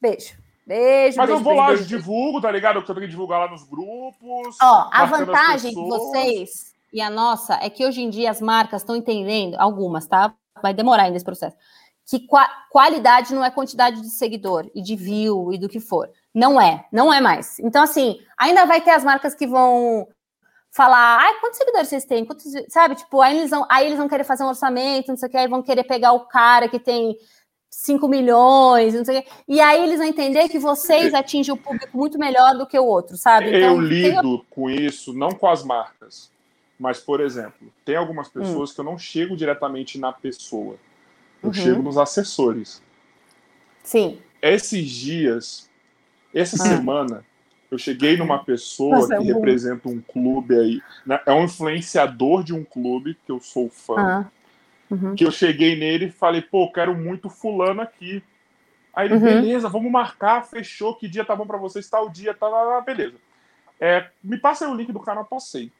Beijo. 0.00 0.38
Beijo. 0.66 1.18
Mas 1.18 1.26
beijo, 1.26 1.32
eu 1.32 1.44
vou 1.44 1.52
beijo, 1.52 1.60
lá, 1.60 1.66
beijo. 1.66 1.82
eu 1.82 1.86
divulgo, 1.86 2.40
tá 2.40 2.50
ligado? 2.50 2.76
Eu 2.76 2.82
tenho 2.82 2.98
que 2.98 3.08
divulgar 3.08 3.40
lá 3.40 3.50
nos 3.50 3.62
grupos. 3.64 4.56
Ó, 4.62 4.88
a 4.90 5.04
vantagem 5.04 5.68
de 5.74 5.86
vocês 5.86 6.72
e 6.94 7.02
a 7.02 7.10
nossa 7.10 7.58
é 7.62 7.68
que 7.68 7.84
hoje 7.84 8.00
em 8.00 8.08
dia 8.08 8.30
as 8.30 8.40
marcas 8.40 8.80
estão 8.80 8.96
entendendo, 8.96 9.54
algumas, 9.58 10.06
tá? 10.06 10.34
Vai 10.62 10.72
demorar 10.72 11.02
ainda 11.02 11.16
esse 11.16 11.24
processo. 11.26 11.54
Que 12.08 12.26
qualidade 12.70 13.34
não 13.34 13.44
é 13.44 13.50
quantidade 13.50 14.00
de 14.00 14.08
seguidor 14.08 14.70
e 14.74 14.80
de 14.80 14.96
view 14.96 15.52
e 15.52 15.58
do 15.58 15.68
que 15.68 15.78
for. 15.78 16.08
Não 16.34 16.58
é, 16.58 16.86
não 16.90 17.12
é 17.12 17.20
mais. 17.20 17.58
Então, 17.58 17.82
assim, 17.82 18.18
ainda 18.38 18.64
vai 18.64 18.80
ter 18.80 18.92
as 18.92 19.04
marcas 19.04 19.34
que 19.34 19.46
vão 19.46 20.08
falar, 20.76 21.20
ai, 21.20 21.40
quantos 21.40 21.56
seguidores 21.56 21.88
vocês 21.88 22.04
têm? 22.04 22.24
Quantos, 22.24 22.52
sabe, 22.68 22.96
tipo, 22.96 23.22
aí 23.22 23.38
eles, 23.38 23.50
vão, 23.50 23.66
aí 23.68 23.86
eles 23.86 23.96
vão 23.96 24.08
querer 24.08 24.24
fazer 24.24 24.44
um 24.44 24.48
orçamento, 24.48 25.08
não 25.08 25.16
sei 25.16 25.28
o 25.28 25.30
que, 25.30 25.36
aí 25.38 25.48
vão 25.48 25.62
querer 25.62 25.84
pegar 25.84 26.12
o 26.12 26.26
cara 26.26 26.68
que 26.68 26.78
tem 26.78 27.16
5 27.70 28.06
milhões, 28.06 28.92
não 28.92 29.04
sei 29.04 29.18
o 29.18 29.22
quê. 29.22 29.28
E 29.48 29.58
aí 29.58 29.82
eles 29.82 29.98
vão 29.98 30.06
entender 30.06 30.50
que 30.50 30.58
vocês 30.58 31.14
atingem 31.14 31.54
o 31.54 31.56
público 31.56 31.96
muito 31.96 32.18
melhor 32.18 32.54
do 32.58 32.66
que 32.66 32.78
o 32.78 32.84
outro, 32.84 33.16
sabe? 33.16 33.48
Então, 33.48 33.76
eu 33.76 33.80
lido 33.80 34.38
tem... 34.38 34.46
com 34.50 34.68
isso, 34.68 35.14
não 35.14 35.30
com 35.30 35.48
as 35.48 35.64
marcas. 35.64 36.30
Mas, 36.78 37.00
por 37.00 37.20
exemplo, 37.20 37.72
tem 37.82 37.96
algumas 37.96 38.28
pessoas 38.28 38.70
hum. 38.70 38.74
que 38.74 38.80
eu 38.80 38.84
não 38.84 38.98
chego 38.98 39.34
diretamente 39.34 39.98
na 39.98 40.12
pessoa. 40.12 40.76
Eu 41.42 41.48
uhum. 41.48 41.54
chego 41.54 41.82
nos 41.82 41.96
assessores. 41.96 42.82
Sim. 43.82 44.18
Esses 44.42 44.90
dias, 44.90 45.70
essa 46.34 46.56
ah. 46.56 46.66
semana, 46.66 47.24
eu 47.70 47.78
cheguei 47.78 48.16
numa 48.16 48.42
pessoa 48.42 48.96
Nossa, 48.96 49.14
é 49.14 49.18
que 49.18 49.30
é 49.30 49.34
representa 49.34 49.88
um 49.88 50.00
clube 50.00 50.54
aí. 50.54 50.82
Né? 51.04 51.20
É 51.26 51.32
um 51.32 51.44
influenciador 51.44 52.42
de 52.42 52.54
um 52.54 52.64
clube, 52.64 53.16
que 53.26 53.32
eu 53.32 53.40
sou 53.40 53.68
fã. 53.68 53.96
Ah. 53.98 54.26
Uhum. 54.90 55.14
Que 55.16 55.24
eu 55.24 55.32
cheguei 55.32 55.76
nele 55.76 56.06
e 56.06 56.12
falei, 56.12 56.40
pô, 56.40 56.70
quero 56.70 56.94
muito 56.94 57.28
fulano 57.28 57.80
aqui. 57.80 58.22
Aí 58.94 59.08
ele, 59.08 59.14
uhum. 59.14 59.20
beleza, 59.20 59.68
vamos 59.68 59.90
marcar, 59.90 60.46
fechou, 60.46 60.94
que 60.94 61.08
dia 61.08 61.24
tá 61.24 61.34
bom 61.34 61.46
para 61.46 61.58
vocês, 61.58 61.90
tal 61.90 62.08
dia, 62.08 62.32
tá 62.32 62.48
lá, 62.48 62.80
beleza. 62.80 63.16
É, 63.78 64.08
me 64.22 64.38
passa 64.38 64.64
aí 64.64 64.70
o 64.70 64.74
link 64.74 64.90
do 64.92 65.00
canal, 65.00 65.24
passei. 65.24 65.70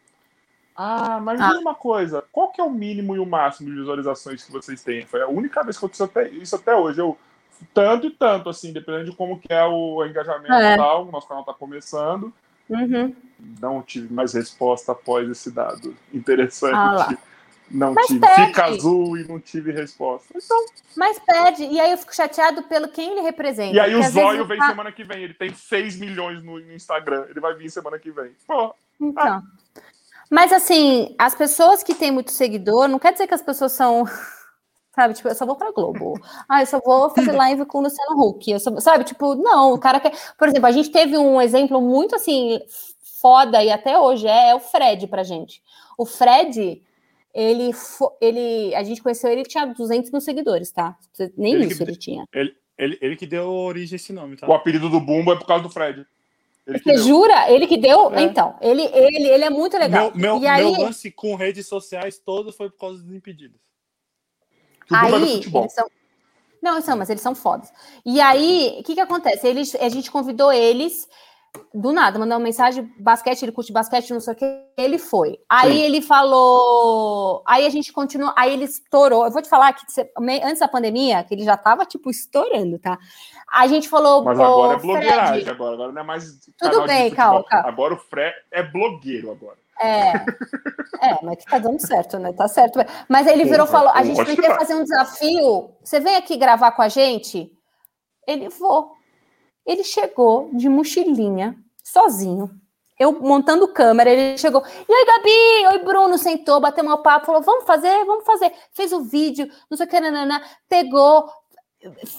Ah, 0.76 1.18
mas 1.20 1.40
ah. 1.40 1.58
uma 1.58 1.74
coisa, 1.74 2.22
qual 2.30 2.50
que 2.50 2.60
é 2.60 2.64
o 2.64 2.70
mínimo 2.70 3.16
e 3.16 3.18
o 3.18 3.24
máximo 3.24 3.70
de 3.70 3.76
visualizações 3.76 4.44
que 4.44 4.52
vocês 4.52 4.82
têm? 4.82 5.06
Foi 5.06 5.22
a 5.22 5.28
única 5.28 5.62
vez 5.62 5.78
que 5.78 5.84
eu 5.84 5.88
fiz 5.88 6.00
até, 6.02 6.28
isso 6.28 6.54
até 6.54 6.74
hoje. 6.76 7.00
Eu, 7.00 7.16
tanto 7.72 8.06
e 8.06 8.10
tanto, 8.10 8.48
assim, 8.48 8.72
dependendo 8.72 9.10
de 9.10 9.16
como 9.16 9.38
que 9.38 9.52
é 9.52 9.64
o 9.64 10.04
engajamento 10.04 10.52
é. 10.52 10.74
e 10.74 10.76
tal, 10.76 11.06
o 11.06 11.10
nosso 11.10 11.28
canal 11.28 11.44
tá 11.44 11.54
começando. 11.54 12.32
Uhum. 12.68 13.14
Não 13.60 13.82
tive 13.82 14.12
mais 14.12 14.34
resposta 14.34 14.92
após 14.92 15.28
esse 15.28 15.50
dado. 15.50 15.94
Interessante. 16.12 16.74
Ah 16.74 17.16
não 17.70 17.94
mas 17.94 18.06
tive. 18.06 18.20
Pede. 18.20 18.46
Fica 18.46 18.64
azul 18.66 19.18
e 19.18 19.26
não 19.26 19.40
tive 19.40 19.72
resposta. 19.72 20.32
Então. 20.34 20.66
Mas 20.96 21.18
pede. 21.18 21.64
E 21.64 21.80
aí 21.80 21.90
eu 21.90 21.98
fico 21.98 22.14
chateado 22.14 22.62
pelo 22.64 22.88
quem 22.88 23.12
ele 23.12 23.20
representa. 23.22 23.74
E 23.74 23.80
aí 23.80 23.94
o 23.94 24.02
Zóio 24.04 24.46
vem 24.46 24.58
tá... 24.58 24.68
semana 24.68 24.92
que 24.92 25.04
vem. 25.04 25.22
Ele 25.22 25.34
tem 25.34 25.52
6 25.52 25.98
milhões 25.98 26.42
no, 26.42 26.60
Instagram. 26.72 27.26
Ele 27.28 27.40
vai 27.40 27.54
vir 27.54 27.70
semana 27.70 27.98
que 27.98 28.10
vem. 28.10 28.32
Pô. 28.46 28.74
Então. 29.00 29.24
Ah. 29.24 29.42
Mas 30.30 30.52
assim, 30.52 31.14
as 31.18 31.34
pessoas 31.34 31.82
que 31.82 31.94
têm 31.94 32.10
muito 32.10 32.32
seguidor, 32.32 32.88
não 32.88 32.98
quer 32.98 33.12
dizer 33.12 33.26
que 33.26 33.34
as 33.34 33.42
pessoas 33.42 33.72
são. 33.72 34.04
Sabe, 34.96 35.12
tipo, 35.12 35.28
eu 35.28 35.34
só 35.34 35.44
vou 35.44 35.56
pra 35.56 35.70
Globo. 35.70 36.14
Ah, 36.48 36.62
eu 36.62 36.66
só 36.66 36.80
vou 36.80 37.10
fazer 37.10 37.32
live 37.32 37.66
com 37.66 37.78
o 37.78 37.82
Luciano 37.82 38.18
Huck. 38.18 38.50
Eu 38.50 38.58
só, 38.58 38.80
sabe, 38.80 39.04
tipo, 39.04 39.34
não, 39.34 39.74
o 39.74 39.78
cara 39.78 40.00
quer. 40.00 40.12
Por 40.38 40.48
exemplo, 40.48 40.66
a 40.66 40.72
gente 40.72 40.90
teve 40.90 41.18
um 41.18 41.40
exemplo 41.40 41.80
muito 41.82 42.14
assim, 42.14 42.58
foda, 43.20 43.62
e 43.62 43.70
até 43.70 43.98
hoje 43.98 44.26
é, 44.26 44.50
é 44.50 44.54
o 44.54 44.60
Fred 44.60 45.06
pra 45.06 45.22
gente. 45.22 45.62
O 45.98 46.06
Fred, 46.06 46.80
ele, 47.34 47.70
ele, 48.20 48.74
a 48.74 48.82
gente 48.82 49.02
conheceu 49.02 49.30
ele 49.30 49.42
tinha 49.42 49.66
200 49.66 50.10
mil 50.10 50.20
seguidores, 50.20 50.70
tá? 50.70 50.96
Nem 51.36 51.54
ele 51.54 51.66
isso 51.66 51.76
que, 51.76 51.82
ele 51.82 51.96
tinha. 51.96 52.24
Ele, 52.32 52.54
ele, 52.78 52.98
ele 53.02 53.16
que 53.16 53.26
deu 53.26 53.50
origem 53.50 53.96
a 53.96 53.96
esse 53.96 54.12
nome, 54.12 54.36
tá? 54.36 54.48
O 54.48 54.54
apelido 54.54 54.88
do 54.88 55.00
Bumbo 55.00 55.32
é 55.32 55.36
por 55.36 55.46
causa 55.46 55.62
do 55.62 55.70
Fred. 55.70 56.06
Ele 56.66 56.78
Você 56.78 56.98
jura? 56.98 57.50
Ele 57.50 57.66
que 57.66 57.76
deu? 57.76 58.12
É. 58.14 58.22
Então, 58.22 58.56
ele, 58.60 58.82
ele, 58.82 59.28
ele 59.28 59.44
é 59.44 59.50
muito 59.50 59.76
legal. 59.76 60.12
Meu, 60.14 60.38
meu, 60.38 60.42
e 60.42 60.46
aí... 60.46 60.64
meu 60.64 60.82
lance 60.82 61.10
com 61.10 61.34
redes 61.34 61.66
sociais 61.66 62.18
todo 62.18 62.52
foi 62.52 62.70
por 62.70 62.78
causa 62.78 63.02
dos 63.02 63.12
impedidos. 63.12 63.65
Aí, 64.92 65.14
eles 65.14 65.72
são... 65.72 65.90
Não, 66.62 66.80
são, 66.80 66.96
mas 66.96 67.10
eles 67.10 67.22
são 67.22 67.34
fodas. 67.34 67.72
E 68.04 68.20
aí, 68.20 68.78
o 68.80 68.82
que 68.82 68.94
que 68.94 69.00
acontece? 69.00 69.46
Eles, 69.46 69.74
a 69.76 69.88
gente 69.88 70.10
convidou 70.10 70.52
eles 70.52 71.08
do 71.72 71.92
nada, 71.92 72.18
mandou 72.18 72.36
uma 72.36 72.44
mensagem, 72.44 72.92
basquete, 72.98 73.42
ele 73.42 73.52
curte 73.52 73.72
basquete, 73.72 74.12
não 74.12 74.20
sei 74.20 74.34
o 74.34 74.36
que, 74.36 74.44
ele 74.76 74.98
foi. 74.98 75.38
Aí 75.48 75.72
Sim. 75.72 75.82
ele 75.82 76.02
falou, 76.02 77.42
aí 77.46 77.66
a 77.66 77.70
gente 77.70 77.92
continuou, 77.92 78.32
aí 78.36 78.52
ele 78.52 78.64
estourou. 78.64 79.24
Eu 79.24 79.30
vou 79.30 79.42
te 79.42 79.48
falar 79.48 79.72
que 79.72 79.84
antes 80.42 80.60
da 80.60 80.68
pandemia, 80.68 81.24
que 81.24 81.34
ele 81.34 81.44
já 81.44 81.56
tava, 81.56 81.84
tipo, 81.84 82.10
estourando, 82.10 82.78
tá? 82.78 82.98
A 83.50 83.66
gente 83.66 83.88
falou. 83.88 84.24
Mas 84.24 84.38
agora 84.38 84.74
é 84.74 84.80
blogueiragem, 84.80 85.48
agora, 85.48 85.74
agora 85.74 85.92
não 85.92 86.02
é 86.02 86.04
mais. 86.04 86.38
Tudo 86.58 86.86
bem, 86.86 87.10
calma, 87.10 87.44
calma. 87.44 87.68
Agora 87.68 87.94
o 87.94 87.98
Fred 87.98 88.34
é 88.50 88.62
blogueiro 88.62 89.30
agora. 89.30 89.58
É, 89.80 90.12
é, 91.02 91.18
mas 91.22 91.38
que 91.38 91.50
tá 91.50 91.58
dando 91.58 91.78
certo, 91.78 92.18
né? 92.18 92.32
Tá 92.32 92.48
certo. 92.48 92.78
Mas 93.08 93.26
ele 93.26 93.44
virou 93.44 93.66
e 93.66 93.70
falou: 93.70 93.90
a 93.90 94.02
gente 94.02 94.36
quer 94.36 94.56
fazer 94.56 94.74
um 94.74 94.82
desafio. 94.82 95.70
Você 95.82 96.00
vem 96.00 96.16
aqui 96.16 96.36
gravar 96.36 96.72
com 96.72 96.82
a 96.82 96.88
gente? 96.88 97.52
Ele 98.26 98.48
vou. 98.48 98.92
Ele 99.64 99.84
chegou 99.84 100.50
de 100.52 100.68
mochilinha, 100.68 101.56
sozinho. 101.82 102.50
Eu 102.98 103.12
montando 103.20 103.68
câmera, 103.68 104.08
ele 104.08 104.38
chegou. 104.38 104.62
E 104.88 104.92
aí, 104.92 105.04
Gabi? 105.04 105.76
Oi, 105.76 105.84
Bruno. 105.84 106.16
Sentou, 106.16 106.60
bateu 106.60 106.82
uma 106.82 107.02
papo, 107.02 107.26
falou: 107.26 107.42
vamos 107.42 107.64
fazer, 107.64 108.04
vamos 108.06 108.24
fazer. 108.24 108.52
Fez 108.72 108.92
o 108.92 109.04
vídeo, 109.04 109.48
não 109.70 109.76
sei 109.76 109.86
o 109.86 109.88
que, 109.88 110.00
nanana, 110.00 110.42
pegou, 110.68 111.28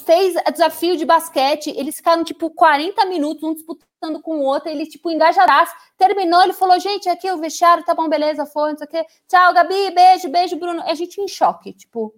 fez 0.05 0.35
desafio 0.51 0.97
de 0.97 1.05
basquete. 1.05 1.73
Eles 1.75 1.95
ficaram, 1.95 2.23
tipo, 2.23 2.49
40 2.51 3.05
minutos, 3.05 3.43
um 3.43 3.53
disputando 3.53 4.21
com 4.21 4.39
o 4.39 4.43
outro. 4.43 4.69
Ele, 4.69 4.85
tipo, 4.85 5.09
engajadaço. 5.09 5.73
Terminou, 5.97 6.41
ele 6.43 6.53
falou: 6.53 6.79
gente, 6.79 7.09
aqui 7.09 7.31
o 7.31 7.37
vestiário, 7.37 7.83
tá 7.85 7.93
bom, 7.93 8.07
beleza, 8.07 8.45
foi, 8.45 8.71
não 8.71 8.77
sei 8.77 8.87
o 8.87 8.89
que. 8.89 9.05
Tchau, 9.27 9.53
Gabi, 9.53 9.91
beijo, 9.91 10.29
beijo, 10.29 10.55
Bruno. 10.57 10.81
A 10.83 10.93
gente 10.93 11.19
em 11.19 11.27
choque, 11.27 11.73
tipo, 11.73 12.13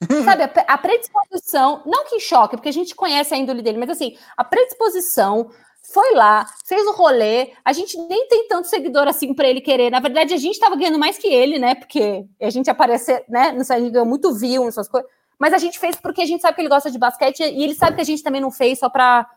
Sabe, 0.24 0.44
a 0.44 0.78
predisposição, 0.78 1.82
não 1.84 2.04
que 2.04 2.20
choque, 2.20 2.56
porque 2.56 2.68
a 2.68 2.72
gente 2.72 2.94
conhece 2.94 3.34
a 3.34 3.36
índole 3.36 3.62
dele, 3.62 3.78
mas 3.78 3.90
assim, 3.90 4.16
a 4.36 4.44
predisposição 4.44 5.50
foi 5.92 6.14
lá, 6.14 6.46
fez 6.66 6.86
o 6.86 6.92
rolê. 6.92 7.52
A 7.64 7.72
gente 7.72 7.96
nem 8.08 8.28
tem 8.28 8.46
tanto 8.46 8.68
seguidor 8.68 9.08
assim 9.08 9.34
para 9.34 9.48
ele 9.48 9.60
querer. 9.60 9.90
Na 9.90 10.00
verdade, 10.00 10.34
a 10.34 10.36
gente 10.36 10.54
estava 10.54 10.76
ganhando 10.76 10.98
mais 10.98 11.16
que 11.18 11.28
ele, 11.28 11.58
né? 11.58 11.74
Porque 11.74 12.26
a 12.40 12.50
gente 12.50 12.70
aparece, 12.70 13.24
né? 13.28 13.52
Não 13.52 13.64
sei, 13.64 13.76
a 13.76 13.80
gente 13.80 13.92
ganhou 13.92 14.06
muito 14.06 14.34
view 14.34 14.64
nessas 14.64 14.88
coisas. 14.88 15.10
Mas 15.38 15.52
a 15.52 15.58
gente 15.58 15.78
fez 15.78 15.96
porque 15.96 16.22
a 16.22 16.26
gente 16.26 16.40
sabe 16.40 16.56
que 16.56 16.60
ele 16.60 16.68
gosta 16.68 16.90
de 16.90 16.98
basquete 16.98 17.40
e 17.40 17.62
ele 17.62 17.74
sabe 17.74 17.96
que 17.96 18.02
a 18.02 18.04
gente 18.04 18.22
também 18.22 18.40
não 18.40 18.50
fez 18.50 18.78
só 18.78 18.88
para 18.88 19.28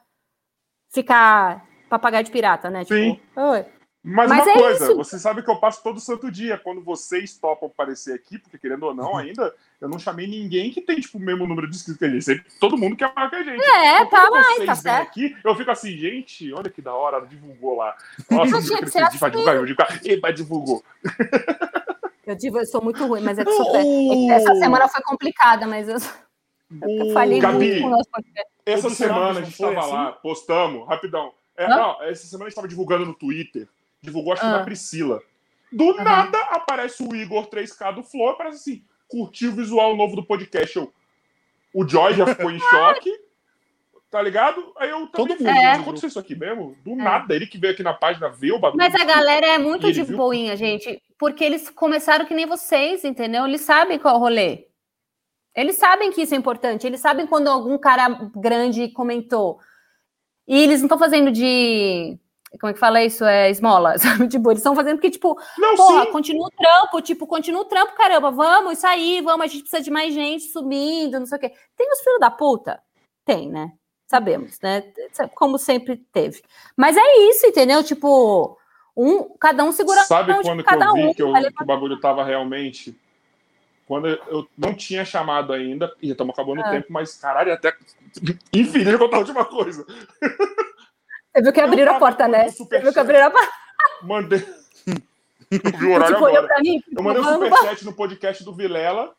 ficar 0.90 1.66
papagaio 1.90 2.24
de 2.24 2.32
pirata, 2.32 2.70
né? 2.70 2.84
Tipo, 2.84 2.96
Sim. 2.96 3.20
Oi. 3.36 3.66
Mas, 4.04 4.30
Mas 4.30 4.42
uma 4.42 4.52
é 4.52 4.54
coisa, 4.56 4.86
isso. 4.86 4.96
você 4.96 5.20
sabe 5.20 5.44
que 5.44 5.52
eu 5.52 5.58
passo 5.58 5.84
todo 5.84 6.00
santo 6.00 6.32
dia. 6.32 6.58
Quando 6.58 6.84
vocês 6.84 7.38
topam 7.38 7.70
aparecer 7.70 8.16
aqui, 8.16 8.40
porque 8.40 8.58
querendo 8.58 8.84
ou 8.84 8.96
não, 8.96 9.16
ainda 9.16 9.54
eu 9.80 9.88
não 9.88 10.00
chamei 10.00 10.26
ninguém 10.26 10.72
que 10.72 10.82
tem 10.82 11.00
tipo, 11.00 11.20
o 11.20 11.22
mesmo 11.22 11.46
número 11.46 11.70
de 11.70 11.76
inscritos 11.76 12.00
que 12.00 12.06
a 12.06 12.10
gente. 12.10 12.26
Sempre, 12.26 12.46
todo 12.60 12.78
mundo 12.78 12.96
quer 12.96 13.14
mais 13.16 13.30
que 13.30 13.36
a 13.36 13.44
gente. 13.44 13.64
É, 13.64 14.02
então, 14.02 14.10
tá 14.10 14.32
mais, 14.32 14.66
tá 14.66 14.76
certo. 14.76 15.08
aqui, 15.08 15.38
eu 15.44 15.56
fico 15.56 15.70
assim, 15.70 15.96
gente, 15.96 16.52
olha 16.52 16.72
que 16.72 16.82
da 16.82 16.96
hora, 16.96 17.24
divulgou 17.28 17.76
lá. 17.76 17.96
Nossa, 18.32 18.50
não 18.58 18.64
tinha 18.64 18.80
que 18.80 18.90
ser 18.90 19.04
assim. 19.04 19.20
vai 19.20 19.30
divulgar, 19.30 19.56
eu 19.56 19.66
digo, 19.68 19.84
eba, 20.04 20.34
divulgou. 20.34 20.84
Eu 22.26 22.36
digo, 22.36 22.60
eu 22.60 22.66
sou 22.66 22.84
muito 22.84 23.06
ruim, 23.06 23.22
mas 23.22 23.40
é 23.40 23.46
que, 23.46 23.52
sou... 23.52 23.72
que 23.72 24.32
essa 24.32 24.56
semana 24.56 24.88
foi 24.88 25.02
complicada, 25.02 25.66
mas 25.68 25.90
eu, 25.90 25.98
eu 26.82 27.14
falei 27.14 27.40
Gabi, 27.40 27.82
muito 27.82 28.08
Essa 28.66 28.90
semana 28.92 29.40
a 29.40 29.44
gente 29.44 29.54
estava 29.54 29.80
assim? 29.80 29.92
lá, 29.92 30.12
postamos, 30.12 30.88
rapidão. 30.88 31.34
É, 31.58 31.68
não, 31.68 32.02
essa 32.04 32.26
semana 32.26 32.46
a 32.46 32.50
gente 32.50 32.54
estava 32.54 32.68
divulgando 32.68 33.06
no 33.06 33.14
Twitter 33.14 33.68
divulgou 34.02 34.34
acho 34.34 34.42
que 34.42 34.48
ah. 34.48 34.58
da 34.58 34.64
Priscila. 34.64 35.22
Do 35.72 35.86
uhum. 35.86 36.04
nada 36.04 36.38
aparece 36.50 37.04
o 37.04 37.16
Igor 37.16 37.48
3K 37.48 37.96
do 37.96 38.04
Flow, 38.04 38.30
aparece 38.30 38.58
assim, 38.58 38.84
curtiu 39.08 39.52
o 39.52 39.56
visual 39.56 39.96
novo 39.96 40.16
do 40.16 40.26
podcast. 40.26 40.76
Eu, 40.76 40.92
o 41.74 41.88
Joy 41.88 42.16
já 42.16 42.26
ficou 42.26 42.52
em 42.52 42.60
choque, 42.70 43.12
tá 44.12 44.22
ligado? 44.22 44.74
Aí 44.78 44.90
eu 44.90 45.08
também 45.08 45.38
Todo 45.38 45.40
mundo, 45.40 45.48
é. 45.48 45.72
aconteceu 45.72 46.10
isso 46.10 46.20
aqui 46.20 46.36
mesmo? 46.36 46.76
Do 46.84 46.92
é. 46.92 46.96
nada, 46.96 47.34
ele 47.34 47.48
que 47.48 47.58
veio 47.58 47.74
aqui 47.74 47.82
na 47.82 47.94
página 47.94 48.30
ver 48.30 48.52
o 48.52 48.60
bagulho. 48.60 48.78
Mas 48.78 48.94
a 48.94 49.06
galera 49.06 49.48
é 49.48 49.58
muito 49.58 49.92
de 49.92 50.04
viu? 50.04 50.18
boinha, 50.18 50.56
gente, 50.58 51.02
porque 51.18 51.44
eles 51.44 51.70
começaram 51.70 52.26
que 52.26 52.34
nem 52.34 52.46
vocês, 52.46 53.06
entendeu? 53.06 53.48
Eles 53.48 53.62
sabem 53.62 53.98
qual 53.98 54.16
é 54.16 54.18
o 54.18 54.22
rolê. 54.22 54.68
Eles 55.56 55.78
sabem 55.78 56.12
que 56.12 56.22
isso 56.22 56.36
é 56.36 56.38
importante, 56.38 56.86
eles 56.86 57.00
sabem 57.00 57.26
quando 57.26 57.48
algum 57.48 57.78
cara 57.78 58.10
grande 58.36 58.90
comentou. 58.90 59.60
E 60.46 60.62
eles 60.62 60.82
não 60.82 60.88
estão 60.88 61.00
fazendo 61.00 61.32
de 61.32 62.20
como 62.60 62.70
é 62.70 62.74
que 62.74 62.80
fala 62.80 63.02
isso? 63.02 63.24
É 63.24 63.50
esmola, 63.50 63.96
sabe? 64.00 64.28
Tipo, 64.28 64.52
eles 64.52 64.60
estão 64.60 64.76
fazendo 64.76 64.98
porque, 64.98 65.10
tipo, 65.10 65.40
Não, 65.58 65.76
porra, 65.78 66.06
sim. 66.06 66.12
continua 66.12 66.48
o 66.48 66.52
trampo, 66.52 67.02
tipo, 67.02 67.26
continua 67.26 67.62
o 67.62 67.66
trampo, 67.66 67.96
caramba, 67.96 68.30
vamos, 68.30 68.74
isso 68.74 68.86
aí, 68.86 69.22
vamos, 69.22 69.46
a 69.46 69.48
gente 69.48 69.62
precisa 69.62 69.82
de 69.82 69.90
mais 69.90 70.14
gente 70.14 70.52
subindo, 70.52 71.18
não 71.18 71.26
sei 71.26 71.38
o 71.38 71.42
quê. 71.42 71.54
Tem 71.78 71.90
os 71.94 72.02
filhos 72.02 72.20
da 72.20 72.30
puta? 72.30 72.82
Tem, 73.24 73.50
né? 73.50 73.72
Sabemos, 74.12 74.60
né? 74.62 74.84
Como 75.34 75.58
sempre 75.58 75.96
teve. 76.12 76.44
Mas 76.76 76.98
é 76.98 77.18
isso, 77.30 77.48
entendeu? 77.48 77.82
Tipo, 77.82 78.58
um, 78.96 79.24
cada 79.40 79.64
um 79.64 79.72
segura 79.72 80.04
Sabe 80.04 80.34
quando 80.42 80.58
que 80.64 80.70
cada 80.70 80.86
eu 80.88 80.94
vi 80.94 81.06
um. 81.06 81.14
que, 81.14 81.22
eu- 81.24 81.32
vai 81.32 81.44
que 81.50 81.64
o 81.64 81.66
bagulho 81.66 81.98
tava 82.00 82.24
realmente? 82.26 82.94
Quando 83.88 84.08
eu- 84.10 84.20
eu 84.28 84.48
não 84.58 84.74
tinha 84.74 85.06
chamado 85.06 85.54
ainda, 85.54 85.94
e 86.02 86.12
estamos 86.12 86.34
acabando 86.34 86.60
o 86.60 86.66
Ah. 86.66 86.72
tempo, 86.72 86.88
mas 86.90 87.16
caralho, 87.18 87.54
até. 87.54 87.74
Enfim, 88.54 88.80
deixa 88.80 88.92
eu 88.92 89.00
contar 89.00 89.16
a 89.16 89.20
última 89.20 89.46
coisa. 89.46 89.86
Você 91.34 91.42
viu 91.42 91.54
que 91.54 91.60
Eu 91.62 91.66
abriram 91.66 91.96
a 91.96 92.00
porta, 92.00 92.28
né? 92.28 92.50
Você 92.50 92.80
viu 92.80 92.92
que 92.94 93.00
abriram 93.00 93.28
a 93.28 93.32
porta. 93.32 93.52
Mandei. 94.04 94.46
Eu 95.52 95.78
vi 95.80 95.86
o 95.86 95.94
horário 95.94 96.16
Tipo, 96.16 96.26
agora. 96.28 96.48
pra 96.48 96.60
mim. 96.60 96.82
Eu 96.96 97.04
mandei 97.04 97.22
um 97.22 97.26
superchat 97.26 97.84
no 97.86 97.94
podcast 97.94 98.44
do 98.44 98.54
Vilela. 98.54 99.14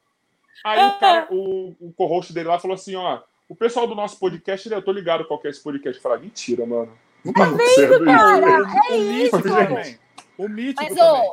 Aí 0.64 0.82
o 0.86 0.92
cara, 0.98 1.26
o, 1.30 1.74
o 1.80 1.92
co-host 1.96 2.32
dele 2.32 2.48
lá 2.48 2.58
falou 2.58 2.74
assim: 2.74 2.94
ó, 2.94 3.20
o 3.48 3.54
pessoal 3.54 3.86
do 3.86 3.94
nosso 3.94 4.18
podcast, 4.18 4.70
eu 4.70 4.82
tô 4.82 4.92
ligado 4.92 5.26
qual 5.26 5.38
que 5.40 5.46
é 5.46 5.50
esse 5.50 5.62
podcast. 5.62 6.00
"Ah, 6.06 6.18
mentira, 6.18 6.64
mano. 6.66 6.92
Não 7.24 7.32
tá 7.32 7.44
acontecendo 7.44 7.94
isso. 7.94 8.04
cara? 8.04 8.62
o, 8.90 8.92
é 8.92 8.98
mítico 8.98 9.38
isso. 9.38 9.98
O 10.38 10.48
mítico 10.48 10.82
Mas, 10.82 10.94
também. 10.94 11.30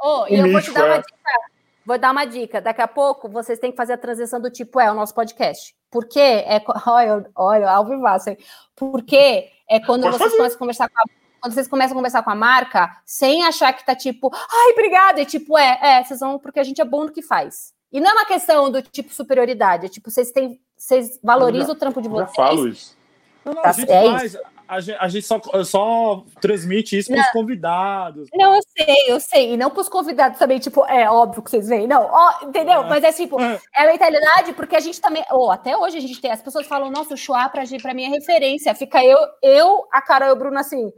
ô, 0.00 0.22
ô, 0.22 0.26
e 0.28 0.34
eu 0.34 0.50
vou 0.50 0.60
te 0.60 0.70
mítico, 0.70 0.74
dar 0.74 0.84
uma 0.86 0.94
é. 0.94 0.98
dica. 0.98 1.50
Vou 1.84 1.98
dar 1.98 2.10
uma 2.12 2.24
dica. 2.24 2.60
Daqui 2.60 2.80
a 2.80 2.88
pouco 2.88 3.28
vocês 3.28 3.58
têm 3.58 3.70
que 3.70 3.76
fazer 3.76 3.94
a 3.94 3.98
transição 3.98 4.40
do 4.40 4.50
tipo, 4.50 4.80
é 4.80 4.90
o 4.90 4.94
nosso 4.94 5.14
podcast. 5.14 5.74
Porque 5.90 6.20
é. 6.20 6.62
Olha, 6.86 7.30
olha, 7.34 7.70
ao 7.70 7.86
vivaço, 7.86 8.30
hein? 8.30 8.38
Porque 8.76 9.50
é 9.68 9.80
quando 9.80 10.02
Pode 10.02 10.16
vocês 10.18 10.30
fazer. 10.30 10.36
começam 10.36 10.56
a 10.56 10.58
conversar 10.58 10.88
com 10.88 10.98
a. 10.98 11.04
Quando 11.40 11.54
vocês 11.54 11.68
começam 11.68 11.92
a 11.92 11.96
conversar 11.96 12.22
com 12.22 12.30
a 12.30 12.34
marca, 12.34 12.90
sem 13.04 13.44
achar 13.44 13.72
que 13.72 13.84
tá 13.84 13.94
tipo, 13.96 14.30
ai, 14.30 14.72
obrigada, 14.72 15.22
e 15.22 15.24
tipo, 15.24 15.56
é, 15.56 15.78
é, 15.82 16.04
vocês 16.04 16.20
vão, 16.20 16.38
porque 16.38 16.60
a 16.60 16.62
gente 16.62 16.82
é 16.82 16.84
bom 16.84 17.04
no 17.04 17.12
que 17.12 17.22
faz. 17.22 17.72
E 17.90 17.98
não 17.98 18.10
é 18.10 18.12
uma 18.12 18.26
questão 18.26 18.70
do 18.70 18.82
tipo 18.82 19.12
superioridade, 19.12 19.86
é 19.86 19.88
tipo, 19.88 20.10
vocês 20.10 20.30
têm, 20.30 20.60
vocês 20.80 21.18
valorizam 21.22 21.68
já- 21.68 21.72
o 21.72 21.76
trampo 21.76 22.00
de 22.00 22.08
Já 22.08 22.14
vocês. 22.14 22.34
falo 22.36 22.68
isso. 22.68 22.96
Não, 23.44 23.52
não, 23.54 23.62
Tá- 23.62 23.68
a 23.70 23.72
gente 23.72 23.90
é 23.90 24.10
faz. 24.10 24.36
A 24.68 24.78
gente, 24.78 24.98
a 25.00 25.08
gente 25.08 25.26
só, 25.26 25.40
só 25.64 26.22
transmite 26.40 26.96
isso 26.96 27.10
para 27.10 27.20
os 27.22 27.30
convidados. 27.32 28.28
Não, 28.32 28.54
eu 28.54 28.60
sei, 28.62 28.96
eu 29.08 29.18
sei. 29.18 29.52
E 29.54 29.56
não 29.56 29.68
para 29.68 29.80
os 29.80 29.88
convidados 29.88 30.38
também, 30.38 30.60
tipo, 30.60 30.86
é 30.86 31.10
óbvio 31.10 31.42
que 31.42 31.50
vocês 31.50 31.66
veem, 31.68 31.88
não, 31.88 32.04
ó, 32.08 32.44
entendeu? 32.44 32.82
É. 32.82 32.88
Mas 32.88 33.02
é 33.02 33.12
tipo, 33.12 33.40
é 33.40 33.58
a 33.74 33.86
mentalidade, 33.86 34.52
porque 34.52 34.76
a 34.76 34.80
gente 34.80 35.00
também, 35.00 35.24
ou 35.32 35.50
até 35.50 35.76
hoje 35.76 35.96
a 35.96 36.00
gente 36.00 36.20
tem, 36.20 36.30
as 36.30 36.40
pessoas 36.40 36.68
falam, 36.68 36.88
nossa, 36.88 37.14
o 37.14 37.16
Chua 37.16 37.48
pra, 37.48 37.64
gente- 37.64 37.82
pra 37.82 37.92
mim 37.92 38.04
é 38.04 38.08
referência. 38.10 38.72
Fica 38.76 39.04
eu, 39.04 39.18
eu, 39.42 39.88
a 39.92 40.00
Carol 40.00 40.28
e 40.28 40.32
o 40.32 40.36
Bruno 40.36 40.56
assim, 40.60 40.92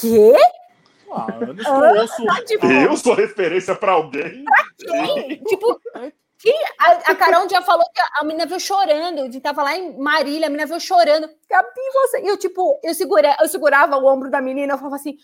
quê? 0.00 0.34
Ah, 1.10 1.26
eu 1.40 1.54
não 1.54 2.00
ouço. 2.00 2.14
Tipo, 2.46 2.66
Eu 2.66 2.96
sou 2.96 3.14
referência 3.14 3.74
pra 3.74 3.92
alguém. 3.92 4.44
quem? 4.78 5.42
tipo, 5.44 5.76
A, 6.78 6.90
a 7.12 7.14
Carol 7.14 7.46
dia 7.46 7.62
falou 7.62 7.84
que 7.94 8.00
a, 8.00 8.08
a 8.20 8.24
menina 8.24 8.46
veio 8.46 8.60
chorando, 8.60 9.20
gente 9.22 9.40
tava 9.40 9.62
lá 9.62 9.76
em 9.76 9.96
Marília, 9.98 10.46
a 10.46 10.50
menina 10.50 10.66
veio 10.66 10.80
chorando. 10.80 11.28
Gabi, 11.48 11.80
você. 11.92 12.22
E 12.22 12.28
eu, 12.28 12.36
tipo, 12.36 12.80
eu, 12.82 12.94
segura, 12.94 13.36
eu 13.40 13.48
segurava 13.48 13.96
o 13.96 14.06
ombro 14.06 14.30
da 14.30 14.40
menina, 14.40 14.74
eu 14.74 14.78
falava 14.78 14.96
assim. 14.96 15.16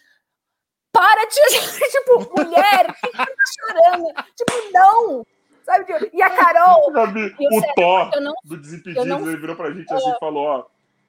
Para 0.93 1.25
de 1.27 1.35
tipo, 1.91 2.37
mulher, 2.37 2.95
quem 3.01 3.13
tá 3.13 3.27
chorando? 3.59 4.07
Tipo, 4.37 4.73
não. 4.73 5.27
Sabe? 5.65 5.85
tipo, 5.85 6.17
E 6.17 6.23
a 6.23 6.31
Carol, 6.31 6.91
Gabi, 6.93 7.37
Eu 7.39 7.59
o 7.59 7.75
Thor 7.75 8.11
eu 8.15 8.21
não. 8.21 8.35
do 8.45 8.57
Desimpedidos, 8.57 8.97
eu 8.97 9.05
não- 9.05 9.27
ele 9.29 9.37
virou 9.37 9.55
pra 9.57 9.71
gente 9.71 9.93
assim 9.93 10.11
e 10.11 10.19
falou, 10.19 10.47
ó, 10.47 10.65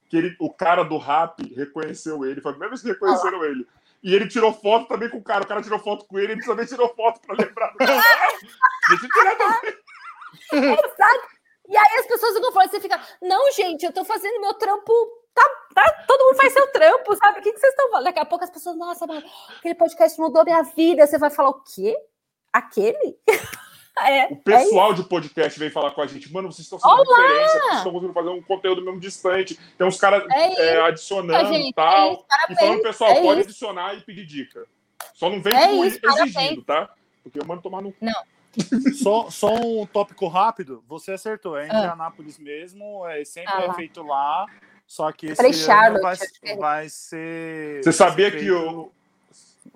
que 0.09 0.17
ele, 0.17 0.35
o 0.39 0.51
cara 0.51 0.83
do 0.83 0.97
rap 0.97 1.41
reconheceu 1.55 2.25
ele, 2.25 2.41
foi 2.41 2.49
a 2.51 2.53
primeira 2.53 2.69
vez 2.71 2.81
que 2.81 2.89
reconheceram 2.89 3.43
ele. 3.45 3.65
E 4.01 4.15
ele 4.15 4.27
tirou 4.27 4.53
foto 4.53 4.87
também 4.87 5.09
com 5.09 5.17
o 5.17 5.23
cara, 5.23 5.43
o 5.43 5.47
cara 5.47 5.61
tirou 5.61 5.77
foto 5.79 6.05
com 6.05 6.17
ele, 6.17 6.33
ele 6.33 6.45
também 6.45 6.65
tirou 6.65 6.87
foto 6.95 7.19
pra 7.21 7.35
lembrar 7.35 7.67
do 7.71 7.77
cara. 7.77 8.01
Deixa 8.89 9.05
eu 9.05 9.09
tirar. 9.09 9.58
Exato. 10.53 11.39
E 11.67 11.77
aí 11.77 11.99
as 11.99 12.07
pessoas 12.07 12.33
ficam 12.35 12.51
falando, 12.51 12.71
você 12.71 12.79
fica, 12.79 12.99
não, 13.21 13.51
gente, 13.51 13.85
eu 13.85 13.93
tô 13.93 14.03
fazendo 14.03 14.41
meu 14.41 14.53
trampo. 14.55 14.91
Tá, 15.33 15.43
tá, 15.75 16.03
todo 16.07 16.25
mundo 16.25 16.35
faz 16.37 16.51
seu 16.51 16.67
trampo, 16.71 17.15
sabe? 17.15 17.39
O 17.39 17.43
que, 17.43 17.53
que 17.53 17.59
vocês 17.59 17.71
estão 17.71 17.89
falando? 17.91 18.05
Daqui 18.05 18.19
a 18.19 18.25
pouco 18.25 18.43
as 18.43 18.49
pessoas, 18.49 18.75
nossa, 18.75 19.05
mas 19.05 19.23
aquele 19.57 19.75
podcast 19.75 20.19
mudou 20.19 20.43
minha 20.43 20.63
vida. 20.63 21.05
Você 21.05 21.17
vai 21.19 21.29
falar 21.29 21.49
o 21.49 21.61
quê? 21.61 21.95
Aquele? 22.51 23.15
é, 24.01 24.25
O 24.25 24.35
pessoal 24.37 24.93
de 24.95 25.03
podcast 25.03 25.59
veio 25.59 25.71
falar 25.71 25.91
com 25.91 26.01
a 26.01 26.07
gente, 26.07 26.33
mano, 26.33 26.51
vocês 26.51 26.65
estão 26.65 26.79
sendo 26.79 26.91
Olá! 26.91 27.21
referência, 27.21 27.59
vocês 27.59 27.75
estão 27.77 27.91
conseguindo 27.91 28.13
fazer 28.13 28.29
um 28.29 28.41
conteúdo 28.41 28.81
mesmo 28.83 28.99
distante. 28.99 29.59
Tem 29.77 29.85
uns 29.85 29.99
caras 29.99 30.23
É 30.31 30.75
é, 30.75 30.81
adicionando 30.81 31.53
gente, 31.53 31.67
e 31.67 31.69
é 31.69 31.73
tal. 31.73 32.13
isso, 32.13 32.21
e 32.23 32.27
parabéns. 32.27 32.59
falando, 32.59 32.81
pessoal, 32.81 33.11
é 33.11 33.21
pode 33.21 33.41
isso. 33.41 33.49
adicionar 33.49 33.93
e 33.95 34.01
pedir 34.01 34.25
dica. 34.25 34.65
Só 35.13 35.29
não 35.29 35.39
vem 35.41 35.53
É 35.55 35.71
isso, 35.71 35.99
exigindo, 36.03 36.63
tá? 36.63 36.89
Porque 37.21 37.39
eu 37.39 37.45
mando 37.45 37.61
tomar 37.61 37.81
no. 37.83 37.93
Só, 39.01 39.29
só 39.29 39.53
um 39.55 39.85
tópico 39.85 40.27
rápido. 40.27 40.83
Você 40.87 41.11
acertou. 41.13 41.57
É 41.57 41.67
em 41.67 41.71
Ah. 41.71 41.77
Indianápolis 41.77 42.37
mesmo. 42.37 43.07
É, 43.07 43.23
sempre 43.25 43.53
Ah 43.53 43.63
é 43.63 43.73
feito 43.73 44.01
lá. 44.03 44.45
Só 44.85 45.11
que 45.11 45.27
esse 45.27 45.35
Falei 45.35 45.51
ano 45.87 46.01
vai, 46.01 46.15
vai 46.57 46.89
ser. 46.89 47.83
Você 47.83 47.91
sabia 47.93 48.29
ser 48.31 48.37
que 48.39 48.45
feito- 48.45 48.91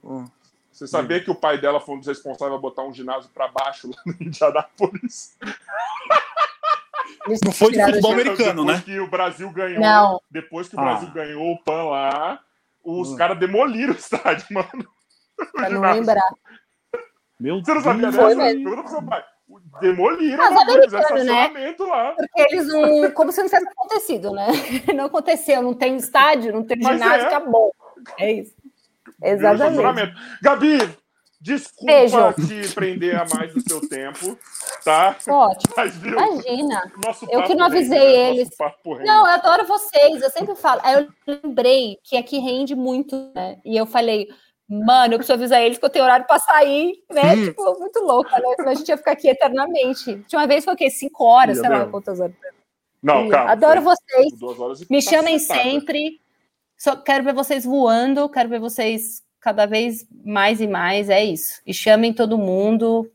o. 0.03 0.26
Você 0.72 0.88
sabia 0.88 1.23
que 1.23 1.30
o 1.30 1.35
pai 1.35 1.60
dela 1.61 1.80
foi 1.80 1.95
um 1.95 1.99
dos 1.99 2.07
responsáveis 2.07 2.57
a 2.57 2.61
botar 2.61 2.81
um 2.84 2.91
ginásio 2.93 3.30
pra 3.31 3.47
baixo 3.47 3.89
lá 3.89 3.97
no 4.05 4.15
Indianápolis? 4.19 5.38
Não 7.45 7.51
foi 7.51 7.72
de 7.72 7.84
futebol 7.85 8.11
americano, 8.14 8.61
depois 8.65 8.77
né? 8.80 8.84
que 8.84 8.99
o 8.99 9.07
Brasil 9.10 9.49
ganhou, 9.51 9.80
Não. 9.80 10.22
depois 10.30 10.68
que 10.68 10.76
o 10.76 10.80
Ah. 10.80 10.84
Brasil 10.84 11.11
ganhou 11.11 11.51
o 11.53 11.60
PAN 11.64 11.84
lá, 11.84 12.39
os 12.84 13.10
Hum. 13.11 13.15
caras 13.15 13.38
demoliram 13.39 13.93
o 13.93 13.97
estádio, 13.97 14.45
mano. 14.51 14.88
Pra 15.53 15.69
não 15.69 15.81
lembrar. 15.81 16.22
Meu 17.44 17.61
Você 17.61 17.74
não 17.74 17.82
sabia 17.82 18.10
Deus. 18.10 18.15
Foi 18.15 18.36
dessa? 18.36 18.56
Pergunta 18.56 18.82
pro 18.84 18.88
seu 18.88 19.03
pai. 19.03 19.24
Demoliram 19.82 20.45
americano, 20.45 20.80
né? 20.80 20.86
estacionamento 20.86 21.84
lá. 21.84 22.15
Porque 22.15 22.41
eles 22.41 22.68
não. 22.68 23.11
Como 23.11 23.32
se 23.34 23.40
não 23.41 23.49
tivesse 23.49 23.68
acontecido, 23.68 24.32
né? 24.32 24.48
Não 24.95 25.06
aconteceu, 25.06 25.61
não 25.61 25.74
tem 25.74 25.98
estádio, 25.98 26.53
não 26.53 26.64
tem 26.64 26.78
Mas 26.82 26.94
ginásio, 26.94 27.26
é. 27.26 27.28
acabou. 27.28 27.76
É 28.18 28.32
isso. 28.32 28.56
Exatamente. 29.22 30.14
Gabi, 30.41 30.90
desculpa 31.41 31.86
Beijo. 31.86 32.34
te 32.48 32.74
prender 32.74 33.15
a 33.15 33.26
mais 33.36 33.53
do 33.53 33.61
seu 33.61 33.82
tempo, 33.90 34.38
tá? 34.86 35.18
Ótimo. 35.28 35.74
Mas 35.76 35.98
viu? 35.98 36.14
Imagina. 36.14 36.91
Nosso 37.03 37.28
Eu 37.30 37.44
que 37.44 37.56
não 37.56 37.65
avisei 37.65 37.99
né? 37.99 38.30
eles. 38.30 38.49
Rende. 38.86 39.03
Não, 39.03 39.28
eu 39.28 39.34
adoro 39.34 39.68
vocês, 39.68 40.22
eu 40.22 40.30
sempre 40.30 40.56
falo. 40.56 40.80
Aí 40.84 40.94
eu 40.95 41.07
lembrei 41.44 41.98
que 42.03 42.15
aqui 42.15 42.40
rende 42.40 42.76
muito, 42.76 43.32
né? 43.36 43.57
E 43.65 43.76
eu 43.76 43.86
falei, 43.86 44.30
mano, 44.86 45.14
eu 45.14 45.18
preciso 45.18 45.34
avisar 45.34 45.62
eles 45.62 45.78
que 45.78 45.86
eu 45.86 45.90
tenho 45.90 46.06
horário 46.06 46.26
para 46.26 46.40
sair, 46.40 46.94
né? 47.12 47.34
Hum. 47.36 47.45
Tipo, 47.45 47.80
muito 47.80 48.00
louca, 48.00 48.38
né? 48.40 48.54
Senão 48.56 48.72
a 48.72 48.76
gente 48.76 48.90
ia 48.90 48.98
ficar 48.98 49.12
aqui 49.12 49.30
eternamente. 49.30 50.24
Tinha 50.28 50.40
uma 50.40 50.48
vez 50.48 50.64
foi 50.66 50.74
o 50.74 50.78
quê? 50.78 50.90
Cinco 50.90 51.24
horas, 51.24 51.60
sei 51.60 51.70
lá 51.70 51.86
quantas 51.86 52.20
horas. 52.20 52.36
Não, 53.02 53.28
calma. 53.28 53.52
Adoro 53.52 53.82
foi 53.82 53.95
vocês. 53.95 54.40
duas 54.40 54.60
horas 54.60 54.82
e 54.82 54.88
Me 54.90 55.02
chamem 55.02 55.34
cacetada. 55.36 55.62
sempre. 55.64 56.22
Só 56.78 56.95
quero 56.95 57.24
ver 57.24 57.34
vocês 57.34 57.66
voando, 57.66 58.30
quero 58.30 58.50
ver 58.50 58.60
vocês 58.60 59.22
cada 59.40 59.66
vez 59.66 60.08
mais 60.26 60.62
e 60.62 60.68
mais. 60.68 61.10
É 61.10 61.24
isso. 61.24 61.62
E 61.66 61.74
chamem 61.74 62.14
todo 62.14 62.38
mundo. 62.38 63.12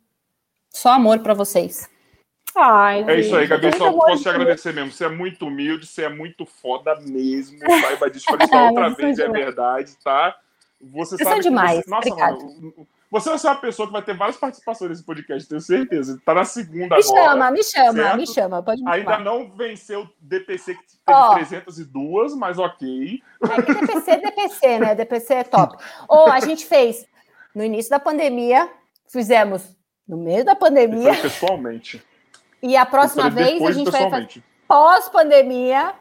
Só 0.71 0.91
amor 0.91 1.21
para 1.21 1.35
vocês. 1.35 1.89
Ai, 2.55 3.05
É 3.09 3.21
isso 3.21 3.37
aí, 3.37 3.47
Gabi. 3.47 3.75
Só 3.77 3.93
posso 3.93 4.17
te 4.19 4.23
de 4.25 4.29
agradecer 4.29 4.73
mesmo. 4.75 4.91
Você 4.93 5.05
é 5.05 5.09
muito 5.09 5.47
humilde, 5.47 5.87
você 5.87 6.03
é 6.05 6.09
muito 6.09 6.45
foda 6.45 6.97
mesmo. 7.01 7.59
Saiba 7.81 8.11
disso. 8.11 8.27
Falei 8.27 8.47
isso 8.47 8.57
outra 8.57 8.89
vez, 8.91 9.19
é 9.19 9.29
verdade, 9.29 9.97
tá? 10.03 10.37
Você 10.81 11.17
sabe 11.23 11.41
demais. 11.41 11.81
Você... 11.85 11.91
Nossa, 11.91 12.09
Obrigada. 12.09 12.45
mano. 12.45 12.87
Você 13.11 13.31
vai 13.31 13.39
ser 13.39 13.47
uma 13.47 13.57
pessoa 13.57 13.87
que 13.87 13.93
vai 13.93 14.03
ter 14.03 14.15
várias 14.15 14.37
participações 14.37 14.91
nesse 14.91 15.03
podcast, 15.03 15.49
tenho 15.49 15.61
certeza. 15.63 16.21
Tá 16.27 16.35
na 16.35 16.45
segunda 16.45 16.95
Me 16.97 17.03
agora. 17.03 17.25
chama, 17.31 17.51
me 17.51 17.63
chama, 17.65 17.93
certo? 18.03 18.17
me 18.19 18.27
chama. 18.27 18.63
Pode 18.63 18.83
me 18.83 18.91
Ainda 18.91 19.13
chamar. 19.13 19.25
não 19.25 19.51
venceu 19.57 20.03
o 20.03 20.09
DPC 20.21 20.75
que 20.75 20.81
teve 20.83 21.19
Ó. 21.19 21.35
302, 21.35 22.35
mas 22.37 22.59
ok. 22.59 23.23
É 23.43 23.63
que 23.63 23.75
DPC 23.75 24.11
é 24.11 24.17
DPC, 24.19 24.79
né? 24.79 24.95
DPC 24.95 25.35
é 25.35 25.45
top. 25.45 25.83
Ou 26.07 26.31
a 26.31 26.39
gente 26.41 26.67
fez 26.67 27.07
no 27.55 27.65
início 27.65 27.89
da 27.91 27.99
pandemia, 27.99 28.69
fizemos 29.11 29.75
no 30.07 30.19
meio 30.19 30.45
da 30.45 30.55
pandemia, 30.55 31.15
pessoalmente. 31.17 32.03
e 32.63 32.77
a 32.77 32.85
próxima 32.85 33.31
vez 33.31 33.63
a 33.63 33.73
gente 33.73 33.91
vai 33.91 34.11
fazer 34.11 34.43
pós-pandemia. 34.69 35.95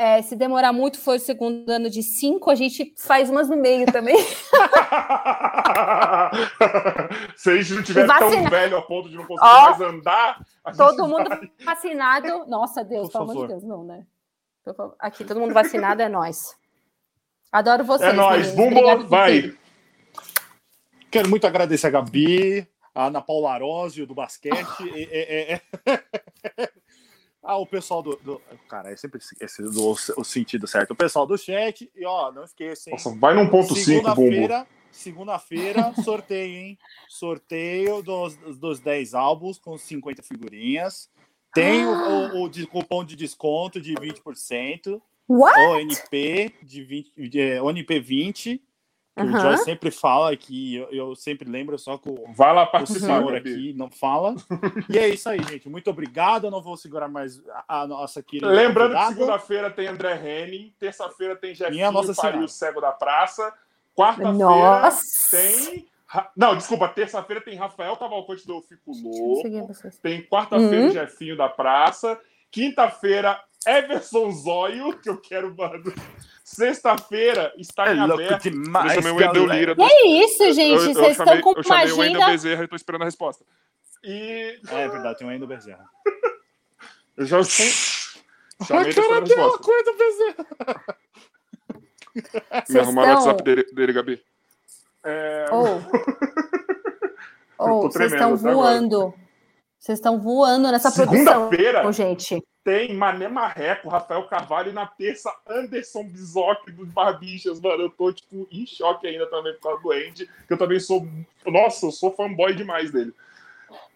É, 0.00 0.22
se 0.22 0.36
demorar 0.36 0.72
muito, 0.72 0.96
for 1.00 1.16
o 1.16 1.18
segundo 1.18 1.68
ano 1.68 1.90
de 1.90 2.04
cinco, 2.04 2.52
a 2.52 2.54
gente 2.54 2.94
faz 2.96 3.28
umas 3.28 3.48
no 3.48 3.56
meio 3.56 3.84
também. 3.90 4.14
Se 7.36 7.50
a 7.50 7.56
gente 7.56 7.72
não 7.74 7.82
tiver 7.82 8.06
Vacina- 8.06 8.42
tão 8.42 8.50
velho 8.50 8.76
a 8.76 8.82
ponto 8.82 9.08
de 9.08 9.16
não 9.16 9.26
conseguir 9.26 9.50
Ó. 9.50 9.62
mais 9.70 9.80
andar, 9.80 10.46
Todo 10.76 11.08
mundo 11.08 11.28
vai. 11.28 11.50
vacinado. 11.64 12.28
Nossa, 12.46 12.84
Deus, 12.84 13.10
Por 13.10 13.18
pelo 13.18 13.30
amor 13.32 13.46
de. 13.48 13.54
Deus, 13.54 13.64
não, 13.64 13.82
né? 13.82 14.06
Aqui, 15.00 15.24
todo 15.24 15.40
mundo 15.40 15.52
vacinado 15.54 16.00
é 16.00 16.08
nós. 16.08 16.54
Adoro 17.50 17.82
vocês. 17.84 18.10
É 18.10 18.12
nóis. 18.12 18.54
meninos. 18.54 18.66
Obrigada 18.66 18.96
Bumbo, 18.98 19.08
vai. 19.08 19.52
Quero 21.10 21.28
muito 21.28 21.46
agradecer 21.46 21.86
a 21.86 21.90
Gabi, 21.90 22.68
a 22.94 23.06
Ana 23.06 23.22
Paula 23.22 23.52
Arósio 23.52 24.06
do 24.06 24.14
basquete. 24.14 24.92
É, 24.94 25.02
é, 25.02 25.52
é, 25.54 25.60
é. 26.56 26.70
Ah, 27.42 27.56
o 27.56 27.66
pessoal 27.66 28.02
do. 28.02 28.16
do 28.16 28.40
cara, 28.68 28.90
é 28.90 28.96
sempre 28.96 29.20
esse, 29.40 29.62
do, 29.62 29.90
o 29.90 30.24
sentido 30.24 30.66
certo. 30.66 30.90
O 30.92 30.96
pessoal 30.96 31.26
do 31.26 31.38
chat. 31.38 31.90
E 31.94 32.04
ó, 32.04 32.32
não 32.32 32.44
esqueça, 32.44 32.90
hein? 32.90 32.96
Nossa, 32.96 33.16
vai 33.18 33.34
num 33.34 33.48
ponto 33.48 33.74
5, 33.74 34.02
bombo. 34.02 34.16
Segunda-feira, 34.16 34.66
segunda-feira, 34.90 35.94
sorteio, 36.02 36.56
hein? 36.56 36.78
Sorteio 37.08 38.02
dos, 38.02 38.36
dos 38.36 38.80
10 38.80 39.14
álbuns 39.14 39.58
com 39.58 39.78
50 39.78 40.22
figurinhas. 40.22 41.08
Tem 41.54 41.84
ah. 41.84 41.88
o, 42.34 42.38
o, 42.38 42.42
o 42.44 42.48
de, 42.48 42.66
cupom 42.66 43.04
de 43.04 43.16
desconto 43.16 43.80
de 43.80 43.94
20%. 43.94 45.00
What? 45.28 45.60
ONP 45.60 46.54
de 46.62 46.82
20, 46.82 47.28
de, 47.28 47.60
ONP 47.60 48.00
20 48.00 48.62
Uhum. 49.22 49.34
O 49.34 49.40
Joy 49.40 49.58
sempre 49.58 49.90
fala 49.90 50.36
que 50.36 50.76
eu, 50.76 50.88
eu, 50.90 51.16
sempre 51.16 51.50
lembro, 51.50 51.78
só 51.78 51.98
que 51.98 52.08
o, 52.08 52.24
Vai 52.34 52.54
lá 52.54 52.70
o 52.82 52.86
senhor 52.86 53.34
aqui 53.34 53.72
não 53.74 53.90
fala. 53.90 54.34
E 54.88 54.98
é 54.98 55.08
isso 55.08 55.28
aí, 55.28 55.42
gente. 55.42 55.68
Muito 55.68 55.90
obrigado. 55.90 56.44
Eu 56.44 56.50
não 56.50 56.62
vou 56.62 56.76
segurar 56.76 57.08
mais 57.08 57.40
a, 57.68 57.82
a 57.82 57.86
nossa 57.86 58.22
querida. 58.22 58.48
Lembrando 58.48 58.92
convidada. 58.92 59.08
que 59.08 59.14
segunda-feira 59.14 59.70
tem 59.70 59.86
André 59.86 60.14
Henning, 60.14 60.72
terça-feira 60.78 61.36
tem 61.36 61.54
Jefinho 61.54 61.92
nossa 61.92 62.14
Pariu 62.14 62.48
Cego 62.48 62.80
da 62.80 62.92
Praça, 62.92 63.52
quarta-feira 63.94 64.90
tem. 65.30 65.86
Não, 66.34 66.56
desculpa, 66.56 66.88
terça-feira 66.88 67.42
tem 67.42 67.54
Rafael 67.54 67.96
Cavalcante 67.96 68.46
do 68.46 68.62
Fico 68.62 68.92
Louco. 68.92 69.72
Tem 70.02 70.22
quarta-feira 70.22 70.86
uhum. 70.86 70.90
Jefinho 70.90 71.36
da 71.36 71.48
Praça. 71.48 72.18
Quinta-feira, 72.50 73.38
Everson 73.68 74.30
Zóio, 74.30 74.98
que 74.98 75.10
eu 75.10 75.18
quero, 75.18 75.54
mano. 75.54 75.92
Sexta-feira 76.42 77.52
está 77.58 77.88
é 77.88 77.94
em 77.94 78.00
aberto. 78.00 78.50
Demais, 78.50 78.96
eu 78.96 79.02
chamei 79.02 79.26
o 79.26 79.30
Endel 79.30 79.46
Lira. 79.46 79.74
Que 79.74 79.82
é 79.82 80.06
isso, 80.24 80.52
gente? 80.54 80.94
Vocês 80.94 81.18
estão 81.18 81.40
com 81.42 81.50
eu 81.50 81.62
uma 81.64 81.76
agenda... 81.76 82.00
o 82.00 82.04
Endel 82.04 82.26
Bezerra 82.26 82.60
e 82.62 82.64
estou 82.64 82.76
esperando 82.76 83.02
a 83.02 83.04
resposta. 83.04 83.44
E... 84.02 84.58
É 84.70 84.88
verdade, 84.88 85.18
tem 85.18 85.28
o 85.28 85.32
Endel 85.32 85.46
Bezerra. 85.46 85.84
Eu 87.16 87.26
já... 87.26 87.42
Chamei 87.42 88.90
Aquela 88.90 89.18
aquela 89.18 89.58
coisa, 89.58 89.92
Bezerra. 89.92 90.96
Me 92.68 92.80
arrumaram 92.80 93.12
o 93.12 93.14
WhatsApp 93.16 93.42
dele, 93.42 93.64
dele, 93.72 93.92
Gabi. 93.92 94.22
É... 95.04 95.46
Oh. 95.52 95.80
oh, 97.58 97.82
vocês 97.82 98.12
estão 98.12 98.36
voando. 98.36 99.14
Vocês 99.78 99.98
estão 99.98 100.20
voando 100.20 100.70
nessa 100.70 100.90
produção. 100.90 101.50
Segunda-feira, 101.50 101.92
gente 101.92 102.42
tem 102.68 102.94
Mané 102.94 103.28
Marreco, 103.28 103.88
Rafael 103.88 104.26
Carvalho 104.28 104.68
e 104.68 104.74
na 104.74 104.86
terça 104.86 105.34
Anderson 105.48 106.04
Bizoc 106.04 106.70
dos 106.70 106.90
Barbichas, 106.90 107.58
mano. 107.62 107.84
Eu 107.84 107.88
tô, 107.88 108.12
tipo, 108.12 108.46
em 108.52 108.66
choque 108.66 109.06
ainda 109.06 109.26
também 109.30 109.54
por 109.54 109.62
causa 109.62 109.82
do 109.82 109.90
Andy, 109.90 110.28
que 110.46 110.52
eu 110.52 110.58
também 110.58 110.78
sou. 110.78 111.08
Nossa, 111.46 111.86
eu 111.86 111.90
sou 111.90 112.12
fanboy 112.12 112.54
demais 112.54 112.90
dele. 112.90 113.14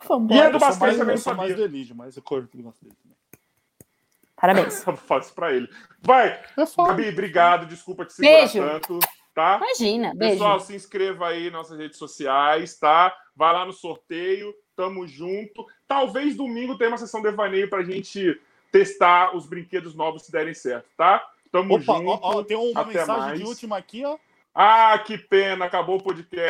Fanboy. 0.01 0.39
E 0.39 0.41
é 0.41 0.51
do 0.51 0.59
Basquete 0.59 0.97
também, 0.97 1.17
eu 1.17 1.19
sou 1.19 1.35
mais 1.35 1.55
do 1.55 1.63
Elide, 1.63 1.93
mas 1.93 2.17
eu 2.17 2.23
curto 2.23 2.57
do 2.57 2.63
Basquete. 2.63 2.97
Parabéns. 4.35 4.83
Faço 5.07 5.35
pra 5.35 5.53
ele. 5.53 5.69
Vai! 6.01 6.43
Gabi, 6.57 7.11
obrigado. 7.11 7.67
Desculpa 7.67 8.07
te 8.07 8.15
segurar 8.15 8.39
beijo. 8.39 8.59
tanto. 8.59 8.99
Tá? 9.35 9.59
Imagina, 9.59 10.15
beijo. 10.15 10.35
Pessoal, 10.37 10.61
se 10.61 10.75
inscreva 10.75 11.29
aí 11.29 11.45
nas 11.45 11.53
nossas 11.53 11.79
redes 11.79 11.99
sociais, 11.99 12.79
tá? 12.79 13.15
Vai 13.37 13.53
lá 13.53 13.67
no 13.67 13.73
sorteio, 13.73 14.55
tamo 14.77 15.07
junto. 15.07 15.66
Talvez 15.86 16.36
domingo 16.36 16.77
tenha 16.77 16.90
uma 16.90 16.99
sessão 16.99 17.20
de 17.23 17.31
devaneio 17.31 17.69
pra 17.69 17.82
gente 17.82 18.40
testar 18.70 19.36
os 19.36 19.47
brinquedos 19.47 19.94
novos 19.94 20.23
se 20.23 20.32
derem 20.32 20.55
certo, 20.55 20.86
tá? 20.97 21.27
Tamo 21.51 21.74
Opa, 21.74 21.85
junto. 21.85 22.09
Ó, 22.09 22.19
ó, 22.23 22.43
tem 22.43 22.57
uma 22.57 22.85
mensagem 22.85 23.16
mais. 23.16 23.39
de 23.39 23.44
última 23.44 23.77
aqui, 23.77 24.05
ó. 24.05 24.16
Ah, 24.55 24.99
que 24.99 25.16
pena, 25.16 25.66
acabou 25.66 25.97
o 25.97 26.03
podcast. 26.03 26.36